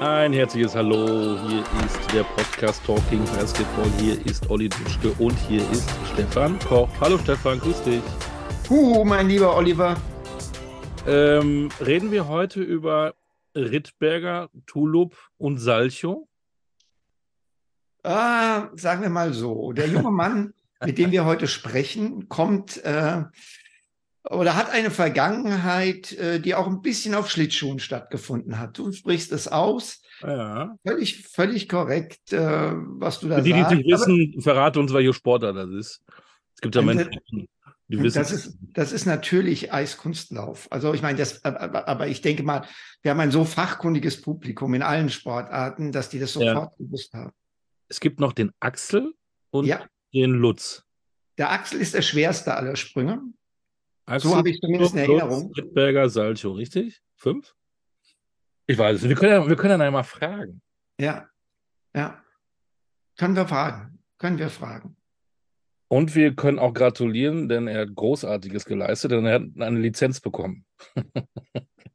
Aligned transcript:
Ein 0.00 0.32
herzliches 0.32 0.76
Hallo. 0.76 1.36
Hier 1.48 1.64
ist 1.84 2.14
der 2.14 2.22
Podcast 2.22 2.84
Talking 2.86 3.24
Basketball. 3.24 3.90
Hier 3.98 4.24
ist 4.26 4.48
Olli 4.48 4.68
Duschke 4.68 5.10
und 5.18 5.36
hier 5.48 5.68
ist 5.72 5.90
Stefan 6.12 6.56
Koch. 6.60 6.88
Hallo 7.00 7.18
Stefan, 7.18 7.58
grüß 7.58 7.82
dich. 7.82 8.02
Huhu, 8.70 9.04
mein 9.04 9.26
lieber 9.26 9.56
Oliver. 9.56 9.96
Ähm, 11.04 11.68
reden 11.84 12.12
wir 12.12 12.28
heute 12.28 12.62
über 12.62 13.16
Rittberger, 13.56 14.50
Tulub 14.66 15.16
und 15.36 15.58
Salcho? 15.58 16.28
Ah, 18.04 18.68
sagen 18.74 19.02
wir 19.02 19.10
mal 19.10 19.32
so. 19.32 19.72
Der 19.72 19.88
junge 19.88 20.12
Mann, 20.12 20.54
mit 20.84 20.98
dem 20.98 21.10
wir 21.10 21.24
heute 21.24 21.48
sprechen, 21.48 22.28
kommt 22.28 22.76
äh, 22.84 23.24
oder 24.30 24.56
hat 24.56 24.70
eine 24.70 24.90
Vergangenheit, 24.90 26.12
äh, 26.12 26.40
die 26.40 26.54
auch 26.54 26.66
ein 26.66 26.82
bisschen 26.82 27.14
auf 27.14 27.30
Schlittschuhen 27.30 27.78
stattgefunden 27.78 28.58
hat. 28.58 28.78
Du 28.78 28.92
sprichst 28.92 29.32
es 29.32 29.48
aus. 29.48 30.02
Ja. 30.22 30.76
Völlig, 30.86 31.26
völlig 31.28 31.68
korrekt, 31.68 32.32
äh, 32.32 32.38
was 32.74 33.20
du 33.20 33.28
da 33.28 33.40
die, 33.40 33.52
die 33.52 33.58
sagst. 33.60 33.72
es 33.72 33.76
nicht 33.78 33.88
wissen, 33.90 34.42
verrate 34.42 34.80
uns, 34.80 34.92
welche 34.92 35.12
Sportler 35.14 35.52
das 35.52 35.70
ist. 35.70 36.02
Es 36.54 36.60
gibt 36.60 36.74
ja 36.74 36.80
Und 36.80 36.86
Menschen, 36.88 37.10
die 37.86 37.96
Aber 37.96 38.04
wissen. 38.04 38.18
das 38.18 38.32
ist, 38.32 38.58
das 38.74 38.92
ist 38.92 39.06
natürlich 39.06 39.72
Eiskunstlauf. 39.72 40.66
Also 40.70 40.92
ich 40.92 41.02
meine, 41.02 41.16
das, 41.18 41.44
aber, 41.44 41.86
aber 41.88 42.08
ich 42.08 42.20
denke 42.20 42.42
mal, 42.42 42.66
wir 43.02 43.12
haben 43.12 43.20
ein 43.20 43.30
so 43.30 43.44
fachkundiges 43.44 44.20
Publikum 44.20 44.74
in 44.74 44.82
allen 44.82 45.08
Sportarten, 45.08 45.92
dass 45.92 46.08
die 46.10 46.18
das 46.18 46.34
Ja. 46.34 46.52
sofort 46.54 46.76
gewusst 46.78 47.14
haben. 47.14 47.32
Es 47.88 48.00
gibt 48.00 48.20
noch 48.20 48.32
den 48.32 48.50
Axel 48.60 49.14
und 49.50 49.64
Ja, 49.66 49.86
den 50.12 50.32
Lutz. 50.32 50.82
der 51.38 51.50
Axel 51.52 51.80
ist 51.80 51.94
der 51.94 52.02
schwerste 52.02 52.54
aller 52.54 52.76
Sprünge. 52.76 53.22
Axel, 54.08 54.30
So 54.30 54.36
habe 54.36 54.48
ich 54.48 54.58
zumindest 54.60 54.94
in 54.94 55.00
Lutz, 55.00 55.08
Erinnerung. 55.08 55.52
Rittberger, 55.52 56.08
Salcho, 56.08 56.52
richtig? 56.52 57.02
Fünf? 57.16 57.54
Ich 58.66 58.78
weiß 58.78 58.96
es. 58.96 59.02
nicht. 59.02 59.10
Wir 59.10 59.16
können 59.16 59.32
ja, 59.32 59.48
wir 59.48 59.56
können 59.56 59.78
ja 59.78 59.86
einmal 59.86 60.04
fragen. 60.04 60.62
Ja, 60.98 61.28
ja. 61.94 62.22
Können 63.18 63.36
wir 63.36 63.46
fragen. 63.46 63.98
Können 64.18 64.38
wir 64.38 64.48
fragen. 64.48 64.96
Und 65.88 66.14
wir 66.14 66.34
können 66.34 66.58
auch 66.58 66.72
gratulieren, 66.72 67.48
denn 67.48 67.66
er 67.66 67.82
hat 67.82 67.94
Großartiges 67.94 68.64
geleistet, 68.64 69.12
denn 69.12 69.26
er 69.26 69.34
hat 69.34 69.42
eine 69.58 69.78
Lizenz 69.78 70.20
bekommen. 70.20 70.64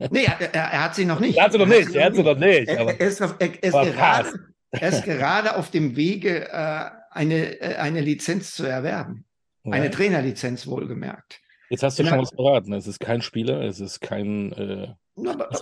Nee, 0.09 0.25
er, 0.25 0.41
er, 0.41 0.53
er 0.53 0.83
hat 0.83 0.95
sie 0.95 1.05
noch 1.05 1.19
nicht. 1.19 1.37
Er 1.37 1.45
hat 1.45 1.51
sie 1.53 1.59
noch 1.59 1.67
nicht, 1.67 1.95
er 1.95 2.05
hat 2.05 2.15
sie 2.15 2.23
noch 2.23 2.37
nicht. 2.37 2.67
Er, 2.67 2.99
ist, 2.99 3.21
auf, 3.21 3.35
er, 3.39 3.63
ist 3.63 3.71
gerade, 3.71 4.53
er 4.71 4.89
ist 4.89 5.05
gerade 5.05 5.55
auf 5.55 5.71
dem 5.71 5.95
Wege, 5.95 6.49
äh, 6.49 6.89
eine, 7.11 7.61
äh, 7.61 7.75
eine 7.75 8.01
Lizenz 8.01 8.55
zu 8.55 8.65
erwerben. 8.65 9.25
Eine 9.63 9.91
Trainerlizenz 9.91 10.67
wohlgemerkt. 10.67 11.39
Jetzt 11.69 11.83
hast 11.83 11.97
du 11.99 12.05
schon 12.05 12.19
was 12.19 12.31
verraten. 12.31 12.73
Es 12.73 12.87
ist 12.87 12.99
kein 12.99 13.21
Spieler, 13.21 13.61
es 13.61 13.79
ist 13.79 13.99
kein 13.99 14.51
äh, 14.53 14.93
Aber, 15.15 15.49
es 15.51 15.61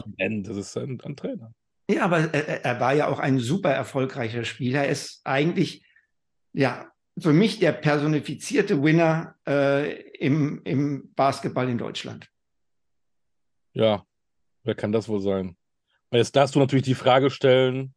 ist 0.57 0.77
ein, 0.77 0.99
ein 1.01 1.15
Trainer. 1.15 1.53
ja, 1.89 2.03
aber 2.03 2.33
er, 2.33 2.65
er 2.65 2.79
war 2.79 2.93
ja 2.93 3.07
auch 3.07 3.19
ein 3.19 3.39
super 3.39 3.71
erfolgreicher 3.71 4.43
Spieler. 4.43 4.83
Er 4.83 4.89
ist 4.89 5.21
eigentlich, 5.23 5.85
ja, 6.53 6.91
für 7.19 7.33
mich 7.33 7.59
der 7.59 7.73
personifizierte 7.73 8.81
Winner 8.81 9.35
äh, 9.47 10.01
im, 10.17 10.61
im 10.63 11.13
Basketball 11.13 11.69
in 11.69 11.77
Deutschland. 11.77 12.29
Ja, 13.73 14.05
wer 14.63 14.75
kann 14.75 14.91
das 14.91 15.07
wohl 15.07 15.21
sein? 15.21 15.55
Jetzt 16.11 16.35
darfst 16.35 16.55
du 16.55 16.59
natürlich 16.59 16.85
die 16.85 16.95
Frage 16.95 17.29
stellen, 17.29 17.93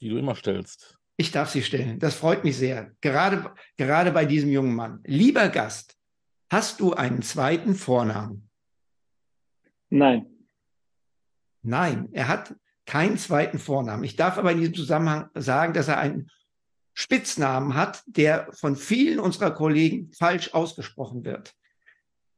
die 0.00 0.08
du 0.08 0.16
immer 0.16 0.34
stellst. 0.34 0.98
Ich 1.16 1.30
darf 1.30 1.50
sie 1.50 1.62
stellen. 1.62 1.98
Das 1.98 2.14
freut 2.14 2.44
mich 2.44 2.56
sehr. 2.56 2.92
Gerade, 3.00 3.52
gerade 3.76 4.12
bei 4.12 4.24
diesem 4.24 4.50
jungen 4.50 4.74
Mann. 4.74 5.00
Lieber 5.04 5.48
Gast, 5.48 5.96
hast 6.52 6.80
du 6.80 6.92
einen 6.92 7.22
zweiten 7.22 7.74
Vornamen? 7.74 8.48
Nein. 9.88 10.26
Nein, 11.62 12.08
er 12.12 12.28
hat 12.28 12.54
keinen 12.84 13.16
zweiten 13.16 13.58
Vornamen. 13.58 14.04
Ich 14.04 14.16
darf 14.16 14.36
aber 14.36 14.52
in 14.52 14.58
diesem 14.58 14.74
Zusammenhang 14.74 15.30
sagen, 15.34 15.72
dass 15.72 15.88
er 15.88 15.98
einen 15.98 16.30
Spitznamen 16.94 17.74
hat, 17.74 18.02
der 18.06 18.48
von 18.52 18.76
vielen 18.76 19.18
unserer 19.18 19.52
Kollegen 19.52 20.12
falsch 20.12 20.52
ausgesprochen 20.52 21.24
wird. 21.24 21.54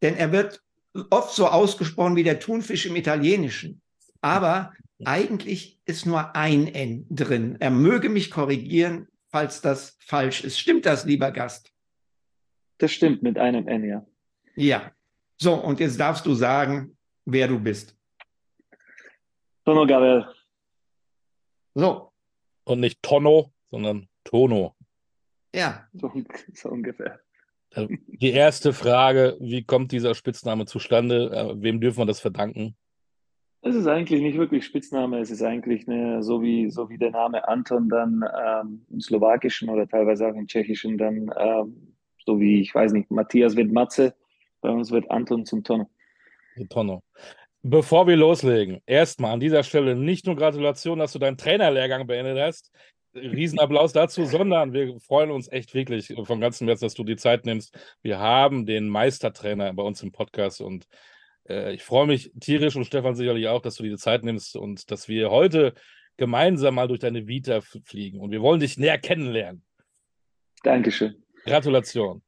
Denn 0.00 0.16
er 0.16 0.30
wird 0.30 0.62
oft 1.10 1.34
so 1.34 1.48
ausgesprochen 1.48 2.14
wie 2.14 2.22
der 2.22 2.38
Thunfisch 2.38 2.86
im 2.86 2.94
Italienischen. 2.94 3.82
Aber 4.20 4.72
eigentlich 5.04 5.80
ist 5.86 6.06
nur 6.06 6.36
ein 6.36 6.68
N 6.68 7.06
drin. 7.10 7.56
Er 7.58 7.70
möge 7.70 8.08
mich 8.08 8.30
korrigieren, 8.30 9.08
falls 9.28 9.60
das 9.60 9.96
falsch 9.98 10.44
ist. 10.44 10.60
Stimmt 10.60 10.86
das, 10.86 11.04
lieber 11.04 11.32
Gast? 11.32 11.73
Das 12.78 12.92
stimmt 12.92 13.22
mit 13.22 13.38
einem 13.38 13.68
N, 13.68 13.84
ja. 13.84 14.06
Ja. 14.56 14.90
So, 15.36 15.54
und 15.54 15.80
jetzt 15.80 15.98
darfst 15.98 16.26
du 16.26 16.34
sagen, 16.34 16.96
wer 17.24 17.48
du 17.48 17.58
bist. 17.58 17.96
Tono 19.64 19.86
Gabriel. 19.86 20.26
So, 21.74 22.12
Und 22.64 22.80
nicht 22.80 23.02
Tonno, 23.02 23.52
sondern 23.70 24.08
Tono. 24.24 24.74
ja. 25.54 25.86
So, 25.92 26.10
so 26.52 26.68
ungefähr. 26.70 27.20
Äh, 27.70 27.88
Die 28.06 28.30
erste 28.32 28.72
Frage, 28.72 29.36
wie 29.40 29.64
kommt 29.64 29.90
dieser 29.92 30.14
Spitzname 30.14 30.66
zustande? 30.66 31.30
Äh, 31.32 31.62
Wem 31.62 31.80
dürfen 31.80 31.98
wir 31.98 32.06
das 32.06 32.20
verdanken? 32.20 32.76
Es 33.62 33.74
ist 33.74 33.86
eigentlich 33.86 34.20
nicht 34.20 34.36
wirklich 34.36 34.66
Spitzname, 34.66 35.20
es 35.20 35.30
ist 35.30 35.42
eigentlich 35.42 35.88
eine, 35.88 36.22
so 36.22 36.42
wie, 36.42 36.70
so 36.70 36.90
wie 36.90 36.98
der 36.98 37.10
Name 37.12 37.48
Anton 37.48 37.88
dann 37.88 38.22
ähm, 38.38 38.84
im 38.90 39.00
Slowakischen 39.00 39.70
oder 39.70 39.88
teilweise 39.88 40.26
auch 40.28 40.34
im 40.34 40.46
Tschechischen 40.46 40.98
dann, 40.98 41.30
ähm, 41.36 41.93
so 42.26 42.40
wie, 42.40 42.60
ich 42.60 42.74
weiß 42.74 42.92
nicht, 42.92 43.10
Matthias 43.10 43.56
wird 43.56 43.72
Matze, 43.72 44.14
bei 44.60 44.70
uns 44.70 44.90
wird 44.90 45.10
Anton 45.10 45.44
zum. 45.44 45.62
Die 46.56 46.66
Tonno. 46.66 47.02
Bevor 47.62 48.06
wir 48.06 48.16
loslegen, 48.16 48.82
erstmal 48.86 49.32
an 49.32 49.40
dieser 49.40 49.62
Stelle 49.62 49.96
nicht 49.96 50.26
nur 50.26 50.36
Gratulation, 50.36 50.98
dass 50.98 51.12
du 51.12 51.18
deinen 51.18 51.38
Trainerlehrgang 51.38 52.06
beendet 52.06 52.38
hast. 52.38 52.70
Riesenapplaus 53.14 53.92
dazu, 53.92 54.24
sondern 54.24 54.72
wir 54.72 54.98
freuen 55.00 55.30
uns 55.30 55.48
echt 55.50 55.72
wirklich 55.74 56.12
von 56.24 56.40
ganzem 56.40 56.66
Herzen, 56.66 56.84
dass 56.84 56.94
du 56.94 57.04
die 57.04 57.16
Zeit 57.16 57.46
nimmst. 57.46 57.78
Wir 58.02 58.18
haben 58.18 58.66
den 58.66 58.88
Meistertrainer 58.88 59.72
bei 59.72 59.82
uns 59.82 60.02
im 60.02 60.12
Podcast 60.12 60.60
und 60.60 60.86
äh, 61.48 61.74
ich 61.74 61.82
freue 61.82 62.06
mich 62.06 62.32
tierisch 62.40 62.76
und 62.76 62.84
Stefan 62.84 63.14
sicherlich 63.14 63.48
auch, 63.48 63.62
dass 63.62 63.76
du 63.76 63.84
dir 63.84 63.90
die 63.90 63.96
Zeit 63.96 64.24
nimmst 64.24 64.56
und 64.56 64.90
dass 64.90 65.08
wir 65.08 65.30
heute 65.30 65.74
gemeinsam 66.16 66.74
mal 66.74 66.88
durch 66.88 67.00
deine 67.00 67.26
Vita 67.26 67.60
fliegen. 67.60 68.20
Und 68.20 68.30
wir 68.30 68.42
wollen 68.42 68.60
dich 68.60 68.78
näher 68.78 68.98
kennenlernen. 68.98 69.64
Dankeschön. 70.62 71.23
Gratulation. 71.44 72.22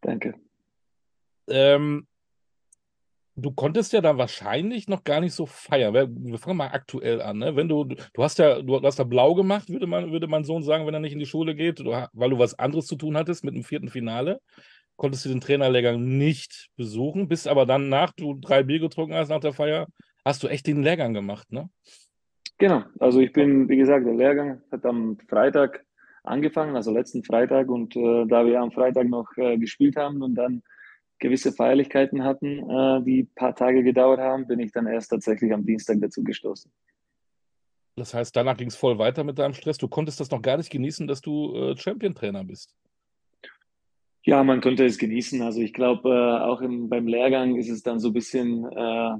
Danke. 0.00 0.34
Ähm, 1.48 2.06
du 3.36 3.52
konntest 3.52 3.92
ja 3.92 4.00
dann 4.00 4.18
wahrscheinlich 4.18 4.88
noch 4.88 5.04
gar 5.04 5.20
nicht 5.20 5.34
so 5.34 5.46
feiern. 5.46 5.94
Wir, 5.94 6.38
fangen 6.38 6.56
mal 6.56 6.68
aktuell 6.68 7.22
an. 7.22 7.38
Ne? 7.38 7.56
Wenn 7.56 7.68
du, 7.68 7.84
du 7.84 8.22
hast 8.22 8.38
ja, 8.38 8.60
du 8.60 8.80
hast 8.82 8.98
da 8.98 9.04
blau 9.04 9.34
gemacht, 9.34 9.68
würde 9.68 9.86
man, 9.86 10.12
würde 10.12 10.26
mein 10.26 10.44
Sohn 10.44 10.62
sagen, 10.62 10.86
wenn 10.86 10.94
er 10.94 11.00
nicht 11.00 11.12
in 11.12 11.18
die 11.18 11.26
Schule 11.26 11.54
geht, 11.54 11.80
weil 11.84 12.30
du 12.30 12.38
was 12.38 12.58
anderes 12.58 12.86
zu 12.86 12.96
tun 12.96 13.16
hattest 13.16 13.44
mit 13.44 13.54
dem 13.54 13.64
vierten 13.64 13.88
Finale. 13.88 14.40
Konntest 14.96 15.24
du 15.24 15.30
den 15.30 15.40
Trainerlehrgang 15.40 16.18
nicht 16.18 16.68
besuchen, 16.76 17.28
bist 17.28 17.48
aber 17.48 17.64
dann 17.64 17.88
nach 17.88 18.12
du 18.12 18.34
drei 18.34 18.62
Bier 18.62 18.78
getrunken 18.78 19.14
hast 19.14 19.30
nach 19.30 19.40
der 19.40 19.54
Feier, 19.54 19.86
hast 20.24 20.42
du 20.42 20.48
echt 20.48 20.66
den 20.66 20.82
Lehrgang 20.82 21.14
gemacht, 21.14 21.50
ne? 21.50 21.70
Genau, 22.58 22.84
also 23.00 23.18
ich 23.20 23.32
bin, 23.32 23.68
wie 23.68 23.78
gesagt, 23.78 24.06
der 24.06 24.14
Lehrgang 24.14 24.60
hat 24.70 24.84
am 24.84 25.18
Freitag 25.28 25.84
angefangen, 26.22 26.76
also 26.76 26.92
letzten 26.92 27.24
Freitag. 27.24 27.68
Und 27.68 27.96
äh, 27.96 28.26
da 28.26 28.46
wir 28.46 28.60
am 28.60 28.72
Freitag 28.72 29.08
noch 29.08 29.28
äh, 29.36 29.58
gespielt 29.58 29.96
haben 29.96 30.22
und 30.22 30.34
dann 30.34 30.62
gewisse 31.18 31.52
Feierlichkeiten 31.52 32.24
hatten, 32.24 32.58
äh, 32.68 33.02
die 33.04 33.22
ein 33.22 33.30
paar 33.34 33.54
Tage 33.54 33.82
gedauert 33.82 34.20
haben, 34.20 34.46
bin 34.46 34.60
ich 34.60 34.72
dann 34.72 34.86
erst 34.86 35.10
tatsächlich 35.10 35.52
am 35.52 35.64
Dienstag 35.64 35.98
dazu 36.00 36.22
gestoßen. 36.24 36.70
Das 37.96 38.14
heißt, 38.14 38.34
danach 38.34 38.56
ging 38.56 38.68
es 38.68 38.76
voll 38.76 38.98
weiter 38.98 39.22
mit 39.22 39.38
deinem 39.38 39.54
Stress. 39.54 39.78
Du 39.78 39.88
konntest 39.88 40.18
das 40.18 40.30
noch 40.30 40.42
gar 40.42 40.56
nicht 40.56 40.70
genießen, 40.70 41.06
dass 41.06 41.20
du 41.20 41.54
äh, 41.54 41.76
Champion-Trainer 41.76 42.42
bist. 42.44 42.74
Ja, 44.24 44.42
man 44.44 44.60
konnte 44.60 44.84
es 44.84 44.98
genießen. 44.98 45.42
Also 45.42 45.60
ich 45.60 45.72
glaube, 45.72 46.08
äh, 46.08 46.42
auch 46.42 46.60
im, 46.60 46.88
beim 46.88 47.06
Lehrgang 47.06 47.56
ist 47.56 47.68
es 47.68 47.82
dann 47.82 48.00
so 48.00 48.08
ein 48.08 48.14
bisschen 48.14 48.64
äh, 48.64 49.16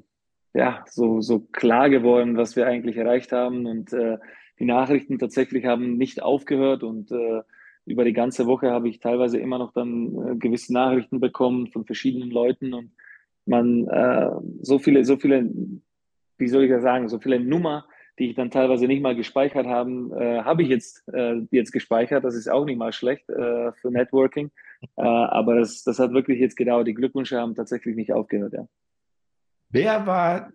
ja, 0.55 0.85
so, 0.89 1.21
so 1.21 1.41
klar 1.41 1.91
geworden, 1.91 2.37
was 2.37 2.57
wir 2.57 2.67
eigentlich 2.67 2.97
erreicht 2.97 3.33
haben. 3.33 3.67
Und 3.67 3.93
äh, 3.93 4.19
die 4.63 4.67
Nachrichten 4.67 5.19
tatsächlich 5.19 5.67
haben 5.67 5.97
nicht 5.97 6.23
aufgehört. 6.23 6.85
Und 6.85 7.11
äh, 7.11 7.43
über 7.85 8.05
die 8.05 8.13
ganze 8.13 8.47
Woche 8.47 8.71
habe 8.71 8.89
ich 8.89 9.01
teilweise 9.01 9.39
immer 9.39 9.59
noch 9.59 9.73
dann 9.73 10.15
äh, 10.15 10.37
gewisse 10.37 10.73
Nachrichten 10.73 11.19
bekommen 11.19 11.67
von 11.67 11.85
verschiedenen 11.85 12.31
Leuten. 12.31 12.73
Und 12.73 12.93
man 13.45 13.89
äh, 13.89 14.31
so 14.61 14.79
viele, 14.79 15.05
so 15.05 15.17
viele, 15.17 15.51
wie 16.39 16.47
soll 16.47 16.63
ich 16.63 16.71
das 16.71 16.83
sagen, 16.83 17.09
so 17.09 17.19
viele 17.19 17.41
Nummer, 17.41 17.87
die 18.21 18.29
ich 18.29 18.37
dann 18.37 18.53
teilweise 18.53 18.87
nicht 18.87 19.03
mal 19.03 19.17
gespeichert 19.17 19.67
haben, 19.67 20.13
äh, 20.13 20.43
habe 20.43 20.63
ich 20.63 20.69
jetzt, 20.69 21.03
äh, 21.13 21.41
jetzt 21.51 21.73
gespeichert. 21.73 22.23
Das 22.23 22.37
ist 22.37 22.49
auch 22.49 22.65
nicht 22.65 22.79
mal 22.79 22.93
schlecht 22.93 23.29
äh, 23.31 23.73
für 23.73 23.91
Networking. 23.91 24.53
Äh, 24.97 25.03
aber 25.03 25.57
das, 25.57 25.83
das 25.83 25.99
hat 25.99 26.13
wirklich 26.13 26.39
jetzt 26.39 26.57
gedauert. 26.57 26.87
Die 26.87 26.95
Glückwünsche 26.95 27.37
haben 27.37 27.57
tatsächlich 27.57 27.97
nicht 27.97 28.13
aufgehört, 28.13 28.53
ja. 28.53 28.69
Wer 29.71 30.07
war 30.07 30.53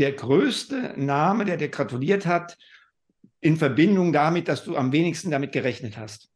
der 0.00 0.10
größte 0.10 0.94
Name, 0.96 1.44
der 1.44 1.56
dir 1.56 1.68
gratuliert 1.68 2.26
hat, 2.26 2.56
in 3.44 3.56
Verbindung 3.56 4.12
damit, 4.12 4.48
dass 4.48 4.64
du 4.64 4.74
am 4.74 4.90
wenigsten 4.90 5.30
damit 5.30 5.52
gerechnet 5.52 5.98
hast? 5.98 6.30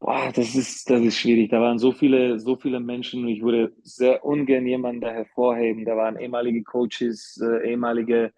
Boah, 0.00 0.32
das 0.34 0.54
ist, 0.54 0.88
das 0.88 1.02
ist 1.02 1.18
schwierig. 1.18 1.50
Da 1.50 1.60
waren 1.60 1.78
so 1.78 1.92
viele, 1.92 2.38
so 2.38 2.56
viele 2.56 2.80
Menschen. 2.80 3.28
Ich 3.28 3.42
würde 3.42 3.72
sehr 3.82 4.24
ungern 4.24 4.66
jemanden 4.66 5.02
da 5.02 5.10
hervorheben. 5.10 5.84
Da 5.84 5.96
waren 5.98 6.18
ehemalige 6.18 6.62
Coaches, 6.62 7.38
äh, 7.42 7.70
ehemalige 7.70 8.32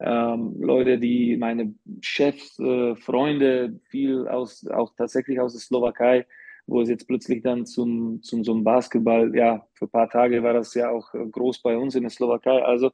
ähm, 0.00 0.56
Leute, 0.60 0.98
die 0.98 1.38
meine 1.38 1.74
Chefs, 2.02 2.58
äh, 2.58 2.94
Freunde, 2.96 3.80
viel 3.88 4.28
aus, 4.28 4.66
auch 4.66 4.92
tatsächlich 4.94 5.40
aus 5.40 5.54
der 5.54 5.62
Slowakei, 5.62 6.26
wo 6.66 6.82
es 6.82 6.90
jetzt 6.90 7.06
plötzlich 7.06 7.42
dann 7.42 7.64
zum, 7.64 8.22
zum 8.22 8.42
einem 8.46 8.64
Basketball, 8.64 9.34
ja, 9.34 9.66
für 9.72 9.86
ein 9.86 9.90
paar 9.90 10.10
Tage 10.10 10.42
war 10.42 10.52
das 10.52 10.74
ja 10.74 10.90
auch 10.90 11.10
groß 11.12 11.62
bei 11.62 11.74
uns 11.78 11.94
in 11.94 12.02
der 12.02 12.10
Slowakei. 12.10 12.62
Also 12.62 12.90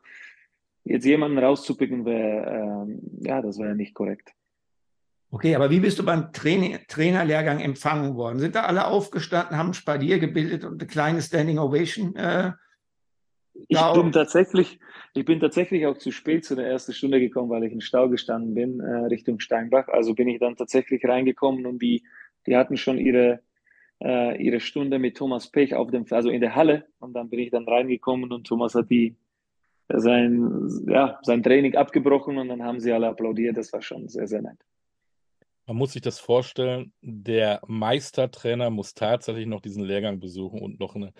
jetzt 0.85 1.05
jemanden 1.05 1.39
rauszupicken 1.39 2.05
wäre, 2.05 2.87
ähm, 2.87 3.01
ja, 3.21 3.43
das 3.43 3.59
wäre 3.59 3.75
nicht 3.75 3.95
korrekt. 3.95 4.33
Okay, 5.31 5.57
aber 5.57 5.69
wie 5.71 5.81
bist 5.81 5.99
du 5.99 6.05
beim 6.05 6.33
Trainer 6.33 6.79
Trainerlehrgang 6.87 7.59
empfangen 7.59 8.15
worden? 8.15 8.39
Sind 8.39 8.55
da 8.55 8.65
alle 8.65 8.87
aufgestanden, 8.87 9.57
haben 9.57 9.71
ein 9.71 9.75
Spalier 9.75 10.21
gebildet 10.21 10.65
und 10.65 10.81
eine 10.81 10.87
kleine 10.89 11.21
Standing 11.21 11.59
Ovation? 11.59 12.15
Äh, 12.15 12.53
ich 13.69 13.79
bin 13.95 14.13
tatsächlich, 14.13 14.79
ich 15.15 15.25
bin 15.25 15.41
tatsächlich 15.41 15.87
auch 15.87 15.97
zu 15.97 16.11
spät 16.11 16.45
zu 16.45 16.55
der 16.55 16.67
ersten 16.67 16.93
Stunde 16.93 17.21
gekommen, 17.21 17.51
weil 17.51 17.65
ich 17.65 17.73
in 17.73 17.81
Stau 17.81 18.09
gestanden 18.09 18.55
bin, 18.55 18.81
äh, 18.81 19.07
Richtung 19.07 19.41
Steinbach. 19.41 19.89
Also 19.89 20.15
bin 20.15 20.29
ich 20.29 20.41
dann 20.41 20.57
tatsächlich 20.57 21.05
reingekommen 21.05 21.67
und 21.67 21.81
die, 21.81 22.05
die 22.47 22.57
hatten 22.57 22.77
schon 22.77 22.99
ihre, 22.99 23.41
äh, 24.03 24.41
ihre 24.43 24.61
Stunde 24.61 24.99
mit 24.99 25.17
Thomas 25.17 25.51
Pech 25.51 25.75
auf 25.75 25.91
dem, 25.91 26.05
also 26.11 26.31
in 26.31 26.41
der 26.41 26.55
Halle. 26.57 26.87
Und 26.99 27.15
dann 27.15 27.31
bin 27.31 27.41
ich 27.41 27.51
dann 27.51 27.69
reingekommen 27.69 28.33
und 28.33 28.47
Thomas 28.47 28.75
hat 28.75 28.91
die, 28.91 29.17
sein, 29.89 30.85
ja, 30.87 31.19
sein 31.23 31.43
Training 31.43 31.77
abgebrochen 31.77 32.39
und 32.39 32.49
dann 32.49 32.63
haben 32.63 32.81
sie 32.81 32.93
alle 32.93 33.09
applaudiert. 33.09 33.57
Das 33.57 33.73
war 33.73 33.83
schon 33.83 34.09
sehr, 34.09 34.27
sehr 34.27 34.43
nett. 34.43 34.59
Man 35.67 35.77
muss 35.77 35.93
sich 35.93 36.03
das 36.03 36.19
vorstellen, 36.19 36.93
der 37.01 37.61
Meistertrainer 37.67 38.71
muss 38.71 38.95
tatsächlich 38.95 39.47
noch 39.47 39.61
diesen 39.61 39.83
Lehrgang 39.83 40.21
besuchen 40.21 40.61
und 40.61 40.79
noch 40.79 40.95
eine, 40.95 41.13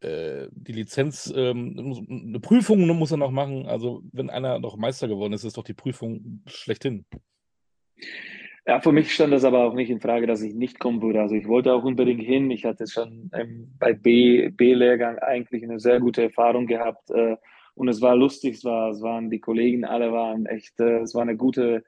äh, 0.00 0.48
die 0.52 0.72
Lizenz, 0.72 1.32
ähm, 1.36 1.94
eine 2.08 2.40
Prüfung 2.40 2.86
muss 2.96 3.10
er 3.10 3.18
noch 3.18 3.30
machen. 3.30 3.66
Also, 3.66 4.02
wenn 4.12 4.30
einer 4.30 4.58
noch 4.58 4.76
Meister 4.76 5.06
geworden 5.06 5.34
ist, 5.34 5.44
ist 5.44 5.58
doch 5.58 5.64
die 5.64 5.74
Prüfung 5.74 6.42
schlechthin. 6.46 7.04
Ja, 8.66 8.80
für 8.80 8.92
mich 8.92 9.12
stand 9.12 9.34
das 9.34 9.44
aber 9.44 9.64
auch 9.64 9.74
nicht 9.74 9.90
in 9.90 10.00
Frage, 10.00 10.26
dass 10.26 10.40
ich 10.40 10.54
nicht 10.54 10.80
kommen 10.80 11.02
würde. 11.02 11.20
Also 11.20 11.34
ich 11.34 11.46
wollte 11.46 11.74
auch 11.74 11.84
unbedingt 11.84 12.22
hin. 12.22 12.50
Ich 12.50 12.64
hatte 12.64 12.86
schon 12.86 13.30
ähm, 13.34 13.74
bei 13.78 13.92
B, 13.92 14.48
B-Lehrgang 14.48 15.18
eigentlich 15.18 15.62
eine 15.62 15.78
sehr 15.78 16.00
gute 16.00 16.22
Erfahrung 16.22 16.66
gehabt. 16.66 17.10
Äh, 17.10 17.36
und 17.74 17.88
es 17.88 18.00
war 18.00 18.16
lustig, 18.16 18.56
es, 18.56 18.64
war, 18.64 18.90
es 18.90 19.02
waren 19.02 19.30
die 19.30 19.40
Kollegen, 19.40 19.84
alle 19.84 20.12
waren 20.12 20.46
echt, 20.46 20.78
äh, 20.80 21.00
es 21.00 21.14
war 21.14 21.22
eine 21.22 21.36
gute, 21.36 21.84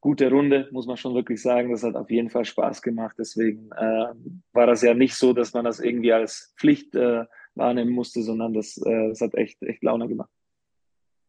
gute 0.00 0.30
Runde, 0.30 0.68
muss 0.72 0.86
man 0.86 0.96
schon 0.96 1.14
wirklich 1.14 1.40
sagen. 1.40 1.70
Das 1.70 1.82
hat 1.82 1.94
auf 1.94 2.10
jeden 2.10 2.30
Fall 2.30 2.44
Spaß 2.44 2.82
gemacht. 2.82 3.16
Deswegen 3.18 3.70
äh, 3.72 4.06
war 4.52 4.66
das 4.66 4.82
ja 4.82 4.94
nicht 4.94 5.14
so, 5.14 5.32
dass 5.32 5.52
man 5.52 5.64
das 5.64 5.80
irgendwie 5.80 6.12
als 6.12 6.54
Pflicht 6.58 6.94
äh, 6.94 7.24
wahrnehmen 7.54 7.90
musste, 7.90 8.22
sondern 8.22 8.52
das, 8.52 8.76
äh, 8.78 9.08
das 9.08 9.20
hat 9.20 9.34
echt, 9.34 9.62
echt 9.62 9.82
Laune 9.82 10.08
gemacht. 10.08 10.30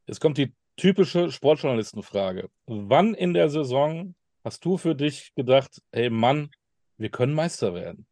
Jetzt 0.08 0.20
kommt 0.20 0.38
die 0.38 0.54
typische 0.76 1.32
Sportjournalistenfrage. 1.32 2.50
Wann 2.66 3.14
in 3.14 3.34
der 3.34 3.50
Saison 3.50 4.16
hast 4.44 4.64
du 4.66 4.78
für 4.78 4.96
dich 4.96 5.34
gedacht, 5.36 5.82
hey 5.92 6.10
Mann, 6.10 6.50
wir 6.98 7.10
können 7.10 7.34
Meister 7.34 7.74
werden? 7.74 8.08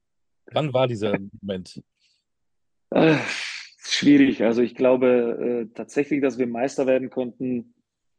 Wann 0.51 0.73
war 0.73 0.87
dieser 0.87 1.17
Moment? 1.41 1.81
Schwierig. 3.89 4.43
Also 4.43 4.61
ich 4.61 4.75
glaube 4.75 5.67
äh, 5.69 5.73
tatsächlich, 5.73 6.21
dass 6.21 6.37
wir 6.37 6.45
Meister 6.45 6.87
werden 6.87 7.09
konnten. 7.09 7.73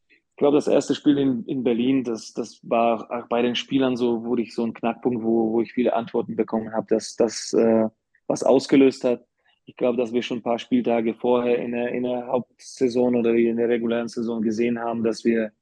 Ich 0.09 0.37
glaube, 0.37 0.57
das 0.57 0.67
erste 0.67 0.95
Spiel 0.95 1.19
in, 1.19 1.45
in 1.45 1.63
Berlin, 1.63 2.05
das, 2.05 2.33
das 2.33 2.61
war 2.63 3.11
auch 3.11 3.29
bei 3.29 3.43
den 3.43 3.55
Spielern 3.55 3.97
so, 3.97 4.25
wurde 4.25 4.43
ich 4.43 4.55
so 4.55 4.65
ein 4.65 4.73
Knackpunkt, 4.73 5.23
wo, 5.23 5.53
wo 5.53 5.61
ich 5.61 5.73
viele 5.73 5.93
Antworten 5.93 6.37
bekommen 6.37 6.73
habe, 6.73 6.87
dass 6.89 7.17
das 7.17 7.53
äh, 7.53 7.89
was 8.27 8.45
ausgelöst 8.45 9.05
hat. 9.05 9.27
Ich 9.67 9.77
glaube, 9.77 9.99
dass 9.99 10.13
wir 10.13 10.23
schon 10.23 10.39
ein 10.39 10.43
paar 10.43 10.59
Spieltage 10.59 11.13
vorher 11.13 11.59
in 11.59 11.73
der, 11.73 11.93
in 11.93 12.05
der 12.05 12.29
Hauptsaison 12.29 13.17
oder 13.17 13.35
in 13.35 13.59
der 13.59 13.69
regulären 13.69 14.09
Saison 14.09 14.41
gesehen 14.41 14.79
haben, 14.79 15.05
dass 15.05 15.25
wir 15.25 15.53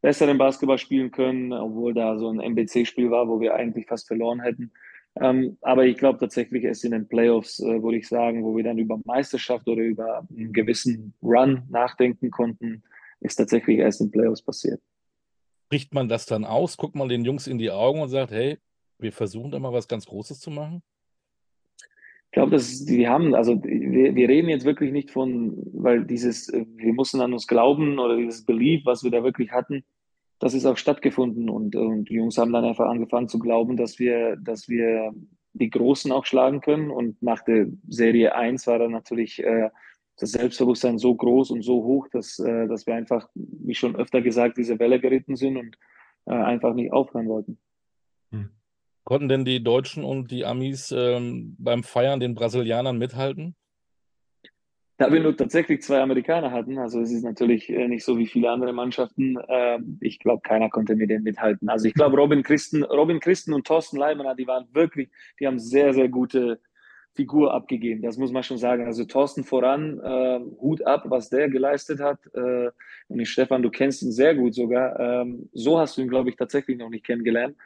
besseren 0.00 0.36
Basketball 0.36 0.78
spielen 0.78 1.12
können, 1.12 1.52
obwohl 1.52 1.94
da 1.94 2.18
so 2.18 2.28
ein 2.28 2.40
MBC-Spiel 2.40 3.10
war, 3.10 3.28
wo 3.28 3.40
wir 3.40 3.54
eigentlich 3.54 3.86
fast 3.86 4.08
verloren 4.08 4.40
hätten. 4.40 4.72
Ähm, 5.20 5.58
aber 5.60 5.84
ich 5.84 5.98
glaube 5.98 6.18
tatsächlich 6.18 6.64
erst 6.64 6.84
in 6.84 6.92
den 6.92 7.06
Playoffs, 7.06 7.60
äh, 7.60 7.82
würde 7.82 7.98
ich 7.98 8.08
sagen, 8.08 8.44
wo 8.44 8.56
wir 8.56 8.64
dann 8.64 8.78
über 8.78 8.98
Meisterschaft 9.04 9.68
oder 9.68 9.82
über 9.82 10.26
einen 10.30 10.52
gewissen 10.52 11.12
Run 11.22 11.64
nachdenken 11.68 12.30
konnten, 12.30 12.82
ist 13.20 13.36
tatsächlich 13.36 13.78
erst 13.78 14.00
in 14.00 14.10
Playoffs 14.10 14.42
passiert. 14.42 14.80
Spricht 15.66 15.92
man 15.92 16.08
das 16.08 16.26
dann 16.26 16.44
aus? 16.44 16.76
Guckt 16.76 16.94
man 16.94 17.08
den 17.08 17.24
Jungs 17.24 17.46
in 17.46 17.58
die 17.58 17.70
Augen 17.70 18.00
und 18.00 18.08
sagt, 18.08 18.32
hey, 18.32 18.58
wir 18.98 19.12
versuchen 19.12 19.50
da 19.50 19.58
mal 19.58 19.72
was 19.72 19.88
ganz 19.88 20.06
Großes 20.06 20.40
zu 20.40 20.50
machen? 20.50 20.82
Ich 22.26 22.34
glaube, 22.34 22.52
dass 22.52 22.86
die 22.86 23.06
haben, 23.06 23.34
also 23.34 23.62
wir, 23.62 24.14
wir 24.14 24.28
reden 24.28 24.48
jetzt 24.48 24.64
wirklich 24.64 24.92
nicht 24.92 25.10
von, 25.10 25.54
weil 25.74 26.04
dieses, 26.04 26.48
äh, 26.48 26.64
wir 26.76 26.94
mussten 26.94 27.20
an 27.20 27.34
uns 27.34 27.46
glauben 27.46 27.98
oder 27.98 28.16
dieses 28.16 28.46
Belief, 28.46 28.86
was 28.86 29.04
wir 29.04 29.10
da 29.10 29.22
wirklich 29.22 29.50
hatten, 29.50 29.84
das 30.42 30.54
ist 30.54 30.66
auch 30.66 30.76
stattgefunden 30.76 31.48
und, 31.48 31.76
und 31.76 32.08
die 32.08 32.14
Jungs 32.14 32.36
haben 32.36 32.52
dann 32.52 32.64
einfach 32.64 32.88
angefangen 32.88 33.28
zu 33.28 33.38
glauben, 33.38 33.76
dass 33.76 34.00
wir, 34.00 34.34
dass 34.34 34.68
wir 34.68 35.14
die 35.52 35.70
Großen 35.70 36.10
auch 36.10 36.26
schlagen 36.26 36.60
können. 36.60 36.90
Und 36.90 37.22
nach 37.22 37.44
der 37.44 37.68
Serie 37.88 38.34
1 38.34 38.66
war 38.66 38.80
dann 38.80 38.90
natürlich 38.90 39.40
äh, 39.40 39.70
das 40.16 40.32
Selbstbewusstsein 40.32 40.98
so 40.98 41.14
groß 41.14 41.52
und 41.52 41.62
so 41.62 41.84
hoch, 41.84 42.08
dass, 42.08 42.40
äh, 42.40 42.66
dass 42.66 42.88
wir 42.88 42.96
einfach, 42.96 43.28
wie 43.34 43.76
schon 43.76 43.94
öfter 43.94 44.20
gesagt, 44.20 44.58
diese 44.58 44.80
Welle 44.80 44.98
geritten 44.98 45.36
sind 45.36 45.56
und 45.58 45.76
äh, 46.26 46.32
einfach 46.32 46.74
nicht 46.74 46.92
aufhören 46.92 47.28
wollten. 47.28 47.58
Hm. 48.32 48.50
Konnten 49.04 49.28
denn 49.28 49.44
die 49.44 49.62
Deutschen 49.62 50.02
und 50.02 50.32
die 50.32 50.44
Amis 50.44 50.90
ähm, 50.90 51.54
beim 51.56 51.84
Feiern 51.84 52.18
den 52.18 52.34
Brasilianern 52.34 52.98
mithalten? 52.98 53.54
Da 55.02 55.12
wir 55.12 55.18
nur 55.18 55.36
tatsächlich 55.36 55.82
zwei 55.82 56.00
Amerikaner 56.00 56.52
hatten, 56.52 56.78
also 56.78 57.00
es 57.00 57.10
ist 57.10 57.24
natürlich 57.24 57.68
äh, 57.68 57.88
nicht 57.88 58.04
so 58.04 58.18
wie 58.18 58.28
viele 58.28 58.48
andere 58.48 58.72
Mannschaften, 58.72 59.36
äh, 59.48 59.80
ich 59.98 60.20
glaube, 60.20 60.42
keiner 60.42 60.70
konnte 60.70 60.94
mit 60.94 61.10
denen 61.10 61.24
mithalten. 61.24 61.68
Also 61.68 61.88
ich 61.88 61.94
glaube, 61.94 62.16
Robin 62.16 62.44
Christen, 62.44 62.84
Robin 62.84 63.18
Christen 63.18 63.52
und 63.52 63.66
Thorsten 63.66 63.96
Leibener, 63.96 64.36
die 64.36 64.46
waren 64.46 64.68
wirklich, 64.72 65.10
die 65.40 65.48
haben 65.48 65.58
sehr, 65.58 65.92
sehr 65.92 66.08
gute 66.08 66.60
Figur 67.14 67.52
abgegeben. 67.52 68.02
Das 68.02 68.16
muss 68.16 68.30
man 68.30 68.44
schon 68.44 68.58
sagen. 68.58 68.86
Also 68.86 69.04
Thorsten 69.04 69.42
voran, 69.42 69.98
äh, 69.98 70.38
Hut 70.60 70.86
ab, 70.86 71.02
was 71.06 71.30
der 71.30 71.48
geleistet 71.48 71.98
hat. 71.98 72.20
Äh, 72.32 72.70
und 73.08 73.18
ich, 73.18 73.28
Stefan, 73.28 73.64
du 73.64 73.70
kennst 73.70 74.02
ihn 74.02 74.12
sehr 74.12 74.36
gut 74.36 74.54
sogar. 74.54 75.00
Ähm, 75.00 75.48
so 75.52 75.80
hast 75.80 75.96
du 75.96 76.02
ihn, 76.02 76.08
glaube 76.08 76.30
ich, 76.30 76.36
tatsächlich 76.36 76.78
noch 76.78 76.90
nicht 76.90 77.04
kennengelernt. 77.04 77.56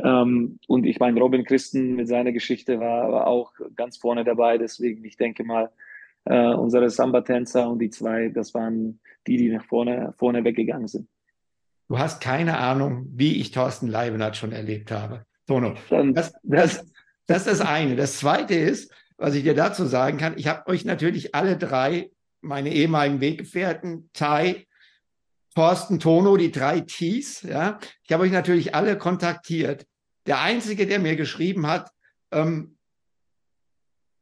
Ähm, 0.00 0.58
und 0.66 0.84
ich 0.84 0.98
meine, 0.98 1.18
Robin 1.18 1.44
Christen 1.44 1.94
mit 1.94 2.08
seiner 2.08 2.32
Geschichte 2.32 2.78
war, 2.78 3.10
war 3.10 3.26
auch 3.26 3.54
ganz 3.74 3.96
vorne 3.96 4.22
dabei. 4.22 4.58
Deswegen, 4.58 5.02
ich 5.06 5.16
denke 5.16 5.44
mal, 5.44 5.70
äh, 6.24 6.54
unsere 6.54 6.90
Samba-Tänzer 6.90 7.68
und 7.68 7.78
die 7.78 7.90
zwei, 7.90 8.28
das 8.28 8.54
waren 8.54 9.00
die, 9.26 9.36
die 9.36 9.50
nach 9.50 9.64
vorne, 9.64 10.14
vorne 10.16 10.44
weggegangen 10.44 10.88
sind. 10.88 11.08
Du 11.88 11.98
hast 11.98 12.22
keine 12.22 12.58
Ahnung, 12.58 13.06
wie 13.14 13.40
ich 13.40 13.50
Thorsten 13.50 13.88
Leibenhardt 13.88 14.36
schon 14.36 14.52
erlebt 14.52 14.90
habe. 14.90 15.26
Tono, 15.46 15.74
das, 15.90 16.32
das, 16.42 16.86
das 17.26 17.46
ist 17.46 17.46
das 17.46 17.60
eine. 17.60 17.96
Das 17.96 18.18
zweite 18.18 18.54
ist, 18.54 18.90
was 19.18 19.34
ich 19.34 19.42
dir 19.42 19.54
dazu 19.54 19.84
sagen 19.84 20.18
kann, 20.18 20.34
ich 20.38 20.48
habe 20.48 20.66
euch 20.68 20.84
natürlich 20.84 21.34
alle 21.34 21.56
drei, 21.56 22.10
meine 22.40 22.70
ehemaligen 22.70 23.20
Weggefährten, 23.20 24.10
Tai, 24.12 24.66
Thorsten, 25.54 26.00
Tono, 26.00 26.36
die 26.36 26.50
drei 26.50 26.80
Ts, 26.80 27.42
ja, 27.42 27.78
ich 28.02 28.12
habe 28.12 28.24
euch 28.24 28.32
natürlich 28.32 28.74
alle 28.74 28.98
kontaktiert. 28.98 29.86
Der 30.26 30.40
einzige, 30.40 30.86
der 30.86 30.98
mir 30.98 31.16
geschrieben 31.16 31.66
hat, 31.66 31.90
ähm, 32.32 32.73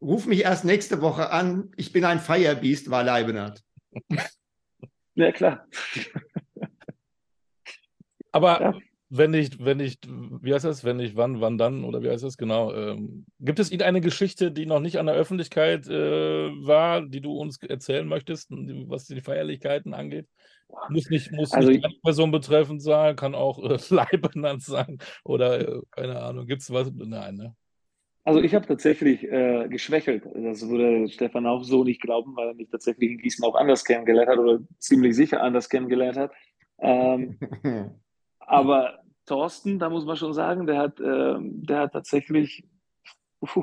ruf 0.02 0.26
mich 0.26 0.42
erst 0.42 0.64
nächste 0.64 1.00
Woche 1.00 1.30
an, 1.30 1.70
ich 1.76 1.92
bin 1.92 2.04
ein 2.04 2.18
Firebeast, 2.18 2.90
war 2.90 3.04
Leibenhardt. 3.04 3.62
Ja, 5.14 5.30
klar. 5.30 5.66
Aber 8.30 8.62
ja. 8.62 8.78
wenn 9.10 9.30
nicht, 9.30 9.62
wenn 9.62 9.76
nicht, 9.76 10.08
wie 10.08 10.54
heißt 10.54 10.64
das, 10.64 10.84
wenn 10.84 10.96
nicht 10.96 11.16
wann, 11.16 11.42
wann 11.42 11.58
dann, 11.58 11.84
oder 11.84 12.02
wie 12.02 12.08
heißt 12.08 12.24
das 12.24 12.38
genau? 12.38 12.72
Ähm, 12.72 13.26
gibt 13.38 13.58
es 13.58 13.70
Ihnen 13.70 13.82
eine 13.82 14.00
Geschichte, 14.00 14.50
die 14.50 14.64
noch 14.64 14.80
nicht 14.80 14.98
an 14.98 15.04
der 15.04 15.14
Öffentlichkeit 15.14 15.86
äh, 15.86 16.48
war, 16.66 17.02
die 17.02 17.20
du 17.20 17.36
uns 17.36 17.62
erzählen 17.62 18.08
möchtest, 18.08 18.48
was 18.50 19.04
die 19.04 19.20
Feierlichkeiten 19.20 19.92
angeht? 19.92 20.28
Muss 20.88 21.10
nicht, 21.10 21.30
muss 21.32 21.52
also 21.52 21.68
nicht 21.68 21.84
die 21.84 22.00
Person 22.02 22.30
betreffend 22.30 22.82
sein, 22.82 23.14
kann 23.14 23.34
auch 23.34 23.62
äh, 23.62 23.78
Leibenhardt 23.90 24.62
sein 24.62 24.96
oder 25.24 25.60
äh, 25.60 25.80
keine 25.90 26.22
Ahnung. 26.22 26.46
Gibt 26.46 26.62
es 26.62 26.72
was? 26.72 26.90
Nein, 26.94 27.34
ne? 27.34 27.54
Also 28.24 28.40
ich 28.40 28.54
habe 28.54 28.66
tatsächlich 28.66 29.24
äh, 29.24 29.68
geschwächelt. 29.68 30.24
Das 30.34 30.68
würde 30.68 31.08
Stefan 31.08 31.46
auch 31.46 31.64
so 31.64 31.82
nicht 31.82 32.00
glauben, 32.00 32.36
weil 32.36 32.48
er 32.48 32.54
mich 32.54 32.70
tatsächlich 32.70 33.10
in 33.10 33.18
Gießen 33.18 33.44
auch 33.44 33.56
anders 33.56 33.84
kennengelernt 33.84 34.28
hat 34.28 34.38
oder 34.38 34.60
ziemlich 34.78 35.16
sicher 35.16 35.42
anders 35.42 35.68
kennengelernt 35.68 36.16
hat. 36.16 36.32
Ähm, 36.78 37.38
aber 38.38 39.00
Thorsten, 39.26 39.78
da 39.80 39.90
muss 39.90 40.04
man 40.04 40.16
schon 40.16 40.34
sagen, 40.34 40.66
der 40.66 40.78
hat, 40.78 41.00
äh, 41.00 41.36
der 41.40 41.78
hat 41.80 41.92
tatsächlich, 41.92 42.64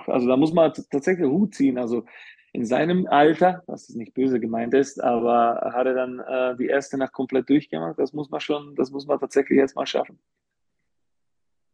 also 0.07 0.27
da 0.27 0.35
muss 0.35 0.53
man 0.53 0.73
tatsächlich 0.91 1.27
Hut 1.27 1.55
ziehen. 1.55 1.77
Also 1.77 2.03
in 2.51 2.65
seinem 2.65 3.07
Alter, 3.07 3.63
was 3.67 3.89
nicht 3.89 4.13
böse 4.13 4.41
gemeint 4.41 4.73
ist, 4.73 5.01
aber 5.01 5.71
hat 5.73 5.85
er 5.85 5.93
dann 5.93 6.19
äh, 6.19 6.57
die 6.57 6.67
erste 6.67 6.97
Nacht 6.97 7.13
komplett 7.13 7.49
durchgemacht. 7.49 7.97
Das 7.97 8.11
muss 8.11 8.29
man 8.29 8.41
schon, 8.41 8.75
das 8.75 8.91
muss 8.91 9.07
man 9.07 9.19
tatsächlich 9.19 9.57
jetzt 9.57 9.75
mal 9.75 9.85
schaffen. 9.85 10.19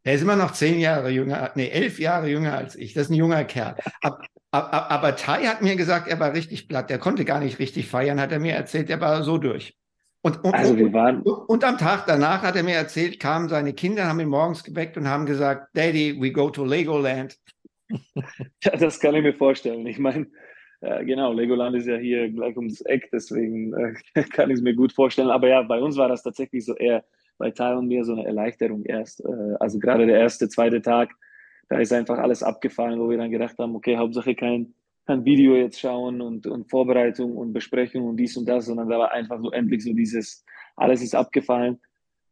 Er 0.05 0.13
ist 0.13 0.21
immer 0.21 0.35
noch 0.35 0.51
zehn 0.51 0.79
Jahre 0.79 1.09
jünger, 1.09 1.51
nee, 1.55 1.67
elf 1.67 1.99
Jahre 1.99 2.29
jünger 2.29 2.55
als 2.55 2.75
ich. 2.75 2.93
Das 2.93 3.05
ist 3.05 3.09
ein 3.09 3.15
junger 3.15 3.43
Kerl. 3.43 3.75
Aber, 4.01 4.21
aber, 4.51 4.91
aber 4.91 5.15
Tai 5.15 5.43
hat 5.45 5.63
mir 5.63 5.75
gesagt, 5.75 6.07
er 6.07 6.19
war 6.19 6.33
richtig 6.33 6.67
platt. 6.67 6.91
Der 6.91 6.99
konnte 6.99 7.25
gar 7.25 7.39
nicht 7.39 7.57
richtig 7.57 7.87
feiern, 7.87 8.21
hat 8.21 8.31
er 8.31 8.39
mir 8.39 8.53
erzählt. 8.53 8.91
Er 8.91 9.01
war 9.01 9.23
so 9.23 9.39
durch. 9.39 9.75
Und, 10.21 10.43
und, 10.43 10.53
also 10.53 10.77
wir 10.77 10.93
waren 10.93 11.23
und, 11.23 11.33
und, 11.49 11.63
am 11.63 11.79
Tag 11.79 12.05
danach 12.05 12.43
hat 12.43 12.55
er 12.55 12.61
mir 12.61 12.75
erzählt, 12.75 13.19
kamen 13.19 13.49
seine 13.49 13.73
Kinder, 13.73 14.05
haben 14.05 14.19
ihn 14.19 14.27
morgens 14.27 14.63
geweckt 14.63 14.95
und 14.95 15.07
haben 15.07 15.25
gesagt, 15.25 15.69
Daddy, 15.75 16.21
we 16.21 16.31
go 16.31 16.51
to 16.51 16.63
Legoland. 16.63 17.35
ja, 18.63 18.77
das 18.77 18.99
kann 18.99 19.15
ich 19.15 19.23
mir 19.23 19.33
vorstellen. 19.33 19.87
Ich 19.87 19.97
meine, 19.97 20.27
äh, 20.81 21.03
genau, 21.03 21.33
Legoland 21.33 21.75
ist 21.75 21.87
ja 21.87 21.97
hier 21.97 22.29
gleich 22.29 22.55
ums 22.57 22.81
Eck, 22.81 23.09
deswegen 23.11 23.73
äh, 23.73 24.23
kann 24.33 24.51
ich 24.51 24.57
es 24.57 24.61
mir 24.61 24.75
gut 24.75 24.93
vorstellen. 24.93 25.29
Aber 25.29 25.47
ja, 25.47 25.63
bei 25.63 25.79
uns 25.79 25.97
war 25.97 26.09
das 26.09 26.21
tatsächlich 26.21 26.63
so 26.63 26.75
eher 26.75 27.03
bei 27.37 27.51
Teil 27.51 27.77
und 27.77 27.87
mir 27.87 28.03
so 28.03 28.13
eine 28.13 28.25
Erleichterung 28.25 28.83
erst. 28.85 29.23
Äh, 29.23 29.55
also 29.59 29.79
gerade 29.79 30.05
der 30.05 30.19
erste, 30.19 30.49
zweite 30.49 30.81
Tag, 30.81 31.13
da 31.69 31.79
ist 31.79 31.93
einfach 31.93 32.17
alles 32.17 32.43
abgefallen, 32.43 32.99
wo 32.99 33.09
wir 33.09 33.17
dann 33.17 33.31
gedacht 33.31 33.57
haben, 33.57 33.75
okay, 33.75 33.97
Hauptsache 33.97 34.35
kein 34.35 34.73
kein 35.05 35.23
Video 35.23 35.55
jetzt 35.55 35.79
schauen 35.79 36.21
und, 36.21 36.47
und 36.47 36.69
Vorbereitung 36.69 37.37
und 37.37 37.53
Besprechung 37.53 38.07
und 38.07 38.17
dies 38.17 38.35
und 38.37 38.47
das, 38.47 38.65
sondern 38.65 38.89
da 38.89 38.97
war 38.97 39.11
einfach 39.11 39.39
so 39.39 39.51
endlich 39.51 39.83
so 39.83 39.93
dieses, 39.93 40.43
alles 40.75 41.01
ist 41.01 41.15
abgefallen 41.15 41.79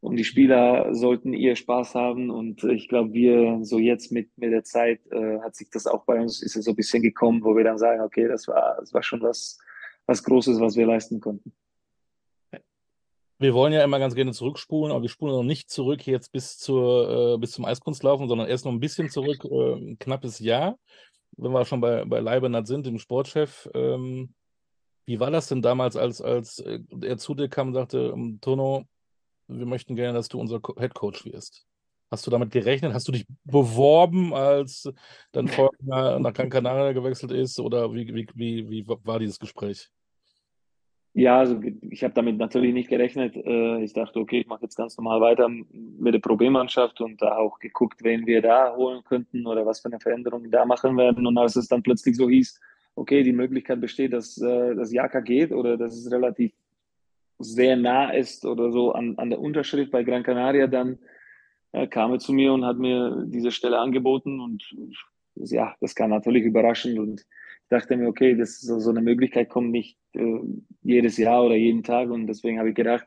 und 0.00 0.16
die 0.16 0.24
Spieler 0.24 0.92
sollten 0.92 1.32
ihr 1.32 1.56
Spaß 1.56 1.94
haben 1.94 2.30
und 2.30 2.64
ich 2.64 2.88
glaube, 2.88 3.12
wir 3.12 3.60
so 3.62 3.78
jetzt 3.78 4.10
mit, 4.12 4.36
mit 4.36 4.52
der 4.52 4.64
Zeit 4.64 5.00
äh, 5.12 5.38
hat 5.40 5.54
sich 5.54 5.70
das 5.70 5.86
auch 5.86 6.04
bei 6.04 6.20
uns, 6.20 6.42
ist 6.42 6.56
es 6.56 6.64
so 6.64 6.72
ein 6.72 6.76
bisschen 6.76 7.02
gekommen, 7.02 7.44
wo 7.44 7.56
wir 7.56 7.64
dann 7.64 7.78
sagen, 7.78 8.02
okay, 8.02 8.26
das 8.26 8.48
war, 8.48 8.76
das 8.80 8.92
war 8.92 9.02
schon 9.02 9.22
was, 9.22 9.58
was 10.06 10.24
Großes, 10.24 10.60
was 10.60 10.76
wir 10.76 10.86
leisten 10.86 11.20
konnten. 11.20 11.52
Wir 13.38 13.52
wollen 13.52 13.72
ja 13.72 13.82
immer 13.82 13.98
ganz 13.98 14.14
gerne 14.14 14.32
zurückspulen, 14.32 14.92
aber 14.92 15.02
wir 15.02 15.08
spulen 15.08 15.34
noch 15.34 15.42
nicht 15.42 15.70
zurück 15.70 16.06
jetzt 16.06 16.30
bis, 16.32 16.58
zur, 16.58 17.34
äh, 17.34 17.38
bis 17.38 17.52
zum 17.52 17.64
Eiskunstlaufen, 17.64 18.28
sondern 18.28 18.48
erst 18.48 18.64
noch 18.64 18.72
ein 18.72 18.80
bisschen 18.80 19.10
zurück, 19.10 19.44
äh, 19.44 19.74
ein 19.74 19.98
knappes 19.98 20.38
Jahr 20.38 20.76
wenn 21.36 21.52
wir 21.52 21.64
schon 21.64 21.80
bei, 21.80 22.04
bei 22.04 22.20
Leibenhardt 22.20 22.66
sind, 22.66 22.86
dem 22.86 22.98
Sportchef, 22.98 23.68
ähm, 23.74 24.34
wie 25.06 25.20
war 25.20 25.30
das 25.30 25.48
denn 25.48 25.62
damals, 25.62 25.96
als, 25.96 26.20
als 26.20 26.58
äh, 26.60 26.80
er 27.02 27.18
zu 27.18 27.34
dir 27.34 27.48
kam 27.48 27.68
und 27.68 27.74
sagte, 27.74 28.12
ähm, 28.14 28.38
Tono, 28.40 28.86
wir 29.48 29.66
möchten 29.66 29.96
gerne, 29.96 30.14
dass 30.14 30.28
du 30.28 30.40
unser 30.40 30.60
Head 30.78 30.94
Coach 30.94 31.24
wirst? 31.26 31.66
Hast 32.10 32.26
du 32.26 32.30
damit 32.30 32.50
gerechnet? 32.50 32.94
Hast 32.94 33.08
du 33.08 33.12
dich 33.12 33.26
beworben, 33.44 34.32
als 34.34 34.88
dann 35.32 35.48
vorher 35.48 36.18
nach 36.20 36.32
Gran 36.32 36.48
Canaria 36.48 36.92
gewechselt 36.92 37.32
ist? 37.32 37.58
Oder 37.58 37.92
wie, 37.92 38.14
wie, 38.14 38.28
wie, 38.34 38.70
wie 38.70 38.86
war 38.86 39.18
dieses 39.18 39.38
Gespräch? 39.38 39.90
Ja, 41.16 41.38
also 41.38 41.60
ich 41.90 42.02
habe 42.02 42.12
damit 42.12 42.38
natürlich 42.38 42.74
nicht 42.74 42.88
gerechnet. 42.88 43.36
Äh, 43.36 43.84
ich 43.84 43.92
dachte, 43.92 44.18
okay, 44.18 44.40
ich 44.40 44.48
mache 44.48 44.62
jetzt 44.62 44.76
ganz 44.76 44.96
normal 44.96 45.20
weiter 45.20 45.48
mit 45.48 46.12
der 46.12 46.18
Problemmannschaft 46.18 47.00
und 47.00 47.22
da 47.22 47.36
auch 47.36 47.60
geguckt, 47.60 48.02
wen 48.02 48.26
wir 48.26 48.42
da 48.42 48.74
holen 48.74 49.04
könnten 49.04 49.46
oder 49.46 49.64
was 49.64 49.78
für 49.80 49.86
eine 49.86 50.00
Veränderung 50.00 50.50
da 50.50 50.64
machen 50.64 50.96
werden. 50.96 51.24
Und 51.24 51.38
als 51.38 51.54
es 51.54 51.68
dann 51.68 51.84
plötzlich 51.84 52.16
so 52.16 52.28
hieß, 52.28 52.60
okay, 52.96 53.22
die 53.22 53.32
Möglichkeit 53.32 53.80
besteht, 53.80 54.12
dass 54.12 54.38
äh, 54.42 54.74
das 54.74 54.92
Jaka 54.92 55.20
geht 55.20 55.52
oder 55.52 55.76
dass 55.76 55.96
es 55.96 56.10
relativ 56.10 56.52
sehr 57.38 57.76
nah 57.76 58.10
ist 58.10 58.44
oder 58.44 58.72
so 58.72 58.92
an, 58.92 59.14
an 59.16 59.30
der 59.30 59.40
Unterschrift 59.40 59.92
bei 59.92 60.02
Gran 60.02 60.24
Canaria, 60.24 60.66
dann 60.66 60.98
äh, 61.70 61.86
kam 61.86 62.10
er 62.12 62.18
zu 62.18 62.32
mir 62.32 62.52
und 62.52 62.64
hat 62.64 62.78
mir 62.78 63.24
diese 63.26 63.52
Stelle 63.52 63.78
angeboten 63.78 64.40
und 64.40 64.64
ja, 65.36 65.74
das 65.80 65.94
kam 65.94 66.10
natürlich 66.10 66.44
überraschend 66.44 66.98
und 66.98 67.24
dachte 67.68 67.96
mir, 67.96 68.08
okay, 68.08 68.36
das 68.36 68.60
so, 68.60 68.78
so 68.78 68.90
eine 68.90 69.02
Möglichkeit 69.02 69.48
kommt 69.48 69.70
nicht 69.70 69.98
äh, 70.12 70.40
jedes 70.82 71.16
Jahr 71.16 71.44
oder 71.44 71.56
jeden 71.56 71.82
Tag 71.82 72.10
und 72.10 72.26
deswegen 72.26 72.58
habe 72.58 72.70
ich 72.70 72.74
gedacht, 72.74 73.06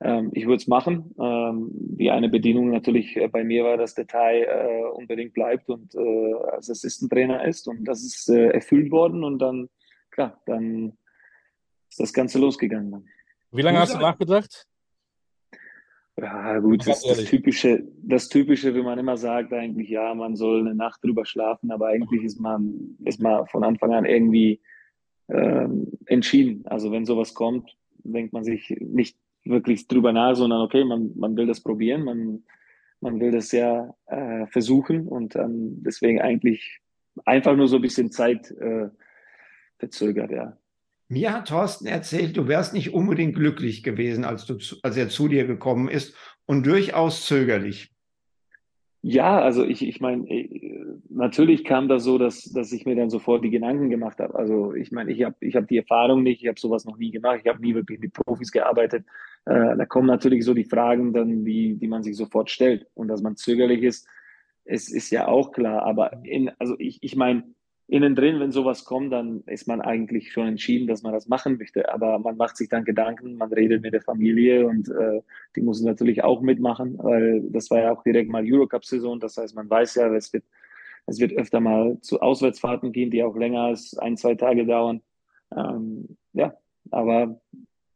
ähm, 0.00 0.30
ich 0.32 0.46
würde 0.46 0.56
es 0.56 0.66
machen. 0.66 1.14
Ähm, 1.20 1.68
die 1.72 2.10
eine 2.10 2.28
Bedingung 2.28 2.70
natürlich 2.70 3.16
äh, 3.16 3.28
bei 3.28 3.44
mir 3.44 3.64
war, 3.64 3.76
dass 3.76 3.94
der 3.94 4.06
Thai 4.06 4.42
äh, 4.42 4.84
unbedingt 4.94 5.34
bleibt 5.34 5.68
und 5.68 5.94
äh, 5.94 6.34
als 6.52 6.70
Assistant-Trainer 6.70 7.44
ist 7.44 7.68
und 7.68 7.84
das 7.84 8.02
ist 8.02 8.28
äh, 8.30 8.48
erfüllt 8.48 8.90
worden 8.90 9.24
und 9.24 9.38
dann, 9.38 9.68
klar, 10.10 10.40
dann 10.46 10.96
ist 11.88 12.00
das 12.00 12.12
Ganze 12.12 12.38
losgegangen. 12.38 13.08
Wie 13.52 13.62
lange 13.62 13.80
hast 13.80 13.94
du 13.94 13.98
nachgedacht? 13.98 14.66
Ja, 16.20 16.58
gut, 16.58 16.86
das, 16.86 17.02
das, 17.02 17.24
Typische, 17.24 17.82
das 18.02 18.28
Typische, 18.28 18.74
wie 18.74 18.82
man 18.82 18.98
immer 18.98 19.16
sagt, 19.16 19.54
eigentlich, 19.54 19.88
ja, 19.88 20.14
man 20.14 20.36
soll 20.36 20.60
eine 20.60 20.74
Nacht 20.74 21.02
drüber 21.02 21.24
schlafen, 21.24 21.70
aber 21.70 21.86
eigentlich 21.88 22.22
ist 22.22 22.38
man, 22.38 22.96
ist 23.04 23.20
man 23.20 23.46
von 23.46 23.64
Anfang 23.64 23.94
an 23.94 24.04
irgendwie 24.04 24.60
ähm, 25.28 25.86
entschieden. 26.06 26.66
Also 26.66 26.92
wenn 26.92 27.06
sowas 27.06 27.32
kommt, 27.32 27.74
denkt 28.04 28.34
man 28.34 28.44
sich 28.44 28.76
nicht 28.80 29.16
wirklich 29.44 29.88
drüber 29.88 30.12
nach, 30.12 30.34
sondern 30.34 30.60
okay, 30.60 30.84
man, 30.84 31.12
man 31.16 31.36
will 31.36 31.46
das 31.46 31.62
probieren, 31.62 32.04
man, 32.04 32.44
man 33.00 33.18
will 33.18 33.30
das 33.30 33.50
ja 33.52 33.94
äh, 34.06 34.46
versuchen 34.48 35.08
und 35.08 35.36
ähm, 35.36 35.82
deswegen 35.82 36.20
eigentlich 36.20 36.80
einfach 37.24 37.56
nur 37.56 37.68
so 37.68 37.76
ein 37.76 37.82
bisschen 37.82 38.10
Zeit 38.10 38.50
äh, 38.50 38.90
verzögert, 39.78 40.30
ja. 40.32 40.59
Mir 41.10 41.32
hat 41.32 41.48
Thorsten 41.48 41.86
erzählt, 41.86 42.36
du 42.36 42.46
wärst 42.46 42.72
nicht 42.72 42.94
unbedingt 42.94 43.34
glücklich 43.34 43.82
gewesen, 43.82 44.24
als, 44.24 44.46
du, 44.46 44.58
als 44.82 44.96
er 44.96 45.08
zu 45.08 45.26
dir 45.26 45.44
gekommen 45.44 45.88
ist 45.88 46.14
und 46.46 46.64
durchaus 46.64 47.26
zögerlich. 47.26 47.90
Ja, 49.02 49.40
also 49.40 49.64
ich, 49.64 49.84
ich 49.84 50.00
meine, 50.00 50.30
äh, 50.30 50.84
natürlich 51.08 51.64
kam 51.64 51.88
das 51.88 52.04
so, 52.04 52.16
dass, 52.16 52.44
dass 52.52 52.70
ich 52.70 52.86
mir 52.86 52.94
dann 52.94 53.10
sofort 53.10 53.42
die 53.42 53.50
Gedanken 53.50 53.90
gemacht 53.90 54.20
habe. 54.20 54.36
Also 54.36 54.72
ich 54.72 54.92
meine, 54.92 55.10
ich 55.10 55.24
habe 55.24 55.34
ich 55.40 55.56
hab 55.56 55.66
die 55.66 55.78
Erfahrung 55.78 56.22
nicht, 56.22 56.42
ich 56.42 56.48
habe 56.48 56.60
sowas 56.60 56.84
noch 56.84 56.96
nie 56.96 57.10
gemacht, 57.10 57.40
ich 57.42 57.48
habe 57.48 57.60
nie 57.60 57.74
wirklich 57.74 57.98
mit 57.98 58.12
Profis 58.12 58.52
gearbeitet. 58.52 59.04
Äh, 59.46 59.76
da 59.76 59.86
kommen 59.86 60.06
natürlich 60.06 60.44
so 60.44 60.54
die 60.54 60.64
Fragen 60.64 61.12
dann, 61.12 61.44
die, 61.44 61.74
die 61.74 61.88
man 61.88 62.04
sich 62.04 62.16
sofort 62.16 62.50
stellt. 62.50 62.86
Und 62.94 63.08
dass 63.08 63.20
man 63.20 63.34
zögerlich 63.34 63.82
ist, 63.82 64.06
es 64.64 64.88
ist 64.92 65.10
ja 65.10 65.26
auch 65.26 65.50
klar. 65.50 65.82
Aber 65.82 66.12
in, 66.22 66.52
also 66.60 66.76
ich, 66.78 67.02
ich 67.02 67.16
meine, 67.16 67.42
innen 67.90 68.14
drin, 68.14 68.38
wenn 68.38 68.52
sowas 68.52 68.84
kommt, 68.84 69.12
dann 69.12 69.42
ist 69.46 69.66
man 69.66 69.80
eigentlich 69.80 70.32
schon 70.32 70.46
entschieden, 70.46 70.86
dass 70.86 71.02
man 71.02 71.12
das 71.12 71.26
machen 71.26 71.58
möchte. 71.58 71.92
Aber 71.92 72.20
man 72.20 72.36
macht 72.36 72.56
sich 72.56 72.68
dann 72.68 72.84
Gedanken, 72.84 73.34
man 73.36 73.52
redet 73.52 73.82
mit 73.82 73.92
der 73.92 74.00
Familie 74.00 74.66
und 74.68 74.88
äh, 74.88 75.22
die 75.56 75.60
muss 75.60 75.82
natürlich 75.82 76.22
auch 76.22 76.40
mitmachen, 76.40 76.96
weil 76.98 77.42
das 77.50 77.68
war 77.70 77.80
ja 77.80 77.92
auch 77.92 78.04
direkt 78.04 78.30
mal 78.30 78.44
Eurocup-Saison. 78.46 79.18
Das 79.18 79.36
heißt, 79.36 79.56
man 79.56 79.68
weiß 79.68 79.96
ja, 79.96 80.14
es 80.14 80.32
wird, 80.32 80.44
es 81.06 81.18
wird 81.18 81.32
öfter 81.32 81.58
mal 81.58 82.00
zu 82.00 82.20
Auswärtsfahrten 82.20 82.92
gehen, 82.92 83.10
die 83.10 83.24
auch 83.24 83.36
länger 83.36 83.62
als 83.62 83.98
ein, 83.98 84.16
zwei 84.16 84.36
Tage 84.36 84.64
dauern. 84.66 85.02
Ähm, 85.56 86.16
ja, 86.32 86.54
aber 86.92 87.40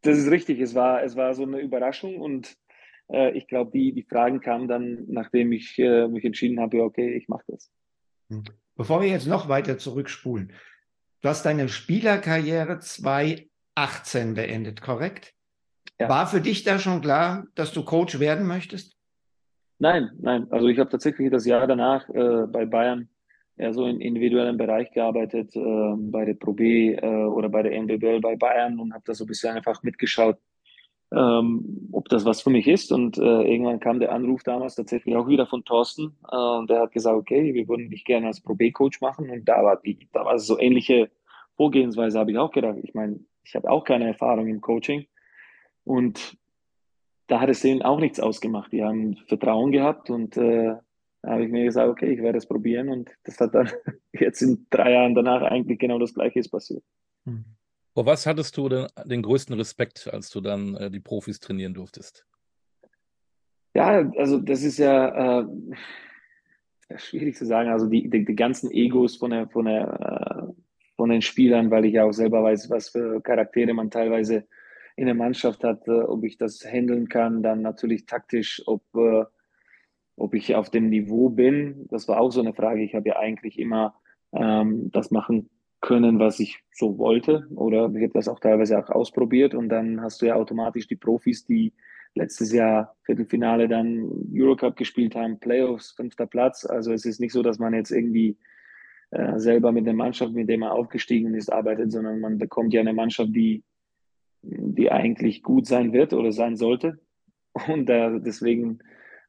das 0.03 0.19
ist 0.19 0.29
richtig. 0.29 0.59
Es 0.59 0.75
war, 0.75 1.05
es 1.05 1.15
war 1.15 1.35
so 1.35 1.45
eine 1.45 1.61
Überraschung 1.61 2.21
und 2.21 2.57
äh, 3.13 3.31
ich 3.39 3.47
glaube, 3.47 3.71
die, 3.71 3.93
die 3.93 4.03
Fragen 4.03 4.41
kamen 4.41 4.67
dann, 4.67 5.05
nachdem 5.07 5.53
ich 5.53 5.79
äh, 5.79 6.09
mich 6.09 6.25
entschieden 6.25 6.59
habe, 6.59 6.83
okay, 6.83 7.15
ich 7.15 7.29
mache 7.29 7.45
das. 7.47 7.71
Hm. 8.29 8.43
Bevor 8.76 9.02
wir 9.02 9.09
jetzt 9.09 9.26
noch 9.26 9.49
weiter 9.49 9.78
zurückspulen, 9.78 10.52
du 11.21 11.28
hast 11.28 11.45
deine 11.45 11.69
Spielerkarriere 11.69 12.81
2018 12.81 14.35
beendet, 14.35 14.81
korrekt? 14.81 15.33
Ja. 15.99 16.09
War 16.09 16.26
für 16.26 16.40
dich 16.40 16.64
da 16.64 16.78
schon 16.78 17.00
klar, 17.00 17.47
dass 17.54 17.73
du 17.73 17.85
Coach 17.85 18.19
werden 18.19 18.47
möchtest? 18.47 18.97
Nein, 19.78 20.11
nein. 20.21 20.47
Also 20.50 20.69
ich 20.69 20.78
habe 20.78 20.90
tatsächlich 20.90 21.31
das 21.31 21.47
Jahr 21.47 21.66
danach 21.66 22.09
äh, 22.09 22.47
bei 22.47 22.64
Bayern 22.64 23.09
eher 23.57 23.73
so 23.73 23.87
im 23.87 24.00
individuellen 24.00 24.57
Bereich 24.57 24.90
gearbeitet, 24.93 25.54
äh, 25.54 25.95
bei 25.97 26.25
der 26.25 26.35
Pro 26.35 26.52
B 26.52 26.95
äh, 26.95 27.07
oder 27.07 27.49
bei 27.49 27.62
der 27.62 27.73
NBBL 27.73 28.21
bei 28.21 28.37
Bayern 28.37 28.78
und 28.81 28.93
habe 28.93 29.04
da 29.07 29.14
so 29.14 29.25
ein 29.25 29.28
bisschen 29.28 29.57
einfach 29.57 29.83
mitgeschaut, 29.83 30.38
ähm, 31.14 31.88
ob 31.92 32.09
das 32.09 32.25
was 32.25 32.42
für 32.42 32.50
mich 32.50 32.66
ist. 32.66 32.92
Und 32.92 33.18
äh, 33.18 33.42
irgendwann 33.42 33.80
kam 33.80 34.00
der 34.00 34.12
Anruf 34.12 34.42
damals 34.42 34.75
tatsächlich 34.75 35.14
auch 35.16 35.28
wieder 35.28 35.47
von 35.47 35.64
Thorsten 35.64 36.16
äh, 36.30 36.37
und 36.37 36.68
der 36.71 36.80
hat 36.80 36.92
gesagt, 36.92 37.16
okay, 37.16 37.54
wir 37.54 37.68
würden 37.68 37.90
dich 37.90 38.04
gerne 38.04 38.26
als 38.26 38.40
Pro 38.40 38.54
B-Coach 38.54 39.00
machen. 39.00 39.30
Und 39.30 39.44
da 39.49 39.62
war 39.64 39.80
die, 39.80 40.09
da 40.12 40.25
war 40.25 40.38
so 40.38 40.59
ähnliche 40.59 41.11
Vorgehensweise, 41.56 42.18
habe 42.18 42.33
ich 42.33 42.38
auch 42.38 42.50
gedacht. 42.50 42.78
Ich 42.83 42.94
meine, 42.94 43.21
ich 43.44 43.54
habe 43.54 43.71
auch 43.71 43.85
keine 43.85 44.09
Erfahrung 44.09 44.49
im 44.49 44.61
Coaching 44.61 45.06
und 45.85 46.37
da 47.26 47.40
hat 47.40 47.49
es 47.49 47.61
denen 47.61 47.83
auch 47.83 48.00
nichts 48.00 48.21
ausgemacht. 48.21 48.73
Die 48.73 48.83
haben 48.83 49.16
Vertrauen 49.28 49.71
gehabt 49.71 50.11
und 50.11 50.37
äh, 50.37 50.75
da 51.23 51.30
habe 51.30 51.44
ich 51.44 51.50
mir 51.50 51.64
gesagt, 51.64 51.88
okay, 51.88 52.12
ich 52.12 52.21
werde 52.21 52.38
es 52.38 52.47
probieren 52.47 52.88
und 52.88 53.11
das 53.25 53.40
hat 53.40 53.54
dann 53.54 53.71
jetzt 54.12 54.42
in 54.42 54.66
drei 54.71 54.92
Jahren 54.92 55.14
danach 55.14 55.42
eigentlich 55.42 55.78
genau 55.78 55.99
das 55.99 56.14
Gleiche 56.14 56.42
passiert. 56.50 56.83
Mhm. 57.25 57.44
Vor 57.95 58.07
was 58.07 58.27
hattest 58.27 58.57
du 58.57 58.69
denn 58.69 58.89
den 59.05 59.23
größten 59.23 59.55
Respekt, 59.55 60.13
als 60.13 60.29
du 60.31 60.41
dann 60.41 60.75
äh, 60.75 60.91
die 60.91 60.99
Profis 60.99 61.39
trainieren 61.39 61.75
durftest? 61.75 62.27
Ja, 63.73 64.11
also 64.17 64.41
das 64.41 64.63
ist 64.63 64.79
ja 64.79 65.41
äh, 65.43 65.47
schwierig 66.97 67.37
zu 67.37 67.47
sagen. 67.47 67.71
Also 67.71 67.87
die, 67.87 68.11
die, 68.11 68.25
die, 68.25 68.35
ganzen 68.35 68.73
Egos 68.73 69.17
von, 69.17 69.31
der, 69.31 69.49
von, 69.49 69.67
der, 69.67 70.49
äh, 70.49 70.53
von 70.97 71.11
den 71.11 71.23
Spielern, 71.23 71.71
weil 71.71 71.85
ich 71.85 71.95
ja 71.95 72.05
auch 72.05 72.13
selber 72.13 72.43
weiß, 72.43 72.69
was 72.69 72.89
für 72.89 73.21
Charaktere 73.21 73.73
man 73.75 73.93
teilweise 73.93 74.45
in 74.97 75.07
der 75.07 75.15
Mannschaft 75.15 75.63
hat, 75.63 75.87
äh, 75.87 75.93
ob 75.93 76.25
ich 76.25 76.37
das 76.37 76.65
handeln 76.65 77.09
kann, 77.09 77.45
dann 77.45 77.63
natürlich 77.63 78.07
taktisch, 78.07 78.61
ob, 78.67 78.83
äh, 78.97 79.25
ob 80.17 80.35
ich 80.35 80.57
auf 80.57 80.69
dem 80.71 80.89
Niveau 80.89 81.29
bin. 81.29 81.87
Das 81.91 82.09
war 82.09 82.21
auch 82.21 82.31
so 82.31 82.41
eine 82.41 82.55
Frage. 82.55 82.83
Ich 82.83 82.97
habe 82.97 83.11
ja 83.11 83.17
eigentlich 83.21 83.57
immer 83.57 83.95
ähm, 84.33 84.91
das 84.91 85.13
machen 85.13 85.49
können, 85.85 86.19
was 86.19 86.41
ich 86.41 86.61
so 86.73 86.99
wollte. 86.99 87.47
Oder 87.55 87.93
ich 87.95 88.03
habe 88.03 88.12
das 88.14 88.29
auch 88.29 88.41
teilweise 88.41 88.79
auch 88.79 88.88
ausprobiert 88.88 89.55
und 89.55 89.69
dann 89.69 90.00
hast 90.00 90.23
du 90.23 90.26
ja 90.26 90.35
automatisch 90.35 90.87
die 90.88 90.97
Profis, 90.97 91.45
die 91.45 91.73
letztes 92.14 92.53
Jahr 92.53 92.97
Viertelfinale 93.03 93.69
dann 93.69 94.09
Eurocup 94.33 94.76
gespielt 94.76 95.14
haben, 95.14 95.38
Playoffs, 95.38 95.93
fünfter 95.93 96.26
Platz. 96.26 96.64
Also 96.64 96.93
es 96.93 97.05
ist 97.05 97.21
nicht 97.21 97.33
so, 97.33 97.43
dass 97.43 97.59
man 97.59 97.75
jetzt 97.75 97.91
irgendwie 97.91 98.38
äh, 99.11 99.38
selber 99.38 99.73
mit 99.73 99.87
der 99.87 99.95
Mannschaft, 99.95 100.33
mit 100.33 100.49
der 100.49 100.59
man 100.59 100.71
aufgestiegen 100.71 101.35
ist, 101.35 101.53
arbeitet, 101.53 101.93
sondern 101.93 102.19
man 102.19 102.38
bekommt 102.38 102.73
ja 102.73 102.81
eine 102.81 102.95
Mannschaft, 102.95 103.35
die 103.35 103.62
die 104.47 104.91
eigentlich 104.91 105.43
gut 105.43 105.67
sein 105.67 105.93
wird 105.93 106.12
oder 106.12 106.33
sein 106.33 106.57
sollte. 106.57 106.99
Und 107.69 107.88
äh, 107.88 108.21
deswegen, 108.21 108.79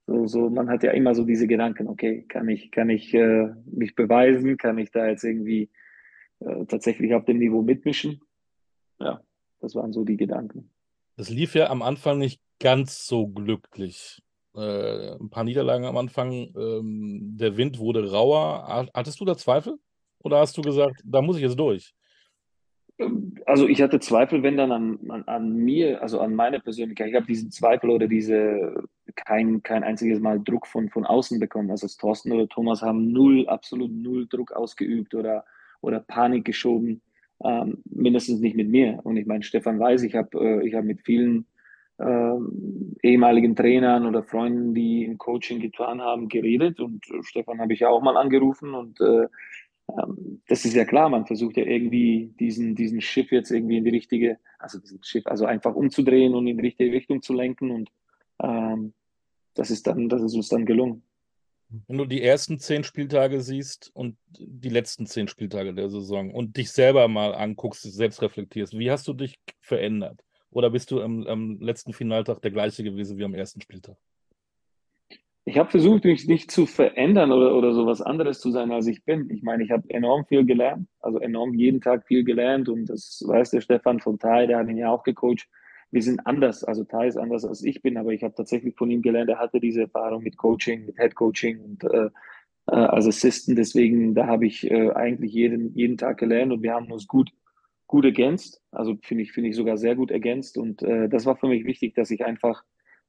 so, 0.07 0.27
so, 0.27 0.49
man 0.49 0.69
hat 0.69 0.83
ja 0.83 0.91
immer 0.91 1.15
so 1.15 1.23
diese 1.23 1.47
Gedanken, 1.47 1.87
okay, 1.87 2.25
kann 2.27 2.47
ich, 2.49 2.71
kann 2.71 2.89
ich 2.89 3.13
äh, 3.13 3.49
mich 3.65 3.95
beweisen, 3.95 4.57
kann 4.57 4.77
ich 4.77 4.91
da 4.91 5.07
jetzt 5.07 5.23
irgendwie 5.23 5.69
äh, 6.39 6.65
tatsächlich 6.65 7.13
auf 7.13 7.25
dem 7.25 7.39
Niveau 7.39 7.61
mitmischen? 7.61 8.21
Ja, 8.99 9.21
das 9.59 9.75
waren 9.75 9.93
so 9.93 10.03
die 10.03 10.17
Gedanken. 10.17 10.69
Das 11.17 11.29
lief 11.29 11.55
ja 11.55 11.69
am 11.69 11.81
Anfang 11.81 12.17
nicht 12.17 12.41
ganz 12.59 13.07
so 13.07 13.27
glücklich. 13.27 14.21
Äh, 14.55 15.15
ein 15.15 15.29
paar 15.29 15.43
Niederlagen 15.43 15.85
am 15.85 15.97
Anfang. 15.97 16.31
Ähm, 16.55 17.37
der 17.37 17.57
Wind 17.57 17.79
wurde 17.79 18.11
rauer. 18.11 18.89
Hattest 18.93 19.19
du 19.19 19.25
da 19.25 19.37
Zweifel? 19.37 19.77
Oder 20.19 20.39
hast 20.39 20.57
du 20.57 20.61
gesagt, 20.61 21.01
da 21.03 21.21
muss 21.21 21.37
ich 21.37 21.43
jetzt 21.43 21.59
durch? 21.59 21.93
Also 23.45 23.67
ich 23.67 23.81
hatte 23.81 23.99
Zweifel, 23.99 24.41
wenn 24.41 24.55
dann 24.55 24.71
an, 24.71 24.99
an, 25.09 25.23
an 25.27 25.53
mir, 25.53 26.01
also 26.01 26.21
an 26.21 26.33
meiner 26.33 26.59
Persönlichkeit. 26.59 27.09
Ich 27.09 27.15
habe 27.15 27.25
diesen 27.25 27.51
Zweifel 27.51 27.89
oder 27.89 28.07
diese 28.07 28.73
kein, 29.15 29.61
kein 29.63 29.83
einziges 29.83 30.19
Mal 30.19 30.41
Druck 30.41 30.65
von, 30.65 30.89
von 30.89 31.05
außen 31.05 31.39
bekommen. 31.39 31.71
Also 31.71 31.87
Thorsten 31.87 32.31
oder 32.31 32.47
Thomas 32.47 32.81
haben 32.81 33.11
null, 33.11 33.47
absolut 33.47 33.91
null 33.91 34.27
Druck 34.27 34.53
ausgeübt 34.53 35.13
oder, 35.13 35.45
oder 35.85 35.99
Panik 35.99 36.45
geschoben. 36.45 37.01
Ähm, 37.43 37.79
mindestens 37.85 38.39
nicht 38.39 38.55
mit 38.55 38.69
mir. 38.69 38.99
Und 39.03 39.17
ich 39.17 39.25
meine, 39.25 39.43
Stefan 39.43 39.79
weiß, 39.79 40.03
ich 40.03 40.15
habe 40.15 40.63
äh, 40.63 40.71
hab 40.73 40.85
mit 40.85 41.01
vielen 41.01 41.45
äh, 41.97 42.35
ehemaligen 43.03 43.55
Trainern 43.55 44.05
oder 44.05 44.23
Freunden, 44.23 44.73
die 44.73 45.05
im 45.05 45.17
Coaching 45.17 45.59
getan 45.59 46.01
haben, 46.01 46.29
geredet. 46.29 46.79
Und 46.79 47.03
äh, 47.09 47.23
Stefan 47.23 47.59
habe 47.59 47.73
ich 47.73 47.81
ja 47.81 47.89
auch 47.89 48.01
mal 48.01 48.17
angerufen 48.17 48.73
und 48.73 48.99
äh, 49.01 49.27
ähm, 49.89 50.41
das 50.47 50.65
ist 50.65 50.75
ja 50.75 50.85
klar, 50.85 51.09
man 51.09 51.25
versucht 51.25 51.57
ja 51.57 51.65
irgendwie 51.65 52.33
diesen, 52.39 52.75
diesen 52.75 53.01
Schiff 53.01 53.31
jetzt 53.31 53.51
irgendwie 53.51 53.77
in 53.77 53.83
die 53.83 53.91
richtige, 53.91 54.39
also 54.59 54.79
diesen 54.79 55.03
Schiff, 55.03 55.25
also 55.27 55.45
einfach 55.45 55.75
umzudrehen 55.75 56.33
und 56.33 56.47
in 56.47 56.57
die 56.57 56.63
richtige 56.63 56.91
Richtung 56.91 57.21
zu 57.21 57.33
lenken 57.33 57.71
und 57.71 57.89
ähm, 58.41 58.93
das 59.53 59.71
ist 59.71 59.87
dann, 59.87 60.09
das 60.09 60.21
ist 60.21 60.35
uns 60.35 60.49
dann 60.49 60.65
gelungen. 60.65 61.03
Wenn 61.87 61.97
du 61.97 62.05
die 62.05 62.21
ersten 62.21 62.59
zehn 62.59 62.83
Spieltage 62.83 63.41
siehst 63.41 63.91
und 63.93 64.17
die 64.29 64.69
letzten 64.69 65.07
zehn 65.07 65.27
Spieltage 65.27 65.73
der 65.73 65.89
Saison 65.89 66.31
und 66.31 66.57
dich 66.57 66.71
selber 66.71 67.07
mal 67.07 67.33
anguckst, 67.33 67.83
selbst 67.83 68.21
reflektierst, 68.21 68.77
wie 68.77 68.91
hast 68.91 69.07
du 69.07 69.13
dich 69.13 69.39
verändert? 69.59 70.23
Oder 70.51 70.69
bist 70.69 70.91
du 70.91 71.01
am, 71.01 71.25
am 71.27 71.59
letzten 71.59 71.93
Finaltag 71.93 72.41
der 72.41 72.51
gleiche 72.51 72.83
gewesen 72.83 73.17
wie 73.17 73.25
am 73.25 73.33
ersten 73.33 73.61
Spieltag? 73.61 73.97
Ich 75.47 75.59
habe 75.59 75.69
versucht, 75.69 76.05
mich 76.05 76.27
nicht 76.27 76.49
zu 76.49 76.65
verändern 76.65 77.31
oder, 77.31 77.55
oder 77.55 77.73
so 77.73 77.85
was 77.85 78.01
anderes 78.01 78.39
zu 78.39 78.49
sein, 78.49 78.71
als 78.71 78.87
ich 78.87 79.03
bin. 79.03 79.29
Ich 79.29 79.43
meine, 79.43 79.63
ich 79.63 79.69
habe 79.69 79.87
enorm 79.89 80.25
viel 80.25 80.43
gelernt, 80.43 80.87
also 80.99 81.19
enorm 81.19 81.53
jeden 81.53 81.81
Tag 81.81 82.07
viel 82.07 82.23
gelernt 82.23 82.67
und 82.67 82.87
das 82.87 83.23
weiß 83.25 83.51
der 83.51 83.61
Stefan 83.61 83.99
von 83.99 84.17
Thai, 84.17 84.47
der 84.47 84.57
hat 84.57 84.69
ihn 84.69 84.77
ja 84.77 84.89
auch 84.89 85.03
gecoacht. 85.03 85.47
Wir 85.95 86.03
sind 86.03 86.27
anders, 86.27 86.65
also 86.65 86.83
Thai 86.83 87.07
ist 87.07 87.15
anders 87.15 87.45
als 87.45 87.63
ich 87.63 87.81
bin, 87.81 87.95
aber 87.95 88.11
ich 88.11 88.21
habe 88.21 88.35
tatsächlich 88.35 88.75
von 88.75 88.91
ihm 88.91 89.01
gelernt, 89.01 89.29
er 89.29 89.39
hatte 89.39 89.61
diese 89.61 89.83
Erfahrung 89.83 90.23
mit 90.23 90.35
Coaching, 90.35 90.85
mit 90.87 90.97
Head 90.97 91.15
Coaching 91.15 91.61
und 91.61 91.85
äh, 91.85 92.09
äh, 92.67 92.75
als 92.75 93.07
Assistant. 93.07 93.57
Deswegen, 93.57 94.13
da 94.13 94.27
habe 94.27 94.45
ich 94.45 94.69
äh, 94.69 94.91
eigentlich 94.91 95.31
jeden, 95.31 95.73
jeden 95.73 95.95
Tag 95.95 96.17
gelernt 96.17 96.51
und 96.51 96.63
wir 96.63 96.73
haben 96.73 96.91
uns 96.91 97.07
gut, 97.07 97.31
gut 97.87 98.03
ergänzt. 98.03 98.61
Also 98.71 98.97
finde 99.03 99.23
ich, 99.23 99.31
finde 99.31 99.51
ich 99.51 99.55
sogar 99.55 99.77
sehr 99.77 99.95
gut 99.95 100.11
ergänzt 100.11 100.57
und 100.57 100.83
äh, 100.83 101.07
das 101.07 101.25
war 101.25 101.37
für 101.37 101.47
mich 101.47 101.63
wichtig, 101.63 101.95
dass 101.95 102.11
ich 102.11 102.25
einfach 102.25 102.65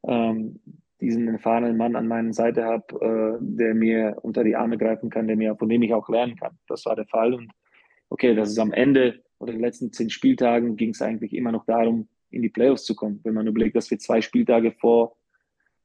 ähm, 0.06 0.60
diesen 1.00 1.26
erfahrenen 1.26 1.76
Mann 1.76 1.96
an 1.96 2.06
meiner 2.06 2.34
Seite 2.34 2.66
habe, 2.66 3.40
äh, 3.40 3.44
der 3.44 3.74
mir 3.74 4.18
unter 4.22 4.44
die 4.44 4.54
Arme 4.54 4.78
greifen 4.78 5.10
kann, 5.10 5.26
der 5.26 5.34
mir, 5.34 5.56
von 5.56 5.68
dem 5.68 5.82
ich 5.82 5.92
auch 5.92 6.08
lernen 6.08 6.36
kann. 6.36 6.56
Das 6.68 6.86
war 6.86 6.94
der 6.94 7.06
Fall. 7.06 7.34
Und 7.34 7.50
okay, 8.10 8.36
das 8.36 8.50
ist 8.50 8.60
am 8.60 8.72
Ende 8.72 9.24
oder 9.40 9.50
den 9.50 9.60
letzten 9.60 9.92
zehn 9.92 10.08
Spieltagen 10.08 10.76
ging 10.76 10.90
es 10.90 11.02
eigentlich 11.02 11.34
immer 11.34 11.50
noch 11.50 11.66
darum, 11.66 12.06
in 12.30 12.42
die 12.42 12.48
Playoffs 12.48 12.84
zu 12.84 12.94
kommen. 12.94 13.20
Wenn 13.24 13.34
man 13.34 13.46
überlegt, 13.46 13.76
dass 13.76 13.90
wir 13.90 13.98
zwei 13.98 14.20
Spieltage 14.20 14.72
vor, 14.72 15.16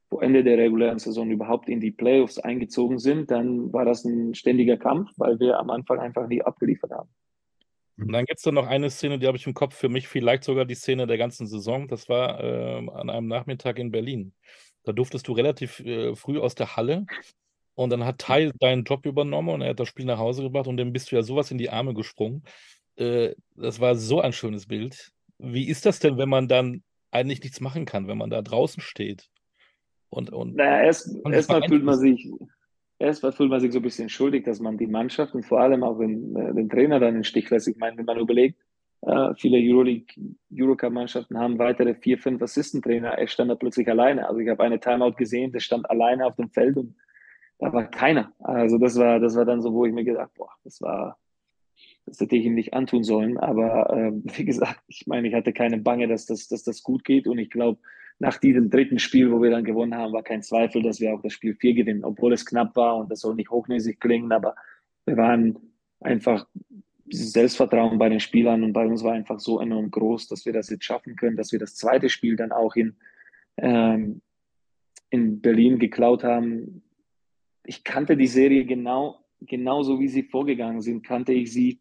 vor 0.08 0.22
Ende 0.22 0.44
der 0.44 0.58
regulären 0.58 0.98
Saison 0.98 1.30
überhaupt 1.30 1.68
in 1.68 1.80
die 1.80 1.90
Playoffs 1.90 2.38
eingezogen 2.38 2.98
sind, 2.98 3.30
dann 3.30 3.72
war 3.72 3.84
das 3.84 4.04
ein 4.04 4.34
ständiger 4.34 4.76
Kampf, 4.76 5.10
weil 5.16 5.38
wir 5.40 5.58
am 5.58 5.70
Anfang 5.70 5.98
einfach 5.98 6.26
nie 6.26 6.42
abgeliefert 6.42 6.90
haben. 6.90 7.08
Und 7.98 8.12
dann 8.12 8.24
gibt 8.24 8.38
es 8.38 8.44
dann 8.44 8.54
noch 8.54 8.66
eine 8.66 8.90
Szene, 8.90 9.18
die 9.18 9.26
habe 9.26 9.36
ich 9.36 9.46
im 9.46 9.54
Kopf, 9.54 9.74
für 9.74 9.88
mich 9.88 10.08
vielleicht 10.08 10.44
sogar 10.44 10.64
die 10.64 10.74
Szene 10.74 11.06
der 11.06 11.18
ganzen 11.18 11.46
Saison. 11.46 11.88
Das 11.88 12.08
war 12.08 12.42
äh, 12.42 12.88
an 12.90 13.10
einem 13.10 13.28
Nachmittag 13.28 13.78
in 13.78 13.90
Berlin. 13.90 14.32
Da 14.84 14.92
durftest 14.92 15.28
du 15.28 15.32
relativ 15.32 15.80
äh, 15.80 16.14
früh 16.16 16.38
aus 16.38 16.54
der 16.54 16.76
Halle 16.76 17.06
und 17.74 17.90
dann 17.90 18.04
hat 18.04 18.18
Teil 18.18 18.52
deinen 18.58 18.84
Job 18.84 19.06
übernommen 19.06 19.50
und 19.50 19.62
er 19.62 19.70
hat 19.70 19.80
das 19.80 19.88
Spiel 19.88 20.06
nach 20.06 20.18
Hause 20.18 20.42
gebracht 20.42 20.66
und 20.66 20.76
dann 20.76 20.92
bist 20.92 21.10
du 21.10 21.16
ja 21.16 21.22
sowas 21.22 21.50
in 21.50 21.58
die 21.58 21.70
Arme 21.70 21.94
gesprungen. 21.94 22.42
Äh, 22.96 23.34
das 23.54 23.80
war 23.80 23.94
so 23.94 24.20
ein 24.20 24.32
schönes 24.32 24.66
Bild. 24.66 25.12
Wie 25.42 25.68
ist 25.68 25.86
das 25.86 25.98
denn, 25.98 26.18
wenn 26.18 26.28
man 26.28 26.48
dann 26.48 26.82
eigentlich 27.10 27.42
nichts 27.42 27.60
machen 27.60 27.84
kann, 27.84 28.08
wenn 28.08 28.18
man 28.18 28.30
da 28.30 28.42
draußen 28.42 28.82
steht? 28.82 29.28
Und, 30.08 30.30
und 30.30 30.56
naja, 30.56 30.84
erst, 30.84 31.14
erstmal 31.24 31.62
fühlt 31.62 31.84
man 31.84 31.98
sich, 31.98 32.30
erstmal 32.98 33.32
fühlt 33.32 33.50
man 33.50 33.60
sich 33.60 33.72
so 33.72 33.78
ein 33.78 33.82
bisschen 33.82 34.08
schuldig, 34.08 34.44
dass 34.44 34.60
man 34.60 34.76
die 34.76 34.86
Mannschaft 34.86 35.34
und 35.34 35.44
vor 35.44 35.60
allem 35.60 35.82
auch 35.82 35.98
den, 35.98 36.36
äh, 36.36 36.54
den 36.54 36.68
Trainer 36.68 37.00
dann 37.00 37.16
in 37.16 37.24
Stich 37.24 37.48
lässt. 37.50 37.68
Ich 37.68 37.76
meine, 37.76 37.96
wenn 37.96 38.04
man 38.04 38.18
überlegt, 38.18 38.58
äh, 39.02 39.34
viele 39.36 39.58
Euroleague, 39.58 40.14
Eurocup-Mannschaften 40.52 41.38
haben 41.38 41.58
weitere 41.58 41.94
vier, 41.94 42.18
fünf 42.18 42.40
Assistentrainer. 42.40 43.10
Er 43.10 43.26
stand 43.26 43.50
da 43.50 43.56
plötzlich 43.56 43.88
alleine. 43.88 44.28
Also 44.28 44.40
ich 44.40 44.48
habe 44.48 44.62
eine 44.62 44.78
Timeout 44.78 45.14
gesehen, 45.14 45.50
der 45.50 45.60
stand 45.60 45.90
alleine 45.90 46.26
auf 46.26 46.36
dem 46.36 46.50
Feld 46.50 46.76
und 46.76 46.94
da 47.58 47.72
war 47.72 47.84
keiner. 47.84 48.32
Also 48.38 48.78
das 48.78 48.96
war, 48.98 49.18
das 49.18 49.34
war 49.36 49.44
dann 49.44 49.62
so, 49.62 49.72
wo 49.72 49.86
ich 49.86 49.92
mir 49.92 50.04
gedacht, 50.04 50.30
boah, 50.34 50.50
das 50.62 50.80
war, 50.80 51.18
das 52.06 52.20
hätte 52.20 52.36
ich 52.36 52.44
ihm 52.44 52.54
nicht 52.54 52.74
antun 52.74 53.04
sollen. 53.04 53.38
Aber 53.38 53.90
äh, 53.90 54.12
wie 54.38 54.44
gesagt, 54.44 54.80
ich 54.86 55.06
meine, 55.06 55.28
ich 55.28 55.34
hatte 55.34 55.52
keine 55.52 55.78
Bange, 55.78 56.08
dass 56.08 56.26
das, 56.26 56.48
dass 56.48 56.62
das 56.62 56.82
gut 56.82 57.04
geht. 57.04 57.26
Und 57.26 57.38
ich 57.38 57.50
glaube, 57.50 57.80
nach 58.18 58.38
diesem 58.38 58.70
dritten 58.70 58.98
Spiel, 58.98 59.32
wo 59.32 59.42
wir 59.42 59.50
dann 59.50 59.64
gewonnen 59.64 59.96
haben, 59.96 60.12
war 60.12 60.22
kein 60.22 60.42
Zweifel, 60.42 60.82
dass 60.82 61.00
wir 61.00 61.12
auch 61.12 61.22
das 61.22 61.32
Spiel 61.32 61.54
4 61.54 61.74
gewinnen, 61.74 62.04
obwohl 62.04 62.32
es 62.32 62.46
knapp 62.46 62.76
war 62.76 62.96
und 62.96 63.10
das 63.10 63.20
soll 63.20 63.34
nicht 63.34 63.50
hochnäsig 63.50 63.98
klingen, 64.00 64.30
aber 64.30 64.54
wir 65.06 65.16
waren 65.16 65.58
einfach 66.00 66.46
dieses 67.04 67.32
Selbstvertrauen 67.32 67.98
bei 67.98 68.08
den 68.08 68.20
Spielern 68.20 68.62
und 68.62 68.72
bei 68.72 68.86
uns 68.86 69.02
war 69.02 69.12
einfach 69.12 69.40
so 69.40 69.60
enorm 69.60 69.90
groß, 69.90 70.28
dass 70.28 70.46
wir 70.46 70.52
das 70.52 70.70
jetzt 70.70 70.84
schaffen 70.84 71.16
können, 71.16 71.36
dass 71.36 71.52
wir 71.52 71.58
das 71.58 71.74
zweite 71.74 72.08
Spiel 72.08 72.36
dann 72.36 72.52
auch 72.52 72.76
in, 72.76 72.94
ähm, 73.56 74.22
in 75.10 75.40
Berlin 75.40 75.78
geklaut 75.78 76.22
haben. 76.22 76.82
Ich 77.64 77.84
kannte 77.84 78.16
die 78.16 78.28
Serie 78.28 78.64
genau, 78.64 79.24
genauso 79.40 79.98
wie 80.00 80.08
sie 80.08 80.22
vorgegangen 80.22 80.80
sind, 80.80 81.04
kannte 81.04 81.32
ich 81.32 81.52
sie 81.52 81.80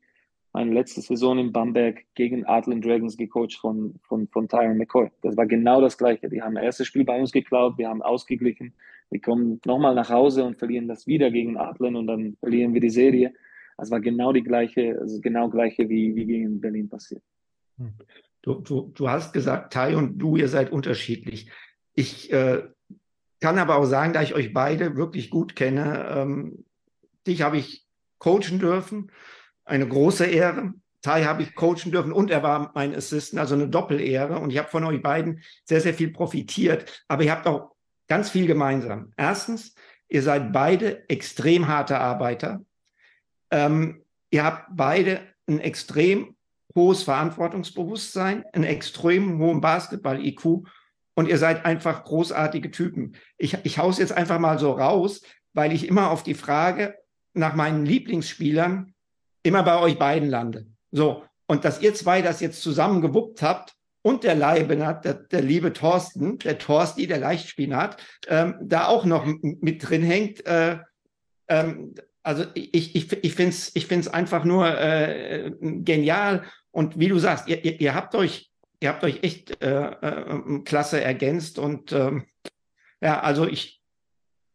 meine 0.53 0.73
letzte 0.73 1.01
Saison 1.01 1.39
in 1.39 1.51
Bamberg 1.51 2.03
gegen 2.15 2.45
Adland 2.45 2.85
Dragons 2.85 3.17
gecoacht 3.17 3.55
von, 3.59 3.95
von, 4.03 4.27
von 4.27 4.47
Tyron 4.47 4.77
McCoy. 4.77 5.09
Das 5.21 5.37
war 5.37 5.45
genau 5.45 5.81
das 5.81 5.97
Gleiche. 5.97 6.29
Die 6.29 6.41
haben 6.41 6.55
das 6.55 6.63
erste 6.63 6.85
Spiel 6.85 7.05
bei 7.05 7.19
uns 7.19 7.31
geklaut, 7.31 7.77
wir 7.77 7.87
haben 7.87 8.01
ausgeglichen, 8.01 8.73
wir 9.09 9.21
kommen 9.21 9.59
nochmal 9.65 9.95
nach 9.95 10.09
Hause 10.09 10.43
und 10.43 10.57
verlieren 10.57 10.87
das 10.87 11.07
wieder 11.07 11.31
gegen 11.31 11.57
Adland 11.57 11.97
und 11.97 12.07
dann 12.07 12.37
verlieren 12.39 12.73
wir 12.73 12.81
die 12.81 12.89
Serie. 12.89 13.33
Es 13.77 13.91
war 13.91 13.99
genau 13.99 14.31
die 14.31 14.43
gleiche, 14.43 14.97
also 14.99 15.19
genau 15.21 15.49
gleiche 15.49 15.89
wie, 15.89 16.15
wie 16.15 16.25
gegen 16.25 16.61
Berlin 16.61 16.87
passiert. 16.89 17.23
Hm. 17.77 17.93
Du, 18.41 18.55
du, 18.55 18.91
du 18.95 19.09
hast 19.09 19.33
gesagt, 19.33 19.73
Tai 19.73 19.95
und 19.95 20.17
du, 20.17 20.35
ihr 20.35 20.47
seid 20.47 20.71
unterschiedlich. 20.71 21.51
Ich 21.93 22.31
äh, 22.31 22.63
kann 23.39 23.57
aber 23.57 23.75
auch 23.75 23.85
sagen, 23.85 24.13
da 24.13 24.21
ich 24.21 24.33
euch 24.33 24.53
beide 24.53 24.95
wirklich 24.95 25.29
gut 25.29 25.55
kenne, 25.55 26.07
ähm, 26.09 26.65
dich 27.27 27.41
habe 27.41 27.57
ich 27.57 27.85
coachen 28.17 28.59
dürfen, 28.59 29.11
eine 29.65 29.87
große 29.87 30.25
Ehre. 30.25 30.73
Tai 31.01 31.23
habe 31.23 31.41
ich 31.41 31.55
coachen 31.55 31.91
dürfen 31.91 32.11
und 32.11 32.29
er 32.29 32.43
war 32.43 32.71
mein 32.75 32.95
Assistant, 32.95 33.39
also 33.39 33.55
eine 33.55 33.67
Doppelehre. 33.67 34.39
Und 34.39 34.51
ich 34.51 34.59
habe 34.59 34.69
von 34.69 34.83
euch 34.83 35.01
beiden 35.01 35.41
sehr, 35.65 35.81
sehr 35.81 35.93
viel 35.93 36.11
profitiert. 36.11 37.03
Aber 37.07 37.23
ihr 37.23 37.31
habt 37.31 37.47
auch 37.47 37.71
ganz 38.07 38.29
viel 38.29 38.45
gemeinsam. 38.45 39.11
Erstens, 39.17 39.73
ihr 40.09 40.21
seid 40.21 40.51
beide 40.53 41.09
extrem 41.09 41.67
harte 41.67 41.99
Arbeiter. 41.99 42.61
Ähm, 43.49 44.03
ihr 44.29 44.43
habt 44.43 44.67
beide 44.71 45.21
ein 45.47 45.59
extrem 45.59 46.35
hohes 46.75 47.03
Verantwortungsbewusstsein, 47.03 48.45
einen 48.53 48.63
extrem 48.63 49.39
hohen 49.39 49.61
Basketball-IQ 49.61 50.65
und 51.15 51.27
ihr 51.27 51.37
seid 51.37 51.65
einfach 51.65 52.03
großartige 52.03 52.71
Typen. 52.71 53.15
Ich, 53.37 53.57
ich 53.63 53.77
hau's 53.77 53.99
jetzt 53.99 54.13
einfach 54.13 54.39
mal 54.39 54.57
so 54.59 54.71
raus, 54.71 55.21
weil 55.53 55.73
ich 55.73 55.87
immer 55.87 56.11
auf 56.11 56.23
die 56.23 56.33
Frage 56.33 56.95
nach 57.33 57.55
meinen 57.55 57.85
Lieblingsspielern 57.85 58.93
immer 59.43 59.63
bei 59.63 59.79
euch 59.79 59.97
beiden 59.97 60.29
lande. 60.29 60.67
So. 60.91 61.23
Und 61.47 61.65
dass 61.65 61.81
ihr 61.81 61.93
zwei 61.93 62.21
das 62.21 62.39
jetzt 62.39 62.61
zusammen 62.61 63.01
gewuppt 63.01 63.41
habt 63.41 63.75
und 64.01 64.23
der 64.23 64.35
Leibenat, 64.35 65.05
der, 65.05 65.13
der 65.15 65.41
liebe 65.41 65.73
Thorsten, 65.73 66.37
der 66.39 66.57
Thorsti, 66.57 67.07
der 67.07 67.19
Leichtspinat, 67.19 68.01
ähm, 68.27 68.55
da 68.61 68.87
auch 68.87 69.05
noch 69.05 69.25
mit 69.41 69.87
drin 69.87 70.03
hängt, 70.03 70.45
äh, 70.45 70.79
ähm, 71.47 71.93
also 72.23 72.45
ich, 72.53 72.95
ich, 72.95 73.11
ich 73.11 73.35
finde 73.35 73.51
es 73.51 73.75
ich 73.75 73.87
find's 73.87 74.07
einfach 74.07 74.43
nur 74.45 74.67
äh, 74.79 75.51
genial. 75.59 76.43
Und 76.71 76.99
wie 76.99 77.07
du 77.07 77.19
sagst, 77.19 77.47
ihr, 77.47 77.63
ihr, 77.65 77.81
ihr 77.81 77.95
habt 77.95 78.15
euch, 78.15 78.51
ihr 78.79 78.89
habt 78.89 79.03
euch 79.03 79.23
echt 79.23 79.61
äh, 79.61 79.89
äh, 79.89 80.59
klasse 80.63 81.01
ergänzt. 81.01 81.59
Und 81.59 81.91
ähm, 81.91 82.25
ja, 83.01 83.19
also 83.21 83.47
ich 83.47 83.81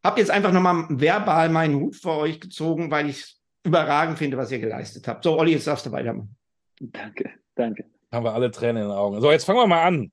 habe 0.03 0.19
jetzt 0.19 0.31
einfach 0.31 0.51
nochmal 0.51 0.85
verbal 0.89 1.49
meinen 1.49 1.75
Hut 1.75 1.95
für 1.95 2.13
euch 2.13 2.39
gezogen, 2.39 2.89
weil 2.89 3.09
ich 3.09 3.36
überragend 3.67 4.17
finde, 4.17 4.37
was 4.37 4.51
ihr 4.51 4.59
geleistet 4.59 5.07
habt. 5.07 5.23
So, 5.23 5.37
Olli, 5.37 5.51
jetzt 5.51 5.67
darfst 5.67 5.85
du 5.85 5.91
weitermachen. 5.91 6.35
Danke, 6.79 7.31
danke. 7.55 7.85
Haben 8.11 8.25
wir 8.25 8.33
alle 8.33 8.51
Tränen 8.51 8.83
in 8.83 8.89
den 8.89 8.97
Augen. 8.97 9.19
So, 9.21 9.31
jetzt 9.31 9.45
fangen 9.45 9.59
wir 9.59 9.67
mal 9.67 9.83
an. 9.83 10.11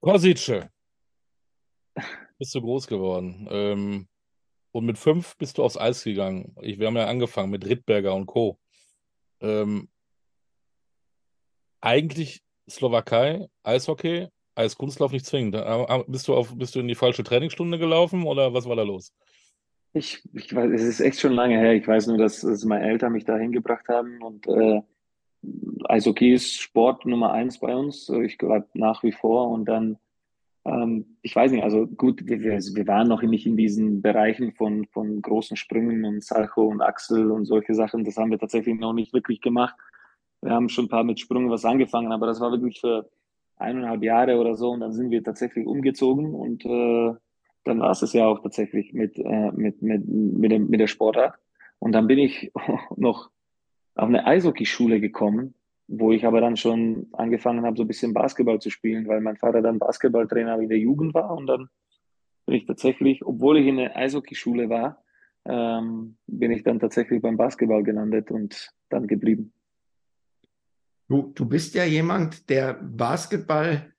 Kosice. 0.00 0.70
Bist 2.38 2.54
du 2.54 2.60
groß 2.60 2.86
geworden. 2.86 3.48
Ähm, 3.50 4.08
und 4.72 4.86
mit 4.86 4.98
fünf 4.98 5.36
bist 5.36 5.58
du 5.58 5.64
aufs 5.64 5.76
Eis 5.76 6.04
gegangen. 6.04 6.54
Ich, 6.60 6.78
wir 6.78 6.86
haben 6.86 6.96
ja 6.96 7.06
angefangen 7.06 7.50
mit 7.50 7.64
Rittberger 7.64 8.14
und 8.14 8.26
Co. 8.26 8.58
Ähm, 9.40 9.88
eigentlich 11.80 12.42
Slowakei, 12.68 13.46
Eishockey, 13.62 14.28
Eiskunstlauf 14.54 15.12
nicht 15.12 15.26
zwingend. 15.26 15.56
Bist 16.06 16.28
du, 16.28 16.34
auf, 16.34 16.56
bist 16.56 16.74
du 16.74 16.80
in 16.80 16.88
die 16.88 16.94
falsche 16.94 17.24
Trainingsstunde 17.24 17.78
gelaufen 17.78 18.24
oder 18.24 18.54
was 18.54 18.66
war 18.66 18.76
da 18.76 18.82
los? 18.82 19.12
Ich, 19.94 20.22
ich 20.34 20.54
weiß, 20.54 20.70
es 20.72 20.82
ist 20.82 21.00
echt 21.00 21.20
schon 21.20 21.32
lange 21.32 21.56
her. 21.56 21.72
Ich 21.74 21.86
weiß 21.86 22.08
nur, 22.08 22.18
dass, 22.18 22.40
dass 22.40 22.64
meine 22.64 22.84
Eltern 22.84 23.12
mich 23.12 23.24
da 23.24 23.36
hingebracht 23.36 23.88
haben 23.88 24.22
und 24.22 24.46
äh, 24.46 24.82
Eishockey 25.84 26.34
ist 26.34 26.60
Sport 26.60 27.06
Nummer 27.06 27.32
eins 27.32 27.58
bei 27.60 27.74
uns. 27.74 28.08
Ich 28.08 28.36
glaube 28.36 28.66
nach 28.74 29.02
wie 29.02 29.12
vor 29.12 29.50
und 29.50 29.66
dann 29.66 29.98
ähm, 30.64 31.16
ich 31.22 31.36
weiß 31.36 31.52
nicht, 31.52 31.62
also 31.62 31.86
gut, 31.86 32.26
wir, 32.26 32.40
wir 32.40 32.86
waren 32.86 33.08
noch 33.08 33.22
nicht 33.22 33.46
in 33.46 33.56
diesen 33.56 34.02
Bereichen 34.02 34.52
von, 34.52 34.86
von 34.86 35.20
großen 35.20 35.56
Sprüngen 35.56 36.04
und 36.04 36.24
Salcho 36.24 36.62
und 36.62 36.80
Axel 36.80 37.30
und 37.30 37.44
solche 37.44 37.74
Sachen. 37.74 38.04
Das 38.04 38.16
haben 38.16 38.30
wir 38.30 38.38
tatsächlich 38.38 38.78
noch 38.78 38.94
nicht 38.94 39.12
wirklich 39.12 39.40
gemacht. 39.40 39.74
Wir 40.40 40.52
haben 40.52 40.68
schon 40.68 40.86
ein 40.86 40.90
paar 40.90 41.04
mit 41.04 41.20
Sprüngen 41.20 41.50
was 41.50 41.64
angefangen, 41.64 42.12
aber 42.12 42.26
das 42.26 42.40
war 42.40 42.50
wirklich 42.50 42.80
für 42.80 43.08
eineinhalb 43.56 44.02
Jahre 44.02 44.38
oder 44.38 44.56
so 44.56 44.70
und 44.70 44.80
dann 44.80 44.92
sind 44.92 45.10
wir 45.10 45.22
tatsächlich 45.22 45.66
umgezogen 45.66 46.34
und 46.34 46.64
äh, 46.64 47.14
dann 47.64 47.80
war 47.80 47.90
es 47.90 48.02
es 48.02 48.12
ja 48.12 48.26
auch 48.26 48.42
tatsächlich 48.42 48.92
mit, 48.92 49.18
äh, 49.18 49.52
mit, 49.52 49.82
mit, 49.82 50.06
mit, 50.06 50.52
dem, 50.52 50.68
mit 50.68 50.80
der 50.80 50.86
Sportart. 50.86 51.38
Und 51.78 51.92
dann 51.92 52.06
bin 52.06 52.18
ich 52.18 52.52
noch 52.96 53.30
auf 53.94 54.08
eine 54.08 54.26
Eishockeyschule 54.26 55.00
gekommen 55.00 55.54
wo 55.86 56.12
ich 56.12 56.24
aber 56.24 56.40
dann 56.40 56.56
schon 56.56 57.08
angefangen 57.12 57.64
habe, 57.64 57.76
so 57.76 57.84
ein 57.84 57.88
bisschen 57.88 58.14
Basketball 58.14 58.58
zu 58.58 58.70
spielen, 58.70 59.06
weil 59.06 59.20
mein 59.20 59.36
Vater 59.36 59.60
dann 59.60 59.78
Basketballtrainer 59.78 60.58
in 60.58 60.68
der 60.68 60.78
Jugend 60.78 61.14
war 61.14 61.30
und 61.36 61.46
dann 61.46 61.68
bin 62.46 62.56
ich 62.56 62.66
tatsächlich, 62.66 63.24
obwohl 63.24 63.58
ich 63.58 63.66
in 63.66 63.76
der 63.76 63.96
Eishockeyschule 63.96 64.68
war, 64.68 65.02
ähm, 65.46 66.16
bin 66.26 66.50
ich 66.50 66.62
dann 66.62 66.80
tatsächlich 66.80 67.20
beim 67.20 67.36
Basketball 67.36 67.82
gelandet 67.82 68.30
und 68.30 68.72
dann 68.88 69.06
geblieben. 69.06 69.52
Du, 71.08 71.32
du 71.34 71.46
bist 71.46 71.74
ja 71.74 71.84
jemand, 71.84 72.48
der 72.48 72.74
Basketball 72.74 73.93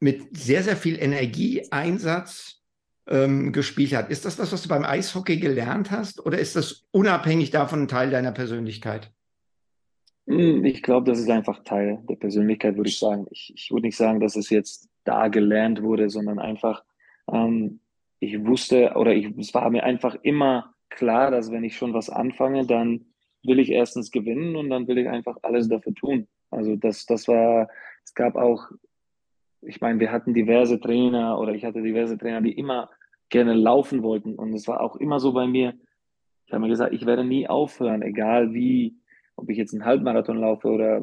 mit 0.00 0.36
sehr, 0.36 0.62
sehr 0.62 0.76
viel 0.76 1.00
Energieeinsatz 1.00 2.62
ähm, 3.08 3.52
gespielt 3.52 3.94
hat. 3.94 4.10
Ist 4.10 4.24
das 4.24 4.38
was, 4.38 4.52
was 4.52 4.62
du 4.62 4.68
beim 4.68 4.84
Eishockey 4.84 5.38
gelernt 5.38 5.90
hast 5.90 6.24
oder 6.24 6.38
ist 6.38 6.56
das 6.56 6.84
unabhängig 6.90 7.50
davon 7.50 7.82
ein 7.82 7.88
Teil 7.88 8.10
deiner 8.10 8.32
Persönlichkeit? 8.32 9.10
Hm, 10.26 10.64
ich 10.64 10.82
glaube, 10.82 11.10
das 11.10 11.18
ist 11.18 11.30
einfach 11.30 11.64
Teil 11.64 12.02
der 12.08 12.16
Persönlichkeit, 12.16 12.76
würde 12.76 12.90
ich 12.90 12.98
sagen. 12.98 13.26
Ich, 13.30 13.52
ich 13.56 13.70
würde 13.70 13.86
nicht 13.86 13.96
sagen, 13.96 14.20
dass 14.20 14.36
es 14.36 14.50
jetzt 14.50 14.88
da 15.04 15.28
gelernt 15.28 15.82
wurde, 15.82 16.10
sondern 16.10 16.38
einfach, 16.38 16.84
ähm, 17.32 17.80
ich 18.20 18.44
wusste 18.44 18.92
oder 18.96 19.14
ich, 19.14 19.36
es 19.38 19.54
war 19.54 19.70
mir 19.70 19.84
einfach 19.84 20.16
immer 20.22 20.74
klar, 20.90 21.30
dass 21.30 21.50
wenn 21.50 21.64
ich 21.64 21.76
schon 21.76 21.94
was 21.94 22.10
anfange, 22.10 22.66
dann 22.66 23.06
will 23.42 23.58
ich 23.58 23.70
erstens 23.70 24.10
gewinnen 24.10 24.56
und 24.56 24.68
dann 24.68 24.86
will 24.86 24.98
ich 24.98 25.08
einfach 25.08 25.36
alles 25.42 25.68
dafür 25.68 25.94
tun. 25.94 26.28
Also 26.50 26.76
das, 26.76 27.06
das 27.06 27.26
war, 27.28 27.68
es 28.04 28.14
gab 28.14 28.36
auch, 28.36 28.70
ich 29.62 29.80
meine, 29.80 30.00
wir 30.00 30.12
hatten 30.12 30.34
diverse 30.34 30.80
Trainer 30.80 31.38
oder 31.38 31.52
ich 31.54 31.64
hatte 31.64 31.82
diverse 31.82 32.16
Trainer, 32.16 32.40
die 32.40 32.52
immer 32.52 32.90
gerne 33.28 33.54
laufen 33.54 34.02
wollten 34.02 34.34
und 34.34 34.54
es 34.54 34.66
war 34.68 34.80
auch 34.80 34.96
immer 34.96 35.20
so 35.20 35.32
bei 35.32 35.46
mir. 35.46 35.74
Ich 36.46 36.52
habe 36.52 36.62
mir 36.62 36.68
gesagt, 36.68 36.94
ich 36.94 37.04
werde 37.04 37.24
nie 37.24 37.48
aufhören, 37.48 38.02
egal 38.02 38.54
wie 38.54 38.96
ob 39.38 39.48
ich 39.50 39.56
jetzt 39.56 39.72
einen 39.72 39.84
Halbmarathon 39.84 40.38
laufe 40.38 40.68
oder 40.68 41.00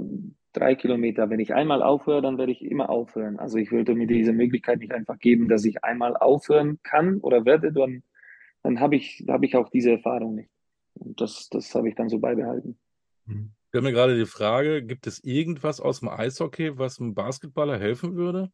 drei 0.52 0.76
Kilometer, 0.76 1.30
wenn 1.30 1.40
ich 1.40 1.54
einmal 1.54 1.82
aufhöre, 1.82 2.22
dann 2.22 2.38
werde 2.38 2.52
ich 2.52 2.64
immer 2.64 2.90
aufhören. 2.90 3.40
Also 3.40 3.58
ich 3.58 3.72
würde 3.72 3.96
mir 3.96 4.08
diese 4.08 4.34
Möglichkeit 4.34 4.80
nicht 4.80 4.92
einfach 4.92 5.20
geben, 5.20 5.48
dass 5.48 5.64
ich 5.64 5.84
einmal 5.84 6.18
aufhören 6.18 6.80
kann 6.84 7.20
oder 7.20 7.46
werde, 7.46 7.72
dann, 7.72 8.04
dann 8.62 8.80
habe 8.80 8.98
ich, 8.98 9.24
habe 9.30 9.46
ich 9.46 9.56
auch 9.56 9.70
diese 9.70 9.92
Erfahrung 9.92 10.36
nicht. 10.36 10.50
Und 10.96 11.22
das, 11.22 11.50
das 11.50 11.74
habe 11.76 11.88
ich 11.88 11.96
dann 11.96 12.10
so 12.10 12.20
beibehalten. 12.20 12.78
Ich 13.76 13.78
stelle 13.78 13.92
mir 13.92 13.94
gerade 13.94 14.16
die 14.16 14.26
Frage, 14.26 14.82
gibt 14.84 15.06
es 15.06 15.22
irgendwas 15.22 15.82
aus 15.82 16.00
dem 16.00 16.08
Eishockey, 16.08 16.80
was 16.80 16.98
einem 16.98 17.14
Basketballer 17.14 17.78
helfen 17.78 18.16
würde? 18.16 18.50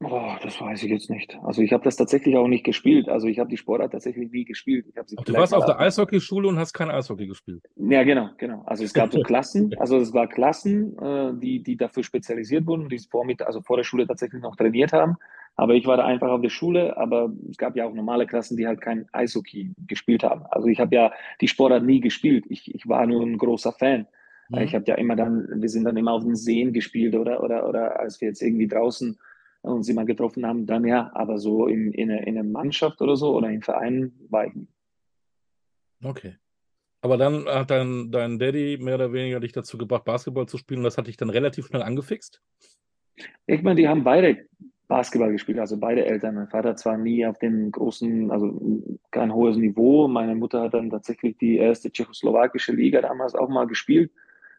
Oh, 0.00 0.34
das 0.42 0.60
weiß 0.60 0.82
ich 0.82 0.90
jetzt 0.90 1.08
nicht. 1.08 1.34
Also 1.42 1.62
ich 1.62 1.72
habe 1.72 1.82
das 1.82 1.96
tatsächlich 1.96 2.36
auch 2.36 2.46
nicht 2.46 2.62
gespielt. 2.62 3.08
Also 3.08 3.26
ich 3.26 3.38
habe 3.38 3.48
die 3.48 3.56
Sportart 3.56 3.92
tatsächlich 3.92 4.30
nie 4.30 4.44
gespielt. 4.44 4.84
Ich 4.88 4.94
sie 5.06 5.16
du 5.16 5.32
warst 5.32 5.54
auf 5.54 5.64
der 5.64 5.80
Eishockeyschule 5.80 6.46
und 6.46 6.58
hast 6.58 6.74
kein 6.74 6.90
Eishockey 6.90 7.26
gespielt. 7.26 7.62
Ja, 7.76 8.02
genau, 8.02 8.28
genau. 8.36 8.64
Also 8.66 8.84
es 8.84 8.92
gab 8.92 9.14
so 9.14 9.20
Klassen, 9.22 9.74
also 9.78 9.96
es 9.96 10.12
war 10.12 10.28
Klassen, 10.28 10.98
äh, 10.98 11.32
die, 11.40 11.62
die 11.62 11.78
dafür 11.78 12.02
spezialisiert 12.02 12.66
wurden, 12.66 12.90
die 12.90 12.98
vor, 12.98 13.24
mit, 13.24 13.40
also 13.40 13.62
vor 13.62 13.78
der 13.78 13.84
Schule 13.84 14.06
tatsächlich 14.06 14.42
noch 14.42 14.56
trainiert 14.56 14.92
haben. 14.92 15.16
Aber 15.58 15.74
ich 15.74 15.86
war 15.86 15.96
da 15.96 16.04
einfach 16.04 16.28
auf 16.28 16.40
der 16.40 16.50
Schule, 16.50 16.96
aber 16.96 17.32
es 17.50 17.56
gab 17.56 17.74
ja 17.74 17.84
auch 17.84 17.92
normale 17.92 18.26
Klassen, 18.26 18.56
die 18.56 18.68
halt 18.68 18.80
kein 18.80 19.08
Eishockey 19.10 19.72
gespielt 19.88 20.22
haben. 20.22 20.46
Also 20.52 20.68
ich 20.68 20.78
habe 20.78 20.94
ja 20.94 21.12
die 21.40 21.48
Sportart 21.48 21.82
nie 21.82 21.98
gespielt. 21.98 22.44
Ich, 22.48 22.72
ich 22.72 22.88
war 22.88 23.04
nur 23.06 23.26
ein 23.26 23.38
großer 23.38 23.72
Fan. 23.72 24.06
Mhm. 24.50 24.58
Ich 24.58 24.76
habe 24.76 24.84
ja 24.86 24.94
immer 24.94 25.16
dann, 25.16 25.60
wir 25.60 25.68
sind 25.68 25.82
dann 25.82 25.96
immer 25.96 26.12
auf 26.12 26.22
den 26.22 26.36
Seen 26.36 26.72
gespielt 26.72 27.16
oder, 27.16 27.42
oder, 27.42 27.68
oder 27.68 27.98
als 27.98 28.20
wir 28.20 28.28
jetzt 28.28 28.40
irgendwie 28.40 28.68
draußen 28.68 29.18
und 29.62 29.82
sie 29.82 29.94
mal 29.94 30.06
getroffen 30.06 30.46
haben, 30.46 30.64
dann 30.64 30.86
ja, 30.86 31.10
aber 31.14 31.38
so 31.38 31.66
in, 31.66 31.90
in, 31.90 32.10
in 32.10 32.38
einer 32.38 32.48
Mannschaft 32.48 33.02
oder 33.02 33.16
so 33.16 33.36
oder 33.36 33.50
in 33.50 33.62
Vereinen 33.62 34.12
war 34.30 34.46
ich 34.46 34.54
nie. 34.54 34.68
Okay. 36.04 36.36
Aber 37.00 37.16
dann 37.16 37.46
hat 37.46 37.72
dein, 37.72 38.12
dein 38.12 38.38
Daddy 38.38 38.78
mehr 38.80 38.94
oder 38.94 39.12
weniger 39.12 39.40
dich 39.40 39.50
dazu 39.50 39.76
gebracht, 39.76 40.04
Basketball 40.04 40.46
zu 40.46 40.56
spielen 40.56 40.78
und 40.78 40.84
das 40.84 40.98
hat 40.98 41.08
dich 41.08 41.16
dann 41.16 41.30
relativ 41.30 41.66
schnell 41.66 41.82
angefixt? 41.82 42.40
Ich 43.46 43.62
meine, 43.62 43.80
die 43.80 43.88
haben 43.88 44.04
beide 44.04 44.46
Basketball 44.88 45.30
gespielt, 45.30 45.58
also 45.58 45.76
beide 45.76 46.06
Eltern. 46.06 46.34
Mein 46.34 46.48
Vater 46.48 46.74
zwar 46.74 46.96
nie 46.96 47.24
auf 47.26 47.38
dem 47.38 47.70
großen, 47.70 48.30
also 48.30 48.58
kein 49.10 49.32
hohes 49.32 49.56
Niveau. 49.58 50.08
Meine 50.08 50.34
Mutter 50.34 50.62
hat 50.62 50.74
dann 50.74 50.88
tatsächlich 50.90 51.36
die 51.36 51.58
erste 51.58 51.92
tschechoslowakische 51.92 52.72
Liga 52.72 53.02
damals 53.02 53.34
auch 53.34 53.50
mal 53.50 53.66
gespielt 53.66 54.10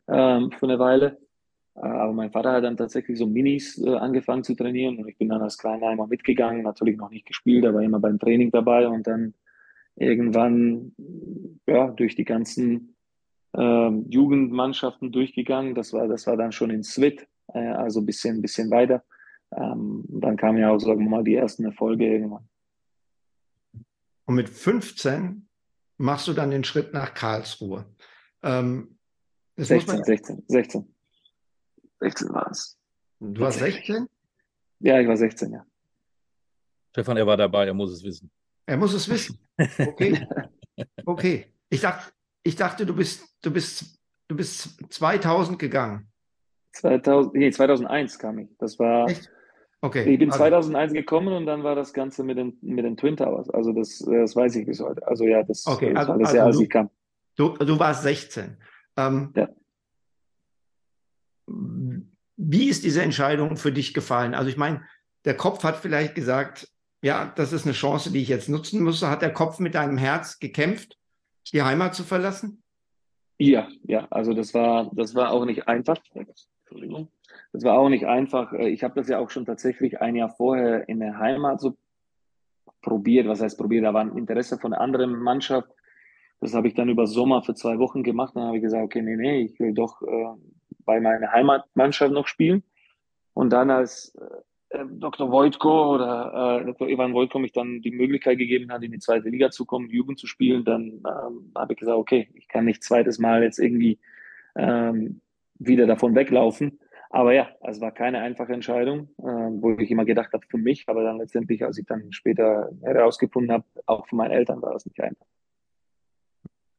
ähm, 0.08 0.52
für 0.52 0.68
eine 0.68 0.78
Weile. 0.78 1.18
Äh, 1.76 1.80
aber 1.82 2.14
mein 2.14 2.32
Vater 2.32 2.52
hat 2.54 2.64
dann 2.64 2.78
tatsächlich 2.78 3.18
so 3.18 3.26
Minis 3.26 3.82
äh, 3.84 3.96
angefangen 3.96 4.44
zu 4.44 4.54
trainieren 4.56 5.00
und 5.00 5.08
ich 5.10 5.18
bin 5.18 5.30
dann 5.30 5.42
als 5.42 5.58
Kleiner 5.58 5.92
immer 5.92 6.06
mitgegangen, 6.06 6.62
natürlich 6.62 6.98
noch 6.98 7.10
nicht 7.10 7.26
gespielt, 7.26 7.66
aber 7.66 7.82
immer 7.82 8.00
beim 8.00 8.20
Training 8.20 8.52
dabei 8.52 8.88
und 8.88 9.08
dann 9.08 9.34
irgendwann 9.96 10.94
ja, 11.68 11.88
durch 11.88 12.16
die 12.16 12.26
ganzen 12.26 12.96
äh, 13.58 13.90
Jugendmannschaften 14.10 15.12
durchgegangen. 15.12 15.74
Das 15.74 15.92
war, 15.92 16.08
das 16.08 16.28
war 16.28 16.38
dann 16.38 16.52
schon 16.52 16.70
in 16.70 16.84
Swit, 16.84 17.28
äh, 17.54 17.60
also 17.60 18.02
ein 18.02 18.06
bisschen, 18.06 18.42
bisschen 18.44 18.70
weiter. 18.70 19.04
Ähm, 19.56 20.04
dann 20.08 20.38
kamen 20.38 20.60
ja 20.60 20.72
auch, 20.72 20.80
sagen 20.80 21.00
wir 21.00 21.10
mal, 21.10 21.24
die 21.24 21.36
ersten 21.36 21.66
Erfolge 21.66 22.06
irgendwann. 22.06 22.48
Und 24.26 24.36
mit 24.36 24.50
15 24.50 25.48
machst 25.98 26.28
du 26.28 26.34
dann 26.34 26.52
den 26.52 26.64
Schritt 26.64 26.94
nach 26.94 27.14
Karlsruhe. 27.14 27.86
Ähm, 28.44 28.98
16, 29.58 30.04
16, 30.04 30.44
16. 30.48 30.96
16 32.00 32.30
war 32.30 32.50
es. 32.52 32.78
Du 33.20 33.42
warst 33.42 33.60
16? 33.60 34.08
Ja, 34.80 35.00
ich 35.00 35.08
war 35.08 35.18
16, 35.18 35.52
ja. 35.52 35.66
Stefan, 36.92 37.18
er 37.18 37.28
war 37.28 37.38
dabei, 37.38 37.66
er 37.66 37.74
muss 37.74 37.92
es 37.92 38.04
wissen. 38.04 38.32
Er 38.66 38.78
muss 38.78 38.94
es 38.94 39.10
wissen. 39.10 39.40
Okay. 39.58 40.28
Okay. 41.06 41.54
Ich 41.70 41.82
dachte, 41.82 42.14
ich 42.44 42.56
dachte 42.56 42.86
du 42.86 42.96
bist, 42.96 43.28
du 43.42 43.52
bist, 43.52 44.00
du 44.28 44.36
bist 44.36 44.78
2000 44.94 45.60
gegangen. 45.60 46.10
2000, 46.74 47.34
nee, 47.34 47.52
2001 47.52 48.18
kam 48.18 48.40
ich. 48.40 48.50
Das 48.58 48.80
war. 48.80 49.10
Echt? 49.10 49.30
Okay. 49.82 50.12
Ich 50.12 50.20
bin 50.20 50.30
also. 50.30 50.40
2001 50.40 50.94
gekommen 50.94 51.34
und 51.34 51.46
dann 51.46 51.64
war 51.64 51.76
das 51.76 51.94
Ganze 51.94 52.24
mit 52.24 52.38
den, 52.38 52.58
mit 52.62 52.84
den 52.84 52.98
Twin 52.98 53.16
Towers. 53.16 53.50
Also 53.50 53.72
das, 53.72 54.00
das 54.00 54.36
weiß 54.36 54.56
ich 54.58 54.66
bis 54.66 54.80
heute. 54.82 55.06
Also 55.08 55.26
ja, 55.26 55.44
das, 55.44 55.66
okay. 55.66 55.94
das 55.94 56.00
also, 56.00 56.12
war 56.12 56.20
das 56.20 56.28
also 56.30 56.38
Jahr, 56.38 56.48
als 56.48 56.60
ich 56.60 56.70
kam. 56.70 56.90
Du, 57.36 57.50
du 57.50 57.80
warst 57.80 58.04
16. 58.04 58.58
Ähm, 58.98 59.34
ja. 59.36 59.50
Wie 62.36 62.70
ist 62.70 62.84
diese 62.84 63.02
Entscheidung 63.02 63.56
für 63.56 63.72
dich 63.72 63.94
gefallen? 63.94 64.34
Also 64.34 64.50
ich 64.50 64.58
meine, 64.58 64.84
der 65.26 65.36
Kopf 65.36 65.64
hat 65.64 65.78
vielleicht 65.78 66.16
gesagt, 66.16 66.68
ja, 67.02 67.32
das 67.36 67.54
ist 67.54 67.66
eine 67.66 67.74
Chance, 67.74 68.12
die 68.12 68.22
ich 68.22 68.28
jetzt 68.28 68.50
nutzen 68.50 68.84
muss. 68.84 69.02
Hat 69.02 69.22
der 69.22 69.34
Kopf 69.34 69.60
mit 69.60 69.76
deinem 69.76 69.98
Herz 69.98 70.40
gekämpft, 70.40 70.98
die 71.54 71.64
Heimat 71.64 71.96
zu 71.96 72.04
verlassen? 72.04 72.62
Ja, 73.38 73.70
ja, 73.84 74.06
also 74.10 74.34
das 74.34 74.54
war, 74.54 74.92
das 74.94 75.16
war 75.16 75.32
auch 75.32 75.46
nicht 75.46 75.68
einfach. 75.68 75.98
Entschuldigung. 76.14 77.10
Das 77.52 77.64
war 77.64 77.80
auch 77.80 77.90
nicht 77.90 78.06
einfach. 78.06 78.54
Ich 78.54 78.84
habe 78.84 78.96
das 78.96 79.08
ja 79.10 79.20
auch 79.20 79.30
schon 79.30 79.46
tatsächlich 79.46 80.02
ein 80.02 80.16
Jahr 80.16 80.30
vorher 80.30 80.88
in 80.88 81.00
der 81.00 81.18
Heimat 81.18 81.60
so 81.60 81.76
probiert. 82.82 83.28
Was 83.28 83.42
heißt 83.42 83.58
probiert? 83.58 83.86
Da 83.86 83.94
war 83.94 84.02
ein 84.02 84.18
Interesse 84.18 84.58
von 84.60 84.74
einer 84.74 84.82
anderen 84.82 85.16
Mannschaft. 85.16 85.70
Das 86.42 86.54
habe 86.54 86.68
ich 86.68 86.74
dann 86.74 86.90
über 86.90 87.08
Sommer 87.08 87.42
für 87.42 87.56
zwei 87.56 87.80
Wochen 87.80 88.04
gemacht. 88.04 88.36
Dann 88.36 88.44
habe 88.44 88.58
ich 88.58 88.64
gesagt, 88.64 88.84
okay, 88.84 89.02
nee, 89.02 89.16
nee, 89.16 89.42
ich 89.42 89.60
will 89.60 89.74
doch 89.74 90.02
äh, 90.02 90.26
bei 90.86 91.00
meiner 91.02 91.32
Heimatmannschaft 91.32 92.14
noch 92.14 92.28
spielen. 92.28 92.64
Und 93.34 93.52
dann 93.52 93.72
als 93.72 94.16
äh, 94.70 94.86
Dr. 94.88 95.32
Wojtko 95.32 95.96
oder 95.96 96.62
äh, 96.62 96.66
Dr. 96.66 96.88
Ivan 96.88 97.14
Wojtko 97.14 97.40
mich 97.40 97.52
dann 97.52 97.82
die 97.82 97.92
Möglichkeit 97.92 98.38
gegeben 98.38 98.72
hat, 98.72 98.84
in 98.84 98.92
die 98.92 99.00
zweite 99.00 99.30
Liga 99.30 99.50
zu 99.50 99.66
kommen, 99.66 99.90
Jugend 99.90 100.20
zu 100.20 100.28
spielen, 100.28 100.64
dann 100.64 101.02
ähm, 101.08 101.52
habe 101.56 101.74
ich 101.74 101.80
gesagt, 101.80 101.98
okay, 101.98 102.30
ich 102.36 102.48
kann 102.48 102.66
nicht 102.66 102.84
zweites 102.84 103.18
Mal 103.18 103.44
jetzt 103.44 103.60
irgendwie 103.60 104.00
ähm, 104.56 105.22
wieder 105.56 105.88
davon 105.88 106.16
weglaufen. 106.16 106.80
Aber 107.10 107.34
ja, 107.34 107.50
es 107.62 107.82
war 107.82 107.92
keine 107.92 108.20
einfache 108.20 108.54
Entscheidung, 108.54 109.10
äh, 109.18 109.24
wo 109.24 109.72
ich 109.80 109.90
immer 109.90 110.06
gedacht 110.06 110.32
habe 110.32 110.46
für 110.48 110.60
mich, 110.60 110.86
aber 110.88 111.04
dann 111.04 111.18
letztendlich, 111.18 111.64
als 111.66 111.78
ich 111.80 111.86
dann 111.86 112.12
später 112.12 112.70
herausgefunden 112.84 113.52
habe, 113.52 113.66
auch 113.88 114.08
für 114.08 114.16
meine 114.16 114.36
Eltern 114.36 114.62
war 114.62 114.74
das 114.74 114.86
nicht 114.86 115.02
einfach. 115.02 115.26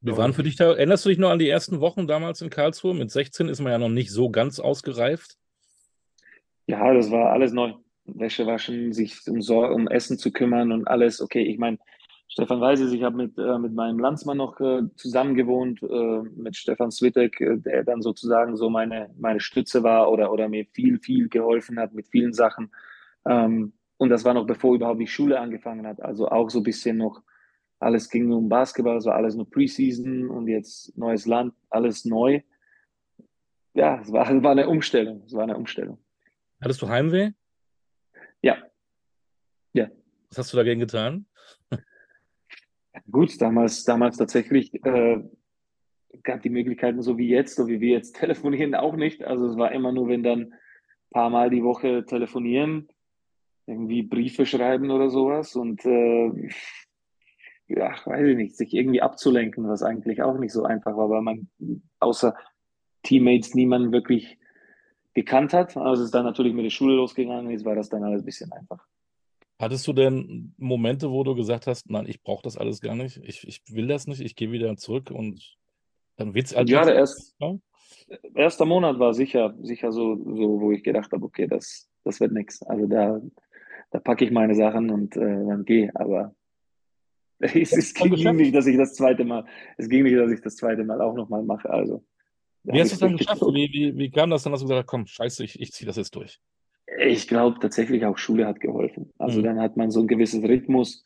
Wie 0.02 0.16
waren 0.16 0.32
für 0.32 0.44
dich 0.44 0.56
da? 0.56 0.72
Erinnerst 0.72 1.04
du 1.04 1.10
dich 1.10 1.18
noch 1.18 1.30
an 1.30 1.38
die 1.38 1.48
ersten 1.48 1.80
Wochen 1.80 2.06
damals 2.06 2.40
in 2.40 2.48
Karlsruhe? 2.48 2.94
Mit 2.94 3.10
16 3.10 3.48
ist 3.48 3.60
man 3.60 3.72
ja 3.72 3.78
noch 3.78 3.90
nicht 3.90 4.10
so 4.10 4.30
ganz 4.30 4.58
ausgereift. 4.58 5.36
Ja, 6.66 6.94
das 6.94 7.10
war 7.10 7.32
alles 7.32 7.52
neu. 7.52 7.74
Wäsche 8.06 8.46
waschen, 8.46 8.92
sich 8.92 9.20
um, 9.28 9.40
um 9.40 9.88
Essen 9.88 10.16
zu 10.16 10.32
kümmern 10.32 10.72
und 10.72 10.88
alles. 10.88 11.20
Okay, 11.20 11.42
ich 11.42 11.58
meine, 11.58 11.78
Stefan 12.32 12.60
weiß 12.60 12.78
es, 12.80 12.92
ich 12.92 13.02
habe 13.02 13.16
mit, 13.16 13.36
äh, 13.38 13.58
mit 13.58 13.74
meinem 13.74 13.98
Landsmann 13.98 14.36
noch 14.36 14.60
äh, 14.60 14.82
zusammen 14.94 15.34
gewohnt, 15.34 15.82
äh, 15.82 16.22
mit 16.36 16.56
Stefan 16.56 16.92
Switek, 16.92 17.40
äh, 17.40 17.56
der 17.56 17.82
dann 17.82 18.02
sozusagen 18.02 18.56
so 18.56 18.70
meine, 18.70 19.12
meine 19.18 19.40
Stütze 19.40 19.82
war 19.82 20.10
oder, 20.12 20.32
oder 20.32 20.48
mir 20.48 20.64
viel, 20.66 21.00
viel 21.00 21.28
geholfen 21.28 21.80
hat 21.80 21.92
mit 21.92 22.06
vielen 22.06 22.32
Sachen. 22.32 22.70
Ähm, 23.26 23.72
und 23.96 24.10
das 24.10 24.24
war 24.24 24.32
noch 24.32 24.46
bevor 24.46 24.76
überhaupt 24.76 25.00
die 25.00 25.08
Schule 25.08 25.40
angefangen 25.40 25.84
hat. 25.88 26.00
Also 26.00 26.28
auch 26.28 26.50
so 26.50 26.60
ein 26.60 26.62
bisschen 26.62 26.98
noch 26.98 27.20
alles 27.80 28.08
ging 28.08 28.28
nur 28.28 28.38
um 28.38 28.48
Basketball, 28.48 28.98
es 28.98 29.06
war 29.06 29.16
alles 29.16 29.34
nur 29.34 29.50
Preseason 29.50 30.28
und 30.28 30.46
jetzt 30.46 30.96
neues 30.96 31.26
Land, 31.26 31.54
alles 31.68 32.04
neu. 32.04 32.42
Ja, 33.74 34.00
es 34.00 34.12
war, 34.12 34.30
es 34.30 34.42
war 34.42 34.52
eine 34.52 34.68
Umstellung. 34.68 35.24
Es 35.26 35.32
war 35.32 35.42
eine 35.42 35.56
Umstellung. 35.56 35.98
Hattest 36.60 36.80
du 36.80 36.88
Heimweh? 36.88 37.32
Ja. 38.40 38.58
Ja. 39.72 39.90
Was 40.28 40.38
hast 40.38 40.52
du 40.52 40.58
dagegen 40.58 40.78
getan? 40.78 41.26
Gut, 43.10 43.40
damals, 43.40 43.84
damals 43.84 44.16
tatsächlich 44.16 44.74
äh, 44.84 45.22
gab 46.22 46.42
die 46.42 46.50
Möglichkeiten 46.50 47.02
so 47.02 47.18
wie 47.18 47.28
jetzt, 47.28 47.56
so 47.56 47.68
wie 47.68 47.80
wir 47.80 47.90
jetzt 47.90 48.16
telefonieren, 48.16 48.74
auch 48.74 48.96
nicht. 48.96 49.24
Also 49.24 49.46
es 49.46 49.56
war 49.56 49.72
immer 49.72 49.92
nur, 49.92 50.08
wenn 50.08 50.22
dann 50.22 50.40
ein 50.40 50.54
paar 51.10 51.30
Mal 51.30 51.50
die 51.50 51.64
Woche 51.64 52.04
telefonieren, 52.04 52.88
irgendwie 53.66 54.02
Briefe 54.02 54.46
schreiben 54.46 54.90
oder 54.90 55.10
sowas. 55.10 55.54
Und 55.54 55.84
äh, 55.84 56.50
ja, 57.68 57.94
weiß 58.04 58.26
ich 58.26 58.36
nicht, 58.36 58.56
sich 58.56 58.74
irgendwie 58.74 59.02
abzulenken, 59.02 59.68
was 59.68 59.82
eigentlich 59.82 60.22
auch 60.22 60.38
nicht 60.38 60.52
so 60.52 60.64
einfach 60.64 60.96
war, 60.96 61.08
weil 61.08 61.22
man 61.22 61.48
außer 62.00 62.34
Teammates 63.04 63.54
niemanden 63.54 63.92
wirklich 63.92 64.38
gekannt 65.14 65.52
hat. 65.52 65.76
Also 65.76 66.02
es 66.02 66.06
ist 66.06 66.14
dann 66.14 66.24
natürlich 66.24 66.54
mit 66.54 66.64
der 66.64 66.70
Schule 66.70 66.96
losgegangen, 66.96 67.50
jetzt 67.50 67.64
war 67.64 67.76
das 67.76 67.88
dann 67.88 68.02
alles 68.02 68.22
ein 68.22 68.26
bisschen 68.26 68.52
einfach. 68.52 68.84
Hattest 69.60 69.86
du 69.86 69.92
denn 69.92 70.54
Momente, 70.56 71.10
wo 71.10 71.22
du 71.22 71.34
gesagt 71.34 71.66
hast, 71.66 71.90
nein, 71.90 72.06
ich 72.08 72.22
brauche 72.22 72.42
das 72.42 72.56
alles 72.56 72.80
gar 72.80 72.94
nicht, 72.94 73.18
ich, 73.22 73.46
ich 73.46 73.60
will 73.68 73.88
das 73.88 74.06
nicht, 74.06 74.22
ich 74.22 74.34
gehe 74.34 74.50
wieder 74.52 74.74
zurück 74.78 75.10
und 75.10 75.58
dann 76.16 76.32
wird 76.32 76.46
es 76.46 76.56
halt. 76.56 76.70
Ja, 76.70 76.82
der 76.82 76.94
erst, 76.94 77.36
ja? 77.38 77.58
erste 78.34 78.64
Monat 78.64 78.98
war 78.98 79.12
sicher, 79.12 79.54
sicher 79.60 79.92
so, 79.92 80.16
so, 80.16 80.62
wo 80.62 80.72
ich 80.72 80.82
gedacht 80.82 81.12
habe, 81.12 81.26
okay, 81.26 81.46
das, 81.46 81.90
das 82.04 82.20
wird 82.20 82.32
nichts. 82.32 82.62
Also 82.62 82.86
da, 82.86 83.20
da 83.90 83.98
packe 83.98 84.24
ich 84.24 84.30
meine 84.30 84.54
Sachen 84.54 84.88
und 84.88 85.14
äh, 85.18 85.20
dann 85.20 85.66
gehe. 85.66 85.90
Aber 85.94 86.34
es, 87.38 87.72
es 87.72 87.92
ging 87.92 88.12
geschafft? 88.12 88.36
nicht, 88.36 88.54
dass 88.54 88.66
ich 88.66 88.78
das 88.78 88.94
zweite 88.94 89.26
Mal, 89.26 89.44
es 89.76 89.90
ging 89.90 90.04
nicht, 90.04 90.16
dass 90.16 90.32
ich 90.32 90.40
das 90.40 90.56
zweite 90.56 90.84
Mal 90.84 91.02
auch 91.02 91.14
nochmal 91.14 91.42
mache. 91.42 91.68
Also, 91.68 92.02
wie 92.62 92.80
hast 92.80 92.92
du 92.92 92.94
es 92.94 93.00
dann 93.00 93.16
geschafft? 93.18 93.42
Wie, 93.42 93.68
wie, 93.74 93.98
wie, 93.98 94.10
kam 94.10 94.30
das 94.30 94.42
dann, 94.42 94.52
dass 94.52 94.62
du 94.62 94.68
gesagt 94.68 94.84
hast, 94.84 94.90
komm, 94.90 95.06
scheiße, 95.06 95.44
ich, 95.44 95.60
ich 95.60 95.72
ziehe 95.72 95.86
das 95.86 95.96
jetzt 95.96 96.14
durch? 96.14 96.40
Ich 97.02 97.28
glaube 97.28 97.58
tatsächlich 97.60 98.04
auch 98.04 98.18
Schule 98.18 98.46
hat 98.46 98.60
geholfen. 98.60 99.10
Also 99.18 99.40
mhm. 99.40 99.44
dann 99.44 99.60
hat 99.60 99.76
man 99.76 99.90
so 99.90 100.00
ein 100.00 100.06
gewisses 100.06 100.42
Rhythmus 100.42 101.04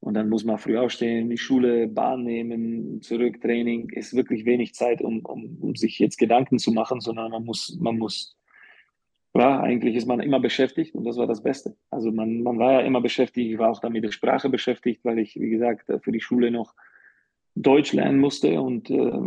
und 0.00 0.14
dann 0.14 0.28
muss 0.28 0.44
man 0.44 0.58
früh 0.58 0.76
aufstehen, 0.76 1.30
die 1.30 1.38
Schule, 1.38 1.88
Bahn 1.88 2.24
nehmen, 2.24 3.00
zurück, 3.02 3.40
Training. 3.40 3.90
Ist 3.90 4.14
wirklich 4.14 4.44
wenig 4.44 4.74
Zeit, 4.74 5.00
um, 5.02 5.20
um, 5.24 5.58
um 5.60 5.76
sich 5.76 5.98
jetzt 5.98 6.18
Gedanken 6.18 6.58
zu 6.58 6.72
machen, 6.72 7.00
sondern 7.00 7.30
man 7.30 7.44
muss, 7.44 7.76
man 7.80 7.98
muss 7.98 8.36
ja, 9.36 9.60
eigentlich 9.60 9.96
ist 9.96 10.06
man 10.06 10.20
immer 10.20 10.40
beschäftigt 10.40 10.94
und 10.94 11.04
das 11.04 11.16
war 11.16 11.26
das 11.26 11.42
Beste. 11.42 11.76
Also 11.90 12.10
man, 12.10 12.42
man 12.42 12.58
war 12.58 12.72
ja 12.72 12.80
immer 12.80 13.00
beschäftigt, 13.00 13.52
ich 13.52 13.58
war 13.58 13.70
auch 13.70 13.80
dann 13.80 13.92
mit 13.92 14.04
der 14.04 14.12
Sprache 14.12 14.48
beschäftigt, 14.48 15.04
weil 15.04 15.18
ich, 15.18 15.36
wie 15.36 15.50
gesagt, 15.50 15.92
für 16.02 16.12
die 16.12 16.20
Schule 16.20 16.50
noch 16.50 16.74
Deutsch 17.54 17.92
lernen 17.92 18.18
musste 18.18 18.60
und 18.60 18.90
äh, 18.90 19.20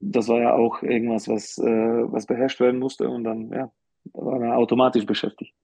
das 0.00 0.28
war 0.28 0.40
ja 0.40 0.54
auch 0.54 0.82
irgendwas, 0.82 1.28
was, 1.28 1.58
äh, 1.58 1.64
was 1.64 2.26
beherrscht 2.26 2.60
werden 2.60 2.78
musste 2.78 3.08
und 3.08 3.24
dann, 3.24 3.50
ja, 3.50 3.72
da 4.12 4.24
war 4.24 4.38
man 4.38 4.52
automatisch 4.52 5.06
beschäftigt. 5.06 5.54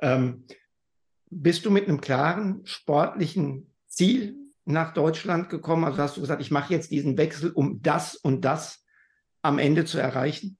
Ähm, 0.00 0.44
bist 1.30 1.64
du 1.64 1.70
mit 1.70 1.88
einem 1.88 2.00
klaren 2.00 2.64
sportlichen 2.64 3.74
Ziel 3.86 4.36
nach 4.64 4.94
Deutschland 4.94 5.48
gekommen? 5.48 5.84
Also 5.84 5.98
hast 5.98 6.16
du 6.16 6.20
gesagt, 6.20 6.40
ich 6.40 6.50
mache 6.50 6.72
jetzt 6.72 6.90
diesen 6.90 7.18
Wechsel, 7.18 7.50
um 7.50 7.82
das 7.82 8.14
und 8.14 8.44
das 8.44 8.84
am 9.42 9.58
Ende 9.58 9.84
zu 9.84 9.98
erreichen? 9.98 10.58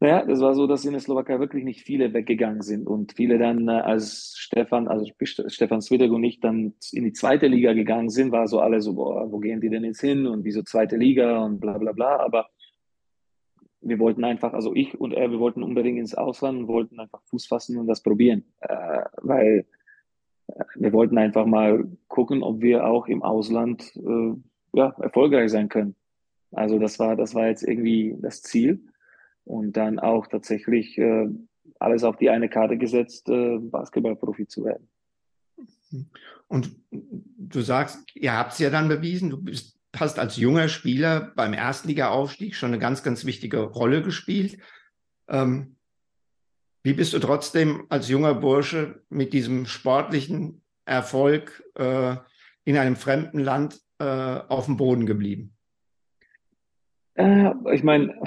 Naja, 0.00 0.26
das 0.26 0.40
war 0.40 0.54
so, 0.54 0.66
dass 0.66 0.84
in 0.84 0.92
der 0.92 1.00
Slowakei 1.00 1.38
wirklich 1.40 1.64
nicht 1.64 1.80
viele 1.80 2.12
weggegangen 2.12 2.60
sind 2.60 2.86
und 2.86 3.14
viele 3.14 3.38
dann, 3.38 3.68
äh, 3.68 3.72
als 3.72 4.34
Stefan, 4.36 4.86
also 4.86 5.10
Stefan 5.22 5.80
Swidek 5.80 6.12
und 6.12 6.22
ich 6.24 6.40
dann 6.40 6.74
in 6.92 7.04
die 7.04 7.14
zweite 7.14 7.46
Liga 7.46 7.72
gegangen 7.72 8.10
sind, 8.10 8.30
war 8.30 8.46
so 8.46 8.60
alle 8.60 8.82
so, 8.82 8.94
boah, 8.94 9.32
wo 9.32 9.38
gehen 9.38 9.62
die 9.62 9.70
denn 9.70 9.84
jetzt 9.84 10.02
hin 10.02 10.26
und 10.26 10.44
wieso 10.44 10.62
zweite 10.62 10.96
Liga 10.96 11.42
und 11.42 11.58
bla 11.58 11.78
bla 11.78 11.92
bla. 11.92 12.18
Aber 12.18 12.50
wir 13.84 13.98
wollten 13.98 14.24
einfach, 14.24 14.52
also 14.52 14.74
ich 14.74 14.98
und 14.98 15.12
er, 15.12 15.30
wir 15.30 15.38
wollten 15.38 15.62
unbedingt 15.62 15.98
ins 15.98 16.14
Ausland 16.14 16.60
und 16.60 16.68
wollten 16.68 17.00
einfach 17.00 17.22
Fuß 17.24 17.46
fassen 17.46 17.78
und 17.78 17.86
das 17.86 18.02
probieren, 18.02 18.44
äh, 18.60 19.04
weil 19.22 19.66
äh, 20.48 20.64
wir 20.76 20.92
wollten 20.92 21.18
einfach 21.18 21.46
mal 21.46 21.84
gucken, 22.08 22.42
ob 22.42 22.60
wir 22.60 22.86
auch 22.86 23.06
im 23.06 23.22
Ausland 23.22 23.94
äh, 23.96 24.34
ja, 24.72 24.94
erfolgreich 25.00 25.50
sein 25.50 25.68
können. 25.68 25.94
Also 26.52 26.78
das 26.78 26.98
war, 26.98 27.16
das 27.16 27.34
war 27.34 27.48
jetzt 27.48 27.62
irgendwie 27.62 28.16
das 28.20 28.42
Ziel 28.42 28.80
und 29.44 29.76
dann 29.76 29.98
auch 29.98 30.26
tatsächlich 30.26 30.98
äh, 30.98 31.28
alles 31.78 32.04
auf 32.04 32.16
die 32.16 32.30
eine 32.30 32.48
Karte 32.48 32.78
gesetzt, 32.78 33.28
äh, 33.28 33.58
Basketballprofi 33.58 34.46
zu 34.46 34.64
werden. 34.64 34.88
Und 36.48 36.74
du 36.90 37.60
sagst, 37.60 38.04
ihr 38.14 38.36
habt 38.36 38.52
es 38.52 38.58
ja 38.58 38.70
dann 38.70 38.88
bewiesen, 38.88 39.30
du 39.30 39.42
bist, 39.42 39.78
hast 40.00 40.18
als 40.18 40.36
junger 40.36 40.68
Spieler 40.68 41.32
beim 41.36 41.54
Erstliga-Aufstieg 41.54 42.54
schon 42.54 42.70
eine 42.70 42.78
ganz, 42.78 43.02
ganz 43.02 43.24
wichtige 43.24 43.60
Rolle 43.60 44.02
gespielt. 44.02 44.58
Ähm, 45.28 45.76
wie 46.82 46.92
bist 46.92 47.14
du 47.14 47.18
trotzdem 47.18 47.86
als 47.88 48.08
junger 48.08 48.34
Bursche 48.34 49.02
mit 49.08 49.32
diesem 49.32 49.66
sportlichen 49.66 50.62
Erfolg 50.84 51.62
äh, 51.76 52.16
in 52.64 52.76
einem 52.76 52.96
fremden 52.96 53.38
Land 53.38 53.80
äh, 53.98 54.04
auf 54.04 54.66
dem 54.66 54.76
Boden 54.76 55.06
geblieben? 55.06 55.56
Äh, 57.14 57.52
ich 57.72 57.82
meine, 57.82 58.20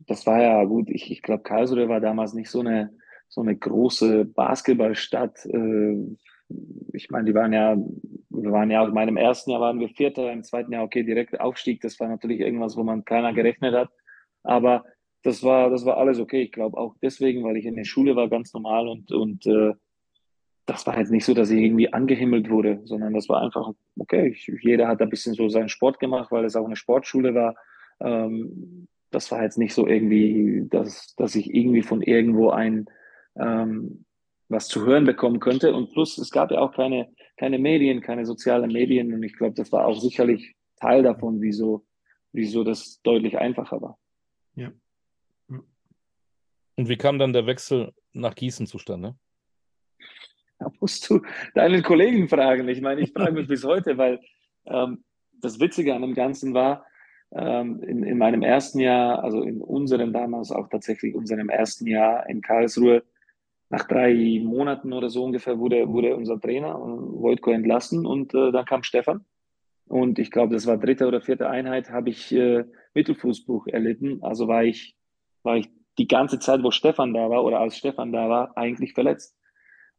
das 0.00 0.26
war 0.26 0.42
ja 0.42 0.64
gut. 0.64 0.88
Ich, 0.88 1.10
ich 1.10 1.22
glaube, 1.22 1.42
Karlsruhe 1.42 1.88
war 1.88 2.00
damals 2.00 2.34
nicht 2.34 2.50
so 2.50 2.60
eine, 2.60 2.90
so 3.28 3.42
eine 3.42 3.56
große 3.56 4.24
Basketballstadt. 4.24 5.46
Ich 6.92 7.10
meine, 7.10 7.26
die 7.26 7.34
waren 7.34 7.52
ja, 7.52 7.76
wir 8.30 8.52
waren 8.52 8.70
ja 8.70 8.82
auch 8.82 8.88
in 8.88 8.94
meinem 8.94 9.16
ersten 9.16 9.50
Jahr 9.50 9.60
waren 9.60 9.80
wir 9.80 9.88
Vierter, 9.88 10.32
im 10.32 10.42
zweiten 10.42 10.72
Jahr, 10.72 10.84
okay, 10.84 11.02
direkt 11.02 11.40
Aufstieg. 11.40 11.80
Das 11.80 11.98
war 12.00 12.08
natürlich 12.08 12.40
irgendwas, 12.40 12.76
wo 12.76 12.82
man 12.82 13.04
keiner 13.04 13.32
gerechnet 13.32 13.74
hat. 13.74 13.90
Aber 14.42 14.84
das 15.22 15.42
war, 15.42 15.70
das 15.70 15.84
war 15.84 15.96
alles 15.98 16.18
okay. 16.18 16.42
Ich 16.42 16.52
glaube 16.52 16.78
auch 16.78 16.94
deswegen, 17.02 17.44
weil 17.44 17.56
ich 17.56 17.66
in 17.66 17.76
der 17.76 17.84
Schule 17.84 18.16
war, 18.16 18.28
ganz 18.28 18.52
normal 18.54 18.88
und, 18.88 19.12
und 19.12 19.46
äh, 19.46 19.74
das 20.66 20.86
war 20.86 20.98
jetzt 20.98 21.10
nicht 21.10 21.24
so, 21.24 21.34
dass 21.34 21.50
ich 21.50 21.60
irgendwie 21.60 21.92
angehimmelt 21.92 22.48
wurde, 22.48 22.80
sondern 22.84 23.12
das 23.12 23.28
war 23.28 23.42
einfach, 23.42 23.72
okay, 23.98 24.28
ich, 24.28 24.50
jeder 24.62 24.86
hat 24.88 25.02
ein 25.02 25.10
bisschen 25.10 25.34
so 25.34 25.48
seinen 25.48 25.68
Sport 25.68 25.98
gemacht, 25.98 26.30
weil 26.30 26.44
es 26.44 26.56
auch 26.56 26.64
eine 26.64 26.76
Sportschule 26.76 27.34
war. 27.34 27.56
Ähm, 28.00 28.86
das 29.10 29.30
war 29.32 29.42
jetzt 29.42 29.58
nicht 29.58 29.74
so 29.74 29.86
irgendwie, 29.86 30.66
dass, 30.70 31.14
dass 31.16 31.34
ich 31.34 31.52
irgendwie 31.52 31.82
von 31.82 32.02
irgendwo 32.02 32.50
ein 32.50 32.86
ähm, 33.36 34.04
was 34.50 34.68
zu 34.68 34.84
hören 34.84 35.04
bekommen 35.04 35.40
könnte. 35.40 35.74
Und 35.74 35.92
plus, 35.92 36.18
es 36.18 36.30
gab 36.30 36.50
ja 36.50 36.58
auch 36.58 36.72
keine, 36.72 37.12
keine 37.36 37.58
Medien, 37.58 38.00
keine 38.00 38.26
sozialen 38.26 38.72
Medien. 38.72 39.14
Und 39.14 39.22
ich 39.22 39.36
glaube, 39.36 39.54
das 39.54 39.72
war 39.72 39.86
auch 39.86 40.00
sicherlich 40.00 40.54
Teil 40.76 41.02
davon, 41.02 41.40
wieso, 41.40 41.86
wieso 42.32 42.64
das 42.64 43.00
deutlich 43.02 43.38
einfacher 43.38 43.80
war. 43.80 43.98
Ja. 44.54 44.72
Und 45.48 46.88
wie 46.88 46.96
kam 46.96 47.18
dann 47.18 47.32
der 47.32 47.46
Wechsel 47.46 47.92
nach 48.12 48.34
Gießen 48.34 48.66
zustande? 48.66 49.14
Da 50.58 50.70
musst 50.80 51.08
du 51.08 51.22
deinen 51.54 51.82
Kollegen 51.82 52.28
fragen. 52.28 52.68
Ich 52.68 52.80
meine, 52.80 53.00
ich 53.00 53.12
frage 53.12 53.32
mich 53.32 53.48
bis 53.48 53.64
heute, 53.64 53.96
weil 53.96 54.20
ähm, 54.66 55.04
das 55.40 55.60
Witzige 55.60 55.94
an 55.94 56.02
dem 56.02 56.14
Ganzen 56.14 56.54
war, 56.54 56.84
ähm, 57.32 57.82
in, 57.82 58.02
in 58.02 58.18
meinem 58.18 58.42
ersten 58.42 58.80
Jahr, 58.80 59.22
also 59.22 59.42
in 59.42 59.60
unserem 59.60 60.12
damals 60.12 60.50
auch 60.50 60.68
tatsächlich 60.68 61.14
unserem 61.14 61.48
ersten 61.48 61.86
Jahr 61.86 62.28
in 62.28 62.40
Karlsruhe, 62.40 63.04
nach 63.70 63.84
drei 63.84 64.40
Monaten 64.44 64.92
oder 64.92 65.08
so 65.08 65.24
ungefähr 65.24 65.58
wurde, 65.58 65.88
wurde 65.88 66.16
unser 66.16 66.40
Trainer 66.40 66.70
äh, 66.70 67.22
Wojtko 67.22 67.52
entlassen 67.52 68.04
und 68.04 68.34
äh, 68.34 68.52
dann 68.52 68.64
kam 68.66 68.82
Stefan. 68.82 69.24
Und 69.86 70.18
ich 70.18 70.30
glaube, 70.30 70.54
das 70.54 70.66
war 70.66 70.76
dritte 70.76 71.06
oder 71.06 71.20
vierte 71.20 71.48
Einheit, 71.48 71.90
habe 71.90 72.10
ich 72.10 72.32
äh, 72.32 72.64
Mittelfußbruch 72.94 73.68
erlitten. 73.68 74.22
Also 74.22 74.48
war 74.48 74.64
ich, 74.64 74.96
war 75.42 75.56
ich 75.56 75.68
die 75.98 76.08
ganze 76.08 76.38
Zeit, 76.38 76.62
wo 76.62 76.70
Stefan 76.70 77.14
da 77.14 77.30
war 77.30 77.44
oder 77.44 77.60
als 77.60 77.76
Stefan 77.76 78.12
da 78.12 78.28
war, 78.28 78.56
eigentlich 78.56 78.92
verletzt. 78.92 79.36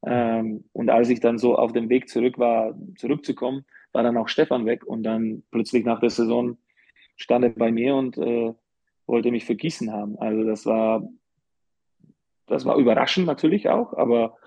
Ähm, 0.05 0.65
und 0.73 0.89
als 0.89 1.09
ich 1.09 1.19
dann 1.19 1.37
so 1.37 1.55
auf 1.55 1.73
dem 1.73 1.89
Weg 1.89 2.09
zurück 2.09 2.39
war, 2.39 2.77
zurückzukommen, 2.97 3.65
war 3.93 4.03
dann 4.03 4.17
auch 4.17 4.27
Stefan 4.27 4.65
weg 4.65 4.85
und 4.85 5.03
dann 5.03 5.43
plötzlich 5.51 5.85
nach 5.85 5.99
der 5.99 6.09
Saison 6.09 6.57
stand 7.15 7.45
er 7.45 7.51
bei 7.51 7.71
mir 7.71 7.95
und 7.95 8.17
äh, 8.17 8.53
wollte 9.05 9.31
mich 9.31 9.45
für 9.45 9.55
Gießen 9.55 9.91
haben. 9.91 10.17
Also 10.17 10.43
das 10.43 10.65
war, 10.65 11.07
das 12.51 12.65
war 12.65 12.77
überraschend 12.77 13.25
natürlich 13.25 13.69
auch, 13.69 13.93
aber 13.93 14.37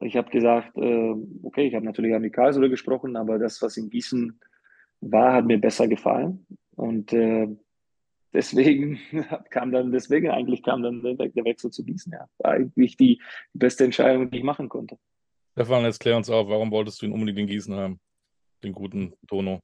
ich 0.00 0.16
habe 0.16 0.30
gesagt, 0.30 0.76
äh, 0.76 1.14
okay, 1.42 1.66
ich 1.66 1.74
habe 1.74 1.84
natürlich 1.84 2.14
an 2.14 2.22
die 2.22 2.30
Karlsruhe 2.30 2.70
gesprochen, 2.70 3.16
aber 3.16 3.38
das, 3.38 3.60
was 3.62 3.76
in 3.76 3.90
Gießen 3.90 4.40
war, 5.00 5.34
hat 5.34 5.46
mir 5.46 5.58
besser 5.58 5.86
gefallen. 5.86 6.46
Und 6.74 7.12
äh, 7.12 7.48
deswegen 8.32 8.98
kam 9.50 9.70
dann, 9.70 9.92
deswegen 9.92 10.30
eigentlich 10.30 10.62
kam 10.62 10.82
dann 10.82 11.02
der, 11.02 11.28
der 11.28 11.44
Wechsel 11.44 11.70
zu 11.70 11.84
Gießen. 11.84 12.12
Ja, 12.12 12.26
war 12.38 12.52
eigentlich 12.52 12.96
die, 12.96 13.20
die 13.52 13.58
beste 13.58 13.84
Entscheidung, 13.84 14.30
die 14.30 14.38
ich 14.38 14.44
machen 14.44 14.68
konnte. 14.68 14.98
Stefan, 15.52 15.84
jetzt 15.84 16.00
klär 16.00 16.16
uns 16.16 16.30
auf, 16.30 16.48
warum 16.48 16.70
wolltest 16.70 17.02
du 17.02 17.06
ihn 17.06 17.12
unbedingt 17.12 17.38
in 17.38 17.46
Gießen 17.46 17.74
haben, 17.74 18.00
den 18.64 18.72
guten 18.72 19.12
Tono? 19.28 19.60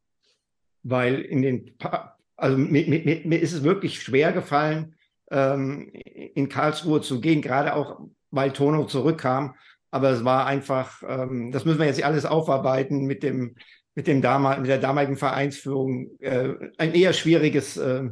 Weil 0.83 1.22
in 1.22 1.42
den, 1.42 1.77
pa 1.79 2.16
also 2.37 2.57
mir, 2.57 2.87
mir, 2.87 3.22
mir, 3.24 3.40
ist 3.40 3.53
es 3.53 3.64
wirklich 3.64 4.01
schwer 4.01 4.33
gefallen, 4.33 4.94
ähm, 5.31 5.91
in 5.93 6.49
Karlsruhe 6.49 7.01
zu 7.01 7.21
gehen, 7.21 7.43
gerade 7.43 7.75
auch, 7.75 8.01
weil 8.31 8.53
Tono 8.53 8.85
zurückkam. 8.85 9.55
Aber 9.91 10.11
es 10.11 10.25
war 10.25 10.47
einfach, 10.47 11.03
ähm, 11.07 11.51
das 11.51 11.64
müssen 11.64 11.79
wir 11.79 11.87
jetzt 11.87 12.03
alles 12.03 12.27
aufarbeiten 12.27 13.07
mit 13.07 13.23
dem, 13.23 13.57
mit 13.95 14.07
dem 14.07 14.23
damal 14.23 14.61
mit 14.61 14.69
der 14.69 14.79
damaligen 14.79 15.17
Vereinsführung, 15.17 16.11
äh, 16.21 16.55
ein 16.77 16.95
eher 16.95 17.12
schwieriges 17.12 17.77
äh, 17.77 18.09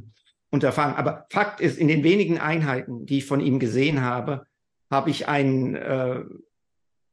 Unterfangen. 0.50 0.96
Aber 0.96 1.26
Fakt 1.31 1.61
ist, 1.61 1.79
in 1.79 1.88
den 1.88 2.02
wenigen 2.02 2.38
Einheiten, 2.38 3.05
die 3.05 3.18
ich 3.18 3.26
von 3.26 3.40
ihm 3.40 3.59
gesehen 3.59 4.00
habe, 4.00 4.46
habe 4.90 5.11
ich 5.11 5.29
ein, 5.29 5.74
äh, 5.74 6.24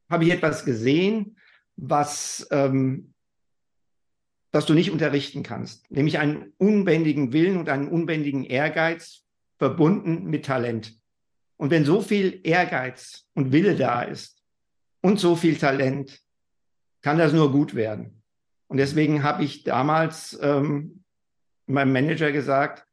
habe 0.09 0.23
ich 0.23 0.31
etwas 0.31 0.65
gesehen, 0.65 1.37
was, 1.75 2.47
ähm, 2.51 3.13
das 4.51 4.65
du 4.65 4.73
nicht 4.73 4.91
unterrichten 4.91 5.43
kannst, 5.43 5.89
nämlich 5.91 6.19
einen 6.19 6.53
unbändigen 6.57 7.33
Willen 7.33 7.57
und 7.57 7.69
einen 7.69 7.87
unbändigen 7.87 8.43
Ehrgeiz 8.43 9.23
verbunden 9.57 10.25
mit 10.25 10.45
Talent. 10.45 10.99
Und 11.57 11.69
wenn 11.69 11.85
so 11.85 12.01
viel 12.01 12.41
Ehrgeiz 12.43 13.25
und 13.33 13.51
Wille 13.51 13.75
da 13.75 14.01
ist 14.01 14.41
und 15.01 15.19
so 15.19 15.35
viel 15.35 15.57
Talent, 15.57 16.19
kann 17.01 17.17
das 17.17 17.33
nur 17.33 17.51
gut 17.51 17.75
werden. 17.75 18.23
Und 18.67 18.77
deswegen 18.77 19.23
habe 19.23 19.43
ich 19.43 19.63
damals 19.63 20.37
ähm, 20.41 21.03
meinem 21.67 21.93
Manager 21.93 22.31
gesagt, 22.31 22.85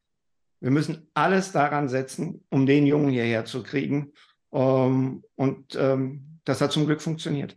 wir 0.61 0.71
müssen 0.71 1.09
alles 1.15 1.53
daran 1.53 1.89
setzen, 1.89 2.45
um 2.51 2.67
den 2.67 2.87
Jungen 2.87 3.11
hierher 3.11 3.45
zu 3.45 3.63
kriegen. 3.63 4.13
Ähm, 4.53 5.25
und 5.37 5.75
ähm, 5.77 6.39
das 6.45 6.61
hat 6.61 6.73
zum 6.73 6.87
Glück 6.87 7.01
funktioniert. 7.01 7.57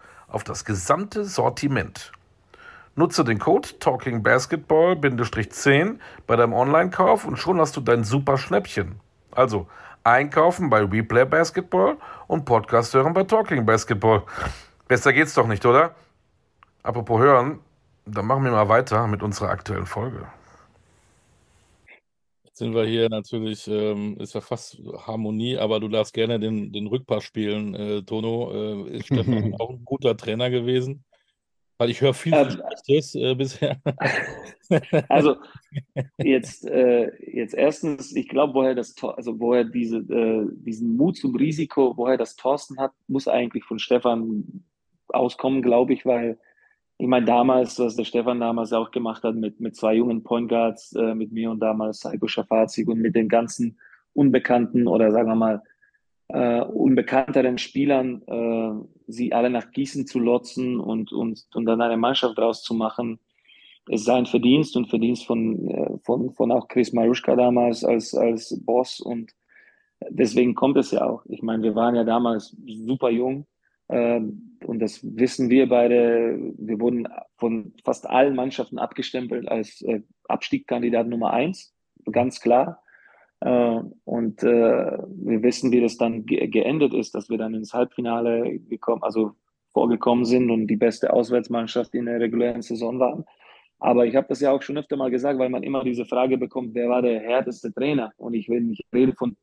auf 0.31 0.43
das 0.43 0.65
gesamte 0.65 1.25
Sortiment. 1.25 2.11
Nutze 2.95 3.23
den 3.23 3.39
Code 3.39 3.69
TalkingBasketball-10 3.79 5.97
bei 6.27 6.35
deinem 6.35 6.53
Online-Kauf 6.53 7.25
und 7.25 7.37
schon 7.37 7.59
hast 7.59 7.75
du 7.77 7.81
dein 7.81 8.03
super 8.03 8.37
Schnäppchen. 8.37 8.99
Also 9.31 9.67
einkaufen 10.03 10.69
bei 10.69 10.83
Replay 10.83 11.25
Basketball 11.25 11.97
und 12.27 12.45
Podcast 12.45 12.93
hören 12.93 13.13
bei 13.13 13.23
Talking 13.23 13.65
Basketball. 13.65 14.23
Besser 14.87 15.13
geht's 15.13 15.33
doch 15.33 15.47
nicht, 15.47 15.65
oder? 15.65 15.95
Apropos 16.83 17.19
hören, 17.19 17.59
dann 18.05 18.25
machen 18.25 18.43
wir 18.43 18.51
mal 18.51 18.67
weiter 18.67 19.07
mit 19.07 19.23
unserer 19.23 19.49
aktuellen 19.49 19.85
Folge 19.85 20.27
sind 22.53 22.75
wir 22.75 22.85
hier 22.85 23.09
natürlich, 23.09 23.67
ähm, 23.67 24.17
ist 24.19 24.33
ja 24.33 24.41
fast 24.41 24.81
Harmonie, 25.07 25.57
aber 25.57 25.79
du 25.79 25.87
darfst 25.87 26.13
gerne 26.13 26.39
den, 26.39 26.71
den 26.71 26.87
Rückpass 26.87 27.23
spielen, 27.23 27.73
äh, 27.75 28.03
Tono. 28.03 28.51
Äh, 28.87 28.97
ist 28.97 29.05
Stefan 29.07 29.53
auch 29.59 29.69
ein 29.69 29.85
guter 29.85 30.17
Trainer 30.17 30.49
gewesen? 30.49 31.03
Weil 31.77 31.89
ich 31.89 32.01
höre 32.01 32.13
viel 32.13 32.33
ähm, 32.33 32.49
Schlechtes 32.51 33.15
äh, 33.15 33.33
bisher. 33.33 33.81
also 35.09 35.37
jetzt, 36.17 36.65
äh, 36.65 37.11
jetzt 37.25 37.55
erstens, 37.55 38.15
ich 38.15 38.27
glaube, 38.27 38.53
woher 38.53 38.75
das, 38.75 38.95
also 39.01 39.39
woher 39.39 39.63
diese, 39.63 39.97
äh, 39.97 40.45
diesen 40.63 40.95
Mut 40.95 41.17
zum 41.17 41.35
Risiko, 41.35 41.97
woher 41.97 42.17
das 42.17 42.35
Thorsten 42.35 42.79
hat, 42.79 42.91
muss 43.07 43.27
eigentlich 43.27 43.63
von 43.63 43.79
Stefan 43.79 44.63
auskommen, 45.07 45.61
glaube 45.61 45.93
ich, 45.93 46.05
weil 46.05 46.37
ich 47.01 47.07
meine, 47.07 47.25
damals, 47.25 47.79
was 47.79 47.95
der 47.95 48.03
Stefan 48.03 48.39
damals 48.39 48.71
auch 48.73 48.91
gemacht 48.91 49.23
hat 49.23 49.33
mit, 49.33 49.59
mit 49.59 49.75
zwei 49.75 49.95
jungen 49.95 50.21
Point 50.21 50.49
Guards, 50.49 50.93
äh, 50.93 51.15
mit 51.15 51.31
mir 51.31 51.49
und 51.49 51.59
damals 51.59 52.05
Heiko 52.05 52.27
Schafazik 52.27 52.87
und 52.87 52.99
mit 52.99 53.15
den 53.15 53.27
ganzen 53.27 53.79
unbekannten 54.13 54.85
oder 54.85 55.11
sagen 55.11 55.29
wir 55.29 55.35
mal 55.35 55.63
äh, 56.27 56.61
unbekannteren 56.61 57.57
Spielern, 57.57 58.21
äh, 58.27 58.85
sie 59.07 59.33
alle 59.33 59.49
nach 59.49 59.71
Gießen 59.71 60.05
zu 60.05 60.19
lotzen 60.19 60.79
und, 60.79 61.11
und, 61.11 61.47
und 61.55 61.65
dann 61.65 61.81
eine 61.81 61.97
Mannschaft 61.97 62.37
draus 62.37 62.61
zu 62.61 62.75
machen, 62.75 63.17
ist 63.89 64.05
sein 64.05 64.27
Verdienst 64.27 64.77
und 64.77 64.87
Verdienst 64.87 65.25
von, 65.25 65.67
äh, 65.69 65.97
von, 66.03 66.29
von 66.29 66.51
auch 66.51 66.67
Chris 66.67 66.93
Maruschka 66.93 67.35
damals 67.35 67.83
als, 67.83 68.13
als 68.13 68.61
Boss 68.63 68.99
und 68.99 69.31
deswegen 70.07 70.53
kommt 70.53 70.77
es 70.77 70.91
ja 70.91 71.03
auch. 71.09 71.25
Ich 71.25 71.41
meine, 71.41 71.63
wir 71.63 71.73
waren 71.73 71.95
ja 71.95 72.03
damals 72.03 72.55
super 72.63 73.09
jung 73.09 73.47
und 73.91 74.79
das 74.79 75.01
wissen 75.03 75.49
wir 75.49 75.67
beide. 75.67 76.37
Wir 76.57 76.79
wurden 76.79 77.07
von 77.37 77.73
fast 77.83 78.09
allen 78.09 78.35
Mannschaften 78.35 78.79
abgestempelt 78.79 79.47
als 79.47 79.81
äh, 79.81 80.01
Abstiegskandidat 80.27 81.07
Nummer 81.07 81.31
eins, 81.31 81.73
ganz 82.11 82.39
klar. 82.39 82.81
Äh, 83.41 83.79
und 84.05 84.43
äh, 84.43 84.47
wir 84.47 85.43
wissen, 85.43 85.71
wie 85.71 85.81
das 85.81 85.97
dann 85.97 86.25
geendet 86.25 86.93
ist, 86.93 87.15
dass 87.15 87.29
wir 87.29 87.37
dann 87.37 87.53
ins 87.53 87.73
Halbfinale 87.73 88.59
gekommen, 88.59 89.03
also 89.03 89.31
vorgekommen 89.73 90.25
sind 90.25 90.51
und 90.51 90.67
die 90.67 90.75
beste 90.75 91.11
Auswärtsmannschaft 91.11 91.93
in 91.95 92.05
der 92.05 92.19
regulären 92.19 92.61
Saison 92.61 92.99
waren. 92.99 93.25
Aber 93.79 94.05
ich 94.05 94.15
habe 94.15 94.27
das 94.27 94.41
ja 94.41 94.51
auch 94.51 94.61
schon 94.61 94.77
öfter 94.77 94.95
mal 94.95 95.09
gesagt, 95.09 95.39
weil 95.39 95.49
man 95.49 95.63
immer 95.63 95.83
diese 95.83 96.05
Frage 96.05 96.37
bekommt, 96.37 96.75
wer 96.75 96.89
war 96.89 97.01
der 97.01 97.19
härteste 97.19 97.73
Trainer? 97.73 98.13
Und 98.17 98.35
ich 98.35 98.47
will 98.47 98.61
nicht 98.61 98.85
reden 98.93 99.15
von 99.15 99.37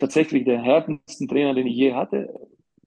tatsächlich 0.00 0.44
der 0.44 0.60
härtesten 0.60 1.28
Trainer, 1.28 1.54
den 1.54 1.68
ich 1.68 1.76
je 1.76 1.92
hatte, 1.92 2.34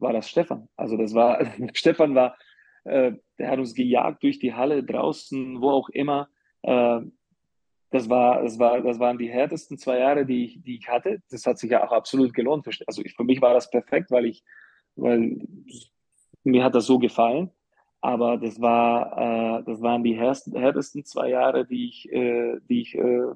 war 0.04 0.13
das 0.13 0.30
Stefan. 0.30 0.70
Also 0.76 0.98
das 0.98 1.16
war, 1.16 1.44
Stefan 1.74 2.13
war, 2.13 2.38
äh, 2.84 3.13
der 3.39 3.50
hat 3.50 3.60
uns 3.60 3.74
gejagt 3.74 4.22
durch 4.22 4.38
die 4.38 4.54
Halle, 4.54 4.84
draußen, 4.84 5.60
wo 5.62 5.72
auch 5.72 5.89
immer. 5.89 6.30
Äh, 6.62 7.02
das, 7.89 8.10
war, 8.10 8.44
das, 8.44 8.60
war, 8.60 8.82
das 8.82 9.00
waren 9.00 9.18
die 9.18 9.30
härtesten 9.30 9.78
zwei 9.78 10.00
Jahre, 10.00 10.26
die 10.26 10.46
ich, 10.46 10.63
die 10.63 10.76
ich 10.76 10.88
hatte. 10.88 11.22
Das 11.32 11.46
hat 11.46 11.58
sich 11.58 11.72
ja 11.72 11.84
auch 11.84 11.92
absolut 11.92 12.34
gelohnt. 12.34 12.68
Also 12.86 13.02
ich, 13.04 13.16
für 13.16 13.24
mich 13.24 13.42
war 13.42 13.54
das 13.54 13.70
perfekt, 13.72 14.12
weil 14.12 14.26
ich, 14.26 14.44
weil 14.96 15.42
mir 16.44 16.63
hat 16.63 16.76
das 16.76 16.86
so 16.86 17.00
gefallen. 17.00 17.50
Aber 18.02 18.38
das 18.38 18.60
war, 18.60 19.60
äh, 19.60 19.63
das 19.63 19.82
waren 19.82 20.04
die 20.04 20.16
härtesten, 20.16 21.06
zwei 21.06 21.30
Jahre, 21.30 21.66
die 21.66 21.88
ich, 21.88 22.12
äh, 22.12 22.60
die 22.70 22.82
ich, 22.82 22.96
äh, 22.96 23.28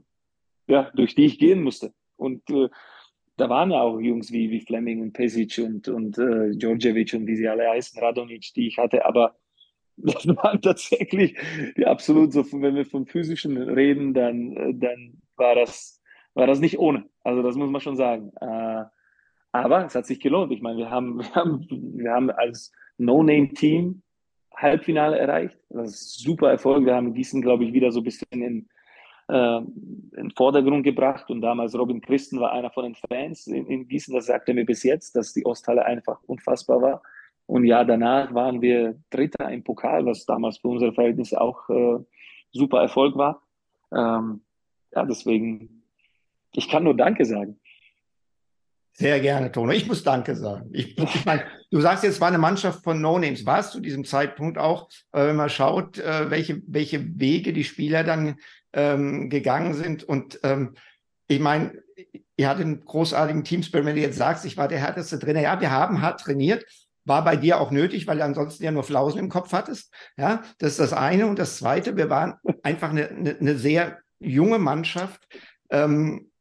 ja, 0.68 0.92
durch 0.94 1.16
die 1.16 1.26
ich 1.26 1.40
gehen 1.40 1.64
musste. 1.64 1.94
Und 2.18 2.50
äh, 2.50 2.68
da 3.38 3.50
waren 3.50 3.72
ja 3.72 3.82
auch 3.82 4.00
Jungs 4.00 4.32
wie, 4.32 4.50
wie 4.50 4.62
Fleming 4.62 5.02
und 5.02 5.14
Pesic 5.14 5.60
und, 5.60 5.88
und 5.88 6.18
äh, 6.18 6.56
Djordjevic 6.56 7.14
und 7.14 7.28
wie 7.28 7.36
sie 7.36 7.48
alle 7.48 7.70
heißen, 7.70 8.02
Radonic, 8.02 8.54
die 8.56 8.68
ich 8.68 8.78
hatte, 8.78 9.06
aber 9.06 9.36
das 9.98 10.28
waren 10.28 10.62
tatsächlich 10.62 11.38
die 11.76 11.86
absolut 11.86 12.34
so, 12.34 12.44
wenn 12.52 12.76
wir 12.76 12.86
vom 12.86 13.08
Physischen 13.08 13.58
reden, 13.58 14.14
dann, 14.14 14.80
dann 14.80 15.22
war 15.36 15.56
das, 15.56 16.02
war 16.34 16.46
das 16.46 16.60
nicht 16.60 16.78
ohne. 16.78 17.06
Also 17.24 17.42
das 17.42 17.56
muss 17.56 17.70
man 17.70 17.82
schon 17.82 17.96
sagen. 17.96 18.32
Äh, 18.40 18.84
aber 19.52 19.86
es 19.86 19.96
hat 19.96 20.06
sich 20.06 20.20
gelohnt. 20.20 20.52
Ich 20.52 20.62
meine, 20.62 20.78
wir 20.78 20.92
haben, 20.92 21.18
wir 21.20 21.34
haben, 21.34 21.66
wir 21.70 22.12
haben 22.12 22.30
als 22.30 22.72
No-Name-Team 22.98 24.04
Halbfinale 24.56 25.18
erreicht. 25.18 25.58
Das 25.70 25.90
ist 25.90 26.20
super 26.20 26.50
Erfolg. 26.50 26.86
Wir 26.86 26.96
haben 26.96 27.14
Gießen, 27.14 27.42
glaube 27.42 27.66
ich, 27.66 27.74
wieder 27.74 27.92
so 27.92 28.02
ein 28.02 28.04
bisschen 28.04 28.28
in, 28.32 28.70
äh, 29.28 29.58
in 29.58 30.12
den 30.16 30.32
Vordergrund 30.32 30.84
gebracht. 30.84 31.30
Und 31.30 31.42
damals 31.42 31.78
Robin 31.78 32.02
Christen 32.02 32.40
war 32.40 32.52
einer 32.52 32.72
von 32.72 32.84
den 32.84 32.96
Fans 32.96 33.48
in, 33.48 33.66
in 33.68 33.88
Gießen. 33.88 34.14
Das 34.14 34.28
sagte 34.28 34.54
mir 34.54 34.66
bis 34.66 34.84
jetzt, 34.84 35.16
dass 35.16 35.34
die 35.34 35.46
Osthalle 35.46 35.86
einfach 35.86 36.20
unfassbar 36.26 36.82
war. 36.82 37.02
Und 37.46 37.64
ja, 37.64 37.84
danach 37.84 38.34
waren 38.34 38.62
wir 38.62 39.00
Dritter 39.10 39.50
im 39.50 39.64
Pokal, 39.64 40.06
was 40.06 40.26
damals 40.26 40.58
für 40.58 40.68
unsere 40.68 40.94
Verhältnisse 40.94 41.40
auch 41.40 41.70
äh, 41.70 42.00
super 42.52 42.82
Erfolg 42.82 43.16
war. 43.16 43.42
Ähm, 43.92 44.42
ja, 44.94 45.06
deswegen, 45.06 45.84
ich 46.54 46.68
kann 46.68 46.84
nur 46.84 46.96
Danke 46.96 47.24
sagen. 47.26 47.60
Sehr 49.00 49.20
gerne, 49.20 49.52
Tono. 49.52 49.74
Ich 49.74 49.86
muss 49.86 50.04
Danke 50.04 50.36
sagen. 50.36 50.72
Ich, 50.74 50.98
ich 50.98 51.26
meine, 51.26 51.44
du 51.70 51.80
sagst 51.82 52.04
jetzt, 52.04 52.20
war 52.20 52.30
eine 52.30 52.40
Mannschaft 52.40 52.84
von 52.84 53.00
No-Names. 53.00 53.46
War 53.46 53.60
es 53.60 53.70
zu 53.70 53.80
diesem 53.80 54.06
Zeitpunkt 54.06 54.58
auch, 54.58 54.90
äh, 55.12 55.28
wenn 55.28 55.36
man 55.36 55.50
schaut, 55.50 56.00
äh, 56.00 56.32
welche, 56.32 56.64
welche 56.66 57.06
Wege 57.20 57.54
die 57.54 57.64
Spieler 57.64 58.04
dann 58.04 58.38
ähm, 58.74 59.30
gegangen 59.30 59.76
sind. 59.76 60.04
Und 60.04 60.40
ähm, 60.42 60.74
ich 61.28 61.40
meine, 61.40 61.74
ihr 62.38 62.50
hattet 62.50 62.66
einen 62.66 62.84
großartigen 62.84 63.44
Teamspirit, 63.44 63.86
wenn 63.86 63.96
du 63.96 64.02
jetzt 64.02 64.18
sagst, 64.18 64.46
ich 64.46 64.58
war 64.58 64.68
der 64.68 64.80
härteste 64.80 65.20
Trainer. 65.20 65.42
Ja, 65.42 65.62
wir 65.62 65.70
haben 65.70 66.02
hart 66.02 66.22
trainiert. 66.22 66.66
War 67.06 67.24
bei 67.24 67.36
dir 67.36 67.62
auch 67.62 67.70
nötig, 67.70 68.08
weil 68.08 68.18
du 68.18 68.24
ansonsten 68.24 68.64
ja 68.64 68.72
nur 68.72 68.84
Flausen 68.84 69.20
im 69.20 69.30
Kopf 69.30 69.54
hattest. 69.54 69.94
Ja, 70.18 70.42
das 70.58 70.72
ist 70.72 70.80
das 70.80 70.94
eine. 70.94 71.28
Und 71.28 71.38
das 71.38 71.58
zweite, 71.58 71.98
wir 71.98 72.10
waren 72.10 72.34
einfach 72.64 72.90
eine, 72.90 73.10
eine, 73.10 73.38
eine 73.38 73.58
sehr 73.60 74.00
junge 74.20 74.58
Mannschaft, 74.58 75.28
ähm, 75.70 76.32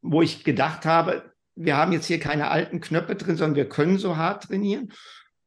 wo 0.00 0.22
ich 0.22 0.44
gedacht 0.44 0.86
habe, 0.86 1.30
wir 1.56 1.76
haben 1.76 1.92
jetzt 1.92 2.06
hier 2.06 2.20
keine 2.20 2.50
alten 2.50 2.80
Knöpfe 2.80 3.14
drin, 3.16 3.36
sondern 3.36 3.56
wir 3.56 3.68
können 3.68 3.98
so 3.98 4.16
hart 4.16 4.44
trainieren. 4.44 4.92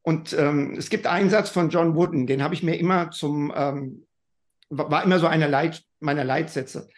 Und 0.02 0.34
ähm, 0.34 0.76
es 0.78 0.90
gibt 0.90 1.08
einen 1.08 1.30
Satz 1.30 1.50
von 1.50 1.70
John 1.70 1.96
Wooden, 1.96 2.28
den 2.28 2.44
habe 2.44 2.54
ich 2.54 2.64
mir 2.64 2.78
immer 2.78 3.12
zum, 3.12 3.54
ähm, 3.56 4.06
war 4.70 5.04
immer 5.04 5.20
so 5.20 5.28
einer 5.28 5.48
Leit, 5.48 5.84
meiner 6.00 6.24
Leitsätze. 6.24 6.90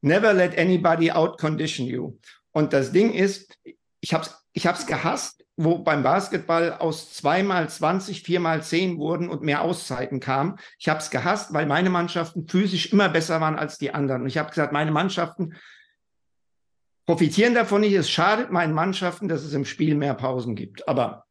Never 0.00 0.32
let 0.32 0.58
anybody 0.58 1.10
outcondition 1.10 1.86
you. 1.86 2.18
Und 2.52 2.72
das 2.72 2.92
Ding 2.92 3.12
ist, 3.12 3.58
ich 4.00 4.14
habe 4.14 4.24
es 4.24 4.44
ich 4.54 4.66
hab's 4.66 4.86
gehasst, 4.86 5.44
wo 5.56 5.78
beim 5.78 6.02
Basketball 6.02 6.72
aus 6.72 7.12
zweimal 7.12 7.68
20, 7.68 8.22
viermal 8.22 8.62
10 8.62 8.98
wurden 8.98 9.28
und 9.28 9.42
mehr 9.42 9.62
Auszeiten 9.62 10.20
kamen. 10.20 10.58
Ich 10.78 10.88
habe 10.88 11.00
es 11.00 11.10
gehasst, 11.10 11.52
weil 11.52 11.66
meine 11.66 11.90
Mannschaften 11.90 12.48
physisch 12.48 12.92
immer 12.92 13.08
besser 13.08 13.40
waren 13.40 13.56
als 13.56 13.78
die 13.78 13.92
anderen. 13.92 14.22
Und 14.22 14.28
ich 14.28 14.38
habe 14.38 14.50
gesagt, 14.50 14.72
meine 14.72 14.92
Mannschaften 14.92 15.54
profitieren 17.06 17.54
davon 17.54 17.82
nicht. 17.82 17.94
Es 17.94 18.10
schadet 18.10 18.50
meinen 18.50 18.72
Mannschaften, 18.74 19.28
dass 19.28 19.44
es 19.44 19.54
im 19.54 19.64
Spiel 19.64 19.94
mehr 19.94 20.14
Pausen 20.14 20.54
gibt. 20.54 20.88
Aber 20.88 21.24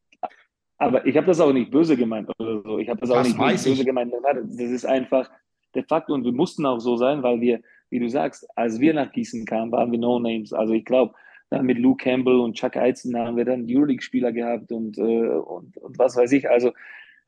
aber 0.83 1.05
ich 1.05 1.15
habe 1.15 1.27
das 1.27 1.39
auch 1.39 1.53
nicht 1.53 1.71
böse 1.71 1.95
gemeint 1.95 2.29
oder 2.37 2.61
so. 2.61 2.77
Ich 2.77 2.89
habe 2.89 2.99
das, 2.99 3.09
das 3.09 3.17
auch 3.17 3.23
nicht 3.23 3.37
böse 3.37 3.69
ich. 3.69 3.85
gemeint. 3.85 4.13
Das 4.13 4.69
ist 4.69 4.85
einfach 4.85 5.29
der 5.75 5.85
Fakt 5.85 6.09
und 6.09 6.25
wir 6.25 6.33
mussten 6.33 6.65
auch 6.65 6.79
so 6.79 6.97
sein, 6.97 7.23
weil 7.23 7.39
wir, 7.39 7.61
wie 7.89 7.99
du 7.99 8.09
sagst, 8.09 8.45
als 8.57 8.79
wir 8.79 8.93
nach 8.93 9.11
Gießen 9.11 9.45
kamen, 9.45 9.71
waren 9.71 9.91
wir 9.91 9.99
No 9.99 10.19
Names. 10.19 10.51
Also 10.51 10.73
ich 10.73 10.83
glaube, 10.83 11.13
mit 11.61 11.77
Luke 11.77 12.03
Campbell 12.03 12.39
und 12.39 12.55
Chuck 12.55 12.75
Eizen 12.75 13.17
haben 13.17 13.37
wir 13.37 13.45
dann 13.45 13.65
Euroleague-Spieler 13.69 14.31
gehabt 14.31 14.71
und, 14.71 14.97
äh, 14.97 15.01
und, 15.01 15.77
und 15.77 15.99
was 15.99 16.15
weiß 16.15 16.31
ich. 16.31 16.49
Also 16.49 16.69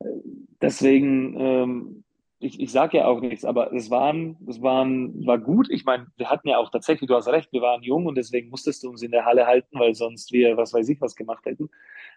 äh, 0.00 0.04
deswegen, 0.60 1.34
ähm, 1.38 1.95
ich, 2.38 2.60
ich 2.60 2.70
sage 2.70 2.98
ja 2.98 3.06
auch 3.06 3.20
nichts, 3.20 3.44
aber 3.44 3.72
es 3.72 3.90
waren, 3.90 4.36
es 4.46 4.60
waren, 4.60 5.26
war 5.26 5.38
gut. 5.38 5.70
Ich 5.70 5.84
meine, 5.84 6.06
wir 6.16 6.28
hatten 6.28 6.48
ja 6.48 6.58
auch 6.58 6.70
tatsächlich, 6.70 7.08
du 7.08 7.14
hast 7.14 7.28
recht, 7.28 7.52
wir 7.52 7.62
waren 7.62 7.82
jung 7.82 8.06
und 8.06 8.16
deswegen 8.16 8.50
musstest 8.50 8.82
du 8.82 8.90
uns 8.90 9.02
in 9.02 9.10
der 9.10 9.24
Halle 9.24 9.46
halten, 9.46 9.78
weil 9.78 9.94
sonst 9.94 10.32
wir, 10.32 10.56
was 10.56 10.74
weiß 10.74 10.88
ich, 10.88 11.00
was 11.00 11.16
gemacht 11.16 11.44
hätten. 11.46 11.70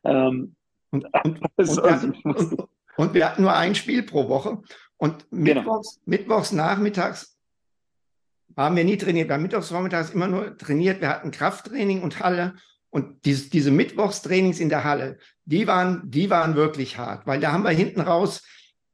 Ähm, 0.03 0.55
und, 0.91 1.05
und, 1.24 1.39
also, 1.55 1.82
und, 1.82 1.84
wir 1.84 1.93
hatten, 1.93 2.57
und, 2.97 3.13
wir 3.13 3.30
hatten 3.30 3.41
nur 3.43 3.53
ein 3.53 3.76
Spiel 3.76 4.03
pro 4.03 4.28
Woche. 4.28 4.61
Und 4.97 5.26
genau. 5.32 5.61
mittwochs, 5.61 6.01
mittwochs 6.05 6.51
nachmittags 6.51 7.38
haben 8.57 8.76
wir 8.76 8.84
nie 8.84 8.97
trainiert. 8.97 9.30
Wir 9.30 9.36
haben 9.36 9.43
mittwochs 9.43 9.70
vormittags 9.70 10.09
immer 10.09 10.28
nur 10.28 10.57
trainiert. 10.57 10.99
Wir 10.99 11.09
hatten 11.09 11.32
Krafttraining 11.32 12.01
und 12.01 12.20
Halle. 12.20 12.55
Und 12.89 13.24
diese, 13.24 13.49
diese 13.49 13.72
Mittwochstrainings 13.72 14.59
in 14.59 14.67
der 14.67 14.84
Halle, 14.84 15.17
die 15.45 15.67
waren, 15.67 16.01
die 16.09 16.30
waren 16.30 16.55
wirklich 16.55 16.97
hart, 16.97 17.28
weil 17.28 17.39
da 17.39 17.51
haben 17.51 17.63
wir 17.63 17.70
hinten 17.70 18.01
raus 18.01 18.43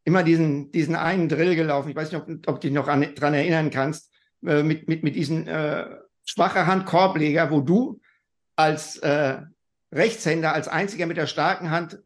immer 0.06 0.24
diesen, 0.24 0.72
diesen 0.72 0.96
einen 0.96 1.28
Drill 1.28 1.56
gelaufen. 1.56 1.90
Ich 1.90 1.96
weiß 1.96 2.12
nicht, 2.12 2.22
ob, 2.22 2.30
ob 2.48 2.62
du 2.62 2.68
dich 2.68 2.74
noch 2.74 2.88
an, 2.88 3.14
dran 3.16 3.34
erinnern 3.34 3.72
kannst, 3.72 4.12
äh, 4.46 4.64
mit, 4.64 4.88
mit, 4.88 5.04
mit 5.04 5.16
diesen 5.16 5.48
äh, 5.48 5.88
schwacher 6.24 6.68
Hand 6.68 6.86
Korbleger, 6.86 7.52
wo 7.52 7.60
du 7.60 8.00
als 8.56 8.98
äh, 8.98 9.42
Rechtshänder 9.92 10.54
als 10.54 10.68
einziger 10.68 11.08
mit 11.08 11.18
der 11.18 11.28
starken 11.28 11.72
Hand 11.72 12.00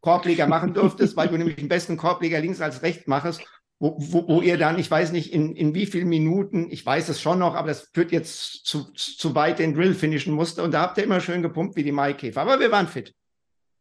Korbleger 0.00 0.46
machen 0.46 0.74
durftest, 0.74 1.16
weil 1.16 1.28
du 1.28 1.36
nämlich 1.36 1.56
den 1.56 1.68
besten 1.68 1.96
Korbleger 1.96 2.40
links 2.40 2.60
als 2.60 2.82
rechts 2.82 3.06
machst, 3.06 3.42
wo, 3.78 3.96
wo, 3.98 4.28
wo 4.28 4.42
ihr 4.42 4.58
dann, 4.58 4.78
ich 4.78 4.90
weiß 4.90 5.12
nicht, 5.12 5.32
in, 5.32 5.56
in 5.56 5.74
wie 5.74 5.86
vielen 5.86 6.08
Minuten, 6.08 6.70
ich 6.70 6.84
weiß 6.84 7.08
es 7.08 7.20
schon 7.20 7.38
noch, 7.38 7.54
aber 7.54 7.68
das 7.68 7.90
führt 7.92 8.12
jetzt 8.12 8.66
zu, 8.66 8.92
zu 8.92 9.34
weit 9.34 9.58
den 9.58 9.74
Drill 9.74 9.94
finishen 9.94 10.34
musste. 10.34 10.62
Und 10.62 10.72
da 10.72 10.82
habt 10.82 10.98
ihr 10.98 11.04
immer 11.04 11.20
schön 11.20 11.42
gepumpt 11.42 11.76
wie 11.76 11.82
die 11.82 11.92
Maikäfer. 11.92 12.40
Aber 12.40 12.60
wir 12.60 12.70
waren 12.70 12.88
fit. 12.88 13.14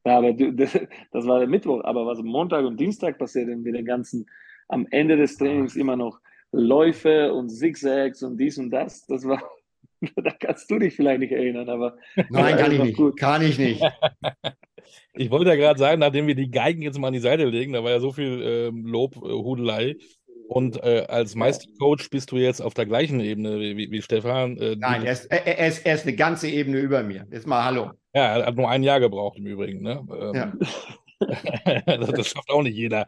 Ja, 0.05 0.17
aber 0.17 0.33
du, 0.33 0.51
das, 0.51 0.77
das 1.11 1.27
war 1.27 1.39
der 1.39 1.47
Mittwoch. 1.47 1.83
Aber 1.83 2.05
was 2.05 2.21
Montag 2.21 2.65
und 2.65 2.79
Dienstag 2.79 3.17
passiert 3.17 3.47
denn 3.47 3.61
mit 3.61 3.75
den 3.75 3.85
ganzen, 3.85 4.25
am 4.67 4.87
Ende 4.91 5.17
des 5.17 5.37
Trainings 5.37 5.75
immer 5.75 5.95
noch 5.95 6.19
Läufe 6.51 7.33
und 7.33 7.49
Zigzags 7.49 8.21
und 8.23 8.37
dies 8.37 8.57
und 8.57 8.69
das, 8.69 9.05
das 9.07 9.25
war, 9.25 9.41
da 10.15 10.31
kannst 10.31 10.69
du 10.69 10.79
dich 10.79 10.95
vielleicht 10.95 11.19
nicht 11.19 11.31
erinnern, 11.31 11.69
aber. 11.69 11.97
Nein, 12.29 12.57
kann 12.57 12.71
ich 12.71 12.81
nicht. 12.81 12.97
Gut. 12.97 13.17
Kann 13.17 13.41
ich 13.41 13.57
nicht. 13.57 13.81
Ich 15.15 15.31
wollte 15.31 15.49
ja 15.49 15.55
gerade 15.55 15.79
sagen, 15.79 15.99
nachdem 15.99 16.27
wir 16.27 16.35
die 16.35 16.51
Geigen 16.51 16.81
jetzt 16.81 16.99
mal 16.99 17.07
an 17.07 17.13
die 17.13 17.19
Seite 17.19 17.45
legen, 17.45 17.73
da 17.73 17.83
war 17.83 17.91
ja 17.91 17.99
so 17.99 18.11
viel 18.11 18.41
ähm, 18.43 18.85
Lob, 18.85 19.15
äh, 19.15 19.19
Hudelei. 19.19 19.95
Und 20.47 20.83
äh, 20.83 21.05
als 21.07 21.35
Meistercoach 21.35 22.09
bist 22.11 22.31
du 22.31 22.37
jetzt 22.37 22.61
auf 22.61 22.73
der 22.73 22.85
gleichen 22.85 23.19
Ebene 23.19 23.59
wie, 23.59 23.91
wie 23.91 24.01
Stefan. 24.01 24.57
Äh, 24.57 24.75
Nein, 24.75 25.03
er 25.03 25.13
ist, 25.13 25.25
er, 25.25 25.47
er, 25.47 25.67
ist, 25.67 25.85
er 25.85 25.95
ist 25.95 26.05
eine 26.05 26.15
ganze 26.15 26.49
Ebene 26.49 26.79
über 26.79 27.01
mir. 27.01 27.25
Jetzt 27.31 27.47
mal 27.47 27.63
Hallo. 27.63 27.91
Ja, 28.13 28.37
er 28.37 28.45
hat 28.45 28.55
nur 28.55 28.69
ein 28.69 28.83
Jahr 28.83 28.99
gebraucht 28.99 29.37
im 29.37 29.47
Übrigen. 29.47 29.81
Ne? 29.81 30.05
Ähm, 30.09 30.33
ja. 30.33 30.53
das, 31.97 32.11
das, 32.11 32.27
schafft 32.27 32.49
auch 32.49 32.61
nicht 32.61 32.75
jeder. 32.75 33.07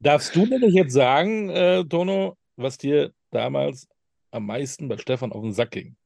Darfst 0.00 0.36
du 0.36 0.44
denn 0.46 0.62
jetzt 0.70 0.92
sagen, 0.92 1.48
äh, 1.48 1.84
Tono, 1.84 2.36
was 2.56 2.76
dir 2.78 3.12
damals 3.30 3.88
am 4.30 4.46
meisten 4.46 4.88
bei 4.88 4.98
Stefan 4.98 5.32
auf 5.32 5.42
den 5.42 5.52
Sack 5.52 5.70
ging? 5.70 5.96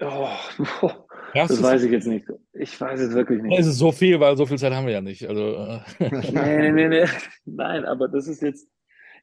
Oh, 0.00 0.28
das, 1.34 1.48
das 1.48 1.62
weiß 1.62 1.82
ich 1.82 1.92
jetzt 1.92 2.06
nicht. 2.06 2.26
Ich 2.52 2.80
weiß 2.80 3.00
es 3.00 3.14
wirklich 3.14 3.42
nicht. 3.42 3.58
Es 3.58 3.66
ist 3.66 3.78
so 3.78 3.92
viel, 3.92 4.18
weil 4.20 4.36
so 4.36 4.46
viel 4.46 4.58
Zeit 4.58 4.72
haben 4.72 4.86
wir 4.86 4.94
ja 4.94 5.00
nicht. 5.00 5.26
Also, 5.26 5.54
äh. 5.54 5.80
nee, 6.32 6.70
nee, 6.70 6.88
nee, 6.88 7.06
Nein, 7.44 7.84
aber 7.84 8.08
das 8.08 8.28
ist 8.28 8.42
jetzt. 8.42 8.68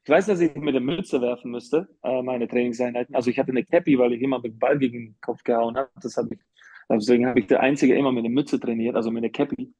Ich 0.04 0.10
weiß, 0.10 0.26
dass 0.26 0.40
ich 0.40 0.54
mit 0.54 0.74
der 0.74 0.80
Mütze 0.80 1.20
werfen 1.20 1.50
müsste, 1.50 1.88
äh, 2.02 2.22
meine 2.22 2.46
Trainingseinheiten. 2.46 3.14
Also 3.14 3.30
ich 3.30 3.38
hatte 3.38 3.50
eine 3.50 3.64
Cappy, 3.64 3.98
weil 3.98 4.12
ich 4.12 4.22
immer 4.22 4.38
mit 4.38 4.52
dem 4.52 4.58
Ball 4.58 4.78
gegen 4.78 4.98
den 4.98 5.16
Kopf 5.20 5.42
gehauen 5.42 5.76
habe. 5.76 5.90
Das 6.00 6.16
habe 6.16 6.28
ich, 6.32 6.40
deswegen 6.96 7.26
habe 7.26 7.40
ich 7.40 7.46
der 7.46 7.60
Einzige 7.60 7.94
immer 7.96 8.12
mit 8.12 8.24
der 8.24 8.30
Mütze 8.30 8.58
trainiert, 8.58 8.96
also 8.96 9.10
mit 9.10 9.22
der 9.22 9.30
Cappy, 9.30 9.72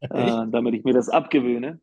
äh, 0.00 0.08
damit 0.08 0.74
ich 0.74 0.84
mir 0.84 0.94
das 0.94 1.08
abgewöhne. 1.08 1.80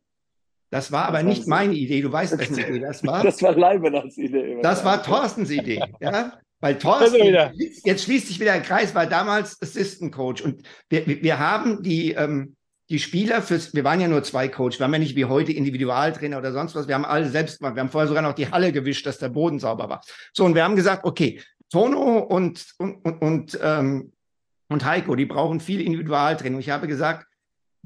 Das 0.70 0.90
war 0.90 1.06
aber 1.06 1.18
das 1.18 1.26
nicht 1.26 1.46
meine 1.46 1.74
Idee. 1.74 2.02
Du 2.02 2.10
weißt, 2.10 2.36
welche 2.36 2.68
Idee 2.68 2.80
das 2.80 3.04
war. 3.06 3.22
Das 3.24 3.40
war 3.42 3.54
Leibeners 3.54 4.18
Idee. 4.18 4.58
Das 4.60 4.84
war 4.84 5.02
Thorstens 5.02 5.50
Idee. 5.50 5.80
Ja? 6.00 6.32
Weil 6.60 6.78
Thorsten, 6.78 7.20
also 7.20 7.54
jetzt 7.84 8.04
schließt 8.04 8.26
sich 8.26 8.40
wieder 8.40 8.52
der 8.52 8.62
Kreis, 8.62 8.94
war 8.94 9.06
damals 9.06 9.60
Assistant 9.60 10.12
Coach 10.12 10.42
und 10.42 10.62
wir, 10.88 11.06
wir 11.06 11.38
haben 11.38 11.82
die, 11.82 12.12
ähm, 12.12 12.56
die 12.88 12.98
Spieler 12.98 13.42
fürs, 13.42 13.74
wir 13.74 13.84
waren 13.84 14.00
ja 14.00 14.08
nur 14.08 14.22
zwei 14.22 14.48
Coach, 14.48 14.78
wir 14.78 14.84
haben 14.84 14.94
ja 14.94 14.98
nicht 14.98 15.14
wie 15.14 15.26
heute 15.26 15.52
Individualtrainer 15.52 16.38
oder 16.38 16.52
sonst 16.52 16.74
was, 16.74 16.88
wir 16.88 16.94
haben 16.94 17.04
alle 17.04 17.28
selbst 17.28 17.58
gemacht, 17.58 17.76
wir 17.76 17.82
haben 17.82 17.90
vorher 17.90 18.08
sogar 18.08 18.22
noch 18.22 18.32
die 18.32 18.50
Halle 18.50 18.72
gewischt, 18.72 19.06
dass 19.06 19.18
der 19.18 19.28
Boden 19.28 19.58
sauber 19.58 19.88
war. 19.88 20.00
So, 20.32 20.44
und 20.44 20.54
wir 20.54 20.64
haben 20.64 20.74
gesagt, 20.74 21.04
okay, 21.04 21.40
Tono 21.70 22.20
und, 22.20 22.64
und, 22.78 23.04
und, 23.04 23.22
und, 23.22 23.58
ähm, 23.62 24.12
und 24.74 24.84
Heiko, 24.84 25.16
die 25.16 25.24
brauchen 25.24 25.60
viel 25.60 25.80
Individualtraining. 25.80 26.60
Ich 26.60 26.70
habe 26.70 26.86
gesagt, 26.86 27.26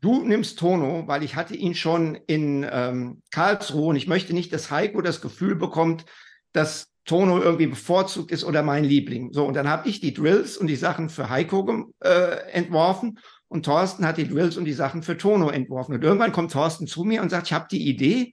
du 0.00 0.24
nimmst 0.24 0.58
Tono, 0.58 1.06
weil 1.06 1.22
ich 1.22 1.36
hatte 1.36 1.54
ihn 1.54 1.74
schon 1.74 2.16
in 2.26 2.66
ähm, 2.70 3.22
Karlsruhe 3.30 3.90
und 3.90 3.96
ich 3.96 4.08
möchte 4.08 4.32
nicht, 4.32 4.52
dass 4.52 4.70
Heiko 4.70 5.00
das 5.02 5.20
Gefühl 5.20 5.54
bekommt, 5.54 6.04
dass 6.52 6.88
Tono 7.04 7.40
irgendwie 7.40 7.66
bevorzugt 7.66 8.32
ist 8.32 8.44
oder 8.44 8.62
mein 8.62 8.84
Liebling. 8.84 9.32
So, 9.32 9.44
und 9.46 9.54
dann 9.54 9.68
habe 9.68 9.88
ich 9.88 10.00
die 10.00 10.12
Drills 10.12 10.56
und 10.56 10.66
die 10.66 10.76
Sachen 10.76 11.08
für 11.08 11.30
Heiko 11.30 11.92
äh, 12.00 12.50
entworfen 12.52 13.18
und 13.48 13.64
Thorsten 13.64 14.06
hat 14.06 14.18
die 14.18 14.28
Drills 14.28 14.56
und 14.56 14.64
die 14.64 14.72
Sachen 14.72 15.02
für 15.02 15.16
Tono 15.16 15.50
entworfen. 15.50 15.94
Und 15.94 16.04
irgendwann 16.04 16.32
kommt 16.32 16.52
Thorsten 16.52 16.86
zu 16.86 17.04
mir 17.04 17.22
und 17.22 17.30
sagt, 17.30 17.46
ich 17.46 17.52
habe 17.52 17.66
die 17.70 17.88
Idee, 17.88 18.32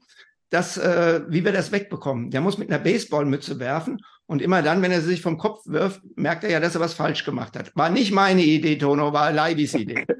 dass, 0.49 0.77
äh, 0.77 1.21
wie 1.27 1.43
wir 1.43 1.51
das 1.51 1.71
wegbekommen. 1.71 2.31
Der 2.31 2.41
muss 2.41 2.57
mit 2.57 2.69
einer 2.69 2.83
Baseballmütze 2.83 3.59
werfen 3.59 3.99
und 4.27 4.41
immer 4.41 4.61
dann, 4.61 4.81
wenn 4.81 4.91
er 4.91 5.01
sich 5.01 5.21
vom 5.21 5.37
Kopf 5.37 5.61
wirft, 5.65 6.01
merkt 6.15 6.43
er 6.43 6.51
ja, 6.51 6.59
dass 6.59 6.75
er 6.75 6.81
was 6.81 6.93
falsch 6.93 7.25
gemacht 7.25 7.55
hat. 7.57 7.75
War 7.75 7.89
nicht 7.89 8.11
meine 8.11 8.41
Idee, 8.41 8.77
Tono, 8.77 9.13
war 9.13 9.31
Leibis 9.31 9.73
Idee. 9.73 10.05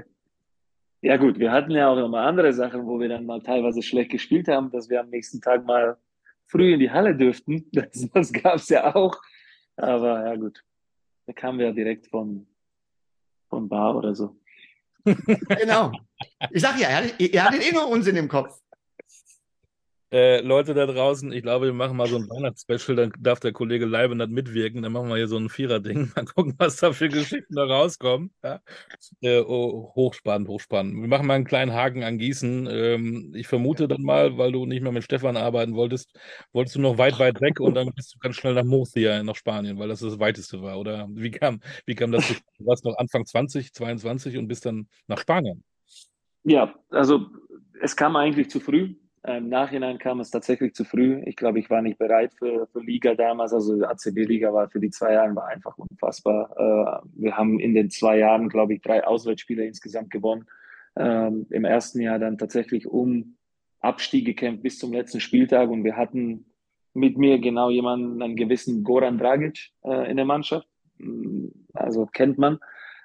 Ja 1.02 1.18
gut, 1.18 1.38
wir 1.38 1.52
hatten 1.52 1.70
ja 1.70 1.88
auch 1.88 1.96
noch 1.96 2.10
mal 2.10 2.28
andere 2.28 2.52
Sachen, 2.52 2.88
wo 2.88 3.00
wir 3.00 3.08
dann 3.08 3.28
mal 3.28 3.40
teilweise 3.40 3.84
schlecht 3.84 4.10
gespielt 4.10 4.48
haben, 4.48 4.72
dass 4.72 4.90
wir 4.90 5.02
am 5.02 5.10
nächsten 5.12 5.40
Tag 5.40 5.64
mal 5.64 5.98
früh 6.48 6.74
in 6.74 6.80
die 6.80 6.90
Halle 6.90 7.16
dürften. 7.16 7.70
Das, 7.74 8.10
das 8.12 8.34
gab 8.34 8.56
es 8.56 8.70
ja 8.70 8.96
auch. 8.96 9.16
Aber 9.76 10.26
ja 10.26 10.36
gut, 10.36 10.64
da 11.28 11.34
kamen 11.34 11.60
wir 11.60 11.68
ja 11.68 11.74
direkt 11.74 12.08
von, 12.08 12.48
von 13.50 13.70
Bar 13.70 13.96
oder 13.96 14.16
so. 14.16 14.36
genau. 15.06 15.92
Ich 16.50 16.64
sag 16.64 16.80
ja, 16.80 16.88
er, 16.88 17.20
er 17.20 17.44
hat 17.44 17.54
eh 17.54 17.72
nur 17.72 17.88
Unsinn 17.88 18.16
im 18.16 18.28
Kopf. 18.28 18.60
Äh, 20.12 20.42
Leute 20.42 20.76
da 20.76 20.86
draußen, 20.86 21.32
ich 21.34 21.42
glaube, 21.42 21.66
wir 21.66 21.74
machen 21.74 21.98
mal 21.98 22.08
so 22.08 22.18
ein 22.18 22.30
Weihnachtsspecial, 22.30 22.96
dann 22.96 23.14
darf 23.20 23.40
der 23.40 23.54
Kollege 23.54 23.86
Leibenert 23.86 24.30
mitwirken, 24.30 24.84
dann 24.84 24.92
machen 24.92 25.10
wir 25.10 25.16
hier 25.16 25.28
so 25.28 25.38
ein 25.38 25.50
Vierer-Ding, 25.50 26.12
mal 26.16 26.26
gucken, 26.26 26.54
was 26.60 26.78
da 26.78 26.94
für 26.94 27.10
Geschichten 27.10 27.56
da 27.56 27.64
rauskommen. 27.64 28.32
Ja? 28.44 28.62
Äh, 29.22 29.40
oh, 29.40 29.92
hochspannend, 29.96 30.48
hochspannend. 30.48 31.02
Wir 31.02 31.08
machen 31.08 31.26
mal 31.26 31.34
einen 31.34 31.46
kleinen 31.46 31.74
Haken 31.74 32.04
an 32.04 32.20
Gießen. 32.20 32.68
Ähm, 32.70 33.34
ich 33.36 33.48
vermute 33.48 33.88
dann 33.88 34.04
mal, 34.04 34.38
weil 34.38 34.52
du 34.52 34.68
nicht 34.68 34.84
mehr 34.84 34.92
mit 34.92 35.04
Stefan 35.04 35.38
arbeiten 35.38 35.76
wolltest, 35.76 36.14
wolltest 36.54 36.76
du 36.76 36.82
noch 36.82 37.00
weit, 37.00 37.18
weit 37.18 37.42
weg 37.42 37.60
und 37.60 37.74
dann 37.74 37.92
bist 37.96 38.14
du 38.14 38.20
ganz 38.20 38.36
schnell 38.36 38.54
nach 38.54 38.64
Murcia, 38.64 39.24
nach 39.24 39.36
Spanien, 39.36 39.80
weil 39.80 39.88
das 39.88 40.02
das 40.02 40.20
weiteste 40.20 40.62
war, 40.62 40.80
oder? 40.80 41.08
Wie 41.10 41.32
kam, 41.32 41.62
wie 41.88 41.96
kam 41.96 42.12
das? 42.12 42.28
Du 42.28 42.66
warst 42.66 42.86
noch 42.86 42.98
Anfang 42.98 43.26
20, 43.26 43.74
22 43.74 44.38
und 44.38 44.48
bist 44.48 44.68
dann 44.68 44.88
nach 45.08 45.18
Spanien. 45.18 45.64
Ja, 46.44 46.76
also 46.92 47.26
es 47.82 47.96
kam 47.96 48.16
eigentlich 48.16 48.52
zu 48.52 48.60
früh 48.60 48.94
Im 49.28 49.50
Nachhinein 49.50 49.98
kam 49.98 50.20
es 50.20 50.30
tatsächlich 50.30 50.76
zu 50.76 50.84
früh. 50.84 51.22
Ich 51.26 51.36
glaube, 51.36 51.58
ich 51.60 51.70
war 51.70 51.82
nicht 51.82 51.98
bereit 51.98 52.34
für, 52.36 52.68
für 52.68 52.80
Liga 52.80 53.16
damals. 53.16 53.54
Also 53.54 53.84
ACB-Liga 53.84 54.54
war 54.54 54.70
für 54.70 54.80
die 54.80 54.92
zwei 54.92 55.14
Jahre 55.14 55.36
war 55.36 55.48
einfach 55.48 55.78
unfassbar. 55.78 56.52
Äh, 56.58 57.08
wir 57.16 57.36
haben 57.36 57.60
in 57.60 57.74
den 57.74 57.90
zwei 57.90 58.20
Jahren, 58.20 58.50
glaube 58.50 58.76
ich, 58.76 58.82
drei 58.82 59.04
Auswärtsspiele 59.04 59.66
insgesamt 59.66 60.12
gewonnen. 60.12 60.46
Ähm, 60.96 61.48
Im 61.50 61.66
ersten 61.66 62.02
Jahr 62.02 62.20
dann 62.20 62.38
tatsächlich 62.38 62.88
um 62.88 63.38
Abstieg 63.80 64.26
gekämpft 64.26 64.64
bis 64.64 64.78
zum 64.78 64.94
letzten 64.94 65.20
Spieltag 65.20 65.70
und 65.70 65.84
wir 65.84 65.96
hatten 65.96 66.46
mit 66.94 67.18
mir 67.18 67.40
genau 67.40 67.70
jemanden, 67.70 68.22
einen 68.22 68.36
gewissen 68.36 68.84
Goran 68.84 69.18
Dragic 69.18 69.72
äh, 69.84 70.10
in 70.10 70.18
der 70.18 70.26
Mannschaft. 70.26 70.68
Also 71.74 72.06
kennt 72.06 72.38
man. 72.38 72.60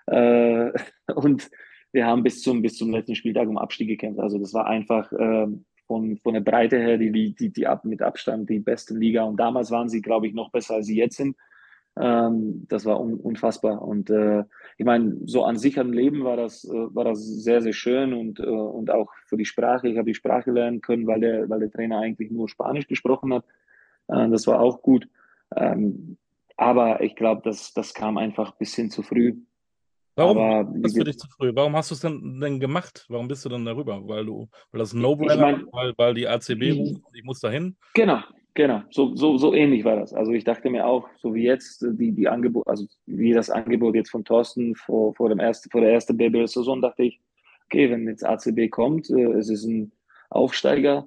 Äh, 0.07 0.71
und 1.15 1.51
wir 1.93 2.07
haben 2.07 2.23
bis 2.23 2.43
zum, 2.43 2.63
bis 2.63 2.77
zum 2.77 2.91
letzten 2.91 3.15
Spieltag 3.15 3.49
um 3.49 3.59
Abstieg 3.59 3.89
gekämpft. 3.89 4.21
Also 4.21 4.39
das 4.39 4.55
war 4.55 4.67
einfach 4.67 5.11
äh, 5.13 5.47
von, 5.91 6.17
von 6.19 6.35
der 6.35 6.41
Breite 6.41 6.79
her 6.79 6.99
die, 6.99 7.11
die, 7.11 7.35
die, 7.35 7.53
die 7.53 7.67
ab, 7.67 7.85
mit 7.85 8.01
Abstand 8.01 8.49
die 8.49 8.61
beste 8.61 8.95
Liga. 8.95 9.25
Und 9.25 9.39
damals 9.39 9.73
waren 9.73 9.89
sie, 9.89 10.01
glaube 10.01 10.29
ich, 10.29 10.35
noch 10.35 10.53
besser, 10.53 10.77
als 10.77 10.87
sie 10.87 10.97
jetzt 10.97 11.17
sind. 11.17 11.37
Ähm, 11.99 12.65
das 12.69 12.85
war 12.85 13.01
un, 13.01 13.15
unfassbar. 13.15 13.83
Und 13.83 14.09
äh, 14.09 14.45
ich 14.79 14.87
meine, 14.87 15.17
so 15.27 15.43
an 15.43 15.57
sich 15.57 15.81
am 15.81 15.93
Leben 15.93 16.23
war 16.23 16.37
das, 16.37 16.65
äh, 16.65 16.95
war 16.95 17.03
das 17.03 17.19
sehr, 17.27 17.61
sehr 17.61 17.73
schön 17.73 18.13
und, 18.13 18.39
äh, 18.39 18.45
und 18.45 18.93
auch 18.93 19.11
für 19.27 19.37
die 19.37 19.45
Sprache. 19.45 19.89
Ich 19.89 19.99
habe 19.99 20.07
die 20.07 20.15
Sprache 20.15 20.53
lernen 20.53 20.81
können, 20.81 21.09
weil 21.09 21.19
der, 21.19 21.51
weil 21.51 21.59
der 21.59 21.73
Trainer 21.73 21.99
eigentlich 21.99 22.31
nur 22.31 22.49
Spanisch 22.49 22.87
gesprochen 22.87 23.35
hat. 23.35 23.45
Äh, 24.07 24.29
das 24.29 24.47
war 24.47 24.61
auch 24.61 24.83
gut. 24.83 25.09
Ähm, 25.57 26.19
aber 26.57 27.01
ich 27.01 27.17
glaube, 27.17 27.43
das, 27.43 27.75
das 27.75 27.95
kam 27.95 28.17
einfach 28.17 28.53
ein 28.53 28.59
bisschen 28.61 28.91
zu 28.93 29.03
früh. 29.03 29.35
Warum 30.17 30.39
aber, 30.39 30.71
das 30.81 30.93
für 30.95 31.05
dich 31.05 31.19
zu 31.19 31.29
früh? 31.29 31.53
Warum 31.55 31.77
hast 31.77 31.91
du 31.91 31.95
es 31.95 32.01
denn, 32.01 32.41
denn 32.41 32.61
gemacht? 32.61 33.07
Warum 33.09 33.29
bist 33.29 33.45
du 33.45 33.49
denn 33.49 33.65
darüber? 33.65 34.01
Weil 34.07 34.27
du, 34.27 34.49
weil 34.73 34.79
das 34.79 34.93
ein 34.93 35.01
No-Brainer 35.01 35.35
ich 35.35 35.41
mein, 35.41 35.67
weil, 35.73 35.93
weil 35.97 36.15
die 36.15 36.27
ACB 36.27 36.73
ruft 36.73 37.05
und 37.05 37.15
ich 37.15 37.25
muss 37.25 37.41
dahin? 37.41 37.77
Genau, 37.95 38.21
genau. 38.55 38.83
So, 38.91 39.15
so, 39.15 39.39
so 39.39 39.55
ähnlich 39.55 39.85
war 39.85 39.97
das. 39.97 40.13
Also 40.13 40.33
ich 40.33 40.45
dachte 40.45 40.69
mir 40.69 40.87
auch, 40.87 41.09
so 41.19 41.35
wie 41.35 41.45
jetzt, 41.45 41.85
die, 41.93 42.13
die 42.13 42.29
Angebot, 42.29 42.67
also 42.67 42.87
wie 43.07 43.33
das 43.33 43.51
Angebot 43.51 43.95
jetzt 43.95 44.11
von 44.11 44.25
Thorsten 44.25 44.75
vor, 44.75 45.15
vor 45.15 45.29
dem 45.29 45.39
ersten, 45.39 45.71
vor 45.71 45.81
der 45.81 45.93
ersten 45.93 46.17
BBL-Saison, 46.17 46.83
dachte 46.83 47.05
ich, 47.05 47.21
okay, 47.67 47.91
wenn 47.91 48.09
jetzt 48.09 48.25
ACB 48.25 48.69
kommt, 48.69 49.09
äh, 49.11 49.33
es 49.33 49.49
ist 49.49 49.65
ein 49.65 49.93
Aufsteiger, 50.29 51.07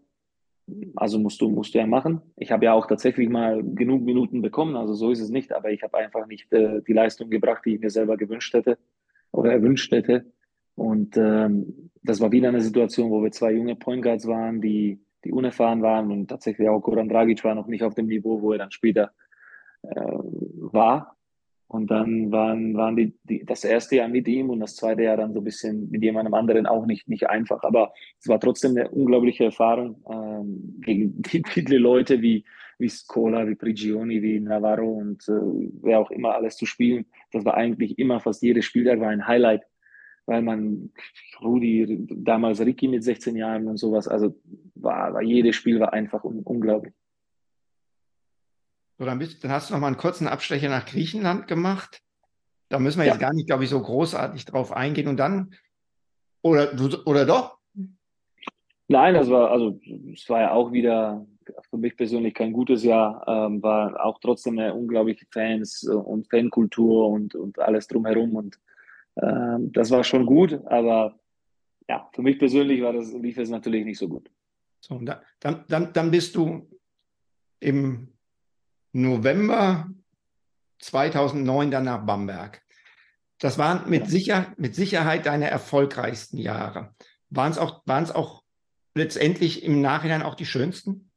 also 0.95 1.20
musst 1.20 1.41
du, 1.41 1.49
musst 1.49 1.74
du 1.74 1.80
ja 1.80 1.86
machen. 1.86 2.22
Ich 2.38 2.51
habe 2.51 2.66
ja 2.66 2.74
auch 2.74 2.88
tatsächlich 2.88 3.28
mal 3.28 3.62
genug 3.62 4.01
Minuten 4.01 4.41
bekommen, 4.41 4.78
also 4.78 4.93
so 4.93 5.12
ist 5.12 5.20
es 5.20 5.30
nicht, 5.30 5.51
aber 5.51 5.72
ich 5.72 5.84
habe 5.84 5.97
einfach 5.97 6.26
nicht 6.26 6.51
äh, 6.54 6.82
die 6.88 6.93
Leistung 6.93 7.30
gebracht, 7.30 7.64
die 7.66 7.76
ich 7.76 7.82
mir 7.82 7.89
selber 7.89 8.16
gewünscht 8.16 8.54
hätte 8.54 8.78
oder 9.34 9.52
erwünscht 9.52 9.92
hätte. 9.92 10.26
Und 10.76 11.18
ähm, 11.18 11.90
das 12.02 12.22
war 12.22 12.32
wieder 12.32 12.48
eine 12.48 12.62
Situation, 12.62 13.12
wo 13.12 13.22
wir 13.22 13.32
zwei 13.32 13.52
junge 13.52 13.76
Point 13.76 14.04
Guards 14.04 14.28
waren, 14.28 14.62
die, 14.62 15.00
die 15.26 15.32
unerfahren 15.32 15.82
waren 15.82 16.12
und 16.12 16.28
tatsächlich 16.28 16.70
auch 16.70 16.82
Goran 16.82 17.10
Dragic 17.10 17.44
war 17.44 17.56
noch 17.56 17.68
nicht 17.68 17.84
auf 17.84 17.96
dem 17.96 18.08
Niveau, 18.08 18.42
wo 18.42 18.54
er 18.54 18.60
dann 18.60 18.72
später 18.72 19.12
äh, 19.84 19.90
war. 19.92 21.18
Und 21.68 21.90
dann 21.90 22.32
waren, 22.32 22.76
waren 22.76 22.96
die, 22.96 23.18
die, 23.24 23.44
das 23.46 23.64
erste 23.64 23.96
Jahr 23.96 24.08
mit 24.08 24.28
ihm 24.28 24.52
und 24.52 24.60
das 24.60 24.76
zweite 24.76 25.04
Jahr 25.04 25.18
dann 25.18 25.34
so 25.34 25.40
ein 25.40 25.44
bisschen 25.44 25.90
mit 25.90 26.04
jemandem 26.04 26.36
anderen 26.36 26.68
auch 26.68 26.86
nicht, 26.86 27.08
nicht 27.08 27.30
einfach. 27.30 27.64
Aber 27.64 27.94
es 28.20 28.28
war 28.28 28.40
trotzdem 28.40 28.72
eine 28.72 28.90
unglaubliche 28.90 29.46
Erfahrung 29.46 30.04
ähm, 30.12 30.80
gegen 30.82 31.22
viele 31.26 31.80
Leute 31.80 32.22
wie, 32.22 32.46
wie 32.80 32.89
Scola, 32.89 33.47
wie 33.47 33.55
Prigioni, 33.55 34.21
wie 34.21 34.39
Navarro 34.39 34.91
und 34.91 35.28
äh, 35.28 35.34
wer 35.82 35.99
auch 35.99 36.11
immer 36.11 36.36
alles 36.36 36.57
zu 36.57 36.65
spielen. 36.65 37.05
Das 37.32 37.45
war 37.45 37.55
eigentlich 37.55 37.97
immer, 37.99 38.19
fast 38.19 38.41
jedes 38.41 38.65
Spieltag 38.65 38.99
war 38.99 39.09
ein 39.09 39.28
Highlight, 39.28 39.63
weil 40.26 40.41
man 40.41 40.91
Rudi, 41.41 42.05
damals 42.09 42.59
Ricky 42.61 42.88
mit 42.88 43.03
16 43.03 43.36
Jahren 43.36 43.67
und 43.67 43.78
sowas, 43.78 44.07
also 44.07 44.36
war, 44.76 45.13
war 45.13 45.21
jedes 45.21 45.55
Spiel 45.55 45.80
war 45.80 45.93
einfach 45.93 46.24
un 46.24 46.39
unglaublich. 46.39 46.93
So, 48.97 49.05
dann, 49.05 49.19
bist, 49.19 49.43
dann 49.43 49.51
hast 49.51 49.69
du 49.69 49.74
noch 49.74 49.82
mal 49.82 49.88
einen 49.88 49.97
kurzen 49.97 50.28
Abstecher 50.28 50.69
nach 50.69 50.86
Griechenland 50.86 51.47
gemacht. 51.47 52.01
Da 52.69 52.80
müssen 52.80 52.99
wir 52.99 53.05
ja. 53.05 53.13
jetzt 53.13 53.21
gar 53.21 53.34
nicht, 53.34 53.47
glaube 53.47 53.63
ich, 53.63 53.69
so 53.69 53.82
großartig 53.82 54.45
drauf 54.45 54.71
eingehen. 54.71 55.07
Und 55.07 55.17
dann, 55.17 55.53
oder, 56.41 56.71
oder 57.05 57.26
doch? 57.26 57.57
Nein, 58.88 59.13
das 59.15 59.30
war, 59.30 59.51
also, 59.51 59.80
es 60.13 60.30
war 60.30 60.41
ja 60.41 60.51
auch 60.51 60.71
wieder 60.71 61.26
für 61.70 61.78
mich 61.78 61.96
persönlich 61.96 62.34
kein 62.34 62.54
gutes 62.54 62.84
Jahr, 62.84 63.26
ähm, 63.28 63.62
war 63.62 64.04
auch 64.06 64.20
trotzdem 64.20 64.58
eine 64.60 64.74
unglaubliche 64.74 65.26
Fans 65.32 65.84
und 65.84 66.30
Fankultur 66.30 67.08
und, 67.10 67.36
und 67.36 67.60
alles 67.60 67.88
drumherum. 67.88 68.36
Und 68.36 68.60
ähm, 69.22 69.72
das 69.72 69.91
war 69.91 70.04
schon 70.04 70.26
gut, 70.26 70.60
aber 70.66 71.20
ja, 71.88 72.10
für 72.14 72.22
mich 72.22 72.39
persönlich 72.39 72.82
war 72.82 72.94
das, 72.94 73.12
lief 73.14 73.38
es 73.38 73.50
natürlich 73.50 73.86
nicht 73.86 73.98
so 73.98 74.08
gut. 74.08 74.30
So, 74.80 75.00
dann, 75.39 75.66
dann, 75.68 75.94
dann 75.94 76.12
bist 76.12 76.36
du 76.36 76.68
im 77.60 78.10
November 78.91 79.89
2009 80.80 81.72
dann 81.72 81.86
nach 81.86 82.06
Bamberg. 82.06 82.62
Das 83.39 83.58
waren 83.58 83.89
mit, 83.89 84.08
sicher, 84.10 84.54
mit 84.58 84.76
Sicherheit 84.76 85.26
deine 85.26 85.50
erfolgreichsten 85.50 86.38
Jahre. 86.38 86.94
Waren 87.30 87.52
es 87.52 87.58
auch, 87.58 87.82
waren's 87.86 88.12
auch 88.12 88.44
letztendlich 88.94 89.64
im 89.64 89.82
Nachhinein 89.82 90.22
auch 90.22 90.36
die 90.36 90.46
schönsten? 90.46 91.12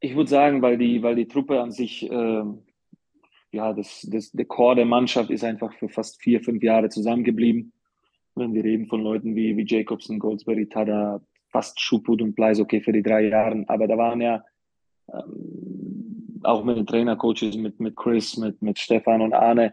Ich 0.00 0.14
würde 0.14 0.30
sagen, 0.30 0.62
weil 0.62 0.78
die, 0.78 1.02
weil 1.02 1.16
die 1.16 1.26
Truppe 1.26 1.60
an 1.60 1.72
sich, 1.72 2.08
äh, 2.08 2.42
ja, 3.50 3.72
das, 3.72 4.06
das, 4.10 4.30
der 4.30 4.44
Chor 4.44 4.76
der 4.76 4.84
Mannschaft 4.84 5.30
ist 5.30 5.44
einfach 5.44 5.72
für 5.74 5.88
fast 5.88 6.22
vier, 6.22 6.40
fünf 6.40 6.62
Jahre 6.62 6.88
zusammengeblieben. 6.88 7.72
Wenn 8.34 8.54
wir 8.54 8.62
reden 8.62 8.86
von 8.86 9.02
Leuten 9.02 9.34
wie, 9.34 9.56
wie 9.56 9.66
Jacobson, 9.66 10.18
Goldsberry, 10.18 10.68
Tada, 10.68 11.20
fast 11.50 11.80
Schuput 11.80 12.22
und 12.22 12.34
Bleis, 12.34 12.60
okay, 12.60 12.80
für 12.80 12.92
die 12.92 13.02
drei 13.02 13.28
Jahre. 13.28 13.64
Aber 13.66 13.88
da 13.88 13.98
waren 13.98 14.20
ja 14.20 14.44
ähm, 15.12 16.40
auch 16.44 16.62
mit 16.64 16.76
den 16.76 16.86
Trainercoaches, 16.86 17.56
mit, 17.56 17.80
mit 17.80 17.96
Chris, 17.96 18.36
mit, 18.36 18.62
mit 18.62 18.78
Stefan 18.78 19.22
und 19.22 19.32
Arne. 19.32 19.72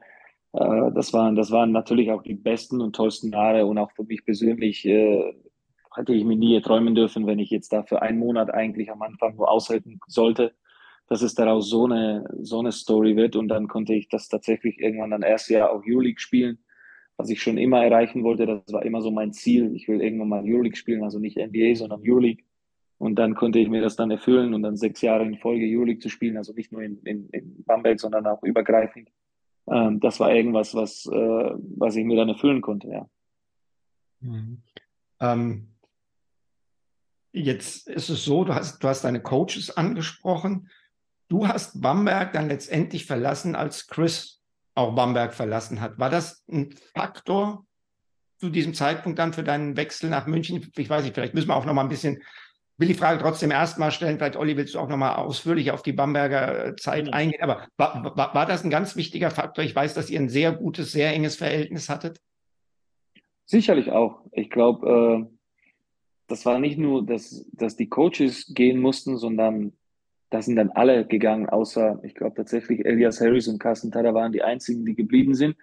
Äh, 0.54 0.92
das, 0.94 1.14
waren, 1.14 1.36
das 1.36 1.52
waren 1.52 1.72
natürlich 1.72 2.12
auch 2.12 2.24
die 2.24 2.34
besten 2.34 2.82
und 2.82 2.96
tollsten 2.96 3.32
Jahre 3.32 3.66
und 3.66 3.78
auch 3.78 3.92
für 3.92 4.04
mich 4.04 4.26
persönlich 4.26 4.86
äh, 4.86 5.34
hätte 5.98 6.14
ich 6.14 6.24
mir 6.24 6.36
nie 6.36 6.60
träumen 6.62 6.96
dürfen, 6.96 7.28
wenn 7.28 7.40
ich 7.40 7.50
jetzt 7.50 7.72
da 7.74 7.84
für 7.84 8.02
einen 8.02 8.20
Monat 8.20 8.54
eigentlich 8.54 8.92
am 8.92 9.02
Anfang 9.02 9.36
nur 9.36 9.50
aushalten 9.50 10.00
sollte, 10.08 10.54
dass 11.08 11.22
es 11.22 11.36
daraus 11.36 11.70
so 11.70 11.86
eine, 11.86 12.26
so 12.42 12.60
eine 12.60 12.72
Story 12.72 13.16
wird 13.16 13.36
und 13.36 13.48
dann 13.48 13.68
konnte 13.68 13.94
ich 13.94 14.10
das 14.10 14.28
tatsächlich 14.28 14.80
irgendwann 14.80 15.12
dann 15.12 15.22
erst 15.22 15.50
Jahr 15.50 15.72
auch 15.72 15.84
Euroleague 15.86 16.20
spielen, 16.20 16.60
was 17.18 17.30
ich 17.30 17.42
schon 17.42 17.58
immer 17.58 17.84
erreichen 17.84 18.24
wollte. 18.24 18.46
Das 18.46 18.74
war 18.74 18.84
immer 18.84 19.02
so 19.02 19.12
mein 19.12 19.32
Ziel. 19.32 19.76
Ich 19.76 19.88
will 19.88 20.02
irgendwann 20.02 20.30
mal 20.30 20.44
Euroleague 20.44 20.78
spielen, 20.78 21.04
also 21.04 21.20
nicht 21.20 21.38
NBA, 21.38 21.76
sondern 21.76 22.02
Euroleague. 22.04 22.44
Und 22.98 23.16
dann 23.16 23.36
konnte 23.36 23.60
ich 23.60 23.68
mir 23.68 23.82
das 23.82 23.96
dann 23.96 24.10
erfüllen 24.10 24.54
und 24.54 24.64
dann 24.64 24.78
sechs 24.78 25.02
Jahre 25.02 25.26
in 25.26 25.38
Folge 25.38 25.66
Euroleague 25.66 26.00
zu 26.00 26.10
spielen, 26.10 26.38
also 26.38 26.54
nicht 26.54 26.72
nur 26.72 26.82
in, 26.82 27.00
in, 27.04 27.30
in 27.30 27.64
Bamberg, 27.66 28.00
sondern 28.00 28.26
auch 28.26 28.42
übergreifend. 28.44 29.12
Ähm, 29.68 30.00
das 30.00 30.20
war 30.20 30.34
irgendwas, 30.34 30.74
was, 30.76 31.06
äh, 31.06 31.52
was 31.78 31.96
ich 31.96 32.06
mir 32.06 32.16
dann 32.16 32.30
erfüllen 32.30 32.62
konnte, 32.62 32.88
ja. 32.88 33.10
Mhm. 34.22 34.62
Ähm, 35.20 35.68
jetzt 37.36 37.88
ist 37.88 38.10
es 38.10 38.24
so, 38.24 38.44
du 38.44 38.54
hast, 38.54 38.84
du 38.84 38.88
hast 38.88 39.04
deine 39.04 39.22
Coaches 39.22 39.76
angesprochen. 39.76 40.70
Du 41.28 41.48
hast 41.48 41.82
Bamberg 41.82 42.34
dann 42.34 42.50
letztendlich 42.50 43.06
verlassen, 43.06 43.56
als 43.56 43.88
Chris 43.88 44.42
auch 44.76 44.94
Bamberg 44.94 45.34
verlassen 45.34 45.82
hat. 45.82 45.98
War 45.98 46.10
das 46.10 46.44
ein 46.50 46.76
Faktor 46.94 47.66
zu 48.40 48.50
diesem 48.50 48.74
Zeitpunkt 48.74 49.18
dann 49.18 49.34
für 49.34 49.44
deinen 49.44 49.78
Wechsel 49.78 50.10
nach 50.10 50.28
München? 50.28 50.72
Ich 50.76 50.90
weiß 50.90 51.04
nicht, 51.04 51.16
vielleicht 51.16 51.34
müssen 51.34 51.48
wir 51.48 51.56
auch 51.56 51.66
noch 51.66 51.74
mal 51.74 51.82
ein 51.82 51.90
bisschen 51.90 52.22
will 52.78 52.88
die 52.88 52.94
Frage 52.94 53.22
trotzdem 53.22 53.52
erstmal 53.52 53.92
stellen, 53.92 54.18
vielleicht 54.18 54.36
Olli, 54.36 54.58
willst 54.58 54.76
du 54.76 54.80
auch 54.80 54.90
nochmal 54.90 55.16
ausführlich 55.16 55.72
auf 55.72 55.82
die 55.82 55.94
Bamberger 55.94 56.68
äh, 56.68 56.76
Zeit 56.76 57.06
mhm. 57.06 57.14
eingehen, 57.14 57.42
aber 57.42 57.68
war, 57.78 58.16
war, 58.18 58.34
war 58.34 58.46
das 58.46 58.64
ein 58.64 58.70
ganz 58.70 58.96
wichtiger 58.96 59.32
Faktor? 59.32 59.64
Ich 59.64 59.76
weiß, 59.76 59.94
dass 59.94 60.10
ihr 60.10 60.20
ein 60.20 60.30
sehr 60.30 60.52
gutes, 60.52 60.92
sehr 60.92 61.14
enges 61.14 61.36
Verhältnis 61.36 61.90
hattet. 61.90 62.20
Sicherlich 63.46 63.92
auch. 63.92 64.22
Ich 64.32 64.50
glaube, 64.50 65.28
äh, 65.30 65.35
das 66.28 66.46
war 66.46 66.60
nicht 66.60 66.78
nur, 66.78 67.06
dass, 67.06 67.46
dass 67.54 67.76
die 67.76 67.90
Coaches 67.90 68.54
gehen 68.54 68.80
mussten, 68.80 69.18
sondern 69.18 69.74
da 70.30 70.42
sind 70.42 70.56
dann 70.56 70.72
alle 70.72 71.06
gegangen, 71.06 71.48
außer, 71.48 72.00
ich 72.04 72.16
glaube 72.16 72.36
tatsächlich, 72.36 72.86
Elias 72.86 73.22
Harris 73.22 73.48
und 73.48 73.60
Carsten 73.60 73.92
Tada 73.92 74.14
waren 74.14 74.32
die 74.32 74.42
einzigen, 74.42 74.86
die 74.86 74.96
geblieben 74.96 75.36
sind. 75.36 75.56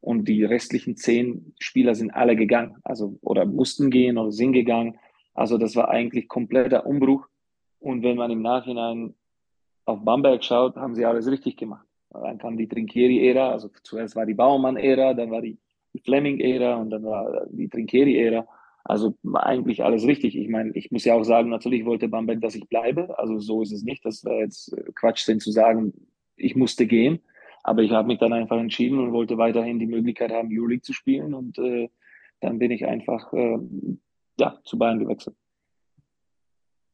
Und 0.00 0.26
die 0.28 0.44
restlichen 0.44 0.96
zehn 0.96 1.54
Spieler 1.58 1.94
sind 1.94 2.12
alle 2.12 2.36
gegangen, 2.36 2.76
also 2.84 3.18
oder 3.22 3.44
mussten 3.44 3.90
gehen 3.90 4.18
oder 4.18 4.30
sind 4.30 4.52
gegangen. 4.52 4.98
Also 5.34 5.58
das 5.58 5.74
war 5.74 5.88
eigentlich 5.88 6.28
kompletter 6.28 6.86
Umbruch. 6.86 7.26
Und 7.80 8.02
wenn 8.02 8.16
man 8.16 8.30
im 8.30 8.42
Nachhinein 8.42 9.14
auf 9.84 10.04
Bamberg 10.04 10.44
schaut, 10.44 10.76
haben 10.76 10.94
sie 10.94 11.04
alles 11.04 11.26
richtig 11.28 11.56
gemacht. 11.56 11.86
Dann 12.10 12.38
kam 12.38 12.56
die 12.56 12.68
Trinkieri-Ära, 12.68 13.50
also 13.50 13.68
zuerst 13.82 14.16
war 14.16 14.26
die 14.26 14.34
Baumann-Ära, 14.34 15.14
dann 15.14 15.30
war 15.30 15.42
die 15.42 15.58
Fleming-Ära 16.04 16.76
und 16.76 16.90
dann 16.90 17.04
war 17.04 17.46
die 17.50 17.68
Trinkieri-Ära. 17.68 18.46
Also 18.88 19.16
eigentlich 19.34 19.82
alles 19.82 20.06
richtig. 20.06 20.36
Ich 20.36 20.48
meine, 20.48 20.70
ich 20.74 20.92
muss 20.92 21.04
ja 21.04 21.14
auch 21.14 21.24
sagen, 21.24 21.50
natürlich 21.50 21.84
wollte 21.84 22.08
Bamberg, 22.08 22.40
dass 22.40 22.54
ich 22.54 22.68
bleibe. 22.68 23.18
Also 23.18 23.38
so 23.38 23.62
ist 23.62 23.72
es 23.72 23.82
nicht. 23.82 24.04
Das 24.04 24.24
wäre 24.24 24.40
jetzt 24.40 24.74
Quatsch, 24.94 25.26
denn 25.26 25.40
zu 25.40 25.50
sagen, 25.50 25.92
ich 26.36 26.54
musste 26.54 26.86
gehen. 26.86 27.18
Aber 27.64 27.82
ich 27.82 27.90
habe 27.90 28.06
mich 28.06 28.18
dann 28.18 28.32
einfach 28.32 28.58
entschieden 28.58 29.00
und 29.00 29.12
wollte 29.12 29.38
weiterhin 29.38 29.80
die 29.80 29.86
Möglichkeit 29.86 30.30
haben, 30.30 30.50
Euroleague 30.52 30.82
zu 30.82 30.92
spielen. 30.92 31.34
Und 31.34 31.58
äh, 31.58 31.88
dann 32.40 32.60
bin 32.60 32.70
ich 32.70 32.86
einfach 32.86 33.32
äh, 33.32 33.58
ja, 34.38 34.60
zu 34.62 34.78
Bayern 34.78 35.00
gewechselt. 35.00 35.34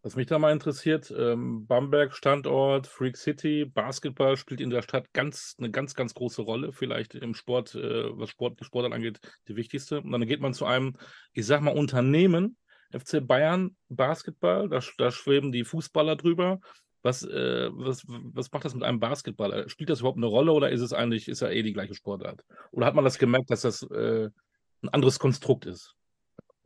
Was 0.05 0.17
mich 0.17 0.27
da 0.27 0.37
mal 0.41 0.51
interessiert, 0.51 1.15
ähm, 1.17 1.65
Bamberg, 1.69 2.13
Standort, 2.13 2.89
Freak 2.89 3.17
City, 3.17 3.65
Basketball 3.65 4.37
spielt 4.37 4.61
in 4.61 4.71
der 4.71 4.83
Stadt 4.83 5.13
ganz, 5.13 5.55
eine 5.59 5.71
ganz, 5.71 5.95
ganz 5.95 6.13
große 6.13 6.43
Rolle, 6.43 6.73
vielleicht 6.73 7.15
im 7.15 7.35
Sport, 7.35 7.77
äh, 7.77 8.19
was 8.19 8.31
Sport, 8.31 8.59
Sportart 8.65 8.93
angeht, 8.93 9.21
die 9.47 9.55
wichtigste. 9.55 10.01
Und 10.01 10.11
dann 10.11 10.27
geht 10.27 10.41
man 10.41 10.55
zu 10.55 10.67
einem, 10.67 10.97
ich 11.35 11.47
sag 11.47 11.61
mal, 11.61 11.77
Unternehmen, 11.77 12.57
FC 12.91 13.25
Bayern 13.25 13.77
Basketball, 13.91 14.69
da, 14.69 14.81
da 14.99 15.13
schweben 15.13 15.53
die 15.53 15.63
Fußballer 15.63 16.17
drüber. 16.17 16.59
Was, 17.03 17.23
äh, 17.23 17.69
was, 17.73 18.03
was 18.07 18.51
macht 18.51 18.65
das 18.65 18.75
mit 18.75 18.83
einem 18.83 18.99
Basketball? 18.99 19.69
Spielt 19.69 19.91
das 19.91 20.01
überhaupt 20.01 20.19
eine 20.19 20.27
Rolle 20.27 20.51
oder 20.51 20.71
ist 20.71 20.81
es 20.81 20.93
eigentlich, 20.93 21.29
ist 21.29 21.43
ja 21.43 21.49
eh 21.49 21.63
die 21.63 21.73
gleiche 21.73 21.95
Sportart? 21.95 22.43
Oder 22.73 22.87
hat 22.87 22.97
man 22.97 23.05
das 23.05 23.19
gemerkt, 23.19 23.51
dass 23.51 23.63
das 23.63 23.83
äh, 23.85 24.29
ein 24.83 24.89
anderes 24.89 25.21
Konstrukt 25.21 25.65
ist? 25.65 25.95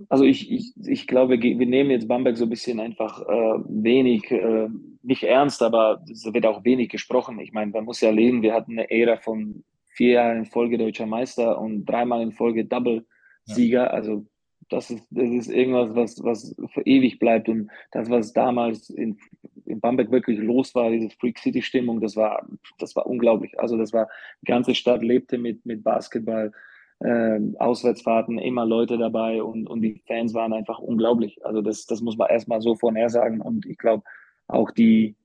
Also 0.08 0.24
ich, 0.24 0.50
ich, 0.50 0.74
ich 0.84 1.06
glaube, 1.06 1.40
wir 1.40 1.66
nehmen 1.66 1.90
jetzt 1.90 2.08
Bamberg 2.08 2.36
so 2.36 2.44
ein 2.44 2.50
bisschen 2.50 2.80
einfach 2.80 3.22
äh, 3.22 3.58
wenig, 3.68 4.30
äh, 4.30 4.68
nicht 5.02 5.22
ernst, 5.22 5.62
aber 5.62 6.02
es 6.10 6.24
wird 6.32 6.44
auch 6.44 6.64
wenig 6.64 6.90
gesprochen. 6.90 7.38
Ich 7.40 7.52
meine, 7.52 7.70
man 7.70 7.84
muss 7.84 8.00
ja 8.00 8.10
lesen, 8.10 8.42
wir 8.42 8.52
hatten 8.52 8.72
eine 8.72 8.90
Ära 8.90 9.16
von 9.16 9.64
vier 9.86 10.12
Jahren 10.12 10.38
in 10.38 10.46
Folge 10.46 10.76
deutscher 10.76 11.06
Meister 11.06 11.58
und 11.58 11.86
dreimal 11.86 12.20
in 12.20 12.32
Folge 12.32 12.66
Double-Sieger. 12.66 13.84
Ja. 13.84 13.90
Also 13.90 14.26
das 14.68 14.90
ist, 14.90 15.06
das 15.10 15.30
ist 15.30 15.48
irgendwas, 15.48 15.94
was, 15.94 16.22
was 16.22 16.54
für 16.74 16.82
ewig 16.82 17.18
bleibt. 17.18 17.48
Und 17.48 17.70
das, 17.92 18.10
was 18.10 18.32
damals 18.32 18.90
in, 18.90 19.16
in 19.64 19.80
Bamberg 19.80 20.10
wirklich 20.10 20.38
los 20.38 20.74
war, 20.74 20.90
diese 20.90 21.08
Freak 21.10 21.38
City-Stimmung, 21.38 22.00
das 22.00 22.16
war, 22.16 22.46
das 22.78 22.94
war 22.96 23.06
unglaublich. 23.06 23.58
Also 23.58 23.78
das 23.78 23.92
war, 23.92 24.08
die 24.42 24.46
ganze 24.46 24.74
Stadt 24.74 25.02
lebte 25.02 25.38
mit, 25.38 25.64
mit 25.64 25.82
Basketball 25.82 26.52
äh, 27.00 27.38
Auswärtsfahrten 27.58 28.38
immer 28.38 28.64
Leute 28.64 28.98
dabei 28.98 29.42
und, 29.42 29.68
und 29.68 29.82
die 29.82 30.02
Fans 30.06 30.34
waren 30.34 30.52
einfach 30.52 30.78
unglaublich. 30.78 31.44
Also 31.44 31.62
das, 31.62 31.86
das 31.86 32.00
muss 32.00 32.16
man 32.16 32.30
erstmal 32.30 32.60
so 32.60 32.74
vorher 32.74 33.10
sagen. 33.10 33.40
Und 33.40 33.66
ich 33.66 33.78
glaube, 33.78 34.02
auch 34.48 34.70
die, 34.70 35.16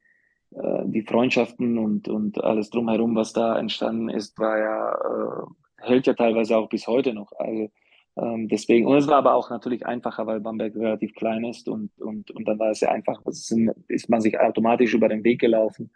äh, 0.51 0.83
die 0.85 1.03
Freundschaften 1.03 1.77
und, 1.77 2.07
und 2.07 2.43
alles 2.43 2.69
drumherum, 2.69 3.15
was 3.15 3.33
da 3.33 3.57
entstanden 3.57 4.09
ist, 4.09 4.37
war 4.39 4.57
ja, 4.57 4.91
äh, 4.93 5.87
hält 5.87 6.07
ja 6.07 6.13
teilweise 6.13 6.57
auch 6.57 6.69
bis 6.69 6.87
heute 6.87 7.13
noch. 7.13 7.31
Also 7.37 7.69
ähm, 8.17 8.49
deswegen, 8.49 8.87
und 8.87 8.97
es 8.97 9.07
war 9.07 9.17
aber 9.17 9.35
auch 9.35 9.49
natürlich 9.49 9.85
einfacher, 9.85 10.27
weil 10.27 10.41
Bamberg 10.41 10.75
relativ 10.75 11.13
klein 11.15 11.45
ist 11.45 11.69
und, 11.69 11.91
und, 12.01 12.31
und 12.31 12.47
dann 12.47 12.59
war 12.59 12.71
es 12.71 12.81
ja 12.81 12.91
einfach, 12.91 13.25
ist, 13.25 13.55
ist 13.87 14.09
man 14.09 14.21
sich 14.21 14.37
automatisch 14.39 14.93
über 14.93 15.07
den 15.07 15.23
Weg 15.23 15.39
gelaufen. 15.39 15.91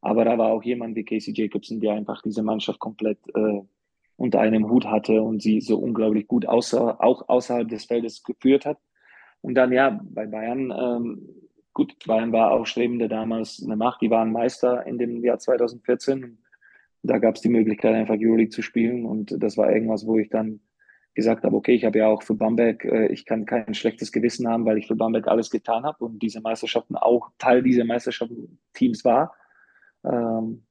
Aber 0.00 0.24
da 0.24 0.38
war 0.38 0.52
auch 0.52 0.62
jemand 0.62 0.96
wie 0.96 1.04
Casey 1.04 1.34
Jacobson, 1.34 1.80
der 1.80 1.94
einfach 1.94 2.22
diese 2.22 2.42
Mannschaft 2.42 2.78
komplett 2.78 3.18
äh, 3.34 3.60
unter 4.18 4.40
einem 4.40 4.68
Hut 4.68 4.86
hatte 4.86 5.22
und 5.22 5.40
sie 5.40 5.60
so 5.60 5.78
unglaublich 5.78 6.26
gut 6.26 6.44
außer, 6.44 7.02
auch 7.02 7.28
außerhalb 7.28 7.68
des 7.68 7.84
Feldes 7.84 8.24
geführt 8.24 8.66
hat. 8.66 8.78
Und 9.40 9.54
dann 9.54 9.72
ja, 9.72 10.00
bei 10.02 10.26
Bayern, 10.26 10.72
ähm, 10.76 11.28
gut, 11.72 11.94
Bayern 12.04 12.32
war 12.32 12.50
auch 12.50 12.66
strebende 12.66 13.08
damals 13.08 13.62
eine 13.64 13.76
Macht, 13.76 14.02
die 14.02 14.10
waren 14.10 14.32
Meister 14.32 14.84
in 14.86 14.98
dem 14.98 15.22
Jahr 15.22 15.38
2014. 15.38 16.38
Da 17.04 17.18
gab 17.18 17.36
es 17.36 17.42
die 17.42 17.48
Möglichkeit, 17.48 17.94
einfach 17.94 18.16
Euroleague 18.18 18.50
zu 18.50 18.60
spielen 18.60 19.06
und 19.06 19.40
das 19.40 19.56
war 19.56 19.70
irgendwas, 19.72 20.04
wo 20.04 20.18
ich 20.18 20.28
dann 20.28 20.60
gesagt 21.14 21.44
habe, 21.44 21.54
okay, 21.54 21.74
ich 21.74 21.84
habe 21.84 21.98
ja 21.98 22.08
auch 22.08 22.24
für 22.24 22.34
Bamberg, 22.34 22.84
äh, 22.84 23.06
ich 23.06 23.24
kann 23.24 23.46
kein 23.46 23.72
schlechtes 23.74 24.10
Gewissen 24.10 24.48
haben, 24.48 24.64
weil 24.64 24.78
ich 24.78 24.88
für 24.88 24.96
Bamberg 24.96 25.28
alles 25.28 25.48
getan 25.50 25.84
habe 25.84 26.04
und 26.04 26.20
diese 26.20 26.40
Meisterschaften 26.40 26.96
auch 26.96 27.30
Teil 27.38 27.62
dieser 27.62 27.84
Meisterschaften-Teams 27.84 29.04
war. 29.04 29.34
Ähm, 30.04 30.64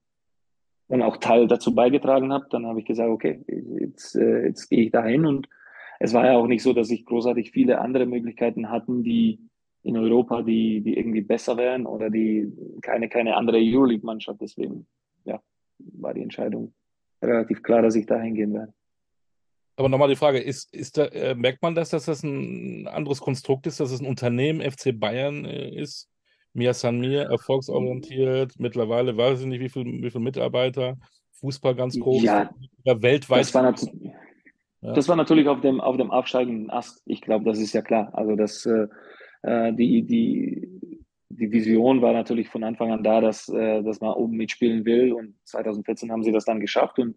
und 0.87 1.01
auch 1.01 1.17
Teil 1.17 1.47
dazu 1.47 1.75
beigetragen 1.75 2.31
habe, 2.31 2.47
dann 2.49 2.65
habe 2.65 2.79
ich 2.79 2.85
gesagt, 2.85 3.09
okay, 3.09 3.43
jetzt, 3.79 4.15
äh, 4.15 4.45
jetzt 4.45 4.69
gehe 4.69 4.85
ich 4.85 4.91
dahin 4.91 5.25
und 5.25 5.49
es 5.99 6.13
war 6.13 6.25
ja 6.25 6.37
auch 6.37 6.47
nicht 6.47 6.63
so, 6.63 6.73
dass 6.73 6.91
ich 6.91 7.05
großartig 7.05 7.51
viele 7.51 7.79
andere 7.79 8.05
Möglichkeiten 8.05 8.69
hatten, 8.69 9.03
die 9.03 9.39
in 9.83 9.97
Europa, 9.97 10.41
die, 10.41 10.81
die 10.81 10.97
irgendwie 10.97 11.21
besser 11.21 11.57
wären 11.57 11.85
oder 11.85 12.09
die 12.09 12.51
keine, 12.81 13.09
keine 13.09 13.35
andere 13.35 13.57
Euroleague-Mannschaft. 13.57 14.41
Deswegen, 14.41 14.85
ja, 15.25 15.41
war 15.79 16.13
die 16.13 16.21
Entscheidung 16.21 16.73
relativ 17.21 17.63
klar, 17.63 17.81
dass 17.81 17.95
ich 17.95 18.05
da 18.05 18.19
hingehen 18.19 18.53
werde. 18.53 18.73
Aber 19.77 19.89
nochmal 19.89 20.09
die 20.09 20.15
Frage, 20.15 20.39
ist, 20.39 20.73
ist 20.73 20.97
da, 20.97 21.05
äh, 21.05 21.35
merkt 21.35 21.61
man, 21.61 21.75
dass 21.75 21.91
das 21.91 22.23
ein 22.23 22.87
anderes 22.87 23.21
Konstrukt 23.21 23.67
ist, 23.67 23.79
dass 23.79 23.91
es 23.91 24.01
ein 24.01 24.07
Unternehmen 24.07 24.59
FC 24.59 24.91
Bayern 24.99 25.45
äh, 25.45 25.69
ist? 25.69 26.09
Mia 26.53 26.73
San 26.73 26.99
Mir, 26.99 27.23
erfolgsorientiert, 27.23 28.53
mittlerweile 28.57 29.15
weiß 29.15 29.41
ich 29.41 29.45
nicht, 29.47 29.59
wie 29.59 29.69
viele 29.69 29.85
wie 30.01 30.09
viel 30.09 30.21
Mitarbeiter, 30.21 30.97
Fußball 31.39 31.75
ganz 31.75 31.99
groß, 31.99 32.23
ja, 32.23 32.49
weltweit. 32.83 33.41
Das 33.41 33.53
war, 33.53 33.75
ja. 34.81 34.93
das 34.93 35.07
war, 35.07 35.15
natürlich 35.15 35.47
auf 35.47 35.61
dem, 35.61 35.79
auf 35.79 35.97
dem 35.97 36.11
absteigenden 36.11 36.69
Ast. 36.69 37.01
Ich 37.05 37.21
glaube, 37.21 37.45
das 37.45 37.59
ist 37.59 37.73
ja 37.73 37.81
klar. 37.81 38.09
Also 38.13 38.35
das, 38.35 38.65
äh, 38.65 38.87
äh, 39.43 39.73
die, 39.73 40.03
die, 40.03 40.67
die 41.29 41.51
Vision 41.51 42.01
war 42.01 42.13
natürlich 42.13 42.49
von 42.49 42.63
Anfang 42.63 42.91
an 42.91 43.03
da, 43.03 43.21
dass, 43.21 43.49
äh, 43.49 43.83
dass 43.83 44.01
man 44.01 44.13
oben 44.13 44.35
mitspielen 44.35 44.85
will. 44.85 45.13
Und 45.13 45.35
2014 45.43 46.11
haben 46.11 46.23
sie 46.23 46.31
das 46.31 46.45
dann 46.45 46.59
geschafft. 46.59 46.97
Und 46.99 47.15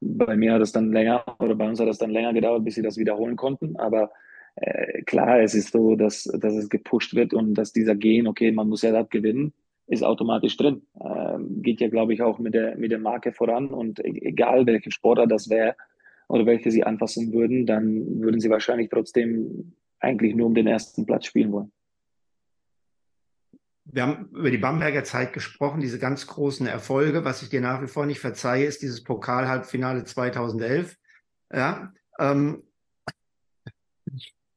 bei 0.00 0.36
mir 0.36 0.52
hat 0.52 0.62
es 0.62 0.72
dann 0.72 0.92
länger, 0.92 1.24
oder 1.38 1.54
bei 1.54 1.68
uns 1.68 1.80
hat 1.80 1.88
es 1.88 1.98
dann 1.98 2.10
länger 2.10 2.32
gedauert, 2.32 2.64
bis 2.64 2.74
sie 2.74 2.82
das 2.82 2.98
wiederholen 2.98 3.36
konnten. 3.36 3.76
Aber 3.76 4.10
äh, 4.56 5.02
klar, 5.02 5.40
es 5.40 5.54
ist 5.54 5.72
so, 5.72 5.96
dass, 5.96 6.24
dass 6.24 6.54
es 6.54 6.68
gepusht 6.68 7.14
wird 7.14 7.34
und 7.34 7.54
dass 7.54 7.72
dieser 7.72 7.94
Gen, 7.94 8.26
okay, 8.26 8.52
man 8.52 8.68
muss 8.68 8.82
ja 8.82 8.92
das 8.92 9.08
gewinnen, 9.08 9.52
ist 9.86 10.02
automatisch 10.02 10.56
drin. 10.56 10.82
Ähm, 11.02 11.62
geht 11.62 11.80
ja, 11.80 11.88
glaube 11.88 12.14
ich, 12.14 12.22
auch 12.22 12.38
mit 12.38 12.54
der, 12.54 12.76
mit 12.76 12.90
der 12.90 12.98
Marke 12.98 13.32
voran 13.32 13.68
und 13.68 13.98
e-, 14.00 14.20
egal 14.22 14.66
welche 14.66 14.90
Sportler 14.90 15.26
das 15.26 15.50
wäre 15.50 15.76
oder 16.28 16.46
welche 16.46 16.70
sie 16.70 16.84
anfassen 16.84 17.32
würden, 17.32 17.66
dann 17.66 18.20
würden 18.20 18.40
sie 18.40 18.50
wahrscheinlich 18.50 18.88
trotzdem 18.88 19.74
eigentlich 19.98 20.34
nur 20.34 20.46
um 20.46 20.54
den 20.54 20.66
ersten 20.66 21.04
Platz 21.04 21.26
spielen 21.26 21.52
wollen. 21.52 21.72
Wir 23.86 24.02
haben 24.02 24.30
über 24.32 24.50
die 24.50 24.58
Bamberger 24.58 25.04
Zeit 25.04 25.34
gesprochen, 25.34 25.80
diese 25.80 25.98
ganz 25.98 26.26
großen 26.26 26.66
Erfolge. 26.66 27.24
Was 27.24 27.42
ich 27.42 27.50
dir 27.50 27.60
nach 27.60 27.82
wie 27.82 27.86
vor 27.86 28.06
nicht 28.06 28.20
verzeihe, 28.20 28.64
ist 28.64 28.80
dieses 28.80 29.04
Pokal-Halbfinale 29.04 30.04
2011. 30.04 30.96
Ja, 31.52 31.92
ähm, 32.18 32.62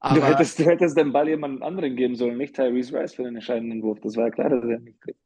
aber, 0.10 0.20
du, 0.20 0.26
hättest, 0.26 0.60
du 0.60 0.66
hättest 0.66 0.98
den 0.98 1.12
Ball 1.12 1.28
jemand 1.28 1.62
anderen 1.62 1.96
geben 1.96 2.16
sollen, 2.16 2.38
nicht 2.38 2.56
Tyrese 2.56 3.00
Rice 3.00 3.14
für 3.16 3.24
den 3.24 3.36
entscheidenden 3.36 3.82
Wurf. 3.82 4.00
Das 4.02 4.16
war 4.16 4.26
ja 4.26 4.32
klar, 4.32 4.50
dass 4.50 4.64
er 4.64 4.80
nicht 4.80 5.02
kriegt. 5.02 5.20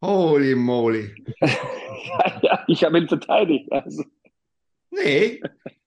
Holy 0.00 0.54
moly. 0.54 1.10
ja, 1.40 2.38
ja, 2.42 2.64
ich 2.68 2.84
habe 2.84 2.98
ihn 2.98 3.08
verteidigt. 3.08 3.70
Also. 3.72 4.04
Nee, 4.90 5.40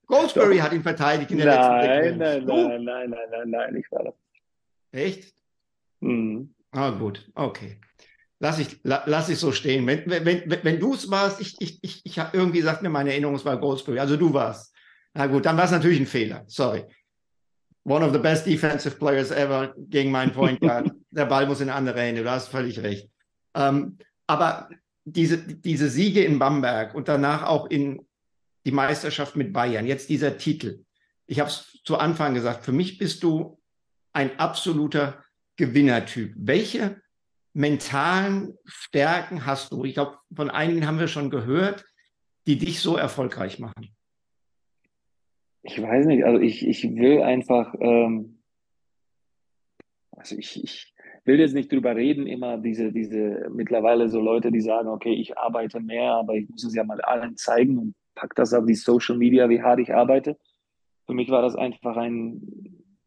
Goldsberry 0.06 0.58
hat 0.58 0.74
ihn 0.74 0.84
verteidigt 0.84 1.32
in 1.32 1.38
der 1.38 1.46
nein, 1.48 1.82
letzten 1.82 2.18
Nein, 2.18 2.46
nein, 2.46 2.84
nein, 2.84 3.10
nein, 3.10 3.30
nein, 3.32 3.50
nein, 3.50 3.76
ich 3.78 3.92
war 3.92 4.04
das. 4.04 4.14
Echt? 4.92 5.34
Mhm. 6.02 6.54
Ah, 6.72 6.90
gut, 6.92 7.30
okay. 7.36 7.80
Lass 8.40 8.60
ich, 8.60 8.80
lass 8.84 9.30
ich 9.30 9.38
so 9.38 9.52
stehen. 9.52 9.86
Wenn, 9.86 10.04
wenn, 10.08 10.26
wenn, 10.26 10.64
wenn 10.64 10.80
du 10.80 10.94
es 10.96 11.10
warst, 11.12 11.40
ich, 11.40 11.56
ich, 11.60 11.80
ich, 11.84 12.02
ich 12.04 12.20
habe 12.20 12.36
irgendwie 12.36 12.62
sagt 12.62 12.82
mir 12.82 12.90
meine 12.90 13.12
Erinnerung, 13.12 13.36
es 13.36 13.46
war 13.46 13.58
Goldsberry. 13.58 14.00
Also 14.00 14.18
du 14.18 14.34
warst. 14.34 14.76
Na 15.14 15.28
gut, 15.28 15.46
dann 15.46 15.58
war 15.58 15.66
es 15.66 15.72
natürlich 15.72 16.00
ein 16.00 16.08
Fehler. 16.08 16.44
Sorry 16.48 16.84
one 17.84 18.04
of 18.04 18.14
the 18.14 18.20
best 18.20 18.46
defensive 18.46 18.98
players 18.98 19.32
ever 19.32 19.74
gegen 19.90 20.12
meinen 20.12 20.32
Point 20.32 20.60
Guard. 20.62 20.92
Der 21.12 21.26
Ball 21.26 21.48
muss 21.48 21.62
in 21.62 21.70
andere 21.70 22.02
Hände, 22.02 22.24
du 22.24 22.30
hast 22.30 22.48
völlig 22.48 22.80
recht. 22.80 23.10
Ähm, 23.54 23.98
aber 24.28 24.70
diese, 25.04 25.38
diese 25.38 25.90
Siege 25.90 26.24
in 26.24 26.40
Bamberg 26.40 26.94
und 26.94 27.08
danach 27.08 27.44
auch 27.44 27.70
in 27.70 28.06
die 28.66 28.72
Meisterschaft 28.72 29.36
mit 29.36 29.52
Bayern, 29.52 29.88
jetzt 29.88 30.10
dieser 30.10 30.38
Titel. 30.38 30.86
Ich 31.26 31.40
habe 31.40 31.50
es 31.50 31.80
zu 31.84 31.98
Anfang 31.98 32.34
gesagt, 32.34 32.64
für 32.64 32.72
mich 32.72 32.98
bist 32.98 33.24
du 33.24 33.60
ein 34.14 34.40
absoluter 34.40 35.24
Gewinnertyp. 35.56 36.34
Welche 36.38 37.02
mentalen 37.54 38.58
Stärken 38.66 39.46
hast 39.46 39.72
du? 39.72 39.84
Ich 39.84 39.96
glaube, 39.96 40.18
von 40.34 40.50
einigen 40.50 40.86
haben 40.86 41.00
wir 41.00 41.08
schon 41.08 41.30
gehört, 41.30 41.84
die 42.46 42.58
dich 42.58 42.82
so 42.82 42.96
erfolgreich 42.96 43.60
machen 43.60 43.94
ich 45.64 45.82
weiß 45.82 46.06
nicht, 46.08 46.24
also 46.24 46.40
ich, 46.40 46.68
ich 46.68 46.84
will 46.96 47.22
einfach, 47.22 47.74
ähm, 47.80 48.40
also 50.12 50.36
ich, 50.38 50.64
ich 50.64 50.94
will 51.26 51.40
jetzt 51.40 51.54
nicht 51.54 51.72
drüber 51.72 51.96
reden, 51.96 52.26
immer 52.28 52.58
diese, 52.58 52.92
diese 52.92 53.50
mittlerweile 53.52 54.10
so 54.10 54.20
Leute, 54.20 54.52
die 54.52 54.62
sagen, 54.62 54.88
okay, 54.88 55.14
ich 55.14 55.38
arbeite 55.38 55.80
mehr, 55.80 56.14
aber 56.14 56.34
ich 56.34 56.50
muss 56.50 56.64
es 56.64 56.74
ja 56.74 56.84
mal 56.84 57.02
allen 57.02 57.38
zeigen 57.38 57.78
und 57.78 57.96
pack 58.16 58.34
das 58.36 58.54
auf 58.54 58.66
die 58.66 58.76
Social 58.76 59.18
Media, 59.18 59.50
wie 59.50 59.62
hart 59.62 59.80
ich 59.80 59.94
arbeite. 59.94 60.38
Für 61.06 61.14
mich 61.14 61.30
war 61.30 61.42
das 61.42 61.56
einfach 61.56 61.96
ein 61.98 62.42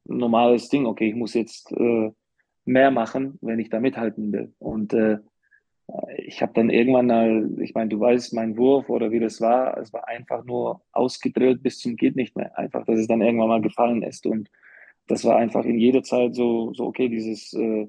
normales 0.04 0.68
Ding, 0.68 0.86
okay, 0.86 1.08
ich 1.08 1.14
muss 1.14 1.34
jetzt 1.34 1.72
äh, 1.72 2.10
mehr 2.64 2.90
machen, 2.90 3.38
wenn 3.40 3.58
ich 3.58 3.68
da 3.68 3.80
mithalten 3.80 4.32
will. 4.32 4.54
Und 4.58 4.92
äh, 4.94 5.18
ich 6.16 6.40
habe 6.42 6.52
dann 6.54 6.70
irgendwann 6.70 7.06
mal, 7.06 7.50
ich 7.60 7.74
meine, 7.74 7.90
du 7.90 8.00
weißt, 8.00 8.32
mein 8.34 8.56
Wurf 8.56 8.88
oder 8.88 9.10
wie 9.10 9.20
das 9.20 9.40
war, 9.40 9.76
es 9.78 9.92
war 9.92 10.08
einfach 10.08 10.44
nur 10.44 10.80
ausgedrillt 10.92 11.62
bis 11.62 11.78
zum 11.78 11.96
geht 11.96 12.16
nicht 12.16 12.36
mehr. 12.36 12.56
Einfach, 12.58 12.84
dass 12.84 12.98
es 12.98 13.06
dann 13.06 13.20
irgendwann 13.20 13.48
mal 13.48 13.60
gefallen 13.60 14.02
ist. 14.02 14.26
Und 14.26 14.50
das 15.06 15.24
war 15.24 15.36
einfach 15.36 15.64
in 15.64 15.78
jeder 15.78 16.02
Zeit 16.02 16.34
so, 16.34 16.72
so 16.72 16.86
okay, 16.86 17.08
dieses, 17.08 17.52
äh, 17.52 17.86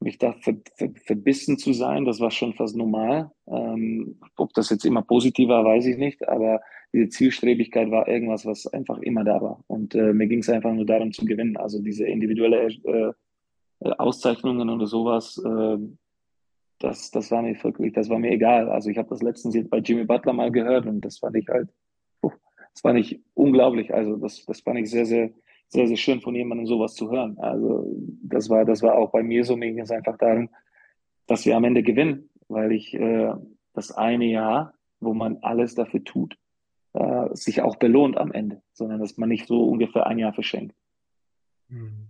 mich 0.00 0.18
da 0.18 0.32
ver, 0.32 0.56
ver, 0.76 0.90
verbissen 1.04 1.58
zu 1.58 1.72
sein, 1.72 2.04
das 2.04 2.20
war 2.20 2.30
schon 2.30 2.54
fast 2.54 2.76
normal. 2.76 3.30
Ähm, 3.46 4.18
ob 4.36 4.52
das 4.54 4.70
jetzt 4.70 4.84
immer 4.84 5.02
positiv 5.02 5.48
war, 5.48 5.64
weiß 5.64 5.86
ich 5.86 5.96
nicht, 5.96 6.26
aber 6.28 6.60
diese 6.92 7.08
Zielstrebigkeit 7.08 7.90
war 7.90 8.08
irgendwas, 8.08 8.46
was 8.46 8.66
einfach 8.66 8.98
immer 8.98 9.24
da 9.24 9.40
war. 9.40 9.64
Und 9.66 9.94
äh, 9.94 10.12
mir 10.12 10.26
ging 10.26 10.40
es 10.40 10.48
einfach 10.48 10.72
nur 10.72 10.86
darum 10.86 11.12
zu 11.12 11.24
gewinnen. 11.24 11.56
Also 11.56 11.80
diese 11.82 12.06
individuelle 12.06 12.68
äh, 12.68 13.12
äh, 13.80 13.90
Auszeichnungen 13.98 14.68
oder 14.68 14.86
sowas, 14.86 15.40
äh, 15.44 15.78
das, 16.80 17.10
das 17.10 17.30
war 17.30 17.42
mir 17.42 17.62
wirklich, 17.62 17.92
das 17.92 18.08
war 18.08 18.18
mir 18.18 18.32
egal. 18.32 18.70
Also 18.70 18.90
ich 18.90 18.98
habe 18.98 19.10
das 19.10 19.22
letztens 19.22 19.54
jetzt 19.54 19.70
bei 19.70 19.78
Jimmy 19.78 20.04
Butler 20.04 20.32
mal 20.32 20.50
gehört 20.50 20.86
und 20.86 21.02
das 21.02 21.18
fand 21.18 21.36
ich 21.36 21.46
halt, 21.48 21.68
uh, 22.22 22.30
das 22.72 22.80
fand 22.80 22.98
ich 22.98 23.20
unglaublich. 23.34 23.92
Also 23.92 24.16
das, 24.16 24.44
das 24.46 24.62
fand 24.62 24.78
ich 24.80 24.90
sehr, 24.90 25.04
sehr, 25.04 25.30
sehr, 25.68 25.86
sehr 25.86 25.96
schön 25.98 26.22
von 26.22 26.34
jemandem 26.34 26.66
sowas 26.66 26.94
zu 26.94 27.10
hören. 27.10 27.38
Also 27.38 27.86
das 28.22 28.48
war, 28.48 28.64
das 28.64 28.82
war 28.82 28.96
auch 28.96 29.10
bei 29.10 29.22
mir 29.22 29.44
so. 29.44 29.56
Mir 29.56 29.68
ging 29.68 29.80
es 29.80 29.90
einfach 29.90 30.16
darum, 30.16 30.48
dass 31.26 31.44
wir 31.44 31.54
am 31.54 31.64
Ende 31.64 31.82
gewinnen, 31.82 32.30
weil 32.48 32.72
ich 32.72 32.94
äh, 32.94 33.34
das 33.74 33.92
eine 33.92 34.24
Jahr, 34.24 34.72
wo 35.00 35.12
man 35.12 35.36
alles 35.42 35.74
dafür 35.74 36.02
tut, 36.02 36.38
äh, 36.94 37.28
sich 37.34 37.60
auch 37.60 37.76
belohnt 37.76 38.16
am 38.16 38.32
Ende, 38.32 38.62
sondern 38.72 39.00
dass 39.00 39.18
man 39.18 39.28
nicht 39.28 39.46
so 39.46 39.68
ungefähr 39.68 40.06
ein 40.06 40.18
Jahr 40.18 40.32
verschenkt. 40.32 40.74
Mhm. 41.68 42.08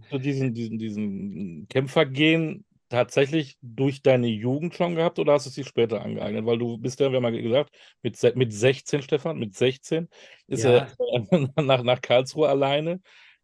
Hast 0.00 0.12
du 0.12 0.18
diesen, 0.18 0.52
diesen, 0.52 0.78
diesen 0.78 1.68
Kämpfergehen 1.68 2.64
tatsächlich 2.88 3.56
durch 3.60 4.02
deine 4.02 4.28
Jugend 4.28 4.74
schon 4.74 4.94
gehabt 4.94 5.18
oder 5.18 5.34
hast 5.34 5.46
du 5.46 5.50
es 5.50 5.54
dir 5.54 5.64
später 5.64 6.02
angeeignet? 6.02 6.46
Weil 6.46 6.58
du 6.58 6.78
bist 6.78 7.00
ja, 7.00 7.10
wir 7.10 7.20
haben 7.20 7.34
ja 7.34 7.40
gesagt, 7.40 7.76
mit, 8.02 8.36
mit 8.36 8.52
16, 8.52 9.02
Stefan, 9.02 9.38
mit 9.38 9.54
16 9.54 10.08
ist 10.46 10.64
ja. 10.64 10.88
er 10.98 11.52
nach, 11.62 11.82
nach 11.82 12.00
Karlsruhe 12.00 12.48
alleine, 12.48 13.00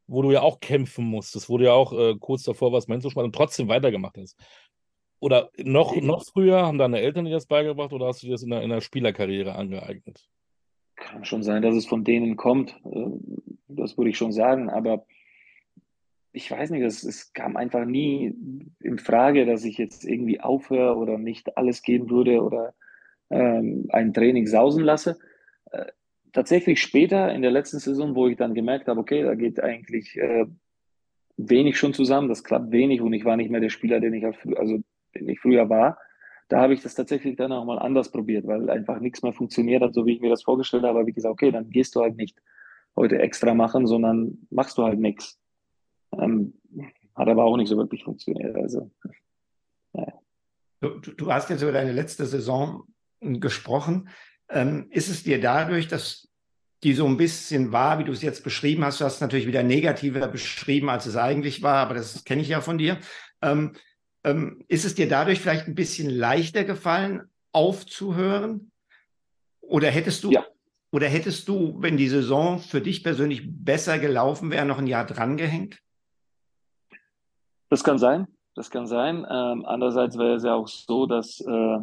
wo 0.07 0.22
du 0.22 0.32
ja 0.32 0.42
auch 0.42 0.61
kämpfen 0.61 1.05
musstest, 1.05 1.49
wo 1.49 1.59
du 1.59 1.64
ja 1.64 1.72
auch 1.72 1.92
äh, 1.92 2.14
kurz 2.18 2.45
davor 2.45 2.72
warst, 2.72 2.88
Mensch 2.88 3.05
und 3.05 3.34
trotzdem 3.34 3.68
weitergemacht 3.68 4.16
hast. 4.18 4.36
Oder 5.20 5.51
noch, 5.57 5.97
noch 5.97 6.24
früher 6.24 6.66
haben 6.66 6.78
deine 6.78 7.01
Eltern 7.01 7.24
dir 7.24 7.32
das 7.32 7.47
beigebracht 7.47 7.92
oder 7.92 8.07
hast 8.07 8.22
du 8.22 8.26
dir 8.26 8.32
das 8.32 8.42
in 8.42 8.51
der, 8.51 8.62
in 8.62 8.70
der 8.70 8.80
Spielerkarriere 8.80 9.55
angeeignet? 9.55 10.28
Kann 10.97 11.24
schon 11.24 11.42
sein, 11.42 11.62
dass 11.62 11.74
es 11.74 11.86
von 11.86 12.05
denen 12.05 12.36
kommt. 12.36 12.76
Äh, 12.84 13.07
das 13.68 13.97
würde 13.97 14.11
ich 14.11 14.18
schon 14.18 14.32
sagen, 14.32 14.68
aber 14.70 15.07
ich 16.35 16.51
weiß 16.51 16.70
nicht, 16.70 16.82
es, 16.82 17.05
es 17.05 17.32
kam 17.32 17.57
einfach 17.57 17.85
nie 17.85 18.35
in 18.80 18.99
Frage, 18.99 19.47
dass 19.47 19.64
ich 19.64 19.78
jetzt 19.78 20.05
irgendwie 20.05 20.41
aufhöre 20.41 20.97
oder 20.97 21.16
nicht 21.16 21.57
alles 21.57 21.80
geben 21.82 22.11
würde 22.11 22.43
oder 22.43 22.74
ähm, 23.30 23.87
ein 23.91 24.12
Training 24.12 24.49
sausen 24.49 24.82
lasse. 24.82 25.16
Äh, 25.70 25.87
tatsächlich 26.32 26.82
später 26.82 27.32
in 27.32 27.43
der 27.43 27.53
letzten 27.53 27.78
Saison, 27.78 28.16
wo 28.16 28.26
ich 28.26 28.37
dann 28.37 28.53
gemerkt 28.53 28.89
habe, 28.89 28.99
okay, 28.99 29.22
da 29.22 29.37
geht 29.37 29.62
eigentlich 29.62 30.16
äh, 30.16 30.47
wenig 31.37 31.78
schon 31.78 31.95
zusammen, 31.95 32.28
das 32.28 32.43
klappt 32.43 32.72
wenig 32.72 33.01
und 33.01 33.12
ich 33.12 33.24
war 33.24 33.37
nicht 33.37 33.51
mehr 33.51 33.61
der 33.61 33.70
Spieler, 33.70 34.01
den 34.01 34.14
ich, 34.14 34.24
also, 34.24 34.80
den 35.14 35.28
ich 35.28 35.39
früher 35.39 35.68
war. 35.68 35.99
Da 36.49 36.61
habe 36.61 36.74
ich 36.74 36.82
das 36.82 36.97
tatsächlich 36.97 37.37
dann 37.37 37.53
auch 37.53 37.64
mal 37.64 37.78
anders 37.78 38.11
probiert, 38.11 38.45
weil 38.49 38.68
einfach 38.70 38.99
nichts 38.99 39.22
mehr 39.22 39.32
funktioniert 39.32 39.82
hat, 39.82 39.95
so 39.95 40.05
wie 40.05 40.14
ich 40.14 40.20
mir 40.20 40.30
das 40.30 40.43
vorgestellt 40.43 40.82
habe. 40.82 40.99
Aber 40.99 41.07
wie 41.07 41.12
gesagt, 41.12 41.32
okay, 41.32 41.53
dann 41.53 41.70
gehst 41.70 41.95
du 41.95 42.01
halt 42.01 42.16
nicht 42.16 42.37
heute 42.97 43.20
extra 43.20 43.55
machen, 43.55 43.87
sondern 43.87 44.47
machst 44.51 44.76
du 44.78 44.82
halt 44.82 44.99
nichts. 44.99 45.39
Ähm, 46.20 46.54
hat 47.14 47.28
aber 47.28 47.44
auch 47.44 47.56
nicht 47.56 47.68
so 47.68 47.76
wirklich 47.76 48.04
funktioniert. 48.04 48.56
Also, 48.56 48.90
ja. 49.94 50.06
du, 50.80 50.98
du, 50.98 51.32
hast 51.32 51.50
jetzt 51.50 51.62
über 51.62 51.72
deine 51.72 51.92
letzte 51.92 52.26
Saison 52.26 52.84
gesprochen. 53.20 54.08
Ähm, 54.48 54.88
ist 54.90 55.08
es 55.08 55.22
dir 55.22 55.40
dadurch, 55.40 55.88
dass 55.88 56.28
die 56.82 56.92
so 56.92 57.06
ein 57.06 57.16
bisschen 57.16 57.72
war, 57.72 57.98
wie 57.98 58.04
du 58.04 58.12
es 58.12 58.20
jetzt 58.20 58.44
beschrieben 58.44 58.84
hast, 58.84 59.00
du 59.00 59.04
hast 59.04 59.14
es 59.14 59.20
natürlich 59.20 59.46
wieder 59.46 59.62
negativer 59.62 60.28
beschrieben, 60.28 60.90
als 60.90 61.06
es 61.06 61.16
eigentlich 61.16 61.62
war, 61.62 61.76
aber 61.76 61.94
das 61.94 62.24
kenne 62.24 62.42
ich 62.42 62.48
ja 62.48 62.60
von 62.60 62.76
dir. 62.76 62.98
Ähm, 63.40 63.72
ähm, 64.22 64.64
ist 64.68 64.84
es 64.84 64.94
dir 64.94 65.08
dadurch 65.08 65.40
vielleicht 65.40 65.66
ein 65.66 65.74
bisschen 65.74 66.10
leichter 66.10 66.64
gefallen, 66.64 67.22
aufzuhören? 67.52 68.70
Oder 69.60 69.90
hättest 69.90 70.24
du, 70.24 70.32
ja. 70.32 70.44
oder 70.92 71.08
hättest 71.08 71.48
du, 71.48 71.80
wenn 71.80 71.96
die 71.96 72.08
Saison 72.08 72.58
für 72.58 72.82
dich 72.82 73.02
persönlich 73.02 73.42
besser 73.46 73.98
gelaufen 73.98 74.50
wäre, 74.50 74.66
noch 74.66 74.78
ein 74.78 74.86
Jahr 74.86 75.06
drangehängt? 75.06 75.78
Das 77.74 77.82
kann 77.82 77.98
sein, 77.98 78.28
das 78.54 78.70
kann 78.70 78.86
sein. 78.86 79.26
Ähm, 79.28 79.64
andererseits 79.66 80.16
wäre 80.16 80.34
es 80.34 80.44
ja 80.44 80.54
auch 80.54 80.68
so, 80.68 81.06
dass, 81.06 81.40
äh, 81.40 81.78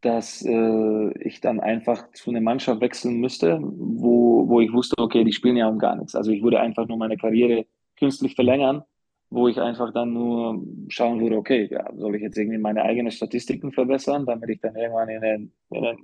dass 0.00 0.44
äh, 0.46 1.18
ich 1.18 1.40
dann 1.40 1.58
einfach 1.58 2.08
zu 2.12 2.30
einer 2.30 2.40
Mannschaft 2.40 2.80
wechseln 2.80 3.18
müsste, 3.18 3.58
wo, 3.60 4.48
wo 4.48 4.60
ich 4.60 4.72
wusste, 4.72 4.96
okay, 4.98 5.24
die 5.24 5.32
spielen 5.32 5.56
ja 5.56 5.66
um 5.66 5.80
gar 5.80 5.96
nichts. 5.96 6.14
Also 6.14 6.30
ich 6.30 6.40
würde 6.40 6.60
einfach 6.60 6.86
nur 6.86 6.98
meine 6.98 7.16
Karriere 7.16 7.66
künstlich 7.98 8.36
verlängern, 8.36 8.84
wo 9.28 9.48
ich 9.48 9.60
einfach 9.60 9.92
dann 9.92 10.12
nur 10.12 10.64
schauen 10.86 11.20
würde, 11.20 11.36
okay, 11.36 11.68
ja, 11.68 11.92
soll 11.96 12.14
ich 12.14 12.22
jetzt 12.22 12.38
irgendwie 12.38 12.58
meine 12.58 12.84
eigenen 12.84 13.10
Statistiken 13.10 13.72
verbessern, 13.72 14.24
damit 14.24 14.50
ich 14.50 14.60
dann 14.60 14.76
irgendwann 14.76 15.08
in 15.08 15.20
den, 15.20 15.52
in 15.70 15.82
den 15.82 15.96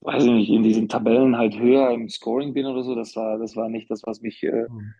weiß 0.00 0.24
ich 0.24 0.32
nicht, 0.32 0.50
in 0.50 0.64
diesen 0.64 0.88
Tabellen 0.88 1.38
halt 1.38 1.56
höher 1.56 1.92
im 1.92 2.08
Scoring 2.08 2.52
bin 2.52 2.66
oder 2.66 2.82
so. 2.82 2.96
Das 2.96 3.14
war, 3.14 3.38
das 3.38 3.54
war 3.54 3.68
nicht 3.68 3.88
das, 3.92 4.02
was 4.04 4.22
mich 4.22 4.42
äh, 4.42 4.66
mhm 4.68 4.94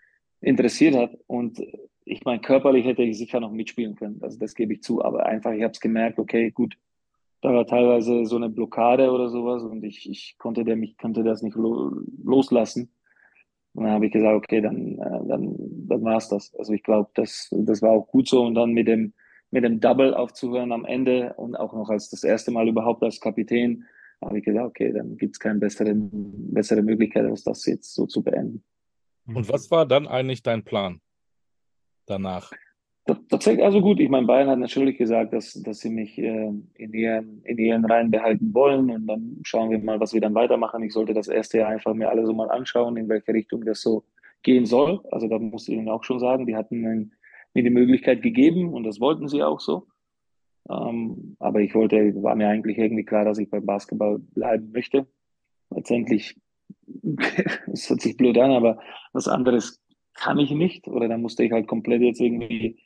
interessiert 0.44 0.94
hat. 0.94 1.16
Und 1.26 1.62
ich 2.04 2.24
meine, 2.24 2.40
körperlich 2.40 2.84
hätte 2.84 3.02
ich 3.02 3.18
sicher 3.18 3.40
noch 3.40 3.50
mitspielen 3.50 3.96
können. 3.96 4.18
Also 4.22 4.38
das 4.38 4.54
gebe 4.54 4.74
ich 4.74 4.82
zu. 4.82 5.04
Aber 5.04 5.26
einfach, 5.26 5.52
ich 5.52 5.62
habe 5.62 5.72
es 5.72 5.80
gemerkt, 5.80 6.18
okay, 6.18 6.50
gut, 6.50 6.76
da 7.40 7.52
war 7.52 7.66
teilweise 7.66 8.24
so 8.24 8.36
eine 8.36 8.48
Blockade 8.48 9.10
oder 9.10 9.28
sowas 9.28 9.62
und 9.62 9.84
ich, 9.84 10.08
ich 10.08 10.36
konnte 10.38 10.64
der 10.64 10.76
mich 10.76 10.96
konnte 10.96 11.22
das 11.22 11.42
nicht 11.42 11.56
lo 11.56 11.92
loslassen. 12.22 12.90
Und 13.74 13.84
dann 13.84 13.92
habe 13.92 14.06
ich 14.06 14.12
gesagt, 14.12 14.34
okay, 14.34 14.60
dann, 14.60 14.98
äh, 14.98 15.28
dann, 15.28 15.56
dann 15.88 16.04
war 16.04 16.16
es 16.16 16.28
das. 16.28 16.54
Also 16.54 16.72
ich 16.72 16.82
glaube, 16.82 17.10
das, 17.14 17.48
das 17.50 17.82
war 17.82 17.90
auch 17.90 18.06
gut 18.06 18.28
so. 18.28 18.42
Und 18.42 18.54
dann 18.54 18.72
mit 18.72 18.86
dem, 18.88 19.12
mit 19.50 19.64
dem 19.64 19.80
Double 19.80 20.14
aufzuhören 20.14 20.72
am 20.72 20.84
Ende 20.84 21.34
und 21.34 21.56
auch 21.56 21.74
noch 21.74 21.90
als 21.90 22.08
das 22.08 22.24
erste 22.24 22.50
Mal 22.50 22.68
überhaupt 22.68 23.02
als 23.02 23.20
Kapitän, 23.20 23.84
habe 24.22 24.38
ich 24.38 24.44
gesagt, 24.44 24.66
okay, 24.66 24.92
dann 24.92 25.16
gibt 25.16 25.36
es 25.36 25.40
keine 25.40 25.58
bessere, 25.58 25.92
bessere 25.94 26.82
Möglichkeit, 26.82 27.26
als 27.26 27.44
das 27.44 27.66
jetzt 27.66 27.94
so 27.94 28.06
zu 28.06 28.22
beenden. 28.22 28.62
Und 29.26 29.48
was 29.48 29.70
war 29.70 29.86
dann 29.86 30.06
eigentlich 30.06 30.42
dein 30.42 30.64
Plan 30.64 31.00
danach? 32.06 32.50
Tatsächlich, 33.28 33.62
also 33.62 33.82
gut, 33.82 34.00
ich 34.00 34.08
meine, 34.08 34.26
Bayern 34.26 34.48
hat 34.48 34.58
natürlich 34.58 34.96
gesagt, 34.96 35.34
dass, 35.34 35.52
dass 35.62 35.80
sie 35.80 35.90
mich 35.90 36.16
äh, 36.16 36.50
in, 36.74 36.92
ihren, 36.94 37.42
in 37.42 37.58
ihren 37.58 37.84
Reihen 37.84 38.10
behalten 38.10 38.54
wollen 38.54 38.90
und 38.90 39.06
dann 39.06 39.40
schauen 39.42 39.68
wir 39.70 39.78
mal, 39.78 40.00
was 40.00 40.14
wir 40.14 40.22
dann 40.22 40.34
weitermachen. 40.34 40.82
Ich 40.82 40.94
sollte 40.94 41.12
das 41.12 41.28
erste 41.28 41.58
Jahr 41.58 41.68
einfach 41.68 41.92
mir 41.92 42.08
alle 42.08 42.24
so 42.24 42.32
mal 42.32 42.50
anschauen, 42.50 42.96
in 42.96 43.10
welche 43.10 43.34
Richtung 43.34 43.62
das 43.66 43.82
so 43.82 44.04
gehen 44.42 44.64
soll. 44.64 45.02
Also 45.10 45.28
da 45.28 45.38
muss 45.38 45.68
ich 45.68 45.74
Ihnen 45.74 45.90
auch 45.90 46.02
schon 46.02 46.18
sagen, 46.18 46.46
die 46.46 46.56
hatten 46.56 47.10
mir 47.52 47.62
die 47.62 47.70
Möglichkeit 47.70 48.22
gegeben 48.22 48.72
und 48.72 48.84
das 48.84 49.00
wollten 49.00 49.28
sie 49.28 49.42
auch 49.42 49.60
so. 49.60 49.86
Ähm, 50.70 51.36
aber 51.40 51.60
ich 51.60 51.74
wollte, 51.74 51.96
war 52.22 52.34
mir 52.36 52.48
eigentlich 52.48 52.78
irgendwie 52.78 53.04
klar, 53.04 53.26
dass 53.26 53.38
ich 53.38 53.50
beim 53.50 53.66
Basketball 53.66 54.18
bleiben 54.18 54.72
möchte. 54.72 55.06
Letztendlich 55.68 56.36
es 57.72 57.88
hört 57.88 58.00
sich 58.00 58.16
blöd 58.16 58.38
an, 58.38 58.52
aber 58.52 58.80
was 59.12 59.28
anderes 59.28 59.80
kann 60.14 60.38
ich 60.38 60.50
nicht. 60.50 60.88
Oder 60.88 61.08
dann 61.08 61.22
musste 61.22 61.44
ich 61.44 61.52
halt 61.52 61.66
komplett 61.66 62.02
jetzt 62.02 62.20
irgendwie 62.20 62.80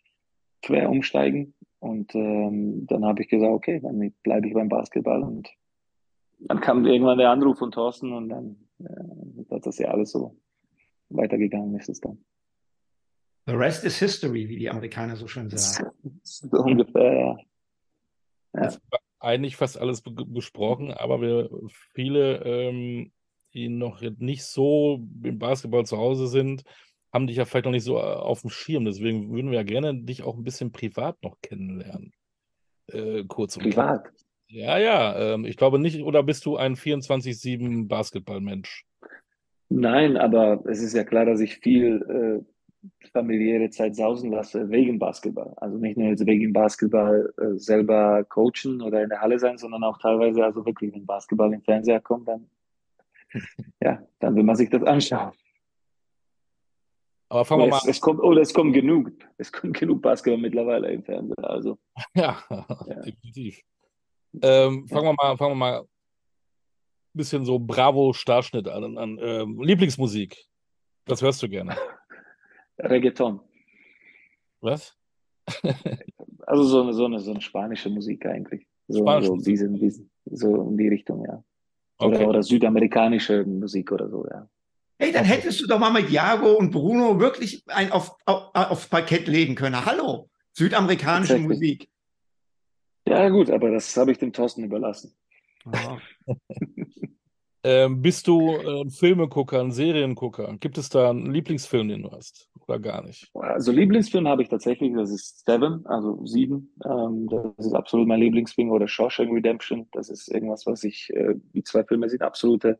quer 0.62 0.90
umsteigen. 0.90 1.54
Und 1.80 2.14
ähm, 2.14 2.86
dann 2.86 3.04
habe 3.04 3.22
ich 3.22 3.28
gesagt, 3.28 3.52
okay, 3.52 3.80
dann 3.80 4.12
bleibe 4.22 4.48
ich 4.48 4.54
beim 4.54 4.68
Basketball. 4.68 5.22
Und 5.22 5.48
dann 6.40 6.60
kam 6.60 6.86
irgendwann 6.86 7.18
der 7.18 7.30
Anruf 7.30 7.58
von 7.58 7.70
Thorsten 7.70 8.12
und 8.12 8.28
dann 8.28 8.56
äh, 8.80 9.54
hat 9.54 9.66
das 9.66 9.78
ja 9.78 9.88
alles 9.88 10.10
so 10.10 10.36
weitergegangen 11.10 11.74
ist 11.76 11.88
es 11.88 12.00
dann. 12.00 12.24
The 13.46 13.54
rest 13.54 13.84
is 13.84 13.98
history, 13.98 14.48
wie 14.48 14.58
die 14.58 14.68
Amerikaner 14.68 15.16
so 15.16 15.26
schön 15.26 15.48
sagen. 15.48 15.90
So 16.22 16.58
ungefähr, 16.58 17.38
ja. 18.54 18.62
ja. 18.62 18.76
Eigentlich 19.20 19.56
fast 19.56 19.80
alles 19.80 20.02
besprochen, 20.02 20.92
aber 20.92 21.20
wir 21.20 21.50
viele 21.94 22.44
ähm, 22.44 23.10
die 23.54 23.68
noch 23.68 24.00
nicht 24.18 24.44
so 24.44 25.06
im 25.22 25.38
Basketball 25.38 25.86
zu 25.86 25.96
Hause 25.96 26.26
sind, 26.26 26.62
haben 27.12 27.26
dich 27.26 27.36
ja 27.36 27.44
vielleicht 27.44 27.64
noch 27.64 27.72
nicht 27.72 27.84
so 27.84 27.96
äh, 27.96 28.02
auf 28.02 28.42
dem 28.42 28.50
Schirm. 28.50 28.84
Deswegen 28.84 29.32
würden 29.32 29.50
wir 29.50 29.58
ja 29.58 29.64
gerne 29.64 29.94
dich 29.94 30.22
auch 30.22 30.36
ein 30.36 30.44
bisschen 30.44 30.72
privat 30.72 31.22
noch 31.22 31.36
kennenlernen. 31.42 32.12
Äh, 32.88 33.24
kurz 33.26 33.56
und 33.56 33.62
Privat? 33.62 34.04
Klar. 34.04 34.14
Ja, 34.48 34.78
ja. 34.78 35.34
Ähm, 35.34 35.44
ich 35.44 35.56
glaube 35.56 35.78
nicht, 35.78 36.02
oder 36.02 36.22
bist 36.22 36.46
du 36.46 36.56
ein 36.56 36.74
24-7 36.74 37.86
Basketballmensch? 37.86 38.84
Nein, 39.68 40.16
aber 40.16 40.64
es 40.66 40.80
ist 40.80 40.94
ja 40.94 41.04
klar, 41.04 41.26
dass 41.26 41.40
ich 41.40 41.58
viel 41.58 42.44
äh, 42.44 43.08
familiäre 43.12 43.68
Zeit 43.68 43.96
sausen 43.96 44.30
lasse 44.30 44.70
wegen 44.70 44.98
Basketball. 44.98 45.52
Also 45.58 45.76
nicht 45.76 45.98
nur 45.98 46.08
jetzt 46.08 46.24
wegen 46.24 46.52
Basketball 46.52 47.32
äh, 47.38 47.58
selber 47.58 48.24
coachen 48.24 48.80
oder 48.80 49.02
in 49.02 49.10
der 49.10 49.20
Halle 49.20 49.38
sein, 49.38 49.58
sondern 49.58 49.84
auch 49.84 49.98
teilweise, 49.98 50.42
also 50.44 50.64
wirklich, 50.64 50.94
wenn 50.94 51.04
Basketball 51.04 51.52
im 51.52 51.62
Fernseher 51.62 52.00
kommt, 52.00 52.28
dann 52.28 52.48
ja, 53.82 54.02
dann 54.18 54.36
will 54.36 54.42
man 54.42 54.56
sich 54.56 54.70
das 54.70 54.82
anschauen. 54.82 55.32
Aber 57.30 57.44
fangen 57.44 57.62
wir 57.62 57.68
mal. 57.68 57.76
Es, 57.78 57.86
es 57.86 58.00
kommt, 58.00 58.20
oh, 58.22 58.32
es 58.32 58.54
kommt 58.54 58.72
genug. 58.74 59.10
Es 59.36 59.52
kommt 59.52 59.76
genug 59.78 60.00
Basketball 60.00 60.40
mittlerweile 60.40 60.90
im 60.90 61.02
Fernsehen. 61.02 61.44
Also. 61.44 61.78
Ja, 62.14 62.42
ja. 62.50 63.00
definitiv. 63.02 63.60
Ähm, 64.42 64.88
fangen 64.88 65.06
wir 65.06 65.14
mal, 65.14 65.36
fangen 65.36 65.52
wir 65.52 65.56
mal 65.56 65.80
ein 65.80 65.86
bisschen 67.12 67.44
so 67.44 67.58
Bravo-Starschnitt 67.58 68.68
an. 68.68 68.96
an 68.96 69.18
ähm, 69.20 69.60
Lieblingsmusik. 69.60 70.36
Was 71.06 71.22
hörst 71.22 71.42
du 71.42 71.48
gerne? 71.48 71.76
Reggaeton. 72.78 73.40
Was? 74.60 74.96
also 76.46 76.64
so 76.64 76.82
eine, 76.82 76.92
so 76.92 77.04
eine, 77.06 77.18
so 77.20 77.30
eine 77.30 77.40
spanische 77.40 77.90
Musik 77.90 78.24
eigentlich. 78.26 78.66
So, 78.88 79.00
Spanische 79.00 79.28
so, 79.28 79.36
diesen, 79.36 79.78
diesen, 79.78 80.10
so 80.26 80.68
in 80.68 80.76
die 80.76 80.88
Richtung, 80.88 81.24
ja. 81.24 81.42
Oder, 81.98 82.16
okay. 82.16 82.26
oder 82.26 82.42
südamerikanische 82.42 83.44
Musik 83.44 83.92
oder 83.92 84.08
so, 84.08 84.26
ja. 84.30 84.48
Hey, 85.00 85.12
dann 85.12 85.24
hättest 85.24 85.60
du 85.60 85.66
doch 85.66 85.78
mal 85.78 85.92
mit 85.92 86.10
Jago 86.10 86.54
und 86.54 86.70
Bruno 86.70 87.20
wirklich 87.20 87.62
ein 87.68 87.92
auf, 87.92 88.16
auf, 88.24 88.50
auf 88.52 88.90
Parkett 88.90 89.28
legen 89.28 89.54
können. 89.54 89.84
Hallo, 89.84 90.28
südamerikanische 90.52 91.34
Tatsächlich. 91.34 91.58
Musik. 91.58 91.88
Ja, 93.06 93.28
gut, 93.28 93.50
aber 93.50 93.70
das 93.70 93.96
habe 93.96 94.12
ich 94.12 94.18
dem 94.18 94.32
Thorsten 94.32 94.64
überlassen. 94.64 95.14
Ja. 95.72 95.98
Ähm, 97.64 98.00
bist 98.02 98.28
du 98.28 98.52
äh, 98.52 98.82
ein 98.82 98.90
Filmegucker, 98.90 99.60
ein 99.60 99.72
Seriengucker? 99.72 100.56
Gibt 100.58 100.78
es 100.78 100.88
da 100.88 101.10
einen 101.10 101.32
Lieblingsfilm, 101.32 101.88
den 101.88 102.02
du 102.02 102.12
hast? 102.12 102.47
Oder 102.68 102.78
gar 102.80 103.02
nicht? 103.02 103.30
Also 103.34 103.72
Lieblingsfilm 103.72 104.28
habe 104.28 104.42
ich 104.42 104.48
tatsächlich, 104.50 104.92
das 104.94 105.10
ist 105.10 105.46
Seven, 105.46 105.86
also 105.86 106.24
Sieben. 106.26 106.74
Ähm, 106.84 107.26
das 107.30 107.66
ist 107.66 107.72
absolut 107.72 108.06
mein 108.06 108.20
Lieblingsfilm. 108.20 108.70
Oder 108.70 108.86
Shawshank 108.86 109.32
Redemption, 109.32 109.88
das 109.92 110.10
ist 110.10 110.28
irgendwas, 110.28 110.66
was 110.66 110.84
ich, 110.84 111.08
äh, 111.14 111.34
die 111.54 111.62
zwei 111.64 111.82
Filme 111.84 112.08
sind 112.10 112.22
absolute 112.22 112.78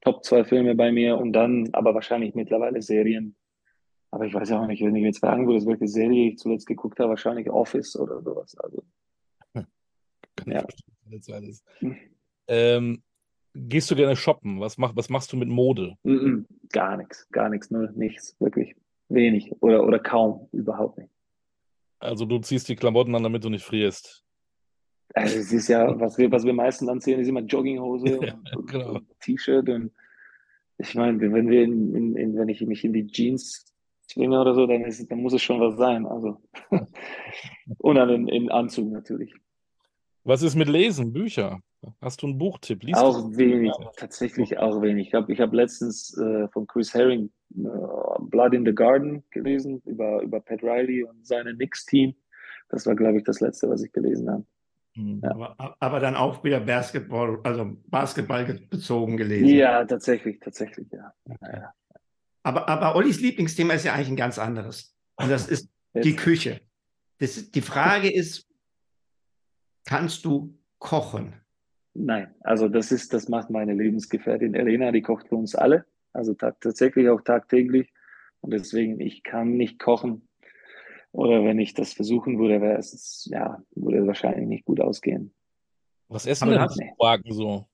Top 0.00 0.24
zwei 0.24 0.44
Filme 0.44 0.74
bei 0.74 0.90
mir. 0.90 1.18
Und 1.18 1.34
dann 1.34 1.68
aber 1.72 1.94
wahrscheinlich 1.94 2.34
mittlerweile 2.34 2.80
Serien. 2.80 3.36
Aber 4.10 4.24
ich 4.24 4.32
weiß 4.32 4.48
ja 4.48 4.62
auch 4.62 4.66
nicht, 4.66 4.82
wenn 4.82 4.96
ich 4.96 5.04
jetzt 5.04 5.18
fragen 5.18 5.46
würde, 5.46 5.66
welche 5.66 5.88
Serie 5.88 6.30
ich 6.30 6.38
zuletzt 6.38 6.66
geguckt 6.66 6.98
habe, 6.98 7.10
wahrscheinlich 7.10 7.50
Office 7.50 7.94
oder 7.96 8.22
sowas. 8.22 8.56
Also 8.58 8.84
Kann 9.52 9.66
ich 10.46 10.54
Ja. 10.54 10.60
verstehen, 10.62 11.34
alles. 11.34 11.64
Hm. 11.80 11.96
Ähm, 12.48 13.02
gehst 13.54 13.90
du 13.90 13.96
gerne 13.96 14.16
shoppen? 14.16 14.60
Was, 14.60 14.78
mach, 14.78 14.96
was 14.96 15.10
machst 15.10 15.32
du 15.32 15.36
mit 15.36 15.48
Mode? 15.48 15.96
mm, 16.04 16.10
mm, 16.12 16.46
gar 16.72 16.96
nichts, 16.96 17.28
gar 17.30 17.50
nichts, 17.50 17.70
null, 17.70 17.92
nichts, 17.96 18.36
wirklich 18.40 18.74
wenig 19.08 19.52
oder, 19.60 19.84
oder 19.84 19.98
kaum, 19.98 20.48
überhaupt 20.52 20.98
nicht. 20.98 21.10
Also 21.98 22.24
du 22.24 22.38
ziehst 22.38 22.68
die 22.68 22.76
Klamotten 22.76 23.14
an, 23.14 23.22
damit 23.22 23.44
du 23.44 23.48
nicht 23.48 23.64
frierst. 23.64 24.24
Also 25.14 25.38
es 25.38 25.52
ist 25.52 25.68
ja, 25.68 25.98
was 25.98 26.18
wir, 26.18 26.30
was 26.30 26.44
wir 26.44 26.52
meistens 26.52 26.88
anziehen, 26.88 27.20
ist 27.20 27.28
immer 27.28 27.40
Jogginghose 27.40 28.08
Ja, 28.22 28.38
und, 28.54 28.70
genau. 28.70 28.94
und 28.94 29.20
T-Shirt 29.20 29.68
und 29.68 29.92
ich 30.78 30.94
meine, 30.94 31.18
wenn 31.20 31.48
wir 31.48 31.62
in, 31.62 31.94
in, 31.94 32.16
in, 32.16 32.36
wenn 32.36 32.48
ich 32.48 32.60
mich 32.60 32.84
in 32.84 32.92
die 32.92 33.06
Jeans 33.06 33.72
zwinge 34.08 34.38
oder 34.38 34.54
so, 34.54 34.66
dann 34.66 34.84
ist, 34.84 35.10
dann 35.10 35.22
muss 35.22 35.32
es 35.32 35.42
schon 35.42 35.60
was 35.60 35.76
sein. 35.78 36.06
Also 36.06 36.42
und 37.78 37.96
dann 37.96 38.10
in, 38.10 38.28
in 38.28 38.50
Anzug 38.50 38.90
natürlich. 38.90 39.32
Was 40.24 40.42
ist 40.42 40.54
mit 40.54 40.68
Lesen, 40.68 41.12
Bücher? 41.12 41.60
Hast 42.00 42.22
du 42.22 42.26
einen 42.26 42.38
Buchtipp? 42.38 42.82
Liest 42.82 43.00
Auch 43.00 43.36
wenig, 43.36 43.72
tatsächlich 43.96 44.58
auch 44.58 44.82
wenig. 44.82 45.08
Ich 45.08 45.14
habe 45.14 45.32
ich 45.32 45.40
hab 45.40 45.52
letztens 45.52 46.16
äh, 46.18 46.48
von 46.48 46.66
Chris 46.66 46.94
Herring 46.94 47.30
äh, 47.54 47.62
Blood 48.20 48.54
in 48.54 48.64
the 48.64 48.74
Garden 48.74 49.24
gelesen 49.30 49.82
über, 49.84 50.22
über 50.22 50.40
Pat 50.40 50.62
Riley 50.62 51.04
und 51.04 51.26
seine 51.26 51.54
Knicks-Team. 51.54 52.14
Das 52.68 52.86
war, 52.86 52.94
glaube 52.94 53.18
ich, 53.18 53.24
das 53.24 53.40
letzte, 53.40 53.68
was 53.68 53.82
ich 53.82 53.92
gelesen 53.92 54.30
habe. 54.30 54.44
Hm. 54.94 55.20
Ja. 55.22 55.30
Aber, 55.30 55.76
aber 55.78 56.00
dann 56.00 56.16
auch 56.16 56.42
wieder 56.42 56.60
Basketball, 56.60 57.38
also 57.44 57.76
Basketball 57.86 58.44
bezogen 58.44 59.16
gelesen. 59.16 59.48
Ja, 59.48 59.84
tatsächlich, 59.84 60.40
tatsächlich, 60.40 60.88
ja. 60.90 61.12
ja. 61.42 61.72
Aber, 62.42 62.68
aber 62.68 62.96
Ollis 62.96 63.20
Lieblingsthema 63.20 63.74
ist 63.74 63.84
ja 63.84 63.94
eigentlich 63.94 64.08
ein 64.08 64.16
ganz 64.16 64.38
anderes. 64.38 64.94
Und 65.16 65.30
das 65.30 65.48
ist 65.48 65.68
die 65.94 66.10
Jetzt, 66.10 66.20
Küche. 66.20 66.60
Das, 67.18 67.50
die 67.50 67.60
Frage 67.60 68.12
ist, 68.12 68.46
kannst 69.84 70.24
du 70.24 70.58
kochen? 70.78 71.34
Nein, 71.96 72.34
also 72.40 72.68
das 72.68 72.92
ist, 72.92 73.12
das 73.12 73.28
macht 73.28 73.50
meine 73.50 73.74
Lebensgefährtin 73.74 74.54
Elena, 74.54 74.92
die 74.92 75.02
kocht 75.02 75.28
für 75.28 75.36
uns 75.36 75.54
alle. 75.54 75.84
Also 76.12 76.34
ta- 76.34 76.56
tatsächlich 76.60 77.08
auch 77.08 77.20
tagtäglich. 77.22 77.92
Und 78.40 78.52
deswegen, 78.52 79.00
ich 79.00 79.22
kann 79.22 79.56
nicht 79.56 79.78
kochen. 79.78 80.28
Oder 81.12 81.42
wenn 81.44 81.58
ich 81.58 81.74
das 81.74 81.92
versuchen 81.94 82.38
würde, 82.38 82.60
wäre 82.60 82.78
es, 82.78 83.26
ja, 83.30 83.62
würde 83.74 83.98
es 83.98 84.06
wahrscheinlich 84.06 84.46
nicht 84.46 84.64
gut 84.64 84.80
ausgehen. 84.80 85.32
Was 86.08 86.26
essen 86.26 86.50
denn 86.50 86.62
die 86.62 86.74
Slowaken 86.74 87.32
so? 87.32 87.66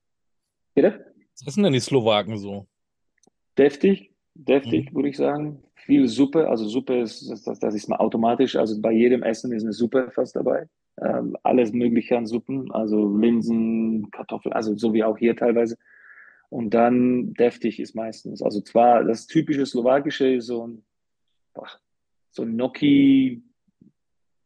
Bitte? 0.74 1.12
Was 1.34 1.46
essen 1.48 1.64
denn 1.64 1.72
die 1.72 1.80
Slowaken 1.80 2.38
so? 2.38 2.66
Deftig, 3.58 4.14
deftig, 4.34 4.90
Mhm. 4.90 4.96
würde 4.96 5.08
ich 5.08 5.16
sagen. 5.16 5.62
Viel 5.74 6.08
Suppe, 6.08 6.48
also 6.48 6.66
Suppe 6.68 7.00
ist, 7.00 7.28
das, 7.28 7.42
das 7.42 7.58
das 7.58 7.74
ist 7.74 7.88
mal 7.88 7.96
automatisch. 7.96 8.54
Also 8.56 8.80
bei 8.80 8.92
jedem 8.92 9.22
Essen 9.22 9.52
ist 9.52 9.64
eine 9.64 9.72
Suppe 9.72 10.10
fast 10.12 10.36
dabei. 10.36 10.68
Ähm, 11.04 11.36
alles 11.42 11.72
Mögliche 11.72 12.16
an 12.16 12.26
Suppen, 12.26 12.70
also 12.72 13.16
Linsen, 13.16 14.10
Kartoffeln, 14.10 14.52
also 14.52 14.76
so 14.76 14.92
wie 14.92 15.04
auch 15.04 15.18
hier 15.18 15.36
teilweise. 15.36 15.76
Und 16.48 16.74
dann 16.74 17.32
deftig 17.34 17.80
ist 17.80 17.94
meistens. 17.94 18.42
Also 18.42 18.60
zwar 18.60 19.04
das 19.04 19.26
typische 19.26 19.64
Slowakische 19.64 20.40
so 20.40 20.66
ein, 20.66 20.84
so 22.30 22.42
ein 22.42 22.52
Gnocchi 22.52 23.42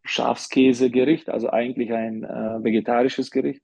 Schafskäse-Gericht, 0.04 1.28
also 1.28 1.50
eigentlich 1.50 1.92
ein 1.92 2.24
äh, 2.24 2.62
vegetarisches 2.62 3.30
Gericht, 3.30 3.62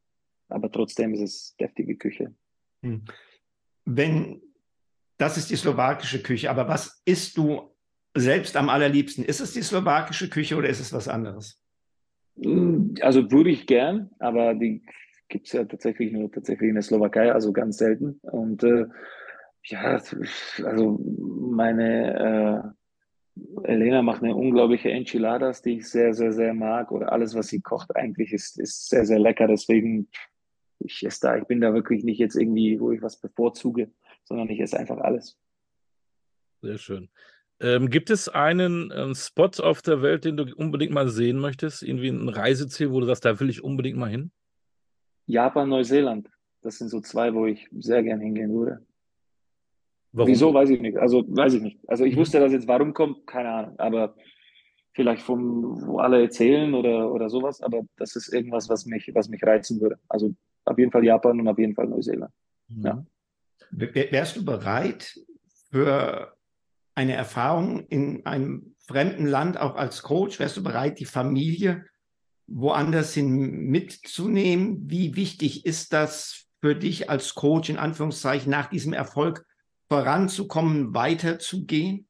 aber 0.49 0.71
trotzdem 0.71 1.15
ist 1.15 1.21
es 1.21 1.57
deftige 1.57 1.97
Küche. 1.97 2.35
Hm. 2.83 3.05
Wenn, 3.85 4.43
das 5.19 5.37
ist 5.37 5.51
die 5.51 5.57
slowakische 5.57 6.23
Küche, 6.23 6.51
aber 6.51 6.69
was 6.69 7.01
isst 7.05 7.37
du 7.37 7.71
selbst 8.15 8.57
am 8.57 8.69
allerliebsten? 8.69 9.25
Ist 9.25 9.41
es 9.41 9.53
die 9.53 9.63
slowakische 9.63 10.29
Küche 10.29 10.57
oder 10.57 10.69
ist 10.69 10.81
es 10.81 10.93
was 10.93 11.09
anderes? 11.09 11.62
Mm, 12.37 12.95
Also 13.01 13.31
würde 13.31 13.51
ich 13.51 13.67
gern, 13.67 14.11
aber 14.19 14.55
die 14.55 14.83
gibt 15.29 15.47
es 15.47 15.53
ja 15.53 15.65
tatsächlich 15.65 16.13
nur 16.13 16.31
tatsächlich 16.31 16.69
in 16.69 16.75
der 16.75 16.83
Slowakei, 16.83 17.33
also 17.33 17.53
ganz 17.53 17.79
selten. 17.79 18.21
Und 18.23 18.63
äh, 18.63 18.87
ja, 19.65 20.01
also 20.65 20.99
meine 20.99 22.75
äh, 23.35 23.63
Elena 23.65 24.03
macht 24.03 24.23
eine 24.23 24.35
unglaubliche 24.37 24.91
Enchiladas, 24.91 25.63
die 25.63 25.79
ich 25.79 25.89
sehr, 25.89 26.13
sehr, 26.13 26.33
sehr 26.33 26.53
mag. 26.53 26.93
Oder 26.93 27.13
alles, 27.13 27.35
was 27.35 27.49
sie 27.49 27.61
kocht, 27.61 27.97
eigentlich 27.97 28.33
ist, 28.33 28.59
ist 28.61 28.89
sehr, 28.89 29.07
sehr 29.07 29.19
lecker. 29.19 29.47
Deswegen, 29.47 30.09
ich 30.81 31.05
esse 31.05 31.21
da, 31.23 31.37
ich 31.37 31.45
bin 31.45 31.61
da 31.61 31.73
wirklich 31.73 32.05
nicht 32.05 32.19
jetzt 32.19 32.37
irgendwie, 32.37 32.79
wo 32.79 32.93
ich 32.93 33.01
was 33.01 33.19
bevorzuge, 33.19 33.91
sondern 34.25 34.49
ich 34.51 34.61
esse 34.61 34.79
einfach 34.79 34.99
alles. 34.99 35.39
Sehr 36.61 36.79
schön. 36.79 37.09
Ähm, 37.63 37.91
gibt 37.91 38.11
es 38.11 38.29
einen 38.29 38.93
ähm, 38.95 39.15
Spot 39.15 39.51
auf 39.61 39.83
der 39.83 40.03
Welt, 40.03 40.25
den 40.25 40.37
du 40.37 40.53
unbedingt 40.57 40.93
mal 40.93 41.09
sehen 41.09 41.39
möchtest? 41.39 41.83
Irgendwie 41.85 42.09
ein 42.09 42.29
Reiseziel, 42.29 42.91
wo 42.91 42.99
du 42.99 43.07
sagst, 43.07 43.25
da 43.25 43.39
will 43.39 43.49
ich 43.49 43.63
unbedingt 43.63 43.97
mal 43.97 44.11
hin? 44.11 44.33
Japan, 45.27 45.69
Neuseeland, 45.69 46.29
das 46.63 46.79
sind 46.79 46.89
so 46.89 47.01
zwei, 47.01 47.33
wo 47.33 47.47
ich 47.47 47.69
sehr 47.79 48.03
gern 48.03 48.21
hingehen 48.21 48.53
würde. 48.53 48.85
Warum? 50.11 50.29
Wieso, 50.29 50.53
weiß 50.53 50.71
ich 50.71 50.81
nicht. 50.81 50.99
Also, 50.99 51.25
weiß 51.27 51.55
ich 51.55 51.63
nicht. 51.63 51.79
Also, 51.87 52.05
ich 52.05 52.17
Mhm. 52.17 52.21
wusste, 52.21 52.41
dass 52.41 52.53
jetzt 52.53 52.67
warum 52.69 52.93
kommt, 52.93 53.27
keine 53.27 53.49
Ahnung. 53.51 53.79
Aber 53.79 54.15
vielleicht 54.93 55.23
vom, 55.23 55.87
wo 55.87 56.01
alle 56.01 56.21
erzählen 56.21 56.75
oder, 56.75 57.11
oder 57.13 57.31
sowas. 57.31 57.63
Aber 57.63 57.83
das 57.97 58.17
ist 58.17 58.33
irgendwas, 58.33 58.69
was 58.69 58.85
mich, 58.85 59.11
was 59.15 59.29
mich 59.29 59.43
reizen 59.43 59.81
würde. 59.81 59.99
Also, 60.09 60.35
auf 60.65 60.79
jeden 60.79 60.91
Fall 60.91 61.05
Japan 61.05 61.41
und 61.41 61.49
auf 61.49 61.59
jeden 61.59 61.75
Fall 61.75 61.87
Neuseeland. 61.87 62.33
Mhm. 62.69 62.83
Ja. 62.85 63.05
Wärst 63.71 64.37
du 64.37 64.45
bereit 64.45 65.19
für 65.71 66.35
eine 66.95 67.15
Erfahrung 67.15 67.87
in 67.89 68.27
einem 68.27 68.75
fremden 68.87 69.27
Land, 69.27 69.59
auch 69.59 69.77
als 69.77 70.03
Coach? 70.03 70.39
Wärst 70.39 70.57
du 70.57 70.63
bereit, 70.63 70.99
die 70.99 71.05
Familie 71.05 71.85
woanders 72.47 73.15
hin 73.15 73.31
mitzunehmen? 73.71 74.91
Wie 74.91 75.17
wichtig 75.17 75.65
ist 75.67 75.93
das 75.93 76.47
für 76.61 76.75
dich 76.75 77.11
als 77.11 77.35
Coach, 77.35 77.71
in 77.71 77.79
Anführungszeichen, 77.79 78.51
nach 78.51 78.69
diesem 78.69 78.93
Erfolg 78.93 79.45
voranzukommen, 79.89 80.95
weiterzugehen? 80.95 82.07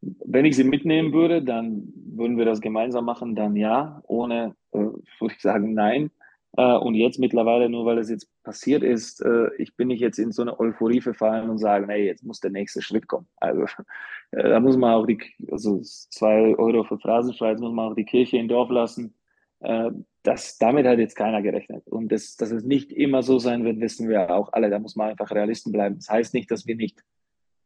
Wenn 0.00 0.44
ich 0.44 0.56
sie 0.56 0.64
mitnehmen 0.64 1.12
würde, 1.12 1.42
dann 1.42 1.92
würden 1.94 2.36
wir 2.36 2.44
das 2.44 2.60
gemeinsam 2.60 3.04
machen, 3.04 3.34
dann 3.34 3.56
ja. 3.56 4.00
Ohne, 4.04 4.54
äh, 4.72 4.78
würde 4.78 5.34
ich 5.34 5.40
sagen, 5.40 5.74
nein. 5.74 6.10
Äh, 6.58 6.76
und 6.76 6.96
jetzt 6.96 7.20
mittlerweile, 7.20 7.68
nur 7.68 7.86
weil 7.86 7.98
es 7.98 8.10
jetzt 8.10 8.28
passiert 8.42 8.82
ist, 8.82 9.22
äh, 9.22 9.48
ich 9.58 9.76
bin 9.76 9.88
nicht 9.88 10.00
jetzt 10.00 10.18
in 10.18 10.32
so 10.32 10.42
eine 10.42 10.58
Euphorie 10.58 11.00
verfallen 11.00 11.48
und 11.50 11.58
sagen, 11.58 11.88
hey, 11.88 12.04
jetzt 12.04 12.24
muss 12.24 12.40
der 12.40 12.50
nächste 12.50 12.82
Schritt 12.82 13.06
kommen. 13.06 13.28
Also 13.36 13.62
äh, 14.32 14.48
da 14.48 14.58
muss 14.58 14.76
man 14.76 14.92
auch 14.92 15.06
die, 15.06 15.20
also 15.52 15.80
zwei 15.82 16.56
Euro 16.56 16.82
für 16.82 16.98
Phrasenschweiz 16.98 17.60
muss 17.60 17.72
man 17.72 17.92
auch 17.92 17.94
die 17.94 18.04
Kirche 18.04 18.38
im 18.38 18.48
Dorf 18.48 18.70
lassen. 18.70 19.14
Das, 20.22 20.56
damit 20.58 20.86
hat 20.86 21.00
jetzt 21.00 21.16
keiner 21.16 21.42
gerechnet. 21.42 21.88
Und 21.88 22.12
das, 22.12 22.36
dass 22.36 22.52
es 22.52 22.62
nicht 22.62 22.92
immer 22.92 23.24
so 23.24 23.40
sein 23.40 23.64
wird, 23.64 23.80
wissen 23.80 24.08
wir 24.08 24.30
auch 24.30 24.52
alle. 24.52 24.70
Da 24.70 24.78
muss 24.78 24.94
man 24.94 25.10
einfach 25.10 25.32
Realisten 25.32 25.72
bleiben. 25.72 25.96
Das 25.96 26.08
heißt 26.08 26.32
nicht, 26.32 26.48
dass 26.52 26.64
wir 26.68 26.76
nicht 26.76 27.02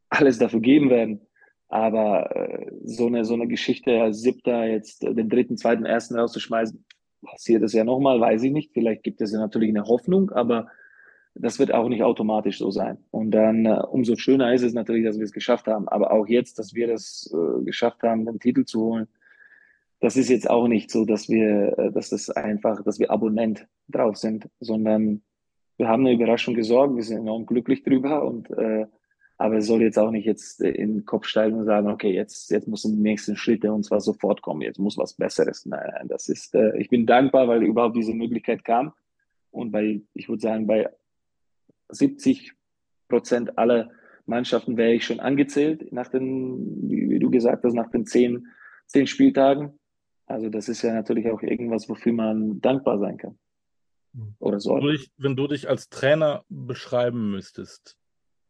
alles 0.09 0.39
dafür 0.39 0.61
geben 0.61 0.89
werden. 0.89 1.21
Aber 1.69 2.65
so 2.83 3.09
eine, 3.09 3.27
so 3.27 3.35
eine 3.35 3.47
Geschichte 3.47 4.01
als 4.01 4.23
Siebter 4.23 4.65
jetzt 4.65 5.03
den 5.03 5.29
dritten, 5.29 5.59
zweiten, 5.59 5.85
ersten 5.85 6.19
rauszuschmeißen, 6.19 6.83
passiert 7.23 7.63
es 7.63 7.73
ja 7.73 7.85
nochmal, 7.85 8.21
weiß 8.21 8.43
ich 8.43 8.53
nicht. 8.53 8.73
Vielleicht 8.73 9.03
gibt 9.03 9.21
es 9.21 9.33
ja 9.33 9.39
natürlich 9.39 9.71
eine 9.71 9.85
Hoffnung, 9.85 10.31
aber 10.31 10.69
das 11.35 11.59
wird 11.59 11.73
auch 11.73 11.89
nicht 11.89 12.03
automatisch 12.03 12.59
so 12.59 12.71
sein. 12.71 12.99
Und 13.11 13.31
dann 13.31 13.65
äh, 13.65 13.83
umso 13.91 14.17
schöner 14.17 14.53
ist 14.53 14.63
es 14.63 14.75
natürlich, 14.75 15.05
dass 15.05 15.19
wir 15.19 15.25
es 15.25 15.33
geschafft 15.33 15.67
haben. 15.67 15.89
Aber 15.89 16.13
auch 16.13 16.27
jetzt, 16.27 16.59
dass 16.59 16.75
wir 16.75 16.89
das 16.89 17.33
äh, 17.33 17.65
geschafft 17.65 18.03
haben, 18.03 18.27
den 18.27 18.39
Titel 18.39 18.65
zu 18.65 18.83
holen, 18.83 19.09
das 20.01 20.17
ist 20.17 20.29
jetzt 20.29 20.51
auch 20.51 20.67
nicht 20.67 20.91
so, 20.91 21.05
dass 21.05 21.29
wir, 21.29 21.79
äh, 21.79 21.93
dass 21.93 22.11
das 22.11 22.29
einfach, 22.29 22.83
dass 22.83 22.99
wir 22.99 23.11
Abonnent 23.11 23.67
drauf 23.89 24.17
sind, 24.17 24.49
sondern 24.61 25.23
wir 25.79 25.89
haben 25.89 26.05
eine 26.05 26.15
Überraschung 26.15 26.55
gesorgt. 26.55 26.97
Wir 26.97 27.03
sind 27.03 27.19
enorm 27.19 27.47
glücklich 27.47 27.83
drüber 27.83 28.25
und 28.25 28.51
äh, 28.51 28.87
aber 29.43 29.57
es 29.57 29.67
soll 29.67 29.83
jetzt 29.83 29.99
auch 29.99 30.13
nicht 30.13 30.25
jetzt 30.25 30.61
in 30.61 30.95
den 30.95 31.05
Kopf 31.05 31.27
steigen 31.27 31.59
und 31.59 31.65
sagen, 31.65 31.89
okay, 31.89 32.13
jetzt, 32.15 32.53
jetzt 32.53 32.69
muss 32.69 32.83
die 32.83 32.91
nächsten 32.91 33.35
Schritte 33.35 33.73
und 33.73 33.83
zwar 33.83 34.01
sofort 34.01 34.41
kommen, 34.41 34.63
jetzt 34.63 34.79
muss 34.79 34.97
was 34.97 35.15
Besseres. 35.15 35.67
Nein, 35.67 35.91
nein, 35.93 36.07
das 36.07 36.29
ist, 36.29 36.55
äh, 36.55 36.79
ich 36.79 36.89
bin 36.89 37.07
dankbar, 37.07 37.49
weil 37.49 37.65
überhaupt 37.65 37.97
diese 37.97 38.15
Möglichkeit 38.15 38.65
kam. 38.65 38.93
Und 39.51 39.73
bei, 39.73 40.01
ich 40.15 40.29
würde 40.29 40.41
sagen, 40.41 40.69
bei 40.69 40.89
70 41.89 42.53
Prozent 43.09 43.59
aller 43.59 43.91
Mannschaften 44.27 44.77
wäre 44.77 44.93
ich 44.93 45.05
schon 45.05 45.19
angezählt, 45.19 45.91
nach 45.93 46.07
den, 46.07 46.89
wie, 46.89 47.19
du 47.19 47.29
gesagt 47.29 47.65
hast, 47.65 47.75
nach 47.75 47.91
den 47.91 48.07
zehn, 48.07 48.47
zehn 48.87 49.09
Spieltagen. 49.09 49.77
Also 50.27 50.51
das 50.51 50.69
ist 50.69 50.83
ja 50.83 50.95
natürlich 50.95 51.29
auch 51.33 51.43
irgendwas, 51.43 51.89
wofür 51.89 52.13
man 52.13 52.61
dankbar 52.61 53.01
sein 53.01 53.17
kann. 53.17 53.37
Oder 54.39 54.61
so. 54.61 54.77
Wenn 55.17 55.35
du 55.35 55.49
dich 55.49 55.69
als 55.69 55.89
Trainer 55.89 56.45
beschreiben 56.49 57.33
müsstest, 57.33 57.97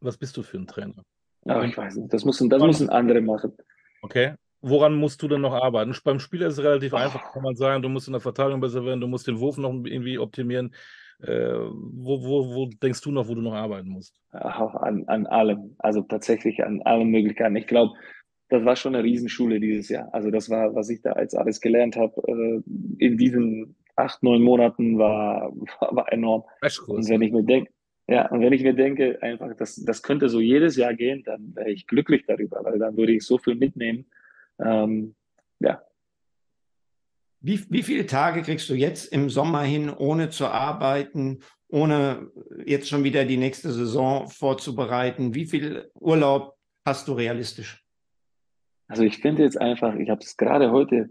was 0.03 0.17
bist 0.17 0.37
du 0.37 0.43
für 0.43 0.59
ein 0.59 0.67
Trainer? 0.67 1.03
Ach, 1.47 1.63
ich 1.65 1.77
weiß 1.77 1.97
nicht. 1.97 2.13
Das 2.13 2.25
müssen, 2.25 2.49
das 2.49 2.63
müssen 2.63 2.89
andere 2.91 3.21
machen. 3.21 3.53
Okay. 4.03 4.35
Woran 4.61 4.95
musst 4.95 5.21
du 5.23 5.29
denn 5.29 5.41
noch 5.41 5.55
arbeiten? 5.55 5.95
Beim 6.05 6.21
Spieler 6.21 6.47
ist 6.47 6.59
es 6.59 6.65
relativ 6.65 6.93
oh. 6.93 6.97
einfach, 6.97 7.33
kann 7.33 7.43
man 7.43 7.57
sagen, 7.57 7.83
du 7.83 7.89
musst 7.89 8.07
in 8.07 8.13
der 8.13 8.21
Verteidigung 8.21 8.61
besser 8.61 8.85
werden, 8.85 9.01
du 9.01 9.09
musst 9.09 9.27
den 9.27 9.41
Wurf 9.41 9.57
noch 9.59 9.73
irgendwie 9.73 10.19
optimieren. 10.19 10.73
Äh, 11.21 11.55
wo, 11.55 12.23
wo, 12.23 12.55
wo 12.55 12.67
denkst 12.67 13.01
du 13.01 13.11
noch, 13.11 13.29
wo 13.29 13.35
du 13.35 13.43
noch 13.43 13.55
arbeiten 13.55 13.89
musst? 13.89 14.15
Ach, 14.31 14.75
an, 14.75 15.05
an 15.09 15.27
allem. 15.27 15.75
Also 15.79 16.03
tatsächlich 16.03 16.65
an 16.65 16.83
allen 16.83 17.09
Möglichkeiten. 17.11 17.57
Ich 17.57 17.67
glaube, 17.67 17.95
das 18.49 18.65
war 18.65 18.77
schon 18.77 18.95
eine 18.95 19.05
Riesenschule 19.05 19.59
dieses 19.59 19.89
Jahr. 19.89 20.09
Also 20.13 20.31
das 20.31 20.51
war, 20.51 20.75
was 20.75 20.91
ich 20.91 21.01
da 21.03 21.13
als 21.13 21.35
alles 21.35 21.61
gelernt 21.61 21.97
habe 21.97 22.15
äh, 22.27 22.63
in 22.99 23.17
diesen 23.17 23.77
acht, 23.97 24.23
neun 24.23 24.43
Monaten 24.43 24.99
war, 24.99 25.53
war, 25.81 25.97
war 25.97 26.13
enorm. 26.13 26.45
Und 26.87 27.09
wenn 27.09 27.23
ich 27.23 27.33
mir 27.33 27.45
denke, 27.45 27.73
ja, 28.09 28.29
und 28.31 28.41
wenn 28.41 28.53
ich 28.53 28.63
mir 28.63 28.75
denke, 28.75 29.23
einfach, 29.23 29.55
das, 29.57 29.77
das 29.77 30.03
könnte 30.03 30.29
so 30.29 30.41
jedes 30.41 30.77
Jahr 30.77 30.95
gehen, 30.95 31.23
dann 31.25 31.55
wäre 31.55 31.71
ich 31.71 31.87
glücklich 31.87 32.25
darüber, 32.27 32.65
weil 32.65 32.79
dann 32.79 32.97
würde 32.97 33.13
ich 33.13 33.25
so 33.25 33.39
viel 33.39 33.55
mitnehmen. 33.55 34.07
Ähm, 34.59 35.15
ja. 35.61 35.83
Wie, 37.41 37.61
wie 37.71 37.83
viele 37.83 38.07
Tage 38.07 38.43
kriegst 38.43 38.69
du 38.69 38.75
jetzt 38.75 39.13
im 39.13 39.31
Sommer 39.31 39.63
hin, 39.63 39.91
ohne 39.91 40.31
zu 40.31 40.47
arbeiten, 40.47 41.41
ohne 41.69 42.31
jetzt 42.67 42.89
schon 42.89 43.05
wieder 43.05 43.25
die 43.25 43.37
nächste 43.37 43.73
Saison 43.73 44.29
vorzubereiten? 44.29 45.35
Wie 45.35 45.47
viel 45.47 45.91
Urlaub 45.95 46.57
hast 46.85 47.09
du 47.09 47.13
realistisch? 47.13 47.85
Also 48.89 49.05
ich 49.05 49.19
finde 49.19 49.43
jetzt 49.43 49.61
einfach, 49.61 49.95
ich 49.95 50.11
habe 50.11 50.21
es 50.21 50.37
gerade 50.37 50.71
heute, 50.71 51.09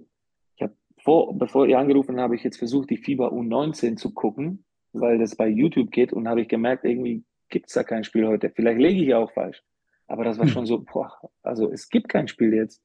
ich 0.55 0.61
habe 0.61 0.75
vor, 1.01 1.37
bevor 1.37 1.67
ihr 1.67 1.79
angerufen 1.79 2.19
habe, 2.19 2.35
ich 2.35 2.43
jetzt 2.43 2.57
versucht, 2.57 2.89
die 2.89 2.97
FIBA 2.97 3.29
U19 3.29 3.95
zu 3.95 4.13
gucken, 4.13 4.65
weil 4.93 5.17
das 5.19 5.35
bei 5.35 5.47
YouTube 5.47 5.91
geht 5.91 6.13
und 6.13 6.27
habe 6.27 6.41
ich 6.41 6.47
gemerkt, 6.47 6.85
irgendwie 6.85 7.23
gibt 7.49 7.67
es 7.67 7.73
da 7.73 7.83
kein 7.83 8.03
Spiel 8.03 8.27
heute. 8.27 8.49
Vielleicht 8.49 8.79
lege 8.79 9.01
ich 9.01 9.13
auch 9.13 9.31
falsch. 9.31 9.61
Aber 10.07 10.23
das 10.23 10.37
war 10.37 10.45
hm. 10.45 10.51
schon 10.51 10.65
so, 10.65 10.79
boah, 10.79 11.11
also 11.41 11.71
es 11.71 11.89
gibt 11.89 12.09
kein 12.09 12.27
Spiel 12.27 12.53
jetzt 12.53 12.81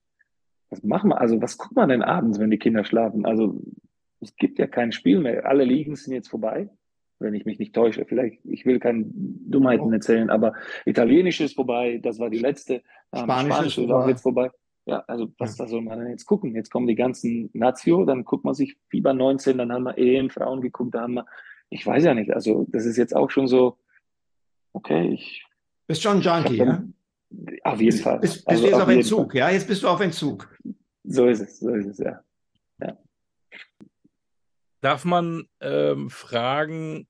was 0.71 0.83
machen 0.83 1.11
wir? 1.11 1.21
Also, 1.21 1.41
was 1.41 1.59
guckt 1.59 1.77
man 1.77 1.89
denn 1.89 2.03
abends, 2.03 2.39
wenn 2.39 2.51
die 2.51 2.59
Kinder 2.59 2.85
schlafen? 2.85 3.25
Also, 3.25 3.61
es 4.21 4.35
gibt 4.37 4.59
ja 4.59 4.67
kein 4.67 4.93
Spiel 4.93 5.21
mehr. 5.21 5.47
Alle 5.47 5.65
Ligen 5.65 5.95
sind 5.97 6.15
jetzt 6.15 6.29
vorbei, 6.29 6.69
wenn 7.19 7.35
ich 7.35 7.45
mich 7.45 7.59
nicht 7.59 7.75
täusche. 7.75 8.05
Vielleicht, 8.07 8.45
ich 8.45 8.67
will 8.67 8.81
keine 8.81 9.05
Dummheiten 9.07 9.93
erzählen, 9.93 10.31
aber 10.31 10.55
Italienisch 10.85 11.41
ist 11.41 11.55
vorbei, 11.55 12.01
das 12.03 12.19
war 12.19 12.31
die 12.31 12.39
letzte. 12.39 12.83
Spanisch, 13.15 13.55
Spanisch 13.55 13.79
ist 13.79 13.91
auch 13.91 14.09
jetzt 14.09 14.23
vorbei. 14.23 14.51
Ja, 14.87 15.03
also 15.09 15.29
was 15.39 15.57
da 15.57 15.67
soll 15.67 15.83
man 15.83 15.99
denn 15.99 16.11
jetzt 16.11 16.27
gucken? 16.27 16.55
Jetzt 16.55 16.71
kommen 16.71 16.87
die 16.87 16.95
ganzen 16.95 17.51
Nazio, 17.53 18.05
dann 18.05 18.25
guckt 18.25 18.45
man 18.45 18.55
sich 18.55 18.77
Fieber 18.89 19.15
19, 19.15 19.59
dann 19.59 19.73
haben 19.73 19.85
wir 19.85 19.99
EM 19.99 20.31
Frauen 20.31 20.61
geguckt, 20.61 20.95
da 20.95 21.03
haben 21.03 21.15
wir, 21.15 21.27
ich 21.71 21.87
weiß 21.87 22.05
ja 22.05 22.15
nicht, 22.15 22.33
also 22.33 22.67
das 22.69 22.85
ist 22.85 22.97
jetzt 22.97 23.15
auch 23.15 23.31
schon 23.31 23.49
so, 23.49 23.79
okay, 24.73 25.09
ich. 25.11 25.45
Bist 25.87 26.03
schon 26.03 26.21
Junkie, 26.21 26.57
ja? 26.57 26.83
Auf 27.65 27.81
jeden 27.81 27.99
Fall. 27.99 28.19
Bist, 28.21 28.35
bist 28.37 28.49
also 28.49 28.63
du 28.63 28.69
jetzt 28.71 28.81
auf 28.81 28.89
Entzug, 28.89 29.33
Fall. 29.33 29.39
ja? 29.39 29.51
Jetzt 29.51 29.69
bist 29.69 29.83
du 29.83 29.89
auf 29.89 30.01
Entzug. 30.01 30.57
So 31.05 31.27
ist 31.27 31.41
es, 31.41 31.61
so 31.61 31.71
ist 31.75 31.87
es, 31.87 31.99
ja. 31.99 32.21
ja. 32.81 32.97
Darf 34.81 35.05
man 35.05 35.49
ähm, 35.61 36.11
fragen, 36.11 37.07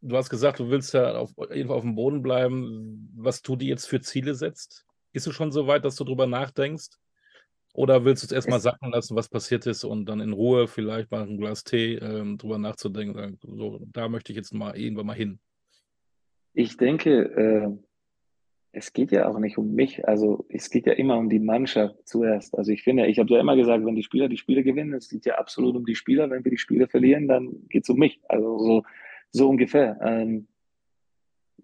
du 0.00 0.16
hast 0.16 0.30
gesagt, 0.30 0.60
du 0.60 0.70
willst 0.70 0.94
ja 0.94 1.16
auf, 1.16 1.32
jeden 1.52 1.70
auf 1.70 1.82
dem 1.82 1.94
Boden 1.94 2.22
bleiben, 2.22 3.10
was 3.16 3.42
du 3.42 3.56
dir 3.56 3.68
jetzt 3.68 3.86
für 3.86 4.00
Ziele 4.00 4.34
setzt? 4.34 4.86
Ist 5.12 5.26
es 5.26 5.34
schon 5.34 5.52
so 5.52 5.66
weit, 5.66 5.84
dass 5.84 5.96
du 5.96 6.04
darüber 6.04 6.26
nachdenkst? 6.26 6.88
Oder 7.72 8.04
willst 8.04 8.22
du 8.22 8.26
es 8.26 8.32
erstmal 8.32 8.60
sacken 8.60 8.90
lassen, 8.90 9.16
was 9.16 9.28
passiert 9.28 9.66
ist 9.66 9.84
und 9.84 10.06
dann 10.06 10.20
in 10.20 10.32
Ruhe 10.32 10.66
vielleicht 10.66 11.10
mal 11.10 11.22
ein 11.22 11.38
Glas 11.38 11.62
Tee 11.62 11.94
ähm, 11.94 12.36
drüber 12.36 12.58
nachzudenken, 12.58 13.14
sagen, 13.14 13.38
so, 13.42 13.80
da 13.92 14.08
möchte 14.08 14.32
ich 14.32 14.36
jetzt 14.36 14.52
mal 14.52 14.76
irgendwann 14.76 15.06
mal 15.06 15.16
hin? 15.16 15.38
Ich 16.52 16.76
denke, 16.76 17.10
äh, 17.10 17.70
es 18.72 18.92
geht 18.92 19.12
ja 19.12 19.28
auch 19.28 19.38
nicht 19.38 19.58
um 19.58 19.72
mich. 19.72 20.06
Also 20.06 20.46
es 20.48 20.70
geht 20.70 20.86
ja 20.86 20.92
immer 20.92 21.16
um 21.16 21.28
die 21.28 21.38
Mannschaft 21.38 22.06
zuerst. 22.06 22.56
Also 22.56 22.72
ich 22.72 22.82
finde, 22.82 23.06
ich 23.06 23.18
habe 23.18 23.32
ja 23.32 23.40
immer 23.40 23.56
gesagt, 23.56 23.84
wenn 23.84 23.94
die 23.94 24.02
Spieler 24.02 24.28
die 24.28 24.36
Spiele 24.36 24.62
gewinnen, 24.62 24.94
es 24.94 25.08
geht 25.08 25.26
ja 25.26 25.36
absolut 25.36 25.76
um 25.76 25.84
die 25.84 25.94
Spieler. 25.94 26.30
Wenn 26.30 26.44
wir 26.44 26.50
die 26.50 26.58
Spiele 26.58 26.88
verlieren, 26.88 27.28
dann 27.28 27.68
geht 27.68 27.84
es 27.84 27.88
um 27.88 27.98
mich. 27.98 28.20
Also 28.28 28.58
so, 28.58 28.82
so 29.30 29.48
ungefähr. 29.48 29.98
Ähm, 30.02 30.48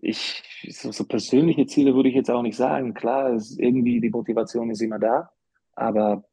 ich, 0.00 0.42
so, 0.68 0.92
so 0.92 1.04
persönliche 1.04 1.66
Ziele 1.66 1.94
würde 1.94 2.08
ich 2.08 2.14
jetzt 2.14 2.30
auch 2.30 2.42
nicht 2.42 2.56
sagen. 2.56 2.94
Klar, 2.94 3.34
ist 3.34 3.58
irgendwie 3.58 4.00
die 4.00 4.10
Motivation 4.10 4.70
ist 4.70 4.82
immer 4.82 4.98
da, 4.98 5.30
aber 5.76 6.24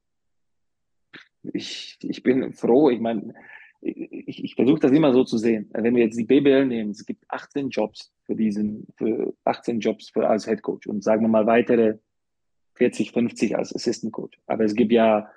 ich, 1.43 1.97
ich 2.01 2.23
bin 2.23 2.53
froh. 2.53 2.89
Ich 2.89 2.99
meine, 2.99 3.33
ich, 3.81 4.43
ich 4.43 4.55
versuche 4.55 4.79
das 4.79 4.91
immer 4.91 5.13
so 5.13 5.23
zu 5.23 5.37
sehen. 5.37 5.69
Wenn 5.73 5.95
wir 5.95 6.03
jetzt 6.03 6.17
die 6.17 6.23
BBL 6.23 6.65
nehmen, 6.65 6.91
es 6.91 7.05
gibt 7.05 7.25
18 7.27 7.69
Jobs 7.69 8.13
für 8.23 8.35
diesen, 8.35 8.87
für 8.95 9.33
18 9.43 9.79
Jobs 9.79 10.09
für, 10.09 10.27
als 10.27 10.45
Head 10.45 10.61
Coach 10.61 10.87
und 10.87 11.03
sagen 11.03 11.21
wir 11.21 11.29
mal 11.29 11.45
weitere 11.45 11.97
40, 12.75 13.11
50 13.11 13.57
als 13.57 13.75
Assistant 13.75 14.13
Coach. 14.13 14.39
Aber 14.47 14.63
es 14.63 14.73
gibt 14.73 14.91
ja 14.91 15.29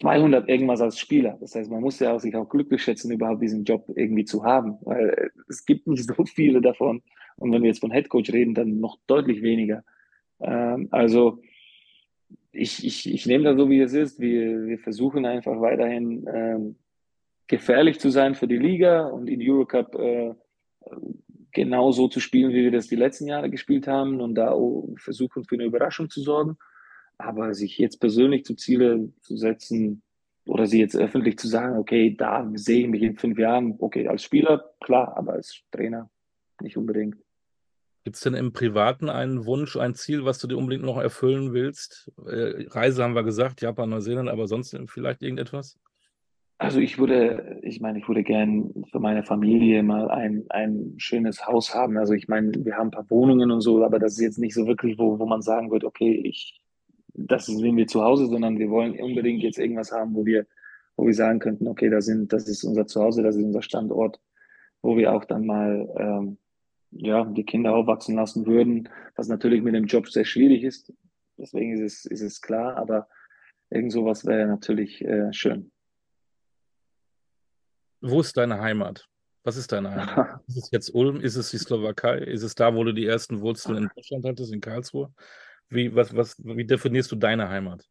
200 0.00 0.48
irgendwas 0.48 0.80
als 0.80 0.98
Spieler. 0.98 1.38
Das 1.40 1.54
heißt, 1.54 1.70
man 1.70 1.80
muss 1.80 2.00
ja 2.00 2.12
auch 2.12 2.20
sich 2.20 2.34
auch 2.34 2.48
glücklich 2.48 2.82
schätzen, 2.82 3.12
überhaupt 3.12 3.42
diesen 3.42 3.64
Job 3.64 3.86
irgendwie 3.94 4.24
zu 4.24 4.44
haben, 4.44 4.78
weil 4.82 5.30
es 5.48 5.64
gibt 5.64 5.86
nicht 5.86 6.04
so 6.04 6.24
viele 6.24 6.60
davon. 6.60 7.02
Und 7.36 7.52
wenn 7.52 7.62
wir 7.62 7.68
jetzt 7.68 7.80
von 7.80 7.92
Head 7.92 8.08
Coach 8.08 8.32
reden, 8.32 8.54
dann 8.54 8.80
noch 8.80 8.98
deutlich 9.06 9.42
weniger. 9.42 9.84
Ähm, 10.40 10.88
also 10.90 11.40
ich, 12.52 12.84
ich, 12.84 13.12
ich 13.12 13.26
nehme 13.26 13.44
das 13.44 13.56
so, 13.56 13.68
wie 13.68 13.80
es 13.80 13.94
ist. 13.94 14.20
Wir, 14.20 14.66
wir 14.66 14.78
versuchen 14.78 15.24
einfach 15.24 15.60
weiterhin 15.60 16.26
ähm, 16.32 16.76
gefährlich 17.46 17.98
zu 17.98 18.10
sein 18.10 18.34
für 18.34 18.46
die 18.46 18.58
Liga 18.58 19.06
und 19.06 19.28
in 19.28 19.40
Eurocup 19.42 19.94
äh, 19.94 20.34
genau 21.52 21.92
so 21.92 22.08
zu 22.08 22.20
spielen, 22.20 22.52
wie 22.52 22.64
wir 22.64 22.70
das 22.70 22.88
die 22.88 22.96
letzten 22.96 23.26
Jahre 23.26 23.50
gespielt 23.50 23.86
haben 23.86 24.20
und 24.20 24.34
da 24.34 24.54
versuchen 24.96 25.44
für 25.44 25.56
eine 25.56 25.64
Überraschung 25.64 26.08
zu 26.10 26.20
sorgen. 26.22 26.56
Aber 27.18 27.54
sich 27.54 27.78
jetzt 27.78 28.00
persönlich 28.00 28.44
zu 28.44 28.54
Ziele 28.54 29.12
zu 29.20 29.36
setzen 29.36 30.02
oder 30.46 30.66
sie 30.66 30.80
jetzt 30.80 30.96
öffentlich 30.96 31.38
zu 31.38 31.46
sagen, 31.46 31.78
okay, 31.78 32.14
da 32.16 32.50
sehe 32.54 32.82
ich 32.82 32.88
mich 32.88 33.02
in 33.02 33.16
fünf 33.16 33.38
Jahren, 33.38 33.76
okay, 33.78 34.08
als 34.08 34.24
Spieler, 34.24 34.72
klar, 34.80 35.16
aber 35.16 35.34
als 35.34 35.62
Trainer 35.70 36.10
nicht 36.60 36.76
unbedingt. 36.76 37.16
Gibt 38.04 38.16
es 38.16 38.22
denn 38.22 38.34
im 38.34 38.52
Privaten 38.52 39.08
einen 39.08 39.46
Wunsch, 39.46 39.76
ein 39.76 39.94
Ziel, 39.94 40.24
was 40.24 40.38
du 40.38 40.48
dir 40.48 40.56
unbedingt 40.56 40.84
noch 40.84 41.00
erfüllen 41.00 41.52
willst? 41.52 42.10
Äh, 42.26 42.66
Reise 42.68 43.04
haben 43.04 43.14
wir 43.14 43.22
gesagt, 43.22 43.60
Japan, 43.60 43.90
Neuseeland, 43.90 44.28
aber 44.28 44.48
sonst 44.48 44.76
vielleicht 44.86 45.22
irgendetwas? 45.22 45.78
Also 46.58 46.78
ich 46.78 46.98
würde, 46.98 47.58
ich 47.62 47.80
meine, 47.80 47.98
ich 47.98 48.06
würde 48.06 48.22
gern 48.22 48.84
für 48.90 49.00
meine 49.00 49.24
Familie 49.24 49.82
mal 49.82 50.08
ein, 50.10 50.44
ein 50.48 50.94
schönes 50.96 51.46
Haus 51.46 51.74
haben. 51.74 51.96
Also 51.96 52.12
ich 52.12 52.28
meine, 52.28 52.52
wir 52.64 52.76
haben 52.76 52.88
ein 52.88 52.92
paar 52.92 53.10
Wohnungen 53.10 53.50
und 53.50 53.62
so, 53.62 53.84
aber 53.84 53.98
das 53.98 54.12
ist 54.12 54.20
jetzt 54.20 54.38
nicht 54.38 54.54
so 54.54 54.66
wirklich, 54.66 54.98
wo, 54.98 55.18
wo 55.18 55.26
man 55.26 55.42
sagen 55.42 55.70
wird, 55.70 55.82
okay, 55.82 56.22
ich, 56.24 56.60
das 57.14 57.46
sind 57.46 57.76
wir 57.76 57.86
zu 57.88 58.02
Hause, 58.02 58.26
sondern 58.26 58.58
wir 58.60 58.70
wollen 58.70 58.98
unbedingt 59.00 59.42
jetzt 59.42 59.58
irgendwas 59.58 59.90
haben, 59.90 60.14
wo 60.14 60.24
wir, 60.24 60.46
wo 60.96 61.06
wir 61.06 61.14
sagen 61.14 61.40
könnten, 61.40 61.66
okay, 61.66 61.90
da 61.90 62.00
sind, 62.00 62.32
das 62.32 62.48
ist 62.48 62.62
unser 62.62 62.86
Zuhause, 62.86 63.24
das 63.24 63.34
ist 63.34 63.44
unser 63.44 63.62
Standort, 63.62 64.20
wo 64.82 64.96
wir 64.96 65.12
auch 65.12 65.24
dann 65.24 65.46
mal 65.46 65.88
ähm, 65.98 66.38
ja, 66.92 67.24
die 67.24 67.44
Kinder 67.44 67.74
aufwachsen 67.74 68.16
lassen 68.16 68.46
würden, 68.46 68.88
was 69.16 69.28
natürlich 69.28 69.62
mit 69.62 69.74
dem 69.74 69.86
Job 69.86 70.08
sehr 70.08 70.24
schwierig 70.24 70.62
ist. 70.62 70.92
Deswegen 71.38 71.72
ist 71.72 71.80
es, 71.80 72.04
ist 72.04 72.20
es 72.20 72.40
klar, 72.40 72.76
aber 72.76 73.08
irgend 73.70 73.92
sowas 73.92 74.24
wäre 74.26 74.46
natürlich 74.46 75.02
äh, 75.02 75.32
schön. 75.32 75.72
Wo 78.00 78.20
ist 78.20 78.36
deine 78.36 78.60
Heimat? 78.60 79.08
Was 79.44 79.56
ist 79.56 79.72
deine 79.72 79.90
Heimat? 79.90 80.40
ist 80.46 80.56
es 80.56 80.70
jetzt 80.70 80.94
Ulm? 80.94 81.20
Ist 81.20 81.36
es 81.36 81.50
die 81.50 81.58
Slowakei? 81.58 82.18
Ist 82.18 82.42
es 82.42 82.54
da, 82.54 82.74
wo 82.74 82.84
du 82.84 82.92
die 82.92 83.06
ersten 83.06 83.40
Wurzeln 83.40 83.76
in 83.76 83.90
Deutschland 83.94 84.24
hattest, 84.24 84.52
in 84.52 84.60
Karlsruhe? 84.60 85.12
Wie, 85.68 85.94
was, 85.94 86.14
was, 86.14 86.36
wie 86.44 86.64
definierst 86.64 87.10
du 87.10 87.16
deine 87.16 87.48
Heimat? 87.48 87.88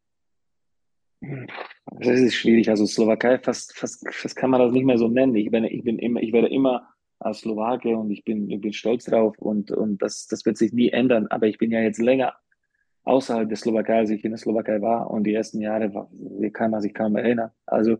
Das 1.20 2.18
ist 2.18 2.34
schwierig. 2.34 2.68
Also 2.68 2.86
Slowakei, 2.86 3.38
fast, 3.38 3.76
fast, 3.76 4.06
fast 4.12 4.36
kann 4.36 4.50
man 4.50 4.60
das 4.60 4.72
nicht 4.72 4.84
mehr 4.84 4.98
so 4.98 5.08
nennen. 5.08 5.34
Ich, 5.34 5.50
bin, 5.50 5.64
ich, 5.64 5.82
bin 5.82 5.98
immer, 5.98 6.20
ich 6.20 6.32
werde 6.32 6.48
immer 6.48 6.88
als 7.24 7.40
Slowake 7.40 7.96
und 7.96 8.10
ich 8.10 8.24
bin, 8.24 8.50
ich 8.50 8.60
bin 8.60 8.72
stolz 8.72 9.04
drauf 9.04 9.38
und, 9.38 9.70
und 9.70 10.02
das, 10.02 10.26
das 10.26 10.44
wird 10.44 10.56
sich 10.56 10.72
nie 10.72 10.90
ändern. 10.90 11.26
Aber 11.28 11.46
ich 11.46 11.58
bin 11.58 11.70
ja 11.70 11.80
jetzt 11.80 12.00
länger 12.00 12.34
außerhalb 13.04 13.48
der 13.48 13.56
Slowakei, 13.56 13.98
als 13.98 14.10
ich 14.10 14.24
in 14.24 14.30
der 14.30 14.38
Slowakei 14.38 14.80
war 14.80 15.10
und 15.10 15.24
die 15.24 15.34
ersten 15.34 15.60
Jahre 15.60 15.92
war, 15.94 16.10
kann 16.52 16.70
man 16.70 16.80
sich 16.80 16.94
kaum 16.94 17.16
erinnern. 17.16 17.50
Also 17.66 17.98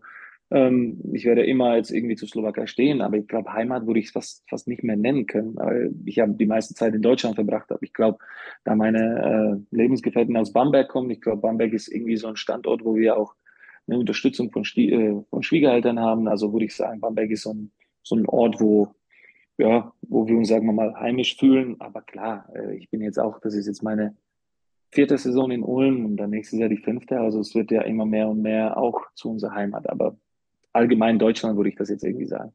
ähm, 0.51 1.01
ich 1.13 1.25
werde 1.25 1.45
immer 1.45 1.75
jetzt 1.75 1.91
irgendwie 1.91 2.15
zur 2.15 2.27
Slowakei 2.27 2.67
stehen, 2.67 3.01
aber 3.01 3.17
ich 3.17 3.27
glaube, 3.27 3.51
Heimat 3.51 3.87
würde 3.87 3.99
ich 3.99 4.11
fast, 4.11 4.43
fast 4.49 4.67
nicht 4.67 4.83
mehr 4.83 4.95
nennen 4.95 5.25
können, 5.25 5.55
weil 5.55 5.93
ich 6.05 6.19
habe 6.19 6.33
die 6.33 6.45
meiste 6.45 6.73
Zeit 6.73 6.93
in 6.93 7.01
Deutschland 7.01 7.35
verbracht 7.35 7.69
habe. 7.69 7.83
Ich 7.83 7.93
glaube, 7.93 8.19
da 8.63 8.75
meine 8.75 9.59
äh, 9.71 9.75
Lebensgefährten 9.75 10.37
aus 10.37 10.53
Bamberg 10.53 10.89
kommen, 10.89 11.09
ich 11.09 11.21
glaube, 11.21 11.41
Bamberg 11.41 11.73
ist 11.73 11.87
irgendwie 11.87 12.17
so 12.17 12.27
ein 12.27 12.35
Standort, 12.35 12.85
wo 12.85 12.95
wir 12.95 13.17
auch 13.17 13.35
eine 13.87 13.97
Unterstützung 13.97 14.51
von, 14.51 14.63
äh, 14.75 15.15
von 15.29 15.43
Schwiegereltern 15.43 15.99
haben. 15.99 16.27
Also 16.27 16.53
würde 16.53 16.65
ich 16.65 16.75
sagen, 16.75 17.01
Bamberg 17.01 17.31
ist 17.31 17.43
so 17.43 17.53
ein, 17.53 17.71
so 18.01 18.15
ein 18.15 18.25
Ort, 18.27 18.61
wo 18.61 18.93
ja, 19.57 19.93
wo 20.01 20.27
wir 20.27 20.37
uns, 20.37 20.49
sagen 20.49 20.65
wir 20.65 20.73
mal, 20.73 20.95
heimisch 20.95 21.37
fühlen. 21.37 21.79
Aber 21.79 22.01
klar, 22.01 22.49
äh, 22.55 22.75
ich 22.75 22.89
bin 22.89 23.01
jetzt 23.01 23.19
auch, 23.19 23.39
das 23.39 23.53
ist 23.53 23.67
jetzt 23.67 23.83
meine 23.83 24.15
vierte 24.91 25.17
Saison 25.17 25.51
in 25.51 25.63
Ulm 25.63 26.05
und 26.05 26.17
dann 26.17 26.29
nächstes 26.29 26.59
Jahr 26.59 26.69
die 26.69 26.77
fünfte. 26.77 27.19
Also 27.19 27.39
es 27.39 27.53
wird 27.55 27.71
ja 27.71 27.81
immer 27.81 28.05
mehr 28.05 28.29
und 28.29 28.41
mehr 28.41 28.77
auch 28.77 29.01
zu 29.15 29.31
unserer 29.31 29.53
Heimat. 29.53 29.89
Aber 29.89 30.17
allgemein 30.71 31.19
Deutschland 31.19 31.57
würde 31.57 31.69
ich 31.69 31.75
das 31.75 31.89
jetzt 31.89 32.03
irgendwie 32.03 32.27
sagen. 32.27 32.53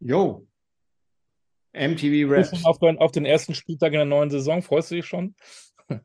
Jo. 0.00 0.46
MTV 1.72 2.30
Raps. 2.30 2.64
Auf, 2.64 2.80
auf 2.82 3.12
den 3.12 3.24
ersten 3.24 3.54
Spieltag 3.54 3.92
in 3.92 3.98
der 3.98 4.04
neuen 4.04 4.30
Saison, 4.30 4.62
freust 4.62 4.90
du 4.90 4.96
dich 4.96 5.06
schon? 5.06 5.34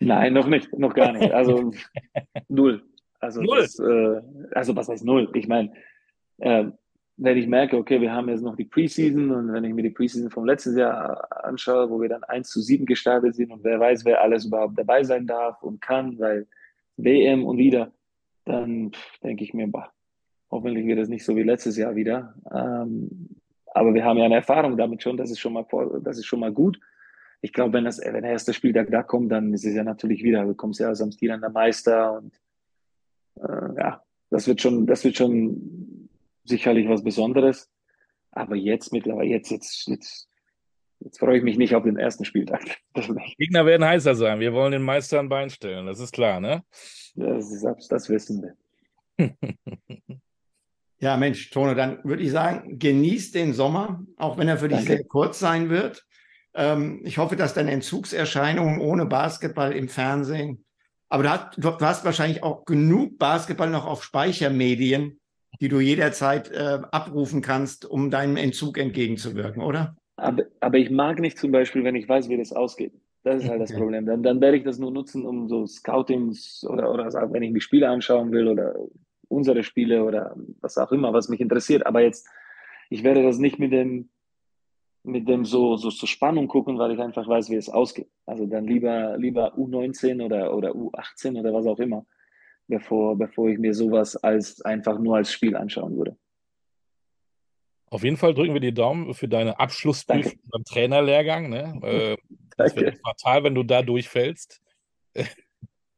Nein, 0.00 0.32
noch 0.32 0.46
nicht, 0.46 0.72
noch 0.78 0.94
gar 0.94 1.12
nicht. 1.12 1.32
Also 1.32 1.72
null. 2.48 2.82
Also, 3.20 3.42
null. 3.42 3.60
Das, 3.60 3.78
äh, 3.78 4.22
also 4.54 4.74
was 4.74 4.88
heißt 4.88 5.04
null? 5.04 5.30
Ich 5.34 5.46
meine, 5.46 5.72
äh, 6.38 6.66
wenn 7.22 7.36
ich 7.36 7.46
merke, 7.46 7.76
okay, 7.76 8.00
wir 8.00 8.12
haben 8.12 8.28
jetzt 8.28 8.42
noch 8.42 8.56
die 8.56 8.64
Preseason 8.64 9.30
und 9.30 9.52
wenn 9.52 9.64
ich 9.64 9.74
mir 9.74 9.82
die 9.82 9.90
Preseason 9.90 10.30
vom 10.30 10.44
letzten 10.44 10.76
Jahr 10.76 11.44
anschaue, 11.44 11.90
wo 11.90 12.00
wir 12.00 12.08
dann 12.08 12.24
1 12.24 12.48
zu 12.48 12.60
7 12.60 12.86
gestartet 12.86 13.34
sind 13.34 13.52
und 13.52 13.62
wer 13.64 13.78
weiß, 13.78 14.04
wer 14.04 14.22
alles 14.22 14.46
überhaupt 14.46 14.78
dabei 14.78 15.04
sein 15.04 15.26
darf 15.26 15.62
und 15.62 15.80
kann, 15.80 16.18
weil 16.18 16.46
WM 16.96 17.44
und 17.44 17.58
wieder, 17.58 17.92
dann 18.44 18.92
denke 19.22 19.44
ich 19.44 19.54
mir, 19.54 19.68
bah, 19.68 19.92
hoffentlich 20.50 20.86
wird 20.86 20.98
es 20.98 21.08
nicht 21.08 21.24
so 21.24 21.36
wie 21.36 21.42
letztes 21.42 21.76
Jahr 21.76 21.94
wieder. 21.94 22.34
Ähm, 22.52 23.28
aber 23.72 23.94
wir 23.94 24.04
haben 24.04 24.18
ja 24.18 24.24
eine 24.24 24.36
Erfahrung 24.36 24.76
damit 24.76 25.02
schon, 25.02 25.16
das 25.16 25.30
ist 25.30 25.38
schon 25.38 25.52
mal, 25.52 25.66
das 26.02 26.18
ist 26.18 26.26
schon 26.26 26.40
mal 26.40 26.52
gut 26.52 26.80
ich 27.42 27.52
glaube, 27.52 27.72
wenn, 27.72 27.84
das, 27.84 28.00
wenn 28.00 28.22
der 28.22 28.32
erste 28.32 28.52
Spieltag 28.52 28.90
da 28.90 29.02
kommt, 29.02 29.32
dann 29.32 29.52
ist 29.54 29.64
es 29.64 29.74
ja 29.74 29.84
natürlich 29.84 30.22
wieder, 30.22 30.44
du 30.44 30.54
kommst 30.54 30.80
ja 30.80 30.88
als 30.88 31.00
amtierender 31.00 31.48
Meister 31.48 32.18
und 32.18 32.34
äh, 33.36 33.76
ja, 33.76 34.02
das 34.28 34.46
wird 34.46 34.60
schon, 34.60 34.86
das 34.86 35.04
wird 35.04 35.16
schon 35.16 35.99
sicherlich 36.50 36.88
was 36.88 37.02
Besonderes. 37.02 37.70
Aber 38.32 38.54
jetzt 38.54 38.92
mittlerweile, 38.92 39.28
jetzt, 39.28 39.50
jetzt, 39.50 39.88
jetzt, 39.88 40.28
jetzt 41.00 41.18
freue 41.18 41.38
ich 41.38 41.42
mich 41.42 41.56
nicht 41.56 41.74
auf 41.74 41.84
den 41.84 41.96
ersten 41.96 42.24
Spieltag. 42.24 42.62
Gegner 43.38 43.66
werden 43.66 43.84
heißer 43.84 44.14
sein. 44.14 44.40
Wir 44.40 44.52
wollen 44.52 44.72
den 44.72 44.82
Meister 44.82 45.18
ein 45.18 45.28
Bein 45.28 45.50
stellen, 45.50 45.86
das 45.86 45.98
ist 45.98 46.12
klar, 46.12 46.40
ne? 46.40 46.62
Das, 47.14 47.50
ist, 47.50 47.64
das 47.88 48.08
wissen 48.08 48.42
wir. 48.42 48.54
ja, 51.00 51.16
Mensch, 51.16 51.50
Tono, 51.50 51.74
dann 51.74 52.04
würde 52.04 52.22
ich 52.22 52.30
sagen, 52.30 52.78
genieß 52.78 53.32
den 53.32 53.52
Sommer, 53.52 54.04
auch 54.16 54.38
wenn 54.38 54.48
er 54.48 54.58
für 54.58 54.68
dich 54.68 54.78
Danke. 54.78 54.92
sehr 54.92 55.04
kurz 55.04 55.38
sein 55.38 55.70
wird. 55.70 56.06
Ähm, 56.54 57.00
ich 57.04 57.18
hoffe, 57.18 57.36
dass 57.36 57.54
deine 57.54 57.72
Entzugserscheinungen 57.72 58.80
ohne 58.80 59.06
Basketball 59.06 59.72
im 59.72 59.88
Fernsehen, 59.88 60.64
aber 61.10 61.24
du 61.24 61.30
hast, 61.30 61.56
du 61.58 61.80
hast 61.80 62.04
wahrscheinlich 62.04 62.42
auch 62.44 62.64
genug 62.64 63.18
Basketball 63.18 63.68
noch 63.68 63.84
auf 63.84 64.04
Speichermedien, 64.04 65.20
die 65.60 65.68
du 65.68 65.80
jederzeit 65.80 66.50
äh, 66.50 66.80
abrufen 66.90 67.42
kannst, 67.42 67.84
um 67.84 68.10
deinem 68.10 68.36
Entzug 68.36 68.78
entgegenzuwirken, 68.78 69.62
oder? 69.62 69.96
Aber, 70.16 70.44
aber 70.60 70.78
ich 70.78 70.90
mag 70.90 71.18
nicht 71.18 71.38
zum 71.38 71.50
Beispiel, 71.50 71.84
wenn 71.84 71.96
ich 71.96 72.08
weiß, 72.08 72.28
wie 72.28 72.36
das 72.36 72.52
ausgeht. 72.52 72.92
Das 73.22 73.42
ist 73.42 73.50
halt 73.50 73.60
das 73.60 73.72
Problem. 73.72 74.06
Dann, 74.06 74.22
dann 74.22 74.40
werde 74.40 74.56
ich 74.56 74.64
das 74.64 74.78
nur 74.78 74.90
nutzen, 74.90 75.26
um 75.26 75.48
so 75.48 75.66
Scoutings 75.66 76.64
oder, 76.68 76.90
oder 76.90 77.06
wenn 77.32 77.42
ich 77.42 77.52
mir 77.52 77.60
Spiele 77.60 77.88
anschauen 77.88 78.32
will 78.32 78.48
oder 78.48 78.74
unsere 79.28 79.62
Spiele 79.62 80.04
oder 80.04 80.34
was 80.60 80.78
auch 80.78 80.90
immer, 80.92 81.12
was 81.12 81.28
mich 81.28 81.40
interessiert. 81.40 81.86
Aber 81.86 82.00
jetzt, 82.00 82.26
ich 82.88 83.04
werde 83.04 83.22
das 83.22 83.38
nicht 83.38 83.58
mit 83.58 83.72
dem 83.72 84.08
mit 85.02 85.28
dem 85.28 85.44
so, 85.44 85.76
so 85.76 85.90
zur 85.90 86.08
Spannung 86.08 86.46
gucken, 86.46 86.78
weil 86.78 86.92
ich 86.92 87.00
einfach 87.00 87.26
weiß, 87.26 87.50
wie 87.50 87.56
es 87.56 87.70
ausgeht. 87.70 88.10
Also 88.26 88.46
dann 88.46 88.66
lieber, 88.66 89.16
lieber 89.16 89.54
U19 89.56 90.22
oder, 90.22 90.54
oder 90.54 90.72
U18 90.72 91.38
oder 91.38 91.54
was 91.54 91.66
auch 91.66 91.78
immer, 91.78 92.04
bevor, 92.70 93.18
bevor 93.18 93.48
ich 93.50 93.58
mir 93.58 93.74
sowas 93.74 94.16
als 94.16 94.62
einfach 94.62 94.98
nur 94.98 95.16
als 95.16 95.32
Spiel 95.32 95.56
anschauen 95.56 95.96
würde. 95.96 96.16
Auf 97.90 98.04
jeden 98.04 98.16
Fall 98.16 98.34
drücken 98.34 98.54
wir 98.54 98.60
die 98.60 98.72
Daumen 98.72 99.12
für 99.14 99.28
deine 99.28 99.58
Abschlussprüfung 99.58 100.38
beim 100.44 100.64
Trainerlehrgang. 100.64 101.50
Ne? 101.50 101.80
Äh, 101.82 102.16
das 102.56 102.76
wäre 102.76 102.92
fatal, 102.92 103.44
wenn 103.44 103.54
du 103.54 103.62
da 103.62 103.82
durchfällst. 103.82 104.62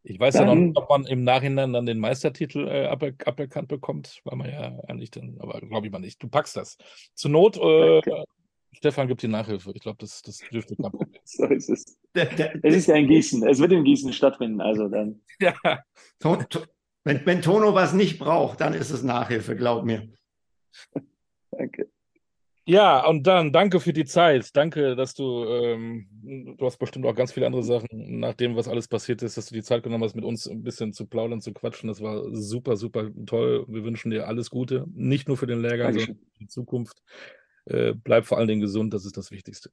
Ich 0.05 0.19
weiß 0.19 0.35
dann, 0.35 0.49
ja 0.49 0.55
noch 0.57 0.61
nicht, 0.61 0.77
ob 0.77 0.89
man 0.91 1.07
im 1.07 1.23
Nachhinein 1.23 1.73
dann 1.73 1.87
den 1.87 2.01
Meistertitel 2.01 2.67
äh, 2.67 2.87
aber 2.87 3.13
aberkannt 3.25 3.69
bekommt, 3.69 4.21
weil 4.25 4.37
man 4.37 4.51
ja 4.51 4.77
eigentlich 4.89 5.13
dann, 5.13 5.37
aber 5.39 5.61
glaube 5.61 5.87
ich 5.87 5.93
mal 5.93 6.01
nicht. 6.01 6.21
Du 6.21 6.29
packst 6.29 6.57
das. 6.57 6.77
Zur 7.15 7.31
Not 7.31 7.57
äh, 7.57 8.01
Stefan 8.73 9.09
gibt 9.09 9.23
die 9.23 9.29
Nachhilfe. 9.29 9.73
Ich 9.75 9.83
glaube, 9.83 9.99
das, 10.01 10.23
das 10.23 10.39
dürfte 10.51 10.77
kein 10.77 10.91
Problem 10.91 11.21
So 11.25 11.45
ist 11.47 11.69
es. 11.69 11.99
es 12.15 12.75
ist 12.77 12.87
ja 12.87 12.97
in 12.97 13.09
Gießen. 13.09 13.47
Es 13.47 13.59
wird 13.59 13.73
in 13.73 13.85
Gießen 13.85 14.13
stattfinden. 14.13 14.61
Also 14.61 14.89
dann. 14.89 15.21
Ja. 15.41 15.55
Wenn, 17.05 17.27
wenn 17.27 17.43
Tono 17.43 17.75
was 17.75 17.93
nicht 17.93 18.19
braucht, 18.19 18.61
dann 18.61 18.75
ist 18.75 18.91
es 18.91 19.03
Nachhilfe, 19.03 19.57
glaub 19.57 19.85
mir. 19.85 20.09
Danke. 21.51 21.89
Ja, 22.65 23.05
und 23.07 23.27
dann 23.27 23.53
danke 23.53 23.81
für 23.81 23.93
die 23.93 24.05
Zeit. 24.05 24.57
Danke, 24.57 24.95
dass 24.95 25.15
du, 25.15 25.45
ähm, 25.45 26.07
du 26.57 26.65
hast 26.65 26.79
bestimmt 26.79 27.05
auch 27.07 27.15
ganz 27.15 27.33
viele 27.33 27.47
andere 27.47 27.65
Sachen, 27.65 27.89
nach 28.21 28.35
dem, 28.35 28.55
was 28.55 28.69
alles 28.69 28.87
passiert 28.87 29.21
ist, 29.23 29.37
dass 29.37 29.47
du 29.47 29.55
die 29.55 29.65
Zeit 29.65 29.83
genommen 29.83 30.05
hast, 30.05 30.15
mit 30.15 30.25
uns 30.25 30.47
ein 30.47 30.63
bisschen 30.63 30.93
zu 30.93 31.07
plaudern, 31.07 31.41
zu 31.41 31.53
quatschen. 31.53 31.89
Das 31.89 32.01
war 32.01 32.23
super, 32.33 32.77
super 32.77 33.11
toll. 33.27 33.65
Wir 33.67 33.83
wünschen 33.83 34.13
dir 34.13 34.29
alles 34.29 34.49
Gute. 34.49 34.87
Nicht 34.95 35.27
nur 35.27 35.37
für 35.37 35.49
den 35.49 35.61
Lehrgang, 35.61 35.89
Dankeschön. 35.89 36.15
sondern 36.15 36.31
für 36.31 36.39
die 36.39 36.47
Zukunft. 36.47 37.03
Äh, 37.67 37.95
bleib 37.95 38.27
vor 38.27 38.39
allen 38.39 38.49
Dingen 38.49 38.61
gesund, 38.61 38.93
das 38.93 39.05
ist 39.05 39.17
das 39.17 39.31
Wichtigste. 39.31 39.71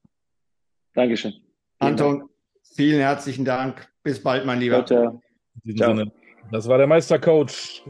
Dankeschön. 0.93 1.33
Anton, 1.79 2.29
vielen 2.75 2.99
herzlichen 2.99 3.45
Dank. 3.45 3.87
Bis 4.03 4.21
bald, 4.21 4.45
mein 4.45 4.59
Lieber. 4.59 4.85
Ciao, 4.85 5.21
ciao. 5.65 5.75
ciao. 5.75 5.95
Sinne, 5.95 6.11
das 6.51 6.67
war 6.67 6.77
der 6.77 6.87
Meistercoach 6.87 7.83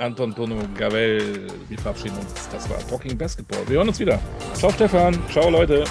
Anton 0.00 0.34
Tono 0.34 0.56
Gavel. 0.76 1.46
Wir 1.68 1.78
verabschieden 1.78 2.16
uns. 2.16 2.48
Das 2.50 2.68
war 2.70 2.78
Talking 2.88 3.18
Basketball. 3.18 3.68
Wir 3.68 3.76
hören 3.78 3.88
uns 3.88 4.00
wieder. 4.00 4.18
Ciao, 4.54 4.70
Stefan. 4.70 5.18
Ciao, 5.28 5.50
Leute. 5.50 5.84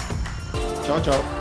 Ciao, 0.84 1.00
ciao. 1.00 1.39